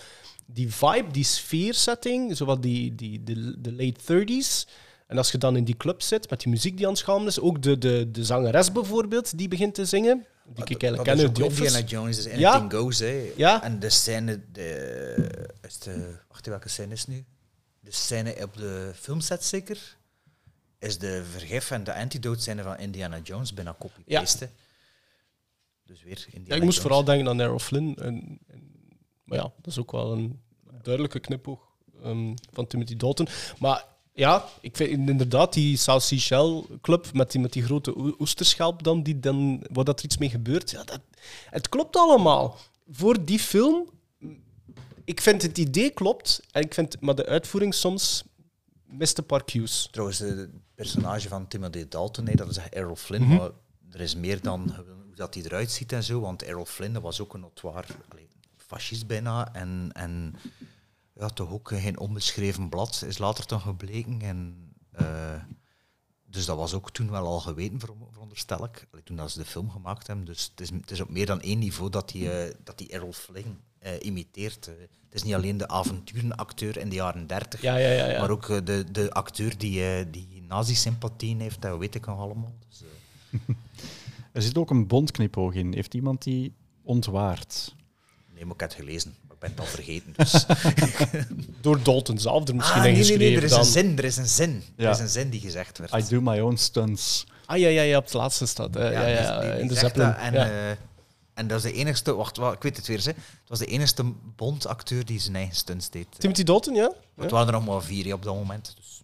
die 0.45 0.73
vibe, 0.73 1.11
die 1.11 1.23
sfeersetting, 1.23 2.37
zowat 2.37 2.61
die, 2.61 2.95
die, 2.95 3.23
de, 3.23 3.61
de 3.61 3.71
late 3.73 4.23
30s... 4.25 4.69
En 5.07 5.17
als 5.17 5.31
je 5.31 5.37
dan 5.37 5.55
in 5.55 5.63
die 5.63 5.77
club 5.77 6.01
zit, 6.01 6.29
met 6.29 6.39
die 6.41 6.49
muziek 6.51 6.77
die 6.77 6.85
aan 6.85 6.91
het 6.91 7.01
schamelen 7.01 7.27
is, 7.27 7.39
ook 7.39 7.61
de, 7.61 7.77
de, 7.77 8.11
de 8.11 8.23
zangeres 8.25 8.71
bijvoorbeeld, 8.71 9.37
die 9.37 9.47
begint 9.47 9.73
te 9.73 9.85
zingen, 9.85 10.25
die 10.45 10.63
ik 10.63 10.81
eigenlijk 10.83 11.03
ken 11.03 11.19
uit 11.25 11.35
The 11.35 11.45
Office. 11.45 11.63
Indiana 11.79 11.87
Jones, 11.87 12.23
Ja. 12.23 12.51
anything 12.51 12.73
goes. 12.73 12.99
Hè. 12.99 13.31
Ja. 13.35 13.63
En 13.63 13.79
de 13.79 13.89
scène... 13.89 14.41
De, 14.51 15.47
is 15.67 15.79
de, 15.79 16.15
wacht, 16.27 16.45
welke 16.45 16.69
scène 16.69 16.93
is 16.93 16.99
het 16.99 17.09
nu? 17.09 17.25
De 17.79 17.91
scène 17.91 18.35
op 18.43 18.57
de 18.57 18.91
filmset 18.95 19.43
zeker? 19.43 19.97
Is 20.79 20.97
de 20.97 21.23
vergif 21.31 21.71
en 21.71 21.83
de 21.83 21.93
antidote 21.95 22.41
scène 22.41 22.63
van 22.63 22.77
Indiana 22.77 23.19
Jones 23.23 23.53
bijna 23.53 23.75
copy-paste. 23.79 24.49
Dus 25.85 26.03
weer 26.03 26.25
Indiana 26.25 26.45
Ja, 26.47 26.55
ik 26.55 26.61
moest 26.63 26.77
Jones. 26.77 26.79
vooral 26.79 27.03
denken 27.03 27.27
aan 27.27 27.39
Errol 27.39 27.59
Flynn. 27.59 27.95
En, 27.95 28.39
en, 28.47 28.71
maar 29.23 29.37
ja, 29.37 29.43
dat 29.43 29.67
is 29.67 29.79
ook 29.79 29.91
wel 29.91 30.11
een 30.11 30.39
duidelijke 30.81 31.19
knipoog 31.19 31.59
ehm, 32.03 32.33
van 32.51 32.67
Timothy 32.67 32.95
Dalton. 32.97 33.27
Maar 33.59 33.85
ja, 34.17 34.45
ik 34.61 34.75
vind 34.75 35.09
inderdaad 35.09 35.53
die 35.53 35.77
South 35.77 36.03
Sea 36.03 36.17
Shell 36.19 36.63
Club 36.81 37.13
met 37.13 37.31
die, 37.31 37.41
met 37.41 37.53
die 37.53 37.63
grote 37.63 37.97
oe- 37.97 38.15
oesterschelp 38.19 38.83
dan, 38.83 39.03
die 39.03 39.19
dan, 39.19 39.63
waar 39.71 39.83
dat 39.83 39.99
er 39.99 40.05
iets 40.05 40.17
mee 40.17 40.29
gebeurt. 40.29 40.71
Ja, 40.71 40.83
dat, 40.83 40.99
het 41.49 41.69
klopt 41.69 41.95
allemaal. 41.95 42.57
Voor 42.91 43.25
die 43.25 43.39
film, 43.39 43.89
ik 45.03 45.21
vind 45.21 45.41
het 45.41 45.57
idee 45.57 45.89
klopt, 45.89 46.41
en 46.51 46.61
ik 46.61 46.73
vind, 46.73 47.01
maar 47.01 47.15
de 47.15 47.25
uitvoering 47.25 47.73
soms 47.73 48.23
mist 48.85 49.17
een 49.17 49.25
paar 49.25 49.45
cues. 49.45 49.87
Trouwens, 49.91 50.19
het 50.19 50.49
personage 50.75 51.27
van 51.27 51.47
Timothy 51.47 51.85
Dalton, 51.89 52.23
nee, 52.23 52.35
dat 52.35 52.49
is 52.49 52.57
Errol 52.69 52.95
Flynn, 52.95 53.23
Mhm. 53.23 53.35
maar 53.37 53.49
er 53.91 54.01
is 54.01 54.15
meer 54.15 54.41
dan 54.41 54.61
hoe 54.75 55.15
dat 55.15 55.33
hij 55.33 55.43
eruit 55.43 55.71
ziet 55.71 55.91
en 55.91 56.03
zo, 56.03 56.19
want 56.19 56.43
Errol 56.43 56.65
Flynn 56.65 56.93
dat 56.93 57.01
was 57.01 57.19
ook 57.21 57.33
een 57.33 57.39
notoire 57.39 57.87
fascist 58.57 59.07
bijna 59.07 59.53
en, 59.53 59.89
en 59.93 60.35
ja, 61.19 61.27
toch 61.29 61.51
ook 61.51 61.69
geen 61.69 61.99
onbeschreven 61.99 62.69
blad, 62.69 63.03
is 63.07 63.17
later 63.17 63.47
dan 63.47 63.59
gebleken. 63.61 64.21
En, 64.21 64.55
eh, 64.91 65.43
dus 66.25 66.45
dat 66.45 66.57
was 66.57 66.73
ook 66.73 66.91
toen 66.91 67.11
wel 67.11 67.25
al 67.25 67.39
geweten, 67.39 67.79
veron- 67.79 68.07
veronderstel 68.11 68.63
ik, 68.63 68.87
toen 69.03 69.15
dat 69.15 69.31
ze 69.31 69.39
de 69.39 69.45
film 69.45 69.69
gemaakt 69.69 70.07
hebben. 70.07 70.25
Dus 70.25 70.43
het 70.51 70.61
is, 70.61 70.69
het 70.69 70.91
is 70.91 71.01
op 71.01 71.09
meer 71.09 71.25
dan 71.25 71.41
één 71.41 71.59
niveau 71.59 71.89
dat 71.89 72.09
die, 72.09 72.31
eh, 72.31 72.53
dat 72.63 72.77
die 72.77 72.89
Errol 72.89 73.13
Flynn 73.13 73.59
eh, 73.79 73.93
imiteert. 74.05 74.65
het 74.65 74.89
is 75.11 75.23
niet 75.23 75.33
alleen 75.33 75.57
de 75.57 75.67
avonturenacteur 75.67 76.77
in 76.77 76.89
de 76.89 76.95
jaren 76.95 77.27
dertig, 77.27 77.61
Ja, 77.61 77.75
ja, 77.77 77.89
ja. 77.91 78.05
ja. 78.09 78.19
maar 78.19 78.29
ook 78.29 78.65
de, 78.65 78.91
de 78.91 79.13
acteur 79.13 79.57
die, 79.57 79.83
eh, 79.85 80.05
die 80.11 80.41
nazi-sympathieën 80.41 81.39
heeft, 81.39 81.61
dat 81.61 81.77
weet 81.77 81.95
ik 81.95 82.05
nog 82.05 82.19
allemaal. 82.19 82.53
Dus, 82.69 82.83
Er 84.31 84.41
zit 84.41 84.57
ook 84.57 84.69
een 84.69 84.87
bondknipoog 84.87 85.53
in. 85.53 85.73
Heeft 85.73 85.93
iemand 85.93 86.23
die 86.23 86.53
ontwaard? 86.83 87.75
nee, 88.33 88.45
maar 88.45 88.53
ik 88.53 88.59
heb 88.59 88.69
het 88.69 88.79
gelezen, 88.79 89.15
ben 89.55 89.55
het 89.55 89.59
al 89.59 89.65
vergeten. 89.65 90.13
Dus. 90.17 90.45
Door 91.61 91.79
Dalton 91.83 92.17
zelf 92.19 92.47
er 92.47 92.55
misschien 92.55 92.77
ah, 92.81 92.83
nee, 92.85 93.03
nee, 93.03 93.17
nee, 93.17 93.35
er 93.37 93.43
is 93.43 93.49
dan. 93.49 93.59
een 93.59 93.65
zin, 93.65 93.97
er 93.97 94.03
is 94.03 94.17
een 94.17 94.27
zin. 94.27 94.63
Er 94.77 94.89
is 94.89 94.99
een 94.99 95.09
zin 95.09 95.29
die 95.29 95.39
gezegd 95.41 95.77
werd. 95.77 95.93
I 95.95 96.03
do 96.09 96.21
my 96.21 96.39
own 96.39 96.55
stunts. 96.55 97.25
Ah 97.45 97.57
ja, 97.57 97.67
ja, 97.67 97.81
ja, 97.81 97.97
op 97.97 98.03
het 98.03 98.13
laatste 98.13 98.45
staat. 98.45 98.73
hè. 98.73 98.89
Ja, 98.91 99.05
ja, 99.07 99.31
die- 99.39 99.41
die- 99.41 99.51
die 99.51 99.61
in 99.61 99.67
de 99.67 99.75
Zeppelin. 99.75 100.13
En, 100.13 100.33
ja. 100.33 100.45
eh, 100.45 100.51
en 101.37 101.47
dat 101.47 101.57
is 101.57 101.71
de 101.71 101.77
enigste, 101.77 102.15
wacht, 102.15 102.37
wacht, 102.37 102.55
ik 102.55 102.61
weet 102.63 102.77
het 102.77 102.87
weer, 102.87 103.03
het 103.05 103.15
was 103.47 103.59
de 103.59 103.65
enige 103.65 104.03
Bond-acteur 104.35 105.05
die 105.05 105.19
zijn 105.19 105.35
eigen 105.35 105.55
stunts 105.55 105.89
deed. 105.89 106.07
Timothy 106.17 106.43
Dalton, 106.43 106.73
ja? 106.73 106.91
Het 107.15 107.31
waren 107.31 107.47
er 107.47 107.53
nog 107.53 107.65
maar 107.65 107.81
vier 107.81 108.13
op 108.13 108.23
dat 108.23 108.35
moment. 108.35 108.75
Dus. 108.77 108.95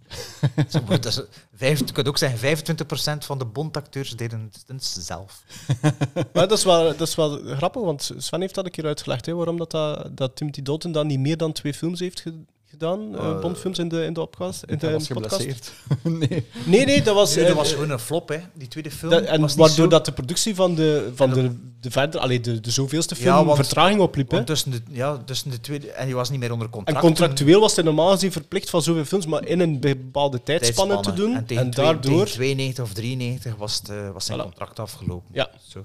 Dat 0.89 1.05
is 1.05 1.21
vijf, 1.55 1.91
kan 1.91 2.05
ook 2.05 2.17
zeggen, 2.17 2.57
25% 2.57 3.17
van 3.25 3.37
de 3.37 3.45
Bond-acteurs 3.45 4.15
deden 4.15 4.51
stunts 4.59 4.93
zelf. 4.93 5.43
Maar 6.33 6.47
dat 6.47 6.51
is, 6.51 6.63
wel, 6.63 6.83
dat 6.97 7.07
is 7.07 7.15
wel 7.15 7.39
grappig, 7.45 7.81
want 7.81 8.11
Sven 8.17 8.41
heeft 8.41 8.55
dat 8.55 8.65
een 8.65 8.71
keer 8.71 8.85
uitgelegd, 8.85 9.25
hè, 9.25 9.33
waarom 9.33 9.57
dat, 9.57 9.71
dat, 9.71 10.17
dat 10.17 10.35
Timothy 10.35 10.61
Dalton 10.61 10.91
dan 10.91 11.07
niet 11.07 11.19
meer 11.19 11.37
dan 11.37 11.51
twee 11.51 11.73
films 11.73 11.99
heeft 11.99 12.19
ge- 12.21 12.43
gedaan, 12.73 13.15
eh, 13.17 13.29
Eh, 13.29 13.39
Bondfilms 13.41 13.79
in 13.79 13.87
de, 13.87 14.03
in 14.05 14.13
de, 14.13 14.21
opcast, 14.21 14.63
in 14.63 14.77
de 14.77 14.91
was 14.91 15.07
podcast. 15.07 15.35
geblesseerd. 15.35 15.73
nee. 16.29 16.45
Nee, 16.65 16.85
nee, 16.85 17.01
dat 17.01 17.15
was... 17.15 17.35
Nee, 17.35 17.43
dat 17.43 17.51
eh, 17.53 17.57
was 17.59 17.71
gewoon 17.71 17.89
een 17.89 17.99
flop, 17.99 18.29
hè. 18.29 18.37
Die 18.53 18.67
tweede 18.67 18.91
film. 18.91 19.11
dat- 19.11 19.23
en 19.23 19.39
waardoor 19.41 19.69
zo- 19.69 19.87
dat 19.87 20.05
de 20.05 20.11
productie 20.11 20.55
van 20.55 20.75
de, 20.75 21.11
van 21.15 21.29
de, 21.33 21.55
de 21.79 21.91
verder, 21.91 22.19
allee, 22.21 22.39
de, 22.39 22.59
de 22.59 22.71
zoveelste 22.71 23.15
film 23.15 23.27
Ja, 23.35 23.45
want- 23.45 23.57
vertraging 23.57 23.99
opliep. 24.01 24.29
Hè. 24.29 24.35
Want 24.35 24.47
tussen 24.47 24.71
de, 24.71 24.81
ja, 24.89 25.17
tussen 25.25 25.51
de 25.51 25.59
tweede... 25.59 25.91
En 25.91 26.05
die 26.05 26.15
was 26.15 26.29
niet 26.29 26.39
meer 26.39 26.51
onder 26.51 26.67
En 26.67 26.73
contract. 26.73 26.99
contractueel 26.99 27.59
was 27.59 27.75
hij 27.75 27.83
normaal 27.83 28.11
gezien 28.11 28.31
verplicht 28.31 28.69
van 28.69 28.81
zoveel 28.81 29.05
films, 29.05 29.25
maar 29.25 29.45
in 29.45 29.59
een 29.59 29.79
bepaalde 29.79 30.43
tijdspanne 30.43 30.99
te 30.99 31.13
doen. 31.13 31.29
En, 31.35 31.37
En, 31.37 31.45
twee- 31.45 31.85
daardoor... 31.85 32.23
tegen 32.25 32.33
92 32.33 32.83
of 32.83 32.93
93 32.93 33.55
was, 33.55 33.81
eh, 33.89 34.09
was 34.09 34.25
zijn 34.25 34.39
Voilà. 34.39 34.43
contract 34.43 34.79
afgelopen. 34.79 35.29
Ja. 35.31 35.49
Zo. 35.67 35.83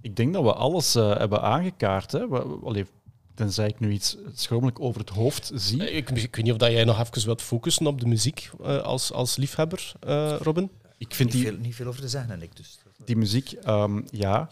Ik 0.00 0.16
denk 0.16 0.32
dat 0.32 0.42
we 0.42 0.52
alles 0.52 0.94
eh, 0.94 1.16
hebben 1.18 1.42
aangekaart. 1.42 2.12
Hè. 2.12 2.28
We, 2.28 2.58
tenzij 3.36 3.68
ik 3.68 3.80
nu 3.80 3.90
iets 3.90 4.16
schromelijk 4.34 4.80
over 4.80 5.00
het 5.00 5.10
hoofd 5.10 5.50
zie. 5.54 5.86
Eh, 5.88 5.96
Ik, 5.96 6.10
ik 6.10 6.34
weet 6.36 6.44
niet 6.44 6.52
of 6.52 6.58
dat 6.58 6.70
jij 6.70 6.84
nog 6.84 7.00
even 7.00 7.24
wilt 7.24 7.42
focussen 7.42 7.86
op 7.86 8.00
de 8.00 8.06
muziek 8.06 8.50
eh, 8.62 8.82
als, 8.82 9.12
als 9.12 9.36
liefhebber, 9.36 9.92
eh, 10.00 10.36
Robin. 10.40 10.70
Ik 10.98 11.14
vind 11.14 11.32
Niet, 11.32 11.42
die, 11.42 11.50
veel, 11.52 11.60
niet 11.60 11.74
veel 11.74 11.86
over 11.86 12.00
te 12.00 12.08
zeggen, 12.08 12.30
en 12.30 12.42
ik 12.42 12.56
dus. 12.56 12.78
die 13.04 13.16
muziek, 13.16 13.52
ehm, 13.52 14.00
ja. 14.10 14.48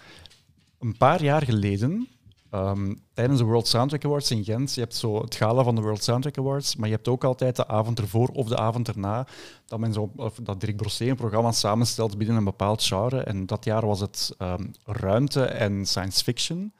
Een 0.80 0.96
paar 0.96 1.22
jaar 1.22 1.42
geleden, 1.42 2.08
ehm, 2.50 2.94
tijdens 3.14 3.38
de 3.38 3.44
World 3.44 3.66
Soundtrack 3.66 4.04
Awards 4.04 4.30
in 4.30 4.44
Gent, 4.44 4.74
je 4.74 4.80
hebt 4.80 4.94
zo 4.94 5.20
het 5.22 5.34
gala 5.34 5.62
van 5.62 5.74
de 5.74 5.80
World 5.80 6.04
Soundtrack 6.04 6.38
Awards, 6.38 6.76
maar 6.76 6.88
je 6.88 6.94
hebt 6.94 7.08
ook 7.08 7.24
altijd 7.24 7.56
de 7.56 7.66
avond 7.68 7.98
ervoor 7.98 8.28
of 8.28 8.48
de 8.48 8.56
avond 8.56 8.88
erna 8.88 9.26
dat, 9.66 9.78
men 9.78 9.92
zo, 9.92 10.12
of 10.16 10.34
dat 10.42 10.60
Dirk 10.60 10.76
Brossé 10.76 11.04
een 11.04 11.16
programma 11.16 11.52
samenstelt 11.52 12.18
binnen 12.18 12.36
een 12.36 12.44
bepaald 12.44 12.82
genre. 12.82 13.20
En 13.20 13.46
dat 13.46 13.64
jaar 13.64 13.86
was 13.86 14.00
het 14.00 14.34
ehm, 14.38 14.64
ruimte 14.84 15.44
en 15.44 15.86
science 15.86 16.22
fiction. 16.24 16.72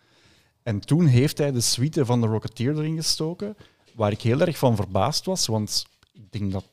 En 0.65 0.81
toen 0.81 1.07
heeft 1.07 1.39
hij 1.39 1.53
de 1.53 1.61
suite 1.61 2.05
van 2.05 2.21
The 2.21 2.27
Rocketeer 2.27 2.79
erin 2.79 2.97
gestoken, 2.97 3.57
waar 3.95 4.12
ik 4.12 4.21
heel 4.21 4.41
erg 4.41 4.59
van 4.59 4.77
verbaasd 4.77 5.25
was, 5.25 5.47
want 5.47 5.87
ik 6.12 6.33
denk 6.33 6.53
dat 6.53 6.65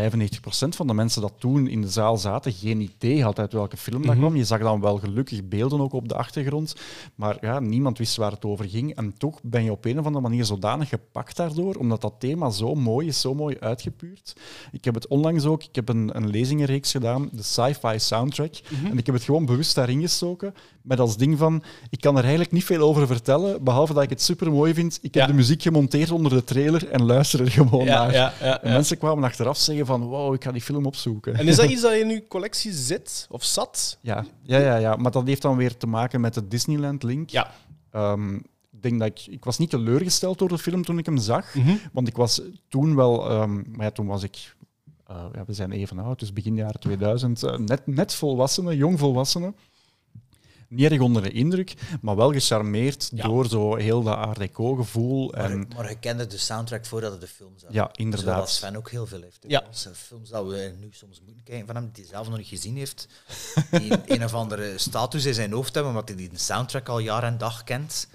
95% 0.00 0.68
van 0.76 0.86
de 0.86 0.94
mensen 0.94 1.22
dat 1.22 1.32
toen 1.38 1.68
in 1.68 1.80
de 1.80 1.88
zaal 1.88 2.16
zaten 2.16 2.52
geen 2.52 2.80
idee 2.80 3.22
had 3.22 3.38
uit 3.38 3.52
welke 3.52 3.76
film 3.76 4.02
dat 4.02 4.10
Mhm. 4.10 4.20
kwam. 4.20 4.36
Je 4.36 4.44
zag 4.44 4.60
dan 4.60 4.80
wel 4.80 4.98
gelukkig 4.98 5.48
beelden 5.48 5.80
ook 5.80 5.92
op 5.92 6.08
de 6.08 6.14
achtergrond, 6.14 6.74
maar 7.14 7.36
ja, 7.40 7.60
niemand 7.60 7.98
wist 7.98 8.16
waar 8.16 8.30
het 8.30 8.44
over 8.44 8.68
ging. 8.68 8.94
En 8.96 9.14
toch 9.18 9.38
ben 9.42 9.64
je 9.64 9.70
op 9.70 9.84
een 9.84 9.98
of 9.98 10.04
andere 10.06 10.28
manier 10.28 10.44
zodanig 10.44 10.88
gepakt 10.88 11.36
daardoor, 11.36 11.74
omdat 11.74 12.00
dat 12.00 12.14
thema 12.18 12.50
zo 12.50 12.74
mooi 12.74 13.06
is, 13.06 13.20
zo 13.20 13.34
mooi 13.34 13.56
uitgepuurd. 13.60 14.36
Ik 14.72 14.84
heb 14.84 14.94
het 14.94 15.06
onlangs 15.06 15.44
ook, 15.44 15.62
ik 15.62 15.74
heb 15.74 15.88
een, 15.88 16.10
een 16.16 16.30
lezingenreeks 16.30 16.90
gedaan, 16.90 17.28
de 17.32 17.42
sci-fi 17.42 17.98
soundtrack, 17.98 18.54
en 18.90 18.98
ik 18.98 19.06
heb 19.06 19.14
het 19.14 19.24
gewoon 19.24 19.44
bewust 19.46 19.74
daarin 19.74 20.00
gestoken 20.00 20.54
met 20.82 21.00
als 21.00 21.16
ding 21.16 21.38
van, 21.38 21.62
ik 21.90 22.00
kan 22.00 22.14
er 22.14 22.20
eigenlijk 22.22 22.52
niet 22.52 22.64
veel 22.64 22.80
over 22.80 23.06
vertellen, 23.06 23.64
behalve 23.64 23.94
dat 23.94 24.02
ik 24.02 24.10
het 24.10 24.22
super 24.22 24.52
mooi 24.52 24.74
vind. 24.74 24.98
Ik 25.02 25.14
heb 25.14 25.22
Ja. 25.22 25.28
de 25.30 25.36
muziek 25.36 25.62
gemonteerd 25.62 26.10
onder 26.10 26.32
de 26.32 26.44
trailer 26.44 26.88
en 26.88 27.02
luister 27.04 27.40
er 27.40 27.50
gewoon 27.50 27.84
Ja, 27.84 28.02
naar. 28.02 28.12
ja, 28.12 28.60
En 28.62 28.72
mensen 28.72 28.98
kwamen 28.98 29.24
achteraf 29.24 29.56
zeggen 29.58 29.85
van, 29.86 30.00
wow, 30.04 30.34
ik 30.34 30.44
ga 30.44 30.52
die 30.52 30.60
film 30.62 30.86
opzoeken. 30.86 31.34
En 31.34 31.46
is 31.48 31.56
dat 31.56 31.70
iets 31.70 31.82
dat 31.82 31.92
in 31.92 32.10
uw 32.10 32.20
collectie 32.28 32.72
zit 32.72 33.26
of 33.30 33.44
zat? 33.44 33.98
Ja, 34.00 34.24
ja, 34.42 34.58
ja, 34.58 34.76
ja, 34.76 34.96
maar 34.96 35.10
dat 35.10 35.26
heeft 35.26 35.42
dan 35.42 35.56
weer 35.56 35.76
te 35.76 35.86
maken 35.86 36.20
met 36.20 36.34
de 36.34 36.48
Disneyland-link. 36.48 37.30
Ja. 37.30 37.50
Ehm, 37.90 38.34
ik 38.70 38.82
denk 38.82 38.98
dat 38.98 39.08
ik, 39.08 39.26
ik 39.26 39.44
was 39.44 39.58
niet 39.58 39.70
teleurgesteld 39.70 40.38
door 40.38 40.48
de 40.48 40.58
film 40.58 40.84
toen 40.84 40.98
ik 40.98 41.06
hem 41.06 41.18
zag, 41.18 41.54
Mhm. 41.54 41.74
want 41.92 42.08
ik 42.08 42.16
was 42.16 42.42
toen 42.68 42.94
wel, 42.96 43.30
ehm, 43.30 43.54
maar 43.76 43.84
ja, 43.86 43.90
toen 43.90 44.06
was 44.06 44.22
ik, 44.22 44.54
eh, 45.06 45.24
ja, 45.34 45.44
we 45.46 45.52
zijn 45.52 45.72
even 45.72 45.98
oud, 45.98 46.18
dus 46.18 46.32
begin 46.32 46.56
jaren 46.56 46.80
2000, 46.80 47.42
eh, 47.42 47.58
net, 47.58 47.86
net 47.86 48.14
volwassenen, 48.14 48.76
jong 48.76 48.98
volwassenen. 48.98 49.56
Niet 50.68 50.90
erg 50.90 51.00
onder 51.00 51.22
de 51.22 51.30
indruk, 51.30 51.74
maar 52.00 52.16
wel 52.16 52.32
gecharmeerd 52.32 53.10
Ja. 53.14 53.26
door 53.26 53.46
zo 53.46 53.74
heel 53.76 54.02
dat 54.02 54.16
art 54.16 54.38
deco 54.38 54.74
gevoel. 54.74 55.34
En, 55.34 55.58
Maar, 55.58 55.66
maar 55.76 55.88
je 55.88 55.98
kende 55.98 56.26
de 56.26 56.38
soundtrack 56.38 56.86
voordat 56.86 57.12
je 57.12 57.18
de 57.18 57.26
film 57.26 57.52
zag. 57.58 57.72
ja, 57.72 57.82
Zoals 57.82 57.98
inderdaad. 57.98 58.50
Sven 58.50 58.76
ook 58.76 58.90
heel 58.90 59.06
veel 59.06 59.20
heeft. 59.22 59.44
Ja. 59.48 59.64
Onze 59.66 59.94
films 59.94 60.28
dat 60.28 60.46
we 60.46 60.74
nu 60.80 60.88
soms 60.92 61.20
moeten 61.26 61.44
kijken 61.44 61.66
van 61.66 61.74
hem, 61.76 61.90
die 61.92 62.02
hij 62.04 62.12
zelf 62.12 62.28
nog 62.28 62.38
niet 62.38 62.46
gezien 62.46 62.76
heeft, 62.76 63.08
die 63.70 63.92
een 64.14 64.24
of 64.24 64.34
andere 64.34 64.78
status 64.78 65.24
in 65.24 65.34
zijn 65.34 65.52
hoofd 65.52 65.74
hebben, 65.74 65.92
omdat 65.92 66.08
hij 66.08 66.16
die 66.16 66.30
soundtrack 66.34 66.88
al 66.88 66.98
jaar 66.98 67.22
en 67.22 67.38
dag 67.38 67.64
kent. 67.64 68.08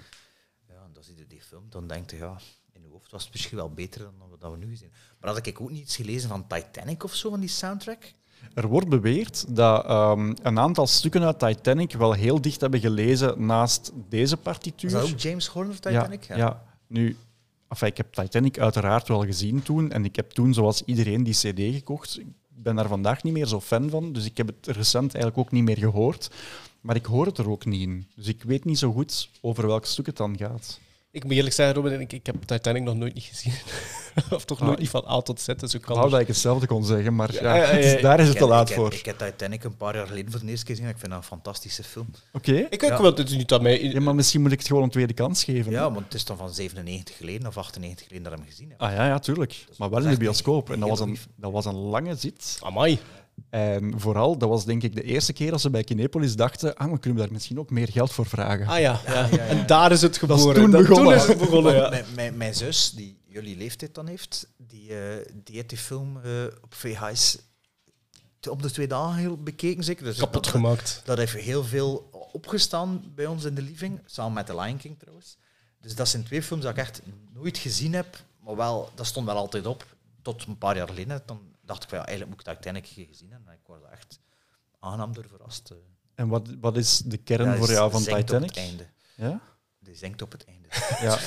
Ja, 0.68 0.74
en 0.74 0.90
dan 0.92 1.02
zie 1.04 1.16
je 1.16 1.26
die 1.26 1.42
film, 1.42 1.64
dan 1.70 1.86
denkt 1.86 2.10
je, 2.10 2.16
ja, 2.16 2.38
in 2.72 2.82
je 2.82 2.88
hoofd 2.88 3.10
was 3.10 3.22
het 3.24 3.32
misschien 3.32 3.56
wel 3.56 3.70
beter 3.70 4.00
dan 4.00 4.14
wat 4.40 4.50
we 4.50 4.56
nu 4.56 4.68
gezien 4.70 4.88
hebben. 4.90 4.98
Maar 5.20 5.30
had 5.34 5.46
ik 5.46 5.60
ook 5.60 5.70
niet 5.70 5.82
iets 5.82 5.96
gelezen 5.96 6.28
van 6.28 6.46
Titanic 6.46 7.04
of 7.04 7.14
zo, 7.14 7.30
van 7.30 7.40
die 7.40 7.48
soundtrack? 7.48 8.12
Er 8.54 8.68
wordt 8.68 8.88
beweerd 8.88 9.56
dat 9.56 9.84
ehm, 9.84 10.34
een 10.42 10.58
aantal 10.58 10.86
stukken 10.86 11.22
uit 11.22 11.38
Titanic 11.38 11.92
wel 11.92 12.12
heel 12.12 12.40
dicht 12.40 12.60
hebben 12.60 12.80
gelezen 12.80 13.46
naast 13.46 13.92
deze 14.08 14.36
partituur. 14.36 14.90
Was 14.90 15.00
dat 15.00 15.12
ook 15.12 15.18
James 15.18 15.46
Horner, 15.46 15.80
Titanic? 15.80 16.24
Ja, 16.24 16.36
ja. 16.36 16.62
nu, 16.86 17.16
enfin, 17.68 17.88
ik 17.88 17.96
heb 17.96 18.12
Titanic 18.12 18.58
uiteraard 18.58 19.08
wel 19.08 19.24
gezien 19.24 19.62
toen. 19.62 19.90
En 19.90 20.04
ik 20.04 20.16
heb 20.16 20.30
toen, 20.30 20.54
zoals 20.54 20.82
iedereen, 20.84 21.22
die 21.22 21.34
CD 21.34 21.74
gekocht. 21.74 22.18
Ik 22.18 22.26
ben 22.48 22.76
daar 22.76 22.88
vandaag 22.88 23.22
niet 23.22 23.32
meer 23.32 23.46
zo 23.46 23.60
fan 23.60 23.90
van. 23.90 24.12
Dus 24.12 24.24
ik 24.24 24.36
heb 24.36 24.46
het 24.46 24.66
recent 24.76 25.14
eigenlijk 25.14 25.38
ook 25.38 25.52
niet 25.52 25.64
meer 25.64 25.78
gehoord. 25.78 26.30
Maar 26.80 26.96
ik 26.96 27.06
hoor 27.06 27.26
het 27.26 27.38
er 27.38 27.50
ook 27.50 27.64
niet 27.64 27.80
in. 27.80 28.06
Dus 28.16 28.26
ik 28.26 28.42
weet 28.42 28.64
niet 28.64 28.78
zo 28.78 28.92
goed 28.92 29.28
over 29.40 29.66
welk 29.66 29.84
stuk 29.84 30.06
het 30.06 30.16
dan 30.16 30.36
gaat. 30.36 30.80
Ik 31.14 31.24
moet 31.24 31.32
eerlijk 31.32 31.54
zeggen, 31.54 31.74
Robin, 31.74 32.00
ik, 32.00 32.12
ik 32.12 32.26
heb 32.26 32.36
Titanic 32.44 32.82
nog 32.82 32.94
nooit 32.96 33.14
niet 33.14 33.24
gezien. 33.24 33.52
of 34.36 34.44
toch 34.44 34.58
Ah, 34.60 34.64
nooit 34.64 34.76
ik- 34.76 34.82
niet 34.82 34.90
van 34.90 35.04
A 35.08 35.20
tot 35.20 35.40
Z. 35.40 35.46
Dus 35.46 35.74
ik 35.74 35.80
Ik 35.80 35.86
kan 35.86 35.96
wou 35.96 36.10
dat 36.10 36.20
ik 36.20 36.26
hetzelfde 36.26 36.66
kon 36.66 36.84
zeggen, 36.84 37.14
maar 37.14 37.32
ja, 37.32 37.40
Ja, 37.42 37.54
ja, 37.54 37.62
ja, 37.62 37.68
het 37.68 37.84
is- 37.84 38.00
daar 38.02 38.20
is 38.20 38.26
het 38.26 38.34
Ik 38.34 38.42
te 38.42 38.48
laat 38.48 38.62
ik 38.68 38.74
heb- 38.74 38.84
voor. 38.84 38.92
Ik 38.94 39.04
heb 39.04 39.18
Titanic 39.18 39.64
een 39.64 39.76
paar 39.76 39.94
jaar 39.96 40.06
geleden 40.06 40.30
voor 40.30 40.40
de 40.40 40.46
eerste 40.46 40.64
keer 40.64 40.74
gezien. 40.74 40.88
en 40.90 40.94
Ik 40.94 41.00
vind 41.00 41.12
dat 41.12 41.20
een 41.22 41.28
fantastische 41.28 41.82
film. 41.84 42.06
Oké. 42.32 42.52
Ik 42.70 42.80
wel, 42.80 43.04
het 43.04 43.18
is 43.18 43.36
niet 43.36 43.52
aan 43.52 43.62
mij. 43.62 43.82
Ja, 43.82 44.00
maar 44.00 44.14
misschien 44.14 44.40
moet 44.42 44.52
ik 44.52 44.58
het 44.58 44.66
gewoon 44.66 44.82
een 44.82 44.90
tweede 44.90 45.12
kans 45.12 45.44
geven. 45.44 45.72
Ja, 45.72 45.92
want 45.92 46.04
het 46.04 46.14
is 46.14 46.24
dan 46.24 46.36
van 46.36 46.54
97 46.54 47.16
geleden 47.16 47.46
of 47.46 47.56
98 47.56 48.06
geleden 48.06 48.24
dat 48.24 48.32
ik 48.32 48.38
hem 48.38 48.48
gezien 48.48 48.70
heb. 48.70 48.80
Ah 48.80 48.92
ja, 48.92 49.06
ja, 49.06 49.18
tuurlijk. 49.18 49.64
Maar 49.78 49.90
wel 49.90 50.02
in 50.04 50.10
de 50.10 50.16
bioscoop. 50.16 50.70
En 50.70 50.80
dat 50.80 50.88
was, 50.88 51.00
een, 51.00 51.18
dat 51.36 51.52
was 51.52 51.64
een 51.64 51.74
lange 51.76 52.14
zit. 52.14 52.58
Amai. 52.62 52.98
En 53.50 54.00
vooral, 54.00 54.38
dat 54.38 54.48
was 54.48 54.64
denk 54.64 54.82
ik 54.82 54.94
de 54.94 55.02
eerste 55.02 55.32
keer 55.32 55.50
dat 55.50 55.60
ze 55.60 55.70
bij 55.70 55.84
Kinepolis 55.84 56.36
dachten, 56.36 56.74
ah, 56.76 56.90
we 56.90 56.98
kunnen 56.98 57.18
daar 57.18 57.32
misschien 57.32 57.58
ook 57.58 57.70
meer 57.70 57.88
geld 57.88 58.12
voor 58.12 58.26
vragen. 58.26 58.66
Ah 58.66 58.80
ja, 58.80 59.00
ja. 59.06 59.28
En 59.28 59.66
daar 59.66 59.92
is 59.92 60.02
het 60.02 60.12
is 60.12 60.18
geboren. 60.18 60.54
toen 60.54 60.70
begonnen. 60.70 61.16
is 61.16 61.26
het 61.26 61.38
begonnen, 61.38 61.74
ja. 61.74 61.88
Mijn, 61.88 62.04
mijn, 62.14 62.36
mijn 62.36 62.54
zus, 62.54 62.90
die 62.90 63.20
jullie 63.26 63.56
leeftijd 63.56 63.94
dan 63.94 64.06
heeft, 64.06 64.48
die, 64.56 64.98
eh, 64.98 65.26
die 65.44 65.56
heeft 65.56 65.68
die 65.68 65.78
film 65.78 66.20
eh, 66.22 66.30
op 66.62 66.74
VHS 66.74 67.38
op 68.50 68.62
de 68.62 68.70
twee 68.70 68.86
dagen 68.86 69.14
heel 69.14 69.42
bekeken, 69.42 69.84
zeker. 69.84 70.04
Dus 70.04 70.18
Kapot 70.18 70.44
dat, 70.44 70.52
gemaakt. 70.52 71.02
dat 71.04 71.18
heeft 71.18 71.34
heel 71.34 71.64
veel 71.64 72.10
opgestaan 72.32 73.12
bij 73.14 73.26
ons 73.26 73.44
in 73.44 73.54
de 73.54 73.62
living, 73.62 74.00
samen 74.06 74.32
met 74.32 74.46
The 74.46 74.60
Lion 74.60 74.76
King 74.76 74.98
trouwens. 74.98 75.36
Dus 75.80 75.94
dat 75.94 76.08
zijn 76.08 76.24
twee 76.24 76.42
films 76.42 76.62
dat 76.62 76.72
ik 76.72 76.78
echt 76.78 77.02
nooit 77.32 77.58
gezien 77.58 77.92
heb, 77.92 78.24
maar 78.40 78.56
wel, 78.56 78.90
dat 78.94 79.06
stond 79.06 79.26
wel 79.26 79.36
altijd 79.36 79.66
op. 79.66 79.86
Tot 80.22 80.46
een 80.46 80.58
paar 80.58 80.76
jaar 80.76 80.88
geleden. 80.88 81.22
Dan 81.26 81.40
dacht 81.62 81.82
ik 81.82 81.88
van 81.88 81.98
ja, 81.98 82.06
eigenlijk 82.06 82.36
moet 82.36 82.46
ik 82.48 82.54
Titanic 82.56 82.86
gezien 82.86 83.30
hebben. 83.30 83.48
En 83.48 83.54
ik 83.54 83.66
was 83.66 83.78
echt 83.92 84.20
aangenaam 84.80 85.12
door 85.12 85.24
verrast. 85.28 85.70
eh. 85.70 85.76
En 86.14 86.28
wat, 86.28 86.48
wat 86.60 86.76
is 86.76 86.98
de 86.98 87.16
kern 87.16 87.44
Ja, 87.50 87.56
voor 87.56 87.70
jou 87.70 87.90
van 87.90 88.00
Titanic? 88.02 88.30
op 88.32 88.40
het 88.48 88.56
einde. 88.56 88.86
Ja? 89.14 89.40
Die 89.78 89.94
zingt 89.94 90.22
op 90.22 90.32
het 90.32 90.44
einde. 90.44 90.68
Ja. 91.00 91.18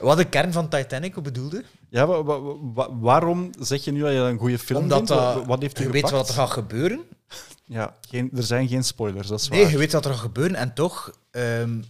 Wat 0.00 0.16
de 0.16 0.28
kern 0.28 0.52
van 0.52 0.68
Titanic, 0.68 1.14
hoe 1.14 1.22
bedoelde? 1.22 1.64
ja 1.88 2.06
wa- 2.06 2.22
wa- 2.22 2.40
wa- 2.72 2.98
waarom 2.98 3.50
zeg 3.58 3.84
je 3.84 3.90
nu 3.92 4.00
dat 4.00 4.10
je 4.12 4.16
dat 4.18 4.28
een 4.28 4.38
goede 4.38 4.58
film 4.58 4.82
Omdat 4.82 4.96
vindt? 4.96 5.12
dat- 5.12 5.34
Wat, 5.34 5.46
wat 5.46 5.60
heeft 5.60 5.78
u 5.80 5.82
je 5.82 5.90
weet 5.90 6.10
wat 6.10 6.28
er 6.28 6.34
gaat 6.34 6.50
gebeuren. 6.50 7.00
Ja, 7.64 7.96
geen, 8.08 8.30
er 8.36 8.42
zijn 8.42 8.68
geen 8.68 8.84
spoilers, 8.84 9.28
dat 9.28 9.40
is 9.40 9.48
waar. 9.48 9.58
Nee, 9.58 9.68
je 9.70 9.78
weet 9.78 9.92
wat 9.92 10.04
er 10.04 10.10
gaat 10.10 10.20
gebeuren. 10.20 10.56
En 10.56 10.74
toch, 10.74 11.10
ehm, 11.30 11.82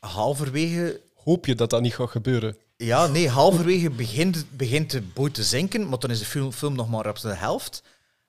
halverwege... 0.00 1.00
Hoop 1.14 1.46
je 1.46 1.54
dat 1.54 1.70
dat 1.70 1.80
niet 1.82 1.94
gaat 1.94 2.10
gebeuren? 2.10 2.56
Ja, 2.82 3.06
nee, 3.06 3.28
halverwege 3.28 3.90
begint, 3.90 4.56
begint 4.56 4.90
de 4.90 5.02
boot 5.02 5.34
te 5.34 5.44
zinken, 5.44 5.88
maar 5.88 5.98
dan 5.98 6.10
is 6.10 6.18
de 6.18 6.24
film, 6.24 6.52
film 6.52 6.74
nog 6.74 6.88
maar 6.88 7.08
op 7.08 7.20
de 7.20 7.34
helft. 7.34 7.82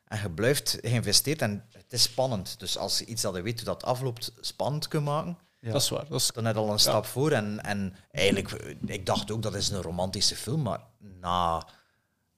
En 0.03 0.21
je 0.21 0.29
blijft 0.29 0.77
geïnvesteerd 0.81 1.41
en 1.41 1.65
het 1.71 1.93
is 1.93 2.03
spannend. 2.03 2.59
Dus 2.59 2.77
als 2.77 2.99
je 2.99 3.05
iets 3.05 3.21
dat 3.21 3.35
je 3.35 3.41
weet 3.41 3.55
hoe 3.55 3.65
dat 3.65 3.83
afloopt, 3.83 4.31
spannend 4.39 4.87
kunt 4.87 5.05
maken, 5.05 5.37
Ja. 5.59 5.71
Dat 5.71 5.81
is 5.81 5.89
waar. 5.89 6.07
Dat 6.09 6.19
is... 6.19 6.31
dan 6.33 6.43
je 6.43 6.53
al 6.53 6.71
een 6.71 6.79
stap 6.79 7.05
voor. 7.05 7.31
En, 7.31 7.63
en 7.63 7.95
eigenlijk, 8.11 8.75
ik 8.85 9.05
dacht 9.05 9.31
ook 9.31 9.41
dat 9.41 9.55
is 9.55 9.69
een 9.69 9.81
romantische 9.81 10.35
film, 10.35 10.61
maar 10.61 10.79
na, 10.97 11.67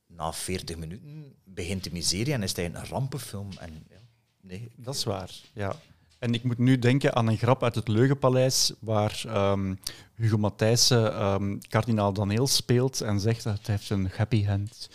na 0.08 0.34
40 0.34 0.78
minuten 0.78 1.36
begint 1.44 1.84
de 1.84 1.92
miserie 1.92 2.34
en 2.34 2.44
is 2.44 2.56
het 2.56 2.76
een 2.76 2.86
rampenfilm. 2.86 3.50
En, 3.60 3.86
ja, 3.90 3.98
nee, 4.42 4.72
Dat 4.76 4.96
is 4.96 5.04
waar, 5.04 5.32
ja. 5.54 5.76
En 6.24 6.34
ik 6.34 6.44
moet 6.44 6.58
nu 6.58 6.80
denken 6.80 7.16
aan 7.16 7.28
een 7.28 7.38
grap 7.38 7.64
uit 7.64 7.76
het 7.76 7.88
Leugenpaleis, 7.88 8.74
waar 8.80 9.24
ehm, 9.26 9.76
Hugo 10.16 10.38
Matthijssen 10.38 11.14
ehm, 11.14 11.58
kardinaal 11.70 12.14
Daniel 12.14 12.48
speelt 12.48 13.02
en 13.02 13.20
zegt 13.20 13.44
dat 13.44 13.58
het 13.58 13.68
heeft 13.68 13.90
een 13.90 14.10
happy 14.16 14.46
hand. 14.46 14.90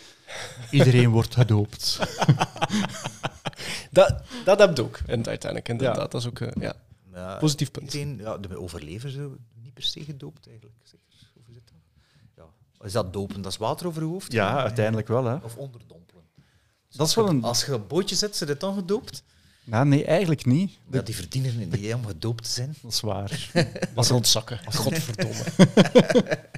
Iedereen 0.71 1.09
wordt 1.09 1.35
gedoopt. 1.35 1.99
Dat, 3.91 4.21
dat 4.45 4.59
heb 4.59 4.77
je 4.77 4.83
ook 4.83 4.99
in 5.07 5.21
Titanic, 5.21 5.69
inderdaad. 5.69 5.95
Ja. 5.95 6.07
Dat 6.07 6.21
is 6.21 6.27
ook 6.27 6.39
eh, 6.39 6.61
ja, 6.61 6.73
Ja, 7.13 7.37
positief 7.37 7.71
punt. 7.71 7.93
Iedereen, 7.93 8.17
ja, 8.17 8.37
de 8.37 8.59
overlevers 8.59 9.13
zijn 9.13 9.37
niet 9.63 9.73
per 9.73 9.83
se 9.83 10.03
gedoopt 10.03 10.47
eigenlijk. 10.47 10.77
Hoe 11.33 11.53
zit 11.53 11.63
dat? 11.65 11.81
Ja. 12.35 12.85
Is 12.85 12.91
dat 12.91 13.13
dopen? 13.13 13.41
Dat 13.41 13.51
is 13.51 13.57
water 13.57 13.87
over 13.87 14.01
je 14.01 14.07
hoofd? 14.07 14.31
Ja, 14.31 14.61
uiteindelijk 14.61 15.07
wel, 15.07 15.25
hè. 15.25 15.35
Of 15.35 15.55
onderdompelen. 15.55 16.23
Dat 16.89 17.07
is 17.07 17.15
wel 17.15 17.29
een... 17.29 17.43
Als 17.43 17.65
je 17.65 17.73
op 17.73 17.89
bootje 17.89 18.15
zit, 18.15 18.35
zit 18.35 18.47
het 18.47 18.59
dan 18.59 18.73
gedoopt? 18.73 19.23
Nou, 19.69 19.85
nee, 19.85 20.05
eigenlijk 20.05 20.45
niet. 20.45 20.77
Ja, 20.91 21.01
die 21.01 21.15
verdienen 21.15 21.59
het 21.59 21.81
niet 21.81 21.93
om 21.93 22.05
gedoopt 22.05 22.43
te 22.43 22.49
zijn. 22.49 22.75
Dat 22.81 22.91
is 22.91 22.99
waar. 22.99 23.49
Als 23.95 24.09
rondzakken. 24.09 24.59
Godverdomme. 24.65 25.43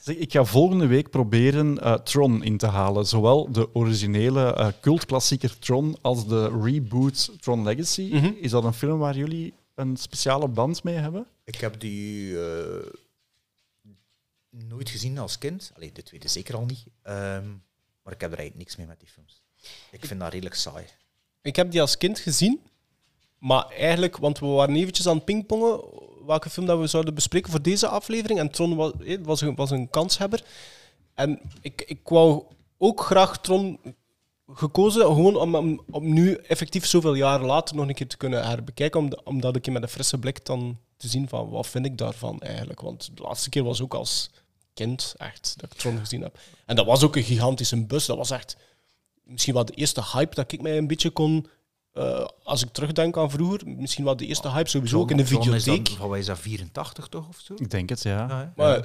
Zeg, 0.00 0.16
Ik 0.16 0.32
ga 0.32 0.44
volgende 0.44 0.86
week 0.86 1.10
proberen 1.10 1.78
eh, 1.78 1.94
Tron 1.94 2.42
in 2.42 2.56
te 2.58 2.66
halen. 2.66 3.06
Zowel 3.06 3.52
de 3.52 3.74
originele 3.74 4.54
eh, 4.54 4.68
cultklassieker 4.80 5.58
Tron 5.58 5.98
als 6.00 6.26
de 6.26 6.60
reboot 6.62 7.30
Tron 7.40 7.62
Legacy. 7.62 8.08
Mhm. 8.12 8.32
Is 8.40 8.50
dat 8.50 8.64
een 8.64 8.72
film 8.72 8.98
waar 8.98 9.16
jullie 9.16 9.54
een 9.74 9.96
speciale 9.96 10.48
band 10.48 10.82
mee 10.82 10.94
hebben? 10.94 11.26
Ik 11.44 11.56
heb 11.56 11.80
die 11.80 12.40
eh, 12.40 12.86
nooit 14.50 14.88
gezien 14.90 15.18
als 15.18 15.38
kind. 15.38 15.72
Allee, 15.76 15.92
de 15.92 16.02
tweede 16.02 16.28
zeker 16.28 16.56
al 16.56 16.64
niet. 16.64 16.84
Ehm, 17.02 17.48
maar 18.02 18.12
ik 18.12 18.20
heb 18.20 18.32
er 18.32 18.38
eigenlijk 18.38 18.56
niks 18.56 18.76
mee 18.76 18.86
met 18.86 19.00
die 19.00 19.08
films. 19.08 19.42
Ik 19.90 20.04
vind 20.04 20.20
dat 20.20 20.32
redelijk 20.32 20.54
saai. 20.54 20.84
Ik 21.48 21.56
heb 21.56 21.70
die 21.70 21.80
als 21.80 21.98
kind 21.98 22.18
gezien, 22.18 22.60
maar 23.38 23.66
eigenlijk, 23.68 24.16
want 24.16 24.38
we 24.38 24.46
waren 24.46 24.76
eventjes 24.76 25.08
aan 25.08 25.16
het 25.16 25.24
pingpongen 25.24 25.80
welke 26.26 26.50
film 26.50 26.66
dat 26.66 26.78
we 26.78 26.86
zouden 26.86 27.14
bespreken 27.14 27.50
voor 27.50 27.62
deze 27.62 27.88
aflevering. 27.88 28.38
En 28.38 28.50
Tron 28.50 28.76
was, 28.76 28.92
eh, 29.04 29.18
was, 29.22 29.40
een, 29.40 29.54
was 29.54 29.70
een 29.70 29.90
kanshebber. 29.90 30.44
En 31.14 31.40
ik, 31.60 31.82
ik 31.86 32.00
wou 32.04 32.42
ook 32.78 33.00
graag 33.00 33.40
Tron 33.40 33.78
gekozen, 34.52 35.02
gewoon 35.02 35.36
om, 35.36 35.82
om, 35.90 36.12
nu 36.12 36.34
effectief 36.34 36.86
zoveel 36.86 37.14
jaren 37.14 37.46
later 37.46 37.76
nog 37.76 37.88
een 37.88 37.94
keer 37.94 38.08
te 38.08 38.16
kunnen 38.16 38.46
herbekijken, 38.46 39.00
om, 39.00 39.12
omdat 39.24 39.56
ik 39.56 39.70
met 39.70 39.82
een 39.82 39.88
frisse 39.88 40.18
blik 40.18 40.46
dan 40.46 40.78
te 40.96 41.08
zien 41.08 41.28
van 41.28 41.48
wat 41.48 41.66
vind 41.66 41.86
ik 41.86 41.98
daarvan 41.98 42.40
eigenlijk. 42.40 42.80
Want 42.80 43.10
de 43.14 43.22
laatste 43.22 43.48
keer 43.48 43.64
was 43.64 43.82
ook 43.82 43.94
als 43.94 44.30
kind 44.74 45.14
echt 45.16 45.54
dat 45.56 45.72
ik 45.72 45.78
Tron 45.78 45.98
gezien 45.98 46.22
heb. 46.22 46.38
En 46.66 46.76
dat 46.76 46.86
was 46.86 47.02
ook 47.02 47.16
een 47.16 47.22
gigantische 47.22 47.84
bus. 47.84 48.06
Dat 48.06 48.16
was 48.16 48.30
echt 48.30 48.56
misschien 49.28 49.54
wel 49.54 49.64
de 49.64 49.72
eerste 49.72 50.02
hype 50.12 50.34
dat 50.34 50.52
ik 50.52 50.62
mij 50.62 50.78
een 50.78 50.86
beetje 50.86 51.10
kon... 51.10 51.46
eh, 51.92 52.26
als 52.42 52.62
ik 52.62 52.68
terugdenk 52.72 53.16
aan 53.16 53.30
vroeger, 53.30 53.60
misschien 53.68 54.04
wel 54.04 54.16
de 54.16 54.26
eerste 54.26 54.50
hype 54.50 54.68
sowieso 54.68 55.00
ook 55.00 55.10
in 55.10 55.16
de 55.16 55.26
videotheek. 55.26 55.84
dat, 55.84 55.94
van, 55.96 56.08
wat 56.08 56.18
is 56.18 56.26
dat, 56.26 56.38
84 56.38 57.08
toch 57.08 57.28
of 57.28 57.38
zo? 57.40 57.54
Ik 57.56 57.70
denk 57.70 57.88
het, 57.88 58.02
ja. 58.02 58.52
Maar 58.56 58.76
eh, 58.78 58.84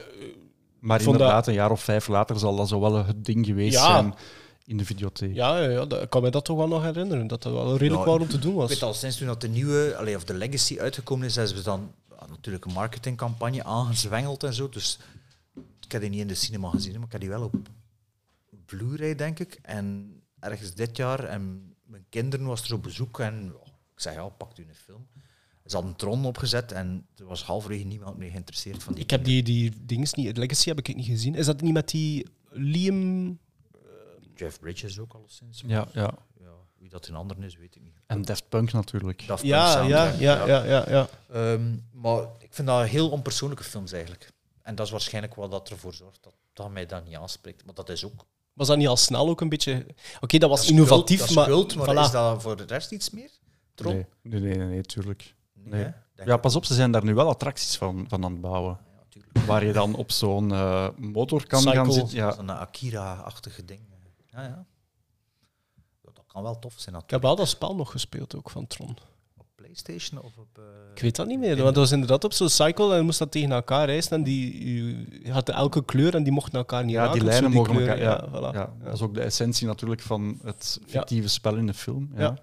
Maar 0.79 1.01
inderdaad, 1.01 1.47
een 1.47 1.53
jaar 1.53 1.71
of 1.71 1.83
vijf 1.83 2.07
later 2.07 2.39
zal 2.39 2.55
dat 2.55 2.67
zo 2.67 2.79
wel 2.79 3.05
het 3.05 3.25
ding 3.25 3.45
geweest 3.45 3.73
Ja. 3.75 3.85
zijn 3.85 4.13
in 4.65 4.77
de 4.77 4.85
videotheek. 4.85 5.35
ja, 5.35 5.57
ja, 5.59 5.69
ja, 5.69 5.85
dat- 5.85 6.01
ik 6.01 6.09
kan 6.09 6.21
me 6.21 6.29
dat 6.29 6.45
toch 6.45 6.57
wel 6.57 6.67
nog 6.67 6.83
herinneren, 6.83 7.27
dat 7.27 7.43
dat 7.43 7.53
wel 7.53 7.77
redelijk 7.77 8.05
waar 8.05 8.19
om 8.19 8.27
te 8.27 8.39
doen 8.39 8.51
Ik 8.51 8.57
was. 8.57 8.69
weet 8.69 8.83
al 8.83 8.93
sinds 8.93 9.17
toen 9.17 9.27
dat 9.27 9.41
de 9.41 9.47
nieuwe, 9.47 9.95
allee, 9.97 10.15
of 10.15 10.23
de 10.23 10.33
Legacy 10.33 10.79
uitgekomen 10.79 11.25
is, 11.27 11.35
hebben 11.35 11.57
ze 11.57 11.63
dan 11.63 11.91
natuurlijk 12.29 12.65
een 12.65 12.73
marketingcampagne 12.73 13.63
aangezwengeld 13.63 14.43
en 14.43 14.53
zo. 14.53 14.69
Dus 14.69 14.99
ik 15.81 15.91
heb 15.91 16.01
die 16.01 16.09
niet 16.09 16.19
in 16.19 16.27
de 16.27 16.35
cinema 16.35 16.69
gezien, 16.69 16.93
maar 16.93 17.05
ik 17.05 17.11
heb 17.11 17.21
die 17.21 17.29
wel 17.29 17.43
op 17.43 17.55
Blu-ray, 18.65 19.15
denk 19.15 19.39
ik. 19.39 19.59
En 19.61 20.13
ergens 20.43 20.73
dit 20.73 20.97
jaar, 20.97 21.23
en 21.23 21.73
mijn 21.85 22.05
kinderen 22.09 22.45
was 22.45 22.69
er 22.69 22.73
op 22.73 22.83
bezoek 22.83 23.19
en 23.19 23.43
ja, 23.45 23.71
Ik 23.93 23.99
zei, 24.01 24.15
ja, 24.15 24.29
pakt 24.29 24.57
u 24.57 24.65
een 24.67 24.75
film. 24.75 25.07
Ze 25.65 25.75
hadden 25.75 25.95
Tron 25.95 26.25
opgezet 26.25 26.71
en 26.71 27.07
er 27.17 27.25
was 27.25 27.43
halverwege 27.43 27.83
niemand 27.83 28.17
meer 28.17 28.29
geïnteresseerd 28.29 28.83
van 28.83 28.93
die 28.93 29.03
Ik 29.03 29.09
heb 29.09 29.23
die, 29.23 29.43
die 29.43 29.71
dings 29.81 30.13
niet, 30.13 30.37
Legacy 30.37 30.67
heb 30.67 30.79
ik 30.79 30.95
niet 30.95 31.05
gezien. 31.05 31.35
Is 31.35 31.45
dat 31.45 31.61
niet 31.61 31.73
met 31.73 31.89
die 31.89 32.27
Liam... 32.49 33.39
Jeff 34.35 34.59
Bridges 34.59 34.99
ook 34.99 35.13
alleszins. 35.13 35.63
Ja, 35.65 35.87
ja. 35.93 36.13
ja. 36.39 36.51
Wie 36.77 36.89
dat 36.89 37.07
een 37.07 37.15
ander 37.15 37.43
is, 37.43 37.57
weet 37.57 37.75
ik 37.75 37.81
niet. 37.81 37.95
En 38.05 38.21
Daft 38.21 38.49
Punk 38.49 38.71
natuurlijk. 38.71 39.27
Daft 39.27 39.41
Punk 39.41 39.53
Ja, 39.53 39.81
ja, 39.81 40.13
ja, 40.19 40.45
ja, 40.45 40.63
ja, 40.63 40.89
ja. 40.89 41.07
Ehm, 41.29 41.77
maar 41.91 42.27
ik 42.39 42.53
vind 42.53 42.67
dat 42.67 42.87
heel 42.87 43.09
onpersoonlijke 43.09 43.63
films 43.63 43.91
eigenlijk. 43.91 44.31
En 44.61 44.75
dat 44.75 44.85
is 44.85 44.91
waarschijnlijk 44.91 45.35
wat 45.35 45.51
dat 45.51 45.69
ervoor 45.69 45.93
zorgt 45.93 46.23
dat 46.23 46.35
dat 46.53 46.71
mij 46.71 46.85
dat 46.85 47.05
niet 47.05 47.15
aanspreekt. 47.15 47.65
Maar 47.65 47.73
dat 47.73 47.89
is 47.89 48.05
ook 48.05 48.25
Was 48.53 48.67
dat 48.67 48.77
niet 48.77 48.87
al 48.87 48.97
snel 48.97 49.29
ook 49.29 49.41
een 49.41 49.49
beetje... 49.49 49.85
Oké, 50.21 50.37
dat 50.37 50.49
was 50.49 50.59
dat 50.61 50.69
innovatief, 50.69 51.19
cult, 51.19 51.35
maar... 51.35 51.43
is 51.47 51.53
cult, 51.53 51.75
maar 51.75 51.95
voilà. 51.95 51.99
is 51.99 52.11
dat 52.11 52.41
voor 52.41 52.57
de 52.57 52.63
rest 52.63 52.91
iets 52.91 53.09
meer? 53.09 53.29
Tron? 53.75 53.93
Nee, 53.93 54.05
nee, 54.21 54.39
nee, 54.41 54.57
nee, 54.57 54.67
nee, 54.67 54.81
tuurlijk. 54.81 55.35
Nee, 55.53 55.93
Nee. 56.15 56.27
Ja, 56.27 56.37
pas 56.37 56.55
op, 56.55 56.65
ze 56.65 56.73
zijn 56.73 56.91
daar 56.91 57.03
nu 57.03 57.13
wel 57.13 57.27
attracties 57.29 57.77
van, 57.77 58.05
van 58.07 58.23
aan 58.23 58.31
het 58.31 58.41
bouwen. 58.41 58.79
Ja. 59.33 59.45
Waar 59.45 59.65
je 59.65 59.73
dan 59.73 59.95
op 59.95 60.11
zo'n 60.11 60.51
eh, 60.51 60.87
motor 60.97 61.47
kan 61.47 61.61
Cycle. 61.61 61.75
gaan 61.75 61.91
zitten. 61.93 62.15
Ja, 62.15 62.31
Zo'n 62.31 62.51
Akira-achtige 62.51 63.65
ding. 63.65 63.81
Ja, 64.25 64.41
ja. 64.41 64.65
Dat 66.01 66.23
kan 66.27 66.43
wel 66.43 66.59
tof 66.59 66.73
zijn 66.77 66.95
Ik 66.95 67.01
heb 67.01 67.01
natuurlijk. 67.01 67.23
wel 67.23 67.35
dat 67.35 67.47
spel 67.47 67.75
nog 67.75 67.91
gespeeld, 67.91 68.35
ook 68.35 68.49
van 68.49 68.67
Tron. 68.67 68.97
PlayStation 69.63 70.21
of 70.21 70.31
op... 70.37 70.47
eh, 70.57 70.63
Ik 70.95 71.01
weet 71.01 71.15
dat 71.15 71.27
niet 71.27 71.39
meer, 71.39 71.49
want 71.55 71.65
dat 71.65 71.75
was 71.75 71.91
inderdaad 71.91 72.23
op 72.23 72.33
zo'n 72.33 72.49
cycle 72.49 72.91
en 72.91 72.95
je 72.97 73.01
moest 73.01 73.19
dat 73.19 73.31
tegen 73.31 73.51
elkaar 73.51 73.85
reizen 73.85 74.11
en 74.11 74.23
die, 74.23 74.65
je 75.23 75.31
had 75.31 75.49
elke 75.49 75.85
kleur 75.85 76.15
en 76.15 76.23
die 76.23 76.31
mochten 76.33 76.57
elkaar 76.57 76.83
niet 76.85 76.93
ja 76.95 77.03
raken. 77.05 77.19
die 77.19 77.27
lijnen 77.29 77.51
mogen 77.51 77.75
kleuren. 77.75 77.99
elkaar... 77.99 78.23
Ja, 78.31 78.51
voilà. 78.51 78.53
ja, 78.55 78.73
dat 78.83 78.93
is 78.93 79.01
ook 79.01 79.13
de 79.13 79.21
essentie 79.21 79.67
natuurlijk 79.67 80.01
van 80.01 80.39
het 80.43 80.79
fictieve 80.87 81.27
spel 81.27 81.55
in 81.55 81.65
de 81.65 81.73
film. 81.73 82.09
Ja. 82.15 82.21
Ja. 82.21 82.37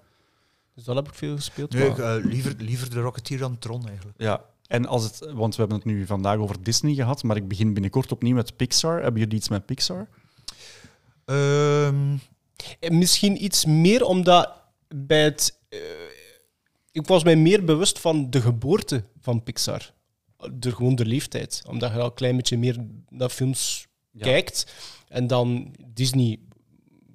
Dus 0.74 0.84
dat 0.84 0.96
heb 0.96 1.08
ik 1.08 1.14
veel 1.14 1.36
gespeeld. 1.36 1.72
Nee, 1.72 1.88
maar- 1.90 2.16
eh, 2.16 2.24
liever, 2.24 2.54
liever 2.58 2.90
de 2.90 3.00
Rocketeer 3.00 3.38
dan 3.38 3.58
Tron 3.58 3.86
eigenlijk. 3.88 4.20
Ja, 4.20 4.44
en 4.66 4.86
als 4.86 5.04
het, 5.04 5.18
want 5.32 5.54
we 5.54 5.60
hebben 5.60 5.76
het 5.78 5.86
nu 5.86 6.06
vandaag 6.06 6.36
over 6.38 6.62
Disney 6.62 6.94
gehad, 6.94 7.22
maar 7.22 7.36
ik 7.36 7.48
begin 7.48 7.72
binnenkort 7.72 8.12
opnieuw 8.12 8.34
met 8.34 8.56
Pixar. 8.56 9.02
Hebben 9.02 9.20
jullie 9.20 9.36
iets 9.36 9.48
met 9.48 9.66
Pixar? 9.66 10.08
Ehm, 11.24 12.16
En 12.80 12.98
Misschien 12.98 13.44
iets 13.44 13.64
meer 13.64 14.04
omdat 14.04 14.52
bij 14.88 15.22
het. 15.24 15.58
Ik 16.92 17.06
was 17.06 17.24
mij 17.24 17.36
meer 17.36 17.64
bewust 17.64 17.98
van 17.98 18.30
de 18.30 18.40
geboorte 18.40 19.04
van 19.20 19.42
Pixar. 19.42 19.92
Door 20.52 20.72
gewoon 20.72 20.94
de 20.94 21.06
leeftijd. 21.06 21.62
Omdat 21.68 21.90
je 21.92 21.98
al 21.98 22.04
een 22.04 22.14
klein 22.14 22.36
beetje 22.36 22.58
meer 22.58 22.76
naar 23.08 23.28
films 23.28 23.86
Ja. 24.10 24.22
kijkt. 24.22 24.72
En 25.08 25.26
dan 25.26 25.74
Disney. 25.86 26.38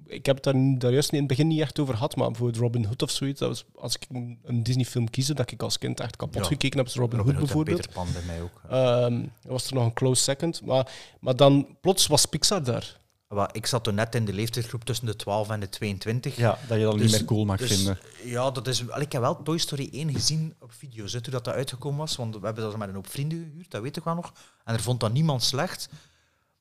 Ik 0.06 0.26
heb 0.26 0.34
het 0.34 0.44
daar, 0.44 0.78
daar 0.78 0.92
juist 0.92 1.12
in 1.12 1.18
het 1.18 1.26
begin 1.26 1.46
niet 1.46 1.60
echt 1.60 1.78
over 1.78 1.94
gehad, 1.94 2.16
maar 2.16 2.26
bijvoorbeeld 2.26 2.58
Robin 2.62 2.84
Hood 2.84 3.02
of 3.02 3.10
zoiets. 3.10 3.40
Dat 3.40 3.48
was, 3.48 3.64
als 3.74 3.94
ik 3.94 4.06
een, 4.10 4.38
een 4.42 4.62
Disney-film 4.62 5.10
kies, 5.10 5.26
dat 5.26 5.50
ik 5.50 5.62
als 5.62 5.78
kind 5.78 6.00
echt 6.00 6.16
kapot 6.16 6.42
Ja. 6.42 6.48
gekeken 6.48 6.78
heb, 6.78 6.88
Robin, 6.88 7.18
Robin 7.18 7.34
Hood 7.34 7.44
bijvoorbeeld. 7.44 7.76
Peter 7.80 7.92
Pan 7.92 8.06
bij 8.12 8.22
mij 8.26 8.40
ook. 8.42 8.60
Er 9.42 9.50
was 9.52 9.66
er 9.66 9.74
nog 9.74 9.84
een 9.84 9.92
close 9.92 10.22
second. 10.22 10.62
Maar, 10.64 10.92
maar 11.20 11.36
dan 11.36 11.76
plots 11.80 12.06
was 12.06 12.26
Pixar 12.26 12.64
daar. 12.64 13.00
Ik 13.52 13.66
zat 13.66 13.84
toen 13.84 13.94
net 13.94 14.14
in 14.14 14.24
de 14.24 14.32
leeftijdsgroep 14.32 14.84
tussen 14.84 15.06
de 15.06 15.16
12 15.16 15.48
en 15.50 15.60
de 15.60 15.68
22. 15.68 16.36
Ja, 16.36 16.58
dat 16.68 16.78
je 16.78 16.84
dat 16.84 16.92
Dus- 16.92 17.02
niet 17.02 17.10
meer 17.10 17.24
cool 17.24 17.44
mag 17.44 17.58
dus- 17.58 17.74
vinden. 17.76 17.98
Ja, 18.24 18.50
dat 18.50 18.66
is, 18.66 18.80
ik 18.80 19.12
heb 19.12 19.22
wel 19.22 19.42
Toy 19.42 19.58
Story 19.58 19.88
1 19.92 20.12
gezien 20.12 20.54
op 20.60 20.72
video's, 20.72 21.12
hè, 21.12 21.20
toen 21.20 21.32
dat, 21.32 21.44
dat 21.44 21.54
uitgekomen 21.54 21.98
was. 21.98 22.16
Want 22.16 22.36
we 22.36 22.44
hebben 22.44 22.64
dat 22.64 22.76
met 22.76 22.88
een 22.88 22.94
hoop 22.94 23.08
vrienden 23.08 23.48
gehuurd, 23.50 23.70
dat 23.70 23.82
weet 23.82 23.96
ik 23.96 24.04
wel 24.04 24.14
nog. 24.14 24.32
En 24.64 24.74
er 24.74 24.80
vond 24.82 25.00
dat 25.00 25.12
niemand 25.12 25.42
slecht. 25.42 25.88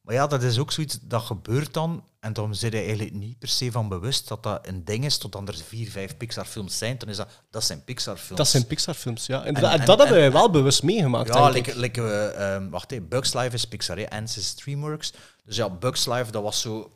Maar 0.06 0.16
ja, 0.16 0.28
dat 0.28 0.44
is 0.44 0.60
ook 0.60 0.72
zoiets, 0.72 0.98
dat 1.02 1.24
gebeurt 1.24 1.74
dan. 1.74 2.04
En 2.20 2.34
dan 2.34 2.56
zit 2.56 2.72
je 2.72 2.80
eigenlijk 2.80 3.14
niet 3.14 3.40
per 3.40 3.48
se 3.48 3.72
van 3.72 3.88
bewust 3.90 4.28
dat 4.28 4.44
dat 4.44 4.68
een 4.68 4.86
ding 4.86 5.06
is, 5.06 5.18
totdat 5.18 5.48
er 5.48 5.56
vier, 5.56 5.92
vijf 5.92 6.18
Pixar-films 6.18 6.78
zijn. 6.78 6.98
Dan 6.98 7.10
is 7.10 7.18
dat, 7.18 7.28
dat 7.52 7.64
zijn 7.64 7.84
Pixar-films. 7.84 8.38
Dat 8.38 8.48
zijn 8.48 8.66
Pixar-films, 8.68 9.26
ja. 9.26 9.44
En, 9.44 9.56
En- 9.56 9.62
dat- 9.62 9.72
en- 9.72 9.80
en 9.80 9.86
dat 9.86 9.98
hebben 9.98 10.16
en- 10.18 10.22
wij 10.22 10.32
wel 10.32 10.50
bewust 10.50 10.84
meegemaakt. 10.84 11.34
Ja, 11.34 11.50
like, 11.50 11.80
like, 11.80 12.02
eh, 12.02 12.56
ehm, 12.56 12.70
wacht 12.70 12.92
even, 12.92 13.08
Bugs 13.08 13.34
Life 13.34 13.54
is 13.56 13.66
Pixar, 13.68 13.98
hè? 13.98 14.10
Ants 14.10 14.38
is 14.38 14.54
DreamWorks. 14.54 15.14
Dus 15.46 15.56
ja, 15.56 15.70
Bugs 15.70 16.06
Life, 16.06 16.32
dat 16.32 16.44
was 16.44 16.62
zo... 16.62 16.92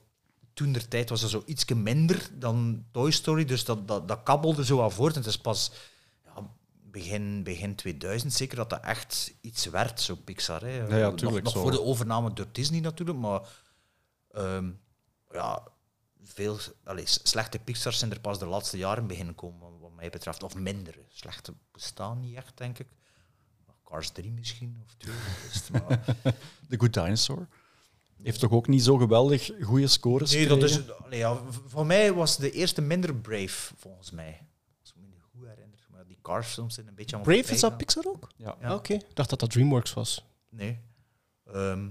Toen 0.54 0.72
der 0.72 0.88
tijd 0.88 1.10
was 1.10 1.22
dat 1.22 1.30
zo 1.30 1.44
iets 1.46 1.66
minder 1.66 2.30
dan 2.34 2.84
Toy 2.92 3.12
Story, 3.12 3.46
dus 3.46 3.66
dat, 3.66 3.88
dat, 3.88 4.08
dat 4.08 4.20
kabbelde 4.24 4.66
zo 4.66 4.82
aan 4.84 4.92
voort. 4.92 5.14
En 5.16 5.20
het 5.22 5.30
is 5.30 5.38
pas 5.38 5.72
begin, 6.92 7.44
begin 7.44 7.76
2000 7.76 8.34
zeker 8.34 8.56
dat 8.58 8.70
dat 8.70 8.84
echt 8.84 9.34
iets 9.42 9.66
werd, 9.66 10.02
zo 10.02 10.16
Pixar. 10.16 10.62
Hè? 10.62 10.76
ja, 10.98 11.10
Nog- 11.10 11.16
tuurlijk, 11.20 11.44
Nog, 11.44 11.54
zo. 11.54 11.62
voor 11.62 11.72
de 11.72 11.82
overname 11.82 12.34
door 12.34 12.48
Disney 12.52 12.80
natuurlijk, 12.80 13.20
maar... 13.20 13.42
ehm, 14.32 14.70
ja, 15.32 15.68
veel 16.24 16.58
allee, 16.84 17.06
s- 17.06 17.20
slechte 17.24 17.60
Pixars 17.60 18.00
zijn 18.00 18.12
er 18.12 18.20
pas 18.20 18.40
de 18.40 18.46
laatste 18.46 18.78
jaren 18.78 19.08
beginnen 19.08 19.36
komen, 19.36 19.80
wat- 19.80 19.94
mij 19.96 20.10
betreft. 20.10 20.44
Of 20.44 20.56
minder. 20.56 21.00
Slechte 21.10 21.54
bestaan 21.72 22.20
niet 22.20 22.36
echt, 22.36 22.58
denk 22.58 22.80
ik. 22.80 22.88
Cars 23.84 24.10
3 24.10 24.32
misschien, 24.32 24.82
of 24.86 24.94
2. 24.98 25.16
is 25.52 25.56
het, 25.56 25.70
maar- 25.72 26.04
The 26.70 26.78
Good 26.80 26.94
Dinosaur 26.94 27.48
heeft 28.24 28.40
toch 28.40 28.52
ook 28.52 28.68
niet 28.68 28.84
zo 28.84 28.98
geweldig 28.98 29.52
goede 29.62 29.88
scores 29.88 30.32
nee, 30.34 30.48
dat 30.48 30.64
is, 30.64 30.90
allee, 30.92 31.20
ja, 31.20 31.42
voor 31.68 31.86
mij 31.86 32.14
was 32.14 32.38
de 32.38 32.52
eerste 32.52 32.82
minder 32.82 33.16
Brave, 33.16 33.74
volgens 33.78 34.12
mij. 34.12 34.48
Als 34.82 34.90
ik 34.90 34.96
me 34.96 35.08
niet 35.08 35.22
goed 35.32 35.48
herinner. 36.24 36.36
Maar 36.36 36.44
die 36.44 36.44
Cars 36.44 36.54
films 36.54 36.74
zijn 36.74 36.88
een 36.88 36.96
beetje 36.96 37.16
aan 37.16 37.22
Brave 37.22 37.54
is 37.54 37.60
dat 37.60 37.78
Pixar 37.78 38.06
ook? 38.08 38.30
Ja. 38.36 38.56
Ja. 38.62 38.68
Ah, 38.68 38.76
Oké, 38.76 38.94
ik 38.94 39.16
dacht 39.16 39.30
dat 39.30 39.40
dat 39.40 39.50
DreamWorks 39.52 39.94
was. 39.94 40.26
Nee. 40.50 40.80
Ehm, 41.54 41.88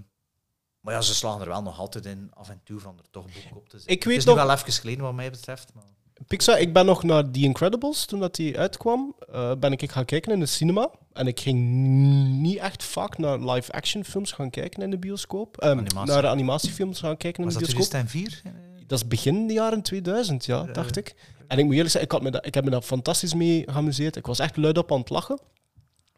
maar 0.81 0.95
ja, 0.95 1.01
ze 1.01 1.15
slagen 1.15 1.41
er 1.41 1.49
wel 1.49 1.63
nog 1.63 1.79
altijd 1.79 2.07
in, 2.07 2.31
af 2.35 2.49
en 2.49 2.61
toe, 2.65 2.81
van 2.81 2.99
er 2.99 3.05
toch 3.11 3.25
boek 3.25 3.57
op 3.57 3.69
te 3.69 3.77
zetten. 3.79 3.95
Ik 3.97 4.05
weet 4.05 4.13
het 4.13 4.23
is 4.23 4.25
nog- 4.25 4.37
nu 4.41 4.47
wel 4.47 4.55
even 4.57 4.73
geleden, 4.73 5.03
wat 5.05 5.15
mij 5.15 5.31
betreft. 5.31 5.75
Maar... 5.75 5.85
Pixar, 6.27 6.61
ik 6.61 6.73
ben 6.73 6.87
nog 6.87 7.03
naar 7.03 7.31
The 7.31 7.41
Incredibles, 7.41 8.05
toen 8.05 8.21
dat 8.21 8.35
die 8.35 8.59
uitkwam, 8.59 9.15
eh, 9.33 9.53
ben 9.59 9.73
ik 9.73 9.91
gaan 9.91 10.05
kijken 10.05 10.33
in 10.33 10.41
de 10.41 10.47
cinema. 10.47 10.91
En 11.13 11.27
ik 11.27 11.41
ging 11.41 11.59
niet 12.41 12.57
echt 12.59 12.85
vaak 12.85 13.19
naar 13.19 13.39
live-action 13.39 14.05
films 14.05 14.33
gaan 14.33 14.51
kijken 14.51 14.83
in 14.83 14.91
de 14.91 14.99
bioscoop. 14.99 15.61
Animatie. 15.61 16.13
naar 16.15 16.27
animatiefilms 16.27 17.01
gaan 17.01 17.17
kijken 17.17 17.45
in 17.45 17.51
Was 17.51 17.59
de 17.59 17.65
dat 17.67 17.75
bioscoop. 17.75 17.91
2004? 18.11 18.53
Dat 18.89 18.99
is 18.99 19.09
begin 19.09 19.47
de 19.47 19.53
jaren 19.53 19.83
2000, 19.83 20.45
ja, 20.45 20.65
Ja. 20.67 20.73
dacht 20.73 20.97
ik. 20.97 21.15
En 21.47 21.59
ik 21.59 21.65
moet 21.65 21.73
eerlijk 21.75 21.91
zeggen, 21.91 22.11
ik, 22.11 22.13
had 22.13 22.23
me 22.23 22.31
dat, 22.31 22.47
ik 22.47 22.55
heb 22.55 22.65
me 22.65 22.71
daar 22.71 22.83
fantastisch 22.83 23.35
mee 23.35 23.63
geamuseerd. 23.67 24.17
Ik 24.17 24.27
was 24.27 24.39
echt 24.39 24.57
luid 24.57 24.79
op 24.79 24.93
aan 24.93 24.99
het 24.99 25.11
lachen. 25.11 25.39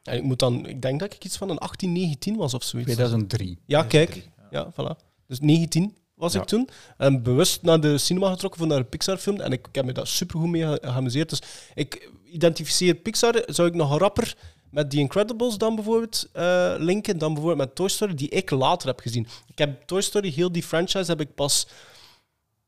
En 0.03 0.17
ik 0.17 0.23
moet 0.23 0.39
dan, 0.39 0.67
ik 0.67 0.83
denk 0.83 1.01
dat 1.01 1.13
ik 1.15 1.25
iets 1.25 1.37
van 1.37 1.51
een 1.51 1.59
18, 1.59 1.93
19 1.93 2.37
was 2.37 2.55
of 2.55 2.63
zoiets. 2.65 2.93
2003. 2.93 3.59
Ja, 3.67 3.83
kijk. 3.83 4.11
2003, 4.11 4.31
Ja, 4.51 4.73
voilà. 4.73 5.07
Dus 5.27 5.41
19 5.41 5.97
was 6.15 6.33
Ja. 6.33 6.41
ik 6.41 6.47
toen. 6.47 6.69
En 6.97 7.23
bewust 7.23 7.63
naar 7.63 7.81
de 7.81 7.99
cinema 7.99 8.31
getrokken 8.31 8.61
voor 8.61 8.69
naar 8.69 8.79
een 8.79 8.89
Pixar-film. 8.89 9.41
En 9.41 9.53
ik, 9.53 9.67
ik 9.67 9.75
heb 9.75 9.85
me 9.85 9.93
daar 9.93 10.07
supergoed 10.07 10.49
mee 10.49 10.63
ge- 10.63 10.79
geamuseerd. 10.83 11.29
Dus 11.31 11.43
ik 11.75 12.11
identificeer 12.25 12.95
Pixar, 12.95 13.43
zou 13.47 13.69
ik 13.69 13.75
nog 13.75 13.99
rapper 13.99 14.37
met 14.71 14.91
The 14.91 14.97
Incredibles 14.99 15.59
dan 15.59 15.75
bijvoorbeeld 15.75 16.29
eh, 16.33 16.75
linken, 16.79 17.19
dan 17.19 17.33
bijvoorbeeld 17.35 17.67
met 17.67 17.75
Toy 17.77 17.89
Story, 17.89 18.15
die 18.15 18.29
ik 18.29 18.51
later 18.51 18.89
heb 18.89 19.01
gezien. 19.01 19.27
Ik 19.47 19.59
heb 19.59 19.83
Toy 19.87 20.01
Story, 20.01 20.31
heel 20.31 20.53
die 20.53 20.63
franchise, 20.63 21.11
heb 21.11 21.21
ik 21.21 21.35
pas, 21.35 21.67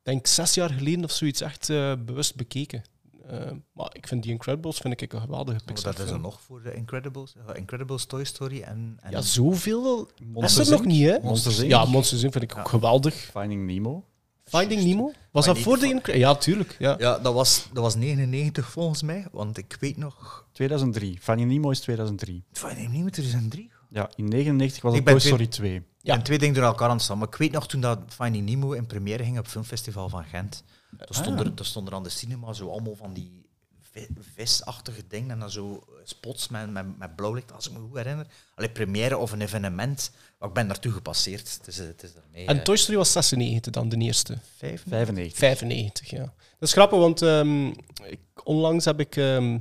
denk 0.03 0.27
zes 0.27 0.55
jaar 0.55 0.71
geleden 0.71 1.05
of 1.05 1.11
zoiets, 1.11 1.41
echt 1.41 1.71
eh, 1.71 1.93
bewust 2.05 2.35
bekeken. 2.37 2.83
Eh, 3.27 3.39
maar 3.73 3.91
ik 3.93 4.07
vind 4.09 4.23
The 4.23 4.29
Incredibles 4.29 4.79
vind 4.79 5.01
ik 5.01 5.13
een 5.13 5.21
geweldige 5.21 5.57
Wat 5.57 5.65
Pixar. 5.65 5.95
dat 5.95 6.05
is 6.07 6.11
er 6.13 6.21
nog 6.21 6.41
voor 6.41 6.63
de 6.63 6.75
Incredibles? 6.75 7.33
Incredibles, 7.55 8.05
Toy 8.05 8.25
Story 8.25 8.61
en... 8.63 8.97
en 9.01 9.11
Ja, 9.11 9.21
zoveel 9.21 10.07
is 10.19 10.27
Monsters 10.27 10.69
er 10.69 10.77
nog 10.77 10.85
niet, 10.85 11.09
hè? 11.09 11.19
Monsters 11.23 11.59
Inc. 11.59 11.71
Ja, 11.71 11.85
Monsters 11.85 12.23
Inc. 12.23 12.33
vind 12.33 12.45
ik 12.45 12.59
ook 12.59 12.69
geweldig. 12.69 13.15
Finding 13.15 13.67
Nemo. 13.67 14.05
Finding 14.45 14.83
Nemo? 14.85 15.13
Was 15.31 15.45
dat 15.47 15.59
voor 15.59 15.79
de 15.79 15.87
Incre- 15.87 16.19
Ja, 16.19 16.35
tuurlijk. 16.35 16.77
Ja. 16.79 16.97
Ja, 16.99 17.19
dat 17.19 17.35
was, 17.35 17.67
dat 17.73 17.83
was 17.83 17.95
99 17.95 18.71
volgens 18.71 19.03
mij, 19.03 19.27
want 19.33 19.59
ik 19.59 19.77
weet 19.81 19.97
nog... 19.97 20.47
2003. 20.53 21.19
Finding 21.21 21.51
Nemo 21.51 21.71
is 21.71 21.81
2003. 21.81 22.45
Finding 22.53 22.93
Nemo 22.93 23.09
2003? 23.09 23.71
Ja, 23.89 24.11
in 24.17 24.29
99 24.29 24.83
was 24.83 24.95
het 24.95 25.07
Toy 25.07 25.19
Story 25.19 25.47
2. 25.47 25.83
Ja. 26.03 26.15
En 26.15 26.23
twee 26.23 26.39
dingen 26.39 26.55
door 26.55 26.65
elkaar 26.65 26.89
aan 26.89 26.95
het 26.95 27.03
staan. 27.05 27.19
Maar 27.19 27.29
ik 27.29 27.35
weet 27.35 27.53
nog 27.53 27.67
toen 27.69 27.81
dat 27.81 27.99
Finding 28.09 28.49
Nemo 28.49 28.73
in 28.73 28.87
première 28.87 29.23
ging 29.25 29.37
op 29.39 29.43
het 29.43 29.53
Filmfestival 29.53 30.09
van 30.09 30.25
Gent. 30.25 30.65
Daar 30.91 31.07
stond, 31.11 31.41
Ah. 31.41 31.47
er, 31.47 31.65
stond 31.65 31.89
er 31.89 31.95
aan 31.95 32.03
de 32.03 32.09
cinema 32.09 32.53
zo 32.53 32.71
allemaal 32.71 32.97
van 32.97 33.13
die 33.13 33.47
vi- 33.91 34.09
visachtige 34.35 35.03
dingen 35.09 35.31
en 35.31 35.39
dan 35.39 35.51
zo 35.51 35.85
spots 36.05 36.49
met, 36.49 36.71
met, 36.71 36.99
met 36.99 37.17
blauw 37.17 37.33
licht, 37.35 37.53
als 37.53 37.67
ik 37.67 37.73
me 37.73 37.79
goed 37.79 37.97
herinner. 37.97 38.27
Allee, 38.55 38.71
première 38.71 39.17
of 39.17 39.33
een 39.33 39.41
evenement. 39.41 40.11
Maar 40.39 40.49
ik 40.49 40.55
ben 40.55 40.67
naartoe 40.67 40.93
gepasseerd. 40.93 41.53
Het 41.59 41.67
is, 41.67 41.77
het 41.79 42.03
is 42.03 42.13
daarmee. 42.15 42.47
En 42.47 42.57
eh, 42.59 42.63
Toy 42.63 42.77
Story 42.77 42.97
was 42.99 43.13
96 43.13 43.73
dan, 43.73 43.89
de 43.89 43.97
eerste. 43.97 44.39
vijf? 44.57 44.83
95. 44.89 45.39
95, 45.39 46.11
ja. 46.11 46.19
Dat 46.59 46.69
is 46.69 46.73
grappig, 46.73 46.99
want 46.99 47.23
ehm, 47.23 47.67
ik, 48.05 48.21
onlangs 48.45 48.85
heb 48.85 49.01
ik, 49.01 49.17
ehm, 49.17 49.59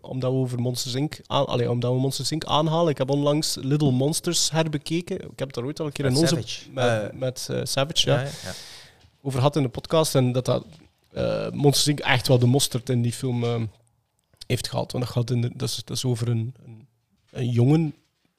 omdat 0.00 0.30
we 0.32 0.36
over 0.38 0.60
Monsters 0.60 0.94
Inc. 0.94 1.18
Aan, 1.26 1.46
allee, 1.46 1.70
omdat 1.70 1.92
we 1.92 1.98
Monsters 1.98 2.30
Inc. 2.32 2.44
aanhalen, 2.44 2.90
ik 2.90 2.98
heb 2.98 3.10
onlangs 3.10 3.56
Little 3.60 3.90
Monsters 3.90 4.50
herbekeken. 4.50 5.16
Ik 5.30 5.38
heb 5.38 5.52
daar 5.52 5.64
ooit 5.64 5.80
al 5.80 5.86
een 5.86 5.92
keer 5.92 6.04
Met 6.04 6.14
in 6.14 6.20
onze... 6.20 6.34
Savage. 6.34 6.70
Met, 6.70 6.84
Eh, 7.12 7.18
met 7.18 7.46
eh, 7.50 7.60
Savage, 7.62 8.08
ja. 8.10 8.20
Ja, 8.20 8.22
ja. 8.22 8.52
over 9.22 9.40
had 9.40 9.56
in 9.56 9.62
de 9.62 9.68
podcast. 9.68 10.14
En 10.14 10.32
dat 10.32 10.44
dat 10.44 10.64
eh 11.12 11.50
Monsters 11.50 11.86
Inc. 11.86 11.98
echt 11.98 12.28
wel 12.28 12.38
de 12.38 12.46
mosterd 12.46 12.88
in 12.88 13.02
die 13.02 13.12
film 13.12 13.44
eh, 13.44 13.62
heeft 14.46 14.68
gehad. 14.68 14.92
Want 14.92 15.04
dat, 15.04 15.12
gaat 15.12 15.30
in 15.30 15.40
de, 15.40 15.50
dat, 15.54 15.68
is, 15.68 15.82
dat 15.84 15.96
is 15.96 16.04
over 16.04 16.28
een, 16.28 16.54
een, 16.64 16.86
een 17.30 17.48
jongen 17.50 17.94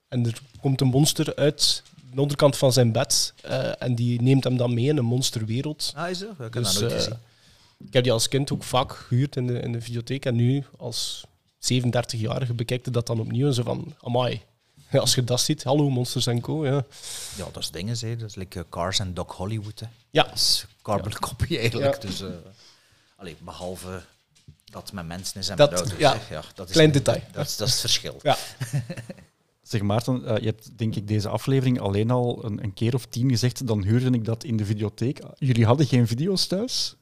en 0.08 0.26
er 0.26 0.42
komt 0.62 0.82
een 0.82 0.88
monster 0.88 1.36
uit 1.36 1.84
de 2.14 2.22
onderkant 2.22 2.58
van 2.58 2.74
zijn 2.74 2.92
bed. 2.92 3.34
eh, 3.42 3.82
en 3.82 3.96
die 3.96 4.22
neemt 4.22 4.44
hem 4.44 4.58
dan 4.58 4.74
mee 4.74 4.86
in 4.86 4.98
een 4.98 5.06
monsterwereld. 5.06 5.92
Ah, 5.96 6.10
is 6.10 6.20
dat? 6.20 6.30
Ik 6.30 6.38
heb 6.54 6.54
Dus, 6.54 6.74
dat 6.74 6.82
nooit 6.82 6.94
eh, 6.94 6.98
gezien. 6.98 7.18
Ik 7.78 7.94
heb 7.94 8.04
die 8.04 8.12
als 8.12 8.28
kind 8.28 8.52
ook 8.52 8.64
vaak 8.64 8.92
gehuurd 8.94 9.36
in 9.36 9.48
de, 9.48 9.60
in 9.60 9.72
de 9.72 9.82
videotheek. 9.82 10.26
En 10.26 10.36
nu, 10.36 10.64
als 10.78 11.24
37-jarige, 11.74 12.54
bekijkt 12.54 12.86
je 12.86 12.92
dat 12.92 13.08
dan 13.08 13.20
opnieuw. 13.20 13.48
En 13.48 13.54
zo 13.54 13.64
van, 13.64 13.96
amai. 14.02 14.42
Ja, 14.92 15.00
als 15.00 15.16
je 15.16 15.24
dat 15.24 15.40
ziet, 15.42 15.64
hallo 15.64 15.90
Monsters 15.90 16.28
Co. 16.42 16.66
Ja, 16.66 16.86
Ja, 17.38 17.48
dat 17.52 17.58
is 17.64 17.72
dingen, 17.72 17.98
hè. 18.00 18.16
dat 18.16 18.30
is 18.30 18.36
like, 18.36 18.60
eh, 18.60 18.66
Cars 18.70 19.00
en 19.00 19.14
Doc 19.14 19.32
Hollywood. 19.36 19.80
Hè. 19.80 19.86
ja. 20.10 20.24
Dat 20.24 20.34
is 20.36 20.66
carbon 20.82 21.12
copy 21.20 21.58
eigenlijk. 21.58 21.94
Ja. 22.04 22.10
Dus, 22.10 22.22
eh, 22.22 22.28
allee, 23.16 23.36
behalve 23.40 24.02
dat 24.66 24.92
met 24.92 25.06
mensen 25.08 25.40
is 25.40 25.50
en 25.50 25.58
Dat- 25.58 25.70
met 25.72 25.80
auto's. 25.80 25.98
ja. 26.00 26.18
ja 26.30 26.44
dat 26.56 26.68
is 26.68 26.74
Klein 26.74 26.92
detail. 26.92 27.22
Dat, 27.32 27.46
is, 27.48 27.58
dat 27.58 27.68
is 27.68 27.74
het 27.74 27.82
verschil. 27.82 28.20
ja. 28.22 28.38
Zeg 29.62 29.82
Maarten, 29.82 30.26
eh, 30.26 30.38
je 30.38 30.46
hebt 30.46 30.78
denk 30.78 30.96
ik 30.96 31.08
deze 31.08 31.30
aflevering 31.30 31.80
alleen 31.80 32.12
al 32.12 32.46
een, 32.46 32.64
een 32.64 32.74
keer 32.74 32.94
of 32.94 33.06
tien 33.06 33.30
gezegd, 33.30 33.68
dan 33.68 33.84
huurde 33.84 34.10
ik 34.10 34.26
dat 34.26 34.44
in 34.44 34.58
de 34.58 34.66
videotheek. 34.66 35.20
Jullie 35.38 35.66
hadden 35.66 35.86
geen 35.86 36.08
video's 36.08 36.48
thuis? 36.48 36.96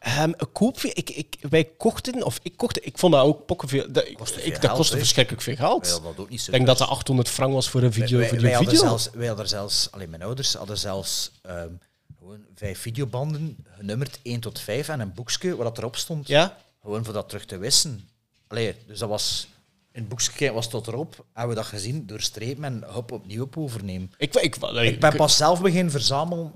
Een 0.00 0.36
koopje, 0.52 0.92
ik, 0.92 1.10
ik, 1.10 1.36
wij 1.50 1.64
kochten, 1.64 2.24
of 2.24 2.40
ik 2.42 2.56
kocht, 2.56 2.86
ik 2.86 2.98
vond 2.98 3.12
dat 3.12 3.24
ook 3.24 3.46
pokkenveel. 3.46 3.92
Dat, 3.92 4.12
Kostte 4.12 4.42
ik, 4.42 4.60
dat 4.60 4.72
kostte 4.72 4.98
verschrikkelijk 4.98 5.42
veel 5.42 5.56
geld. 5.56 5.82
Wij 5.86 6.00
hadden. 6.02 6.30
Ik 6.30 6.50
denk 6.50 6.66
dat 6.66 6.78
dat 6.78 6.88
800 6.88 7.28
frank 7.28 7.52
was 7.52 7.68
voor 7.68 7.82
een 7.82 7.92
video. 7.92 8.18
wij, 8.18 8.28
voor 8.28 8.38
wij, 8.38 8.46
die 8.46 8.56
hadden 8.56 8.74
video. 8.74 8.88
zelfs, 8.88 9.10
wij 9.10 9.26
hadden 9.26 9.48
zelfs, 9.48 9.88
alleen 9.90 10.10
mijn 10.10 10.22
ouders 10.22 10.54
hadden 10.54 10.78
zelfs 10.78 11.30
ehm, 11.42 11.72
gewoon 12.18 12.44
vijf 12.54 12.78
videobanden, 12.78 13.56
genummerd 13.76 14.18
1 14.22 14.40
tot 14.40 14.60
5 14.60 14.88
en 14.88 15.00
een 15.00 15.14
boekje 15.14 15.56
waar 15.56 15.64
dat 15.64 15.78
erop 15.78 15.96
stond. 15.96 16.28
Ja? 16.28 16.56
Gewoon 16.82 17.04
voor 17.04 17.14
dat 17.14 17.28
terug 17.28 17.44
te 17.44 17.58
wissen. 17.58 18.08
Allee, 18.46 18.74
dus 18.86 18.98
dat 18.98 19.08
was... 19.08 19.48
In 19.92 20.00
het 20.00 20.08
boekje 20.08 20.52
was 20.52 20.68
tot 20.68 20.86
erop, 20.86 21.24
hebben 21.32 21.54
we 21.54 21.62
dat 21.62 21.70
gezien, 21.70 22.06
doorstrepen 22.06 22.64
en 22.64 22.84
hop, 22.86 23.12
opnieuw 23.12 23.42
op 23.42 23.56
overnemen. 23.56 24.12
Ik, 24.16 24.34
ik, 24.34 24.56
ik, 24.56 24.72
Ik 24.82 25.00
ben 25.00 25.16
pas 25.16 25.36
zelf 25.36 25.60
begin 25.60 25.90
verzamelen 25.90 26.52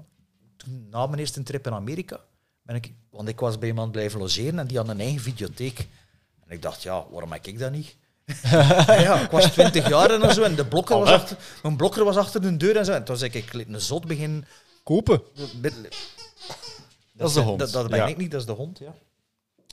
toen, 0.56 0.86
na 0.90 1.06
mijn 1.06 1.18
eerste 1.18 1.42
trip 1.42 1.66
in 1.66 1.72
Amerika. 1.72 2.20
Ben 2.64 2.76
ik, 2.76 2.92
want 3.10 3.28
ik 3.28 3.40
was 3.40 3.58
bij 3.58 3.68
iemand 3.68 3.92
blijven 3.92 4.20
logeren 4.20 4.58
en 4.58 4.66
die 4.66 4.76
had 4.76 4.88
een 4.88 5.00
eigen 5.00 5.20
videotheek. 5.20 5.78
En 6.46 6.54
ik 6.54 6.62
dacht, 6.62 6.82
ja, 6.82 7.04
waarom 7.10 7.32
heb 7.32 7.46
ik 7.46 7.58
dat 7.58 7.72
niet? 7.72 7.96
ja, 9.06 9.20
ik 9.20 9.30
was 9.30 9.52
20 9.52 9.88
jaar 9.88 10.10
en 10.10 10.34
zo 10.34 10.42
en 10.42 10.54
de 10.54 10.66
blokker 10.66 10.98
was 10.98 11.08
achter, 11.10 11.36
mijn 11.62 11.76
blokker 11.76 12.04
was 12.04 12.16
achter 12.16 12.42
de 12.42 12.56
deur 12.56 12.76
en 12.76 12.84
zo. 12.84 12.92
En 12.92 13.04
toen 13.04 13.16
zei 13.16 13.30
ik, 13.32 13.52
ik 13.52 13.68
een 13.68 13.80
zot 13.80 14.06
begin... 14.06 14.44
kopen. 14.82 15.22
Dat 17.12 17.28
is 17.28 17.34
de 17.34 17.40
hond, 17.40 17.58
Dat, 17.58 17.72
dat 17.72 17.88
ben 17.88 17.98
ja. 17.98 18.06
ik 18.06 18.16
niet, 18.16 18.30
dat 18.30 18.40
is 18.40 18.46
de 18.46 18.52
hond, 18.52 18.78
ja. 18.78 18.94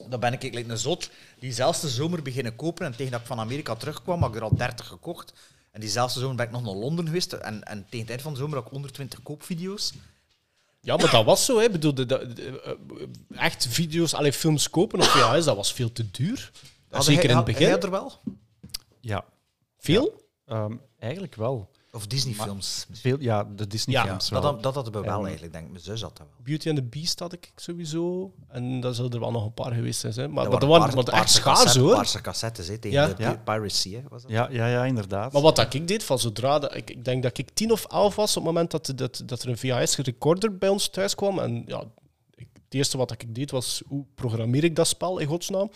Dan 0.07 0.19
ben 0.19 0.33
ik, 0.33 0.43
ik 0.43 0.53
like 0.53 0.69
een 0.69 0.77
zot 0.77 1.09
diezelfde 1.39 1.89
zomer 1.89 2.21
beginnen 2.21 2.55
kopen. 2.55 2.85
En 2.85 2.95
tegen 2.95 3.11
dat 3.11 3.21
ik 3.21 3.27
van 3.27 3.39
Amerika 3.39 3.75
terugkwam, 3.75 4.21
had 4.21 4.29
ik 4.29 4.35
er 4.35 4.41
al 4.41 4.55
30 4.55 4.87
gekocht. 4.87 5.33
En 5.71 5.79
diezelfde 5.79 6.19
zomer 6.19 6.35
ben 6.35 6.45
ik 6.45 6.51
nog 6.51 6.63
naar 6.63 6.73
Londen 6.73 7.05
geweest. 7.05 7.33
En, 7.33 7.63
en 7.63 7.83
tegen 7.83 7.99
het 7.99 8.09
eind 8.09 8.21
van 8.21 8.33
de 8.33 8.39
zomer 8.39 8.55
had 8.55 8.65
ik 8.65 8.71
120 8.71 9.23
koopvideo's. 9.23 9.93
Ja, 10.82 10.97
maar 10.97 11.11
dat 11.11 11.25
was 11.25 11.45
zo. 11.45 11.59
Hè. 11.59 11.69
Bedoel, 11.69 11.93
de, 11.93 12.05
de- 12.05 12.34
de- 12.34 12.61
eh, 13.32 13.43
echt 13.43 13.67
video's, 13.67 14.13
alleen 14.13 14.34
films 14.34 14.69
kopen 14.69 14.99
op 14.99 15.05
VHS, 15.05 15.45
dat 15.45 15.55
was 15.55 15.73
veel 15.73 15.91
te 15.91 16.11
duur. 16.11 16.51
Had 16.89 17.03
Zeker 17.05 17.21
hij- 17.21 17.29
in 17.32 17.38
het 17.38 17.45
had- 17.45 17.45
begin. 17.45 17.67
Jij 17.67 17.79
er 17.79 17.91
wel? 17.91 18.21
Ja, 18.99 19.25
Veel? 19.77 20.25
ehm, 20.45 20.73
eigenlijk 20.99 21.36
wel. 21.36 21.70
Of 21.93 22.07
Disney-films? 22.07 22.85
Ja, 23.01 23.17
de 23.17 23.23
Ja, 23.23 23.43
Disney-films 23.67 24.29
wel. 24.29 24.41
dat, 24.41 24.63
dat 24.63 24.75
hadden 24.75 24.93
we 24.93 25.01
wel 25.01 25.19
En- 25.19 25.23
eigenlijk, 25.23 25.53
denk 25.53 25.65
ik. 25.65 25.71
Mijn 25.71 25.83
zus 25.83 26.01
had 26.01 26.17
dat 26.17 26.27
wel. 26.27 26.35
Beauty 26.43 26.67
and 26.69 26.77
the 26.77 26.83
Beast 26.83 27.19
had 27.19 27.33
ik 27.33 27.51
sowieso. 27.55 28.33
En 28.47 28.79
daar 28.79 28.93
zullen 28.93 29.11
er 29.11 29.19
wel 29.19 29.31
nog 29.31 29.45
een 29.45 29.53
paar 29.53 29.73
geweest 29.73 29.99
zijn. 29.99 30.13
Hè. 30.15 30.27
Maar, 30.27 30.49
Dat 30.49 30.59
maar 30.59 30.69
waren 30.69 30.95
waren 30.95 31.13
echt 31.13 31.29
schaars 31.29 31.59
cassette- 31.59 31.79
hoor. 31.85 31.95
Paarse 31.95 32.21
cassettes, 32.21 32.67
hè, 32.67 32.77
tegen 32.77 32.97
Ja. 33.01 33.07
de 33.13 33.23
Ja. 33.23 33.41
piracy, 33.43 33.93
hè, 33.93 34.01
was 34.09 34.21
dat? 34.21 34.31
Ja, 34.31 34.47
ja, 34.51 34.67
ja, 34.67 34.85
inderdaad. 34.85 35.31
Maar 35.33 35.41
wat 35.41 35.55
dat 35.55 35.73
ik 35.73 35.87
deed, 35.87 36.03
van 36.03 36.19
zodra 36.19 36.59
dat, 36.59 36.75
ik, 36.75 36.89
ik 36.89 37.05
denk 37.05 37.23
dat 37.23 37.37
ik 37.37 37.49
tien 37.53 37.71
of 37.71 37.85
elf 37.85 38.15
was 38.15 38.29
op 38.37 38.43
het 38.43 38.53
moment 38.53 38.71
dat, 38.71 38.91
dat, 38.95 39.23
dat 39.25 39.41
er 39.43 39.49
een 39.49 39.57
VHS-recorder 39.57 40.57
bij 40.57 40.69
ons 40.69 40.87
thuis 40.89 41.15
kwam. 41.15 41.39
En 41.39 41.63
ja, 41.67 41.83
ik, 42.35 42.47
het 42.53 42.73
eerste 42.73 42.97
wat 42.97 43.11
ik 43.11 43.35
deed 43.35 43.51
was, 43.51 43.81
hoe 43.87 44.05
programmeer 44.15 44.63
ik 44.63 44.75
dat 44.75 44.87
spel 44.87 45.17
in 45.19 45.27
godsnaam? 45.27 45.71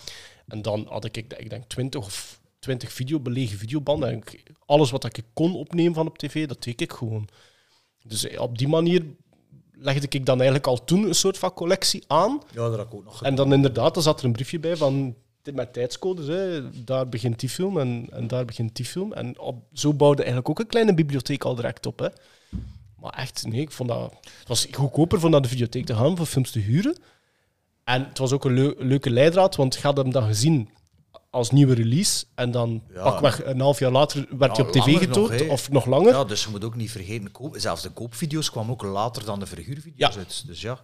En 0.47 0.61
dan 0.61 0.85
had 0.89 1.05
ik, 1.05 1.17
ik 1.17 1.49
denk, 1.49 1.63
twintig 1.67 2.01
of 2.05 2.39
twintig 2.65 2.91
video, 2.93 3.19
belegen 3.19 3.57
videobanden. 3.57 4.09
En 4.09 4.15
ik- 4.17 4.43
alles 4.65 4.91
wat 4.91 5.03
ik 5.03 5.23
kon 5.33 5.55
opnemen 5.55 5.93
van 5.93 6.07
op 6.07 6.17
tv, 6.17 6.47
dat 6.47 6.63
deed 6.63 6.81
ik 6.81 6.93
gewoon. 6.93 7.27
Dus 8.03 8.27
eh, 8.27 8.41
op 8.41 8.57
die 8.57 8.67
manier 8.67 9.03
legde 9.71 10.07
ik 10.09 10.25
dan 10.25 10.35
eigenlijk 10.35 10.67
al 10.67 10.83
toen 10.83 11.03
een 11.07 11.15
soort 11.15 11.37
van 11.37 11.53
collectie 11.53 12.03
aan. 12.07 12.41
Ja, 12.51 12.55
dat 12.69 12.75
had 12.77 12.85
ik 12.87 12.93
ook 12.93 13.03
nog 13.03 13.23
En 13.23 13.35
dan 13.35 13.53
inderdaad, 13.53 13.93
dan 13.93 14.03
zat 14.03 14.19
er 14.19 14.25
een 14.25 14.31
briefje 14.31 14.59
bij 14.59 14.75
van 14.77 15.15
dit 15.41 15.55
met 15.55 15.73
tijdscodes. 15.73 16.27
Hè. 16.27 16.71
Daar 16.83 17.09
begint 17.09 17.39
die 17.39 17.49
film 17.49 17.79
en, 17.79 18.07
en 18.11 18.27
daar 18.27 18.45
begint 18.45 18.75
die 18.75 18.85
film. 18.85 19.13
En 19.13 19.39
op, 19.39 19.63
zo 19.73 19.93
bouwde 19.93 20.17
eigenlijk 20.23 20.49
ook 20.49 20.59
een 20.59 20.67
kleine 20.67 20.93
bibliotheek 20.93 21.43
al 21.43 21.55
direct 21.55 21.85
op. 21.85 21.99
Hè. 21.99 22.07
Maar 22.99 23.13
echt, 23.13 23.45
nee, 23.47 23.61
ik 23.61 23.71
vond 23.71 23.89
dat... 23.89 24.13
Het 24.39 24.47
was 24.47 24.67
goedkoper 24.71 25.19
voor 25.19 25.29
naar 25.29 25.41
de 25.41 25.47
videotheek 25.47 25.85
te 25.85 25.95
gaan, 25.95 26.17
voor 26.17 26.25
films 26.25 26.51
te 26.51 26.59
huren. 26.59 26.97
En 27.83 28.03
het 28.07 28.17
was 28.17 28.31
ook 28.31 28.45
een 28.45 28.53
leu- 28.53 28.73
leuke 28.77 29.09
leidraad, 29.09 29.55
want 29.55 29.75
je 29.75 29.81
had 29.81 29.97
hem 29.97 30.11
dan 30.11 30.23
gezien 30.27 30.69
als 31.35 31.51
nieuwe 31.51 31.73
release. 31.73 32.25
En 32.35 32.51
dan 32.51 32.81
Ja. 32.93 33.03
pakweg 33.03 33.45
een 33.45 33.59
half 33.59 33.79
jaar 33.79 33.91
later 33.91 34.25
werd 34.37 34.57
hij 34.57 34.65
Ja, 34.65 34.71
op 34.71 34.71
tv 34.71 34.97
getoond, 34.97 35.39
nog, 35.39 35.49
of 35.49 35.69
nog 35.71 35.85
langer. 35.85 36.11
Ja, 36.13 36.23
dus 36.23 36.43
je 36.43 36.49
moet 36.49 36.63
ook 36.63 36.75
niet 36.75 36.91
vergeten, 36.91 37.31
koop, 37.31 37.55
zelfs 37.57 37.81
de 37.81 37.89
koopvideo's 37.89 38.51
kwamen 38.51 38.71
ook 38.71 38.83
later 38.83 39.25
dan 39.25 39.39
de 39.39 39.45
verhuurvideo's 39.45 40.13
Ja. 40.13 40.19
uit. 40.19 40.43
Dus 40.47 40.61
ja, 40.61 40.79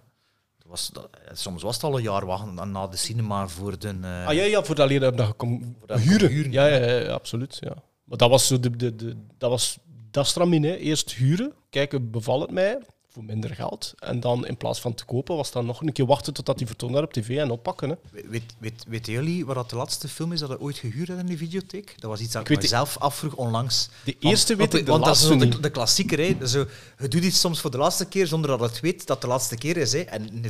was, 0.66 0.89
dat, 0.93 1.10
soms 1.34 1.64
was 1.64 1.76
het 1.76 1.84
al 1.84 1.97
een 1.97 2.04
jaar 2.04 2.26
wachten 2.26 2.56
dan 2.56 2.72
na 2.72 2.88
de 2.88 2.97
cinema 2.97 3.47
voor 3.47 3.80
de... 3.80 3.88
eh, 4.02 4.28
Ah 4.28 4.34
ja, 4.34 4.43
ja 4.43 4.64
voor 4.64 4.76
dat 4.76 4.88
leren 4.89 5.16
dat 5.16 5.28
je 5.28 5.34
kon 5.34 5.76
huren. 5.88 6.30
huren, 6.30 6.52
Ja, 6.52 6.66
ja, 6.68 6.86
ja, 6.99 7.12
absoluut. 7.12 7.58
Ja. 7.60 7.74
Maar 8.04 8.18
dat 8.18 8.30
was 8.30 8.47
zo 8.47 8.60
de, 8.60 8.76
de, 8.76 8.95
de, 8.95 9.16
dat 9.38 9.49
was 9.49 9.78
dat 10.12 10.28
stramien, 10.28 10.64
hè. 10.64 10.76
Eerst 10.76 11.12
huren, 11.14 11.54
kijken, 11.70 12.12
bevalt 12.12 12.41
het 12.41 12.52
mij, 12.52 12.78
voor 13.14 13.24
minder 13.24 13.55
geld. 13.55 13.93
En 13.99 14.20
dan 14.20 14.47
in 14.47 14.57
plaats 14.57 14.80
van 14.82 14.93
te 14.93 15.05
kopen, 15.05 15.36
was 15.36 15.51
dan 15.51 15.66
nog 15.66 15.82
een 15.82 15.91
keer 15.91 16.05
wachten 16.05 16.34
totdat 16.34 16.57
die 16.57 16.68
vertoond 16.68 16.93
werd 16.93 17.05
op 17.05 17.14
tv 17.14 17.38
en 17.38 17.51
oppakken. 17.51 17.89
Hè. 17.89 17.95
Weet, 18.30 18.43
weet, 18.59 18.84
weten 18.88 19.14
jullie 19.14 19.45
wat 19.45 19.55
dat 19.55 19.70
de 19.70 19.76
laatste 19.76 20.07
film 20.07 20.32
is 20.32 20.39
dat 20.39 20.49
we 20.49 20.59
ooit 20.62 20.78
gehuurd 20.78 21.09
in 21.09 21.26
de 21.26 21.38
videotheek? 21.38 21.95
Dat 21.99 22.09
was 22.09 22.20
iets 22.20 22.32
dat 22.34 22.41
Ik 22.41 22.49
ik, 22.49 22.62
mezelf 22.62 22.97
afvroeg 22.97 23.36
onlangs. 23.36 23.89
De 24.03 24.16
eerste 24.20 24.55
want, 24.55 24.72
weet 24.72 24.80
ik, 24.82 24.86
de 24.86 24.91
Want 24.91 25.05
dat 25.05 25.16
is 25.16 25.49
de, 25.49 25.59
de 25.59 25.70
klassieker. 25.70 26.20
Hè. 26.20 26.47
Zo, 26.47 26.66
je 26.99 27.07
doet 27.07 27.24
iets 27.24 27.39
soms 27.39 27.59
voor 27.59 27.72
de 27.72 27.78
laatste 27.78 28.05
keer 28.05 28.28
zonder 28.28 28.49
dat 28.49 28.59
het 28.59 28.80
weet 28.80 29.07
dat 29.07 29.22
de 29.22 29.28
laatste 29.28 29.55
keer 29.55 29.78
is. 29.78 29.93
Hè. 29.93 29.99
En 29.99 30.43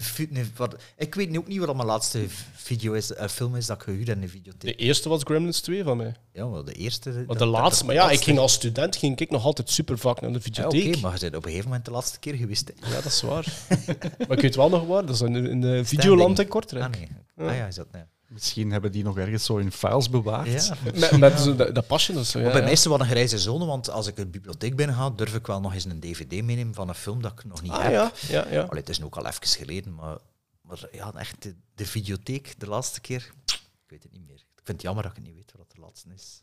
wat, 0.56 0.76
ik 0.98 1.16
weet 1.16 1.30
nu 1.30 1.38
ook 1.38 1.48
niet 1.48 1.60
wat 1.60 1.76
mijn 1.76 1.88
laatste 1.88 2.26
video 2.56 2.94
is, 2.94 3.14
eh, 3.14 3.28
film 3.28 3.56
is 3.56 3.66
dat 3.66 3.78
ik 3.78 3.84
gehuurd 3.84 4.08
heb 4.08 4.16
in 4.16 4.22
de 4.22 4.28
De 4.28 4.32
videotheek. 4.34 4.80
eerste 4.80 5.10
was 5.10 5.22
Gremlins 5.24 5.60
2 5.60 5.84
van 5.84 5.98
mij. 5.98 6.16
Ja, 6.34 6.50
wel 6.50 6.64
de 6.64 6.74
eerste. 6.74 7.10
Maar 7.10 7.26
de 7.28 7.36
dat- 7.36 7.48
laatste, 7.48 7.86
maar 7.86 7.96
ja, 7.96 8.10
ik 8.12 8.22
ging 8.24 8.40
als 8.40 8.54
student 8.54 8.96
ging 8.96 9.20
ik 9.20 9.30
nog 9.30 9.46
altijd 9.46 9.70
super 9.70 9.98
vaak 9.98 10.22
naar 10.22 10.32
de 10.34 10.40
Ja, 10.44 10.66
Oké, 10.66 10.72
videotheek. 10.78 11.02
maar 11.02 11.14
je 11.14 11.20
bent 11.20 11.36
op 11.36 11.44
een 11.44 11.50
gegeven 11.50 11.68
moment 11.70 11.86
de 11.86 11.92
laatste 11.92 12.20
keer 12.20 12.34
geweest. 12.34 12.50
Hè. 12.60 12.90
Ja, 12.90 12.96
dat 12.96 13.06
is 13.06 13.22
waar. 13.22 13.54
maar 14.28 14.38
ik 14.38 14.42
weet 14.42 14.56
wel 14.56 14.70
nog 14.70 14.86
waar, 14.86 15.06
dat 15.06 15.16
is 15.16 15.22
in, 15.22 15.36
in 15.36 15.62
de 15.62 15.86
Videoland 15.86 16.40
in 16.40 16.48
Kortrijk. 16.48 16.96
Ah, 16.96 17.02
nee. 17.36 17.50
Ah 17.50 17.56
ja, 17.56 17.68
is 17.68 17.76
dat 17.76 17.92
nee. 17.92 18.04
Misschien 18.28 18.72
hebben 18.72 18.92
die 18.92 19.04
nog 19.04 19.18
ergens 19.18 19.46
zo 19.46 19.58
in 19.58 19.72
files 19.72 20.10
bewaard. 20.10 20.64
Ja. 20.64 20.76
Met, 20.84 21.18
met 21.18 21.40
zo 21.40 21.56
dat, 21.56 21.76
dat 21.76 21.88
pasje. 21.88 22.14
Dat 22.14 22.26
zo, 22.26 22.38
ja, 22.38 22.44
Maar 22.44 22.54
bij 22.54 22.64
mij 22.64 22.72
is 22.72 22.80
het 22.80 22.88
wel 22.88 23.00
een 23.00 23.06
grijze 23.06 23.40
zone, 23.40 23.66
want 23.66 23.90
als 23.90 24.08
ik 24.08 24.18
een 24.18 24.30
bibliotheek 24.30 24.76
binnen 24.76 24.96
ga, 24.96 25.10
durf 25.10 25.36
ik 25.36 25.48
wel 25.48 25.62
nog 25.62 25.74
eens 25.74 25.86
een 25.86 26.00
dvd 26.00 26.44
meenemen 26.44 26.74
van 26.74 26.90
een 26.90 26.96
film 26.96 27.22
dat 27.22 27.32
ik 27.32 27.46
nog 27.46 27.62
niet 27.62 27.72
Ah 27.72 27.84
heb. 27.84 27.92
ja, 27.92 28.12
ja, 28.28 28.46
ja. 28.52 28.62
Allee, 28.62 28.80
het 28.80 28.90
is 28.90 29.00
nu 29.00 29.06
ook 29.06 29.16
al 29.16 29.26
even 29.26 29.48
geleden, 29.48 29.96
maar, 29.96 30.18
maar 30.62 30.80
ja, 30.92 31.14
echt 31.14 31.44
de, 31.44 31.56
de 31.76 31.86
videotheek, 31.86 32.54
de 32.58 32.68
laatste 32.68 33.02
keer, 33.02 33.32
ik 33.46 33.60
weet 33.88 34.04
het 34.04 34.12
niet 34.12 34.28
meer. 34.28 34.36
Ik 34.36 34.62
vind 34.64 34.78
het 34.78 34.82
jammer 34.82 35.04
dat 35.04 35.18
ik 35.18 35.24
niet 35.24 35.34
weet 35.34 35.52
wat 35.58 35.72
de 35.72 35.82
laatste 35.82 36.08
is 36.16 36.42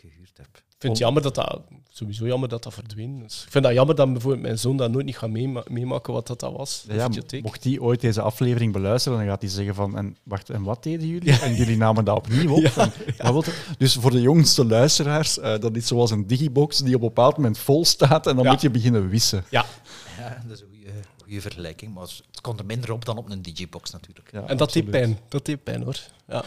gehuurd 0.00 0.36
heb. 0.36 0.46
Ik 0.56 0.86
vind 0.86 0.92
het 0.98 1.02
jammer 1.06 1.22
dat 1.22 1.34
dat, 1.34 1.60
sowieso 1.90 2.26
jammer 2.26 2.48
dat 2.48 2.62
dat 2.62 2.74
verdwenen 2.74 3.24
is. 3.24 3.42
Ik 3.46 3.50
vind 3.52 3.64
dat 3.64 3.72
jammer 3.72 3.94
dat 3.94 4.12
bijvoorbeeld 4.12 4.42
mijn 4.42 4.58
zoon 4.58 4.76
dat 4.76 4.90
nooit 4.90 5.04
niet 5.04 5.18
gaat 5.18 5.30
meema- 5.30 5.64
meemaken 5.68 6.12
wat 6.12 6.26
dat, 6.26 6.40
dat 6.40 6.52
was, 6.56 6.84
Ja, 6.88 7.08
mocht 7.42 7.62
die 7.62 7.82
ooit 7.82 8.00
deze 8.00 8.20
aflevering 8.20 8.72
beluisteren, 8.72 9.18
dan 9.18 9.26
gaat 9.26 9.40
hij 9.40 9.50
zeggen 9.50 9.74
van... 9.74 9.96
En, 9.96 10.16
wacht, 10.22 10.50
en 10.50 10.62
wat 10.62 10.82
deden 10.82 11.06
jullie? 11.08 11.40
En 11.40 11.54
jullie 11.54 11.76
namen 11.76 12.04
dat 12.04 12.16
opnieuw 12.16 12.54
op. 12.54 12.64
En? 13.16 13.42
Dus 13.78 13.94
voor 13.94 14.10
de 14.10 14.20
jongste 14.20 14.64
luisteraars, 14.64 15.38
eh, 15.38 15.58
dat 15.58 15.76
is 15.76 15.86
zoals 15.86 16.10
een 16.10 16.26
digibox 16.26 16.78
die 16.78 16.94
op 16.94 17.00
een 17.00 17.06
bepaald 17.08 17.36
moment 17.36 17.58
vol 17.58 17.84
staat 17.84 18.26
en 18.26 18.34
dan 18.36 18.44
Ja. 18.44 18.50
moet 18.50 18.60
je 18.60 18.70
beginnen 18.70 19.08
wissen. 19.08 19.44
Ja, 19.50 19.64
Ja, 20.18 20.42
dat 20.46 20.56
is 20.56 20.60
een 20.62 20.68
goede, 20.70 20.90
goede 21.22 21.40
vergelijking, 21.40 21.94
maar 21.94 22.02
het 22.02 22.40
komt 22.40 22.58
er 22.58 22.66
minder 22.66 22.92
op 22.92 23.04
dan 23.04 23.18
op 23.18 23.30
een 23.30 23.42
digibox 23.42 23.90
natuurlijk. 23.90 24.28
Ja, 24.32 24.44
en 24.46 24.56
dat 24.56 24.72
deed 24.72 24.90
pijn. 24.90 25.18
Dat 25.28 25.44
deed 25.46 25.62
pijn, 25.62 25.82
hoor. 25.82 26.00
Ja. 26.28 26.44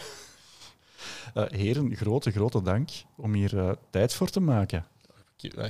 Eh, 1.34 1.44
heren, 1.48 1.96
grote, 1.96 2.30
grote 2.30 2.62
dank 2.62 2.90
om 3.16 3.32
hier 3.32 3.58
eh, 3.58 3.70
tijd 3.90 4.14
voor 4.14 4.30
te 4.30 4.40
maken. 4.40 4.84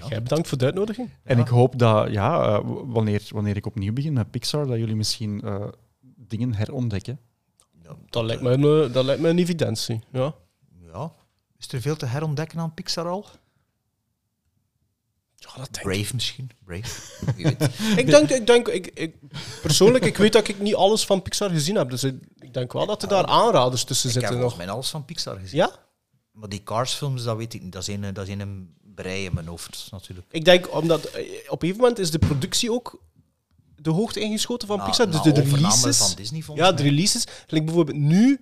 Jij 0.08 0.22
bedankt 0.22 0.48
voor 0.48 0.58
de 0.58 0.64
uitnodiging. 0.64 1.10
En 1.22 1.38
ik 1.38 1.48
hoop 1.48 1.78
dat, 1.78 2.10
ja, 2.10 2.46
eh, 2.46 2.60
wanneer, 2.64 3.22
wanneer 3.28 3.56
ik 3.56 3.66
opnieuw 3.66 3.92
begin 3.92 4.12
met 4.12 4.30
Pixar, 4.30 4.66
dat 4.66 4.78
jullie 4.78 4.96
misschien 4.96 5.40
eh, 5.40 5.64
dingen 6.00 6.54
herontdekken. 6.54 7.20
Ja, 7.82 7.96
Dat 8.08 8.24
lijkt 8.24 8.42
me 8.42 8.50
een, 8.50 8.92
dat 8.92 9.04
lijkt 9.04 9.20
me 9.22 9.28
een 9.28 9.38
evidentie. 9.38 10.00
Ja. 10.12 10.34
ja. 10.92 11.12
Is 11.58 11.72
er 11.72 11.80
veel 11.80 11.96
te 11.96 12.06
herontdekken 12.06 12.58
aan 12.58 12.74
Pixar 12.74 13.08
al? 13.08 13.26
Ja, 15.46 15.50
dat 15.56 15.68
denk 15.72 15.76
ik. 15.76 15.82
Brave 15.92 16.14
misschien? 16.14 16.50
Brave? 16.64 17.00
Ik 18.00 18.06
denk, 18.06 18.30
ik 18.30 18.46
denk 18.46 18.68
ik, 18.68 18.86
ik, 18.86 19.14
persoonlijk, 19.62 20.04
ik 20.04 20.16
weet 20.16 20.32
dat 20.32 20.48
ik 20.48 20.60
niet 20.60 20.74
alles 20.74 21.04
van 21.04 21.22
Pixar 21.22 21.50
gezien 21.50 21.74
heb. 21.76 21.90
Dus 21.90 22.04
ik, 22.04 22.14
ik 22.38 22.54
denk 22.54 22.72
wel 22.72 22.86
dat 22.86 23.02
er 23.02 23.08
daar 23.08 23.26
aanraders 23.26 23.84
tussen 23.84 24.08
Ik 24.08 24.14
heb 24.14 24.22
zitten 24.24 24.40
volgens 24.40 24.58
nog. 24.58 24.66
mij 24.66 24.74
alles 24.74 24.90
van 24.90 25.04
Pixar 25.04 25.38
gezien. 25.38 25.56
Ja? 25.56 25.70
Maar 26.32 26.48
die 26.48 26.62
Cars-films, 26.62 27.22
dat 27.22 27.36
weet 27.36 27.54
ik 27.54 27.62
niet. 27.62 27.72
Dat 27.72 27.82
is 27.88 27.94
een, 27.94 28.14
dat 28.14 28.28
is 28.28 28.34
een 28.34 28.74
brei 28.94 29.24
in 29.24 29.34
mijn 29.34 29.46
hoofd, 29.46 29.88
natuurlijk. 29.90 30.26
Ik 30.30 30.44
denk, 30.44 30.74
omdat 30.74 31.04
eh, 31.04 31.20
op 31.48 31.62
een 31.62 31.68
gegeven 31.68 31.76
moment 31.80 31.98
is 31.98 32.10
de 32.10 32.18
productie 32.18 32.72
ook 32.72 33.02
de 33.76 33.90
hoogte 33.90 34.20
ingeschoten 34.20 34.68
van 34.68 34.78
Na- 34.78 34.84
Pixar. 34.84 35.06
Dus 35.06 35.14
na 35.22 35.32
de, 35.32 35.40
releases. 35.40 35.98
van 35.98 36.12
Disney, 36.16 36.42
ja, 36.54 36.72
de 36.72 36.82
releases. 36.82 37.24
Gelijk 37.46 37.64
bijvoorbeeld 37.66 37.96
nu 37.98 38.40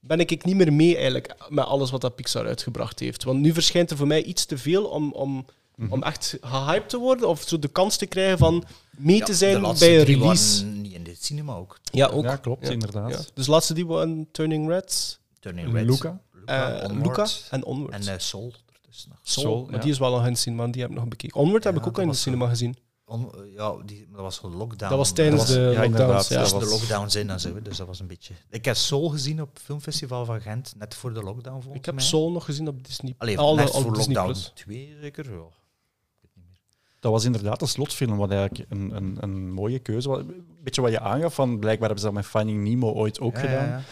ben 0.00 0.20
ik 0.20 0.30
ik 0.30 0.44
niet 0.44 0.56
meer 0.56 0.72
mee 0.72 0.94
eigenlijk 0.94 1.34
met 1.48 1.64
alles 1.64 1.90
wat 1.90 2.00
dat 2.00 2.14
Pixar 2.14 2.46
uitgebracht 2.46 2.98
heeft. 2.98 3.24
Want 3.24 3.40
nu 3.40 3.52
verschijnt 3.52 3.90
er 3.90 3.96
voor 3.96 4.06
mij 4.06 4.22
iets 4.22 4.44
te 4.44 4.58
veel 4.58 4.84
om, 4.84 5.12
om, 5.12 5.46
Om 5.88 6.02
echt 6.02 6.36
gehyped 6.40 6.88
te 6.88 6.98
worden 6.98 7.28
of 7.28 7.42
zo 7.48 7.58
de 7.58 7.68
kans 7.68 7.96
te 7.96 8.06
krijgen 8.06 8.38
van 8.38 8.64
mee 8.90 9.16
Ja, 9.16 9.24
te 9.24 9.30
de 9.30 9.36
zijn 9.36 9.60
bij 9.62 9.98
een 9.98 10.04
release. 10.04 10.64
niet 10.64 10.92
in 10.92 11.04
dit 11.04 11.24
cinema 11.24 11.54
ook. 11.54 11.78
Ja, 11.92 12.06
ook. 12.06 12.24
Ja, 12.24 12.36
klopt, 12.36 12.66
Ja. 12.66 12.72
inderdaad. 12.72 13.10
Ja. 13.10 13.18
Dus 13.34 13.46
laatste 13.46 13.74
die 13.74 13.86
waren 13.86 14.28
Turning 14.32 14.68
Reds, 14.68 15.18
Turning 15.40 15.66
En 15.68 15.72
Red, 15.74 15.84
Luca. 15.86 16.20
Luca, 16.32 16.80
eh, 16.80 16.90
Luca 17.02 17.26
en 17.50 17.64
Onward. 17.64 17.92
en 18.06 18.12
eh, 18.12 18.18
Soul. 18.18 18.52
Soul, 18.90 19.16
Soul, 19.22 19.66
maar 19.70 19.80
die 19.80 19.90
is 19.90 19.98
wel 19.98 20.10
nog 20.10 20.20
in 20.24 20.26
het 20.32 20.38
cinema, 20.38 20.66
die 20.66 20.80
heb 20.80 20.90
ik 20.90 20.96
nog 20.96 21.08
bekeken. 21.08 21.40
Onward 21.40 21.64
heb 21.64 21.76
ik 21.76 21.86
ook 21.86 21.94
dat 21.94 22.04
in 22.04 22.10
de 22.10 22.16
cinema 22.16 22.48
gezien. 22.48 22.76
On- 23.04 23.30
ja, 23.56 23.74
die, 23.84 23.98
maar 24.06 24.14
dat 24.16 24.20
was 24.20 24.34
zo'n 24.36 24.56
lockdown. 24.56 24.88
Dat 24.90 24.98
was 24.98 25.12
tijdens 25.12 25.40
was- 25.42 25.50
de 25.52 25.60
ja, 25.60 25.80
lockdowns. 25.82 26.28
Ja. 26.28 26.40
was- 26.40 26.50
de 26.58 26.66
lockdowns 26.66 27.14
in 27.14 27.30
en 27.30 27.40
zo. 27.40 27.62
Dus 27.62 27.76
dat 27.76 27.86
was 27.86 28.00
een 28.00 28.06
beetje... 28.06 28.34
Ik 28.50 28.64
heb 28.64 28.76
Soul 28.76 29.08
gezien 29.08 29.42
op 29.42 29.50
het 29.54 29.62
filmfestival 29.62 30.24
van 30.24 30.40
Gent, 30.40 30.74
net 30.78 30.94
voor 30.94 31.14
de 31.14 31.22
lockdown 31.22 31.54
volgens 31.60 31.74
Ik 31.78 31.84
heb 31.84 31.94
mij. 31.94 32.04
Soul 32.04 32.30
nog 32.32 32.44
gezien 32.44 32.68
op 32.68 32.84
Disney. 32.86 33.14
Allee, 33.18 33.38
Alle- 33.38 33.56
net 33.56 33.70
voor 33.70 33.92
Disney 33.94 34.14
lockdown 34.16 34.32
Plus. 34.32 34.52
2 34.54 34.96
zeker. 35.00 35.30
Ja. 35.32 35.38
Dat 37.02 37.12
was 37.12 37.24
inderdaad 37.24 37.60
een 37.62 37.68
slotfilm, 37.68 38.16
wat 38.16 38.30
eigenlijk 38.30 38.70
een, 38.70 38.96
een, 38.96 39.16
een 39.20 39.52
mooie 39.52 39.78
keuze 39.78 40.08
was. 40.08 40.18
Een 40.18 40.46
beetje 40.62 40.82
wat 40.82 40.90
je 40.90 41.00
aangaf, 41.00 41.34
van 41.34 41.58
blijkbaar 41.58 41.88
hebben 41.88 41.98
ze 41.98 42.04
dat 42.04 42.14
met 42.14 42.26
Finding 42.26 42.62
Nemo 42.68 42.92
ooit 42.92 43.20
ook 43.20 43.34
Ja, 43.34 43.40
gedaan. 43.40 43.66
ja, 43.68 43.82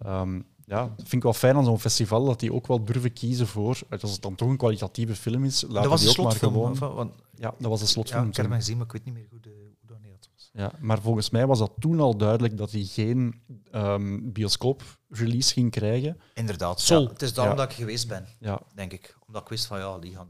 ja. 0.00 0.20
Ehm, 0.20 0.40
ja, 0.64 0.80
dat 0.82 0.94
vind 0.96 1.12
ik 1.12 1.22
wel 1.22 1.32
fijn 1.32 1.56
aan 1.56 1.64
zo'n 1.64 1.80
festival, 1.80 2.24
dat 2.24 2.40
die 2.40 2.52
ook 2.52 2.66
wel 2.66 2.84
durven 2.84 3.12
kiezen 3.12 3.46
voor, 3.46 3.78
als 4.00 4.12
het 4.12 4.22
dan 4.22 4.34
toch 4.34 4.48
een 4.48 4.56
kwalitatieve 4.56 5.14
film 5.14 5.44
is, 5.44 5.62
laten 5.62 5.74
Dat 5.74 5.86
was 5.90 6.00
die 6.00 6.08
een 6.10 6.16
ook 6.18 6.24
maar 6.24 6.34
gewoon... 6.36 6.76
van- 6.76 7.12
Ja, 7.34 7.54
dat 7.58 7.70
was 7.70 7.80
Ja, 7.80 7.86
slotfilm. 7.86 8.28
ik 8.28 8.36
heb 8.36 8.46
hem 8.46 8.54
gezien, 8.54 8.76
maar 8.76 8.86
ik 8.86 8.92
weet 8.92 9.04
niet 9.04 9.14
meer 9.14 9.26
hoe, 9.30 9.40
de, 9.40 9.70
hoe 9.80 9.88
dat 9.88 10.28
was. 10.34 10.50
Ja, 10.52 10.72
maar 10.80 11.00
volgens 11.00 11.30
mij 11.30 11.46
was 11.46 11.58
dat 11.58 11.72
toen 11.78 12.00
al 12.00 12.16
duidelijk 12.16 12.56
dat 12.56 12.70
hij 12.70 12.82
geen 12.84 13.40
ehm, 13.70 14.18
bioscoop-release 14.32 15.52
ging 15.52 15.70
krijgen. 15.70 16.20
Inderdaad. 16.34 16.80
Soul. 16.80 17.02
Ja, 17.02 17.08
het 17.08 17.22
is 17.22 17.34
daarom 17.34 17.54
Ja. 17.56 17.60
dat 17.62 17.70
ik 17.70 17.76
geweest 17.76 18.08
ben, 18.08 18.26
Ja, 18.40 18.60
denk 18.74 18.92
ik. 18.92 19.16
Omdat 19.26 19.42
ik 19.42 19.48
wist 19.48 19.66
van 19.66 19.78
ja, 19.78 19.98
die 19.98 20.14
gaan, 20.14 20.28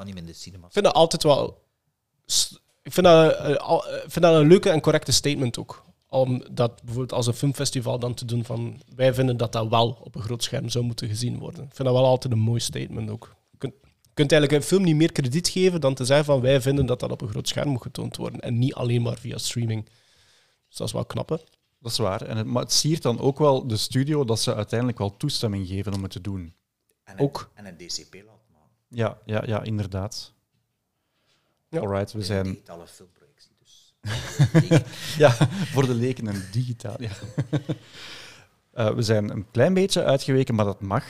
gaan 0.00 0.14
niet 0.14 0.14
meer 0.14 0.24
in 0.24 0.38
de 0.38 0.38
cinema. 0.38 0.66
Ik 0.66 0.72
vind 0.72 0.84
dat 0.84 0.94
altijd 0.94 1.22
wel... 1.22 1.62
Ik 2.82 2.92
vind 2.92 3.06
dat, 3.06 3.34
eh, 3.34 3.50
eh, 3.50 4.04
ik 4.04 4.10
vind 4.10 4.24
dat 4.24 4.34
een 4.34 4.48
leuke 4.48 4.70
en 4.70 4.80
correcte 4.80 5.12
statement 5.12 5.58
ook. 5.58 5.84
Om 6.08 6.44
dat 6.50 6.82
bijvoorbeeld 6.82 7.12
als 7.12 7.26
een 7.26 7.34
filmfestival 7.34 7.98
dan 7.98 8.14
te 8.14 8.24
doen 8.24 8.44
van... 8.44 8.80
Wij 8.94 9.14
vinden 9.14 9.36
dat 9.36 9.52
dat 9.52 9.68
wel 9.68 9.98
op 10.02 10.14
een 10.14 10.22
groot 10.22 10.42
scherm 10.42 10.68
zou 10.68 10.84
moeten 10.84 11.08
gezien 11.08 11.38
worden. 11.38 11.64
Ik 11.64 11.74
vind 11.74 11.88
dat 11.88 11.96
wel 11.96 12.06
altijd 12.06 12.32
een 12.32 12.38
mooi 12.38 12.60
statement 12.60 13.10
ook. 13.10 13.36
Je 13.50 13.58
kunt, 13.58 13.74
je 13.82 14.10
kunt 14.14 14.32
eigenlijk 14.32 14.62
een 14.62 14.68
film 14.68 14.82
niet 14.82 14.96
meer 14.96 15.12
krediet 15.12 15.48
geven 15.48 15.80
dan 15.80 15.94
te 15.94 16.04
zeggen 16.04 16.24
van... 16.24 16.40
Wij 16.40 16.60
vinden 16.60 16.86
dat 16.86 17.00
dat 17.00 17.10
op 17.10 17.20
een 17.20 17.28
groot 17.28 17.48
scherm 17.48 17.68
moet 17.68 17.82
getoond 17.82 18.16
worden. 18.16 18.40
En 18.40 18.58
niet 18.58 18.74
alleen 18.74 19.02
maar 19.02 19.18
via 19.18 19.38
streaming. 19.38 19.84
Dus 20.68 20.76
dat 20.76 20.86
is 20.86 20.92
wel 20.92 21.04
knap, 21.04 21.28
hè? 21.28 21.36
dat 21.80 21.92
is 21.92 21.98
waar. 21.98 22.22
En 22.22 22.36
het, 22.36 22.46
maar 22.46 22.62
het 22.62 22.72
siert 22.72 23.02
dan 23.02 23.20
ook 23.20 23.38
wel 23.38 23.66
de 23.66 23.76
studio 23.76 24.24
dat 24.24 24.40
ze 24.40 24.54
uiteindelijk 24.54 24.98
wel 24.98 25.16
toestemming 25.16 25.66
geven 25.68 25.94
om 25.94 26.02
het 26.02 26.12
te 26.12 26.20
doen. 26.20 26.54
En 27.04 27.18
Ook. 27.18 27.50
En 27.54 27.66
een 27.66 27.76
DCP 27.76 28.14
laten 28.14 28.24
maken. 28.26 28.39
Ja, 28.90 29.18
ja, 29.24 29.42
ja 29.46 29.62
inderdaad. 29.62 30.32
Ja. 31.68 31.80
Alright, 31.80 32.12
we 32.12 32.18
Een 32.18 32.24
zijn... 32.24 32.44
digitale 32.44 32.86
filmprojectie. 32.86 33.50
Dus. 33.58 33.94
Ja, 35.18 35.30
voor 35.72 35.86
de 35.86 35.94
leken 35.94 36.28
en 36.28 36.44
digitaal. 36.52 36.96
Ja. 36.98 37.10
Eh, 38.72 38.90
we 38.94 39.02
zijn 39.02 39.30
een 39.30 39.50
klein 39.50 39.74
beetje 39.74 40.04
uitgeweken, 40.04 40.54
maar 40.54 40.64
dat 40.64 40.80
mag. 40.80 41.04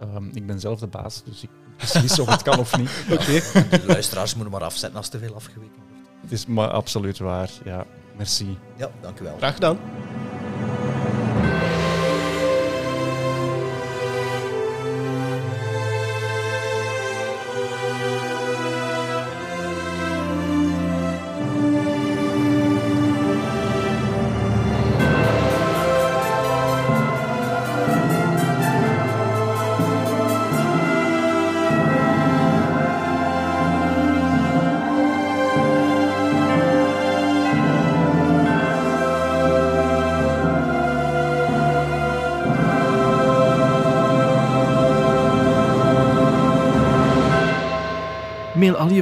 Ehm, 0.00 0.28
ik 0.32 0.46
ben 0.46 0.60
zelf 0.60 0.80
de 0.80 0.86
baas, 0.86 1.24
dus 1.24 1.42
ik 1.42 1.50
beslis 1.76 2.18
of 2.18 2.28
het 2.28 2.42
kan 2.42 2.58
of 2.58 2.78
niet. 2.78 2.90
Oké. 3.12 3.40
de 3.70 3.82
luisteraars 3.86 4.34
moeten 4.34 4.52
maar 4.52 4.64
afzetten 4.64 4.98
als 4.98 5.08
te 5.08 5.18
veel 5.18 5.34
afgeweken 5.34 5.74
wordt. 5.74 6.08
Het 6.20 6.32
is 6.32 6.46
maar 6.46 6.70
absoluut 6.70 7.18
waar. 7.18 7.50
Ja, 7.64 7.86
merci. 8.16 8.58
Ja, 8.76 8.90
dank 9.00 9.20
u 9.20 9.24
wel. 9.24 9.36
Graag 9.36 9.54
gedaan. 9.54 9.78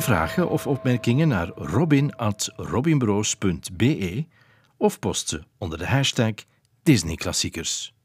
Vragen 0.08 0.48
of 0.48 0.66
opmerkingen 0.66 1.28
naar 1.28 1.50
robin.robinbroos.be 1.54 4.26
of 4.76 4.98
post 4.98 5.28
ze 5.28 5.42
onder 5.58 5.78
de 5.78 5.86
hashtag 5.86 6.32
Disneyklassiekers. 6.82 7.97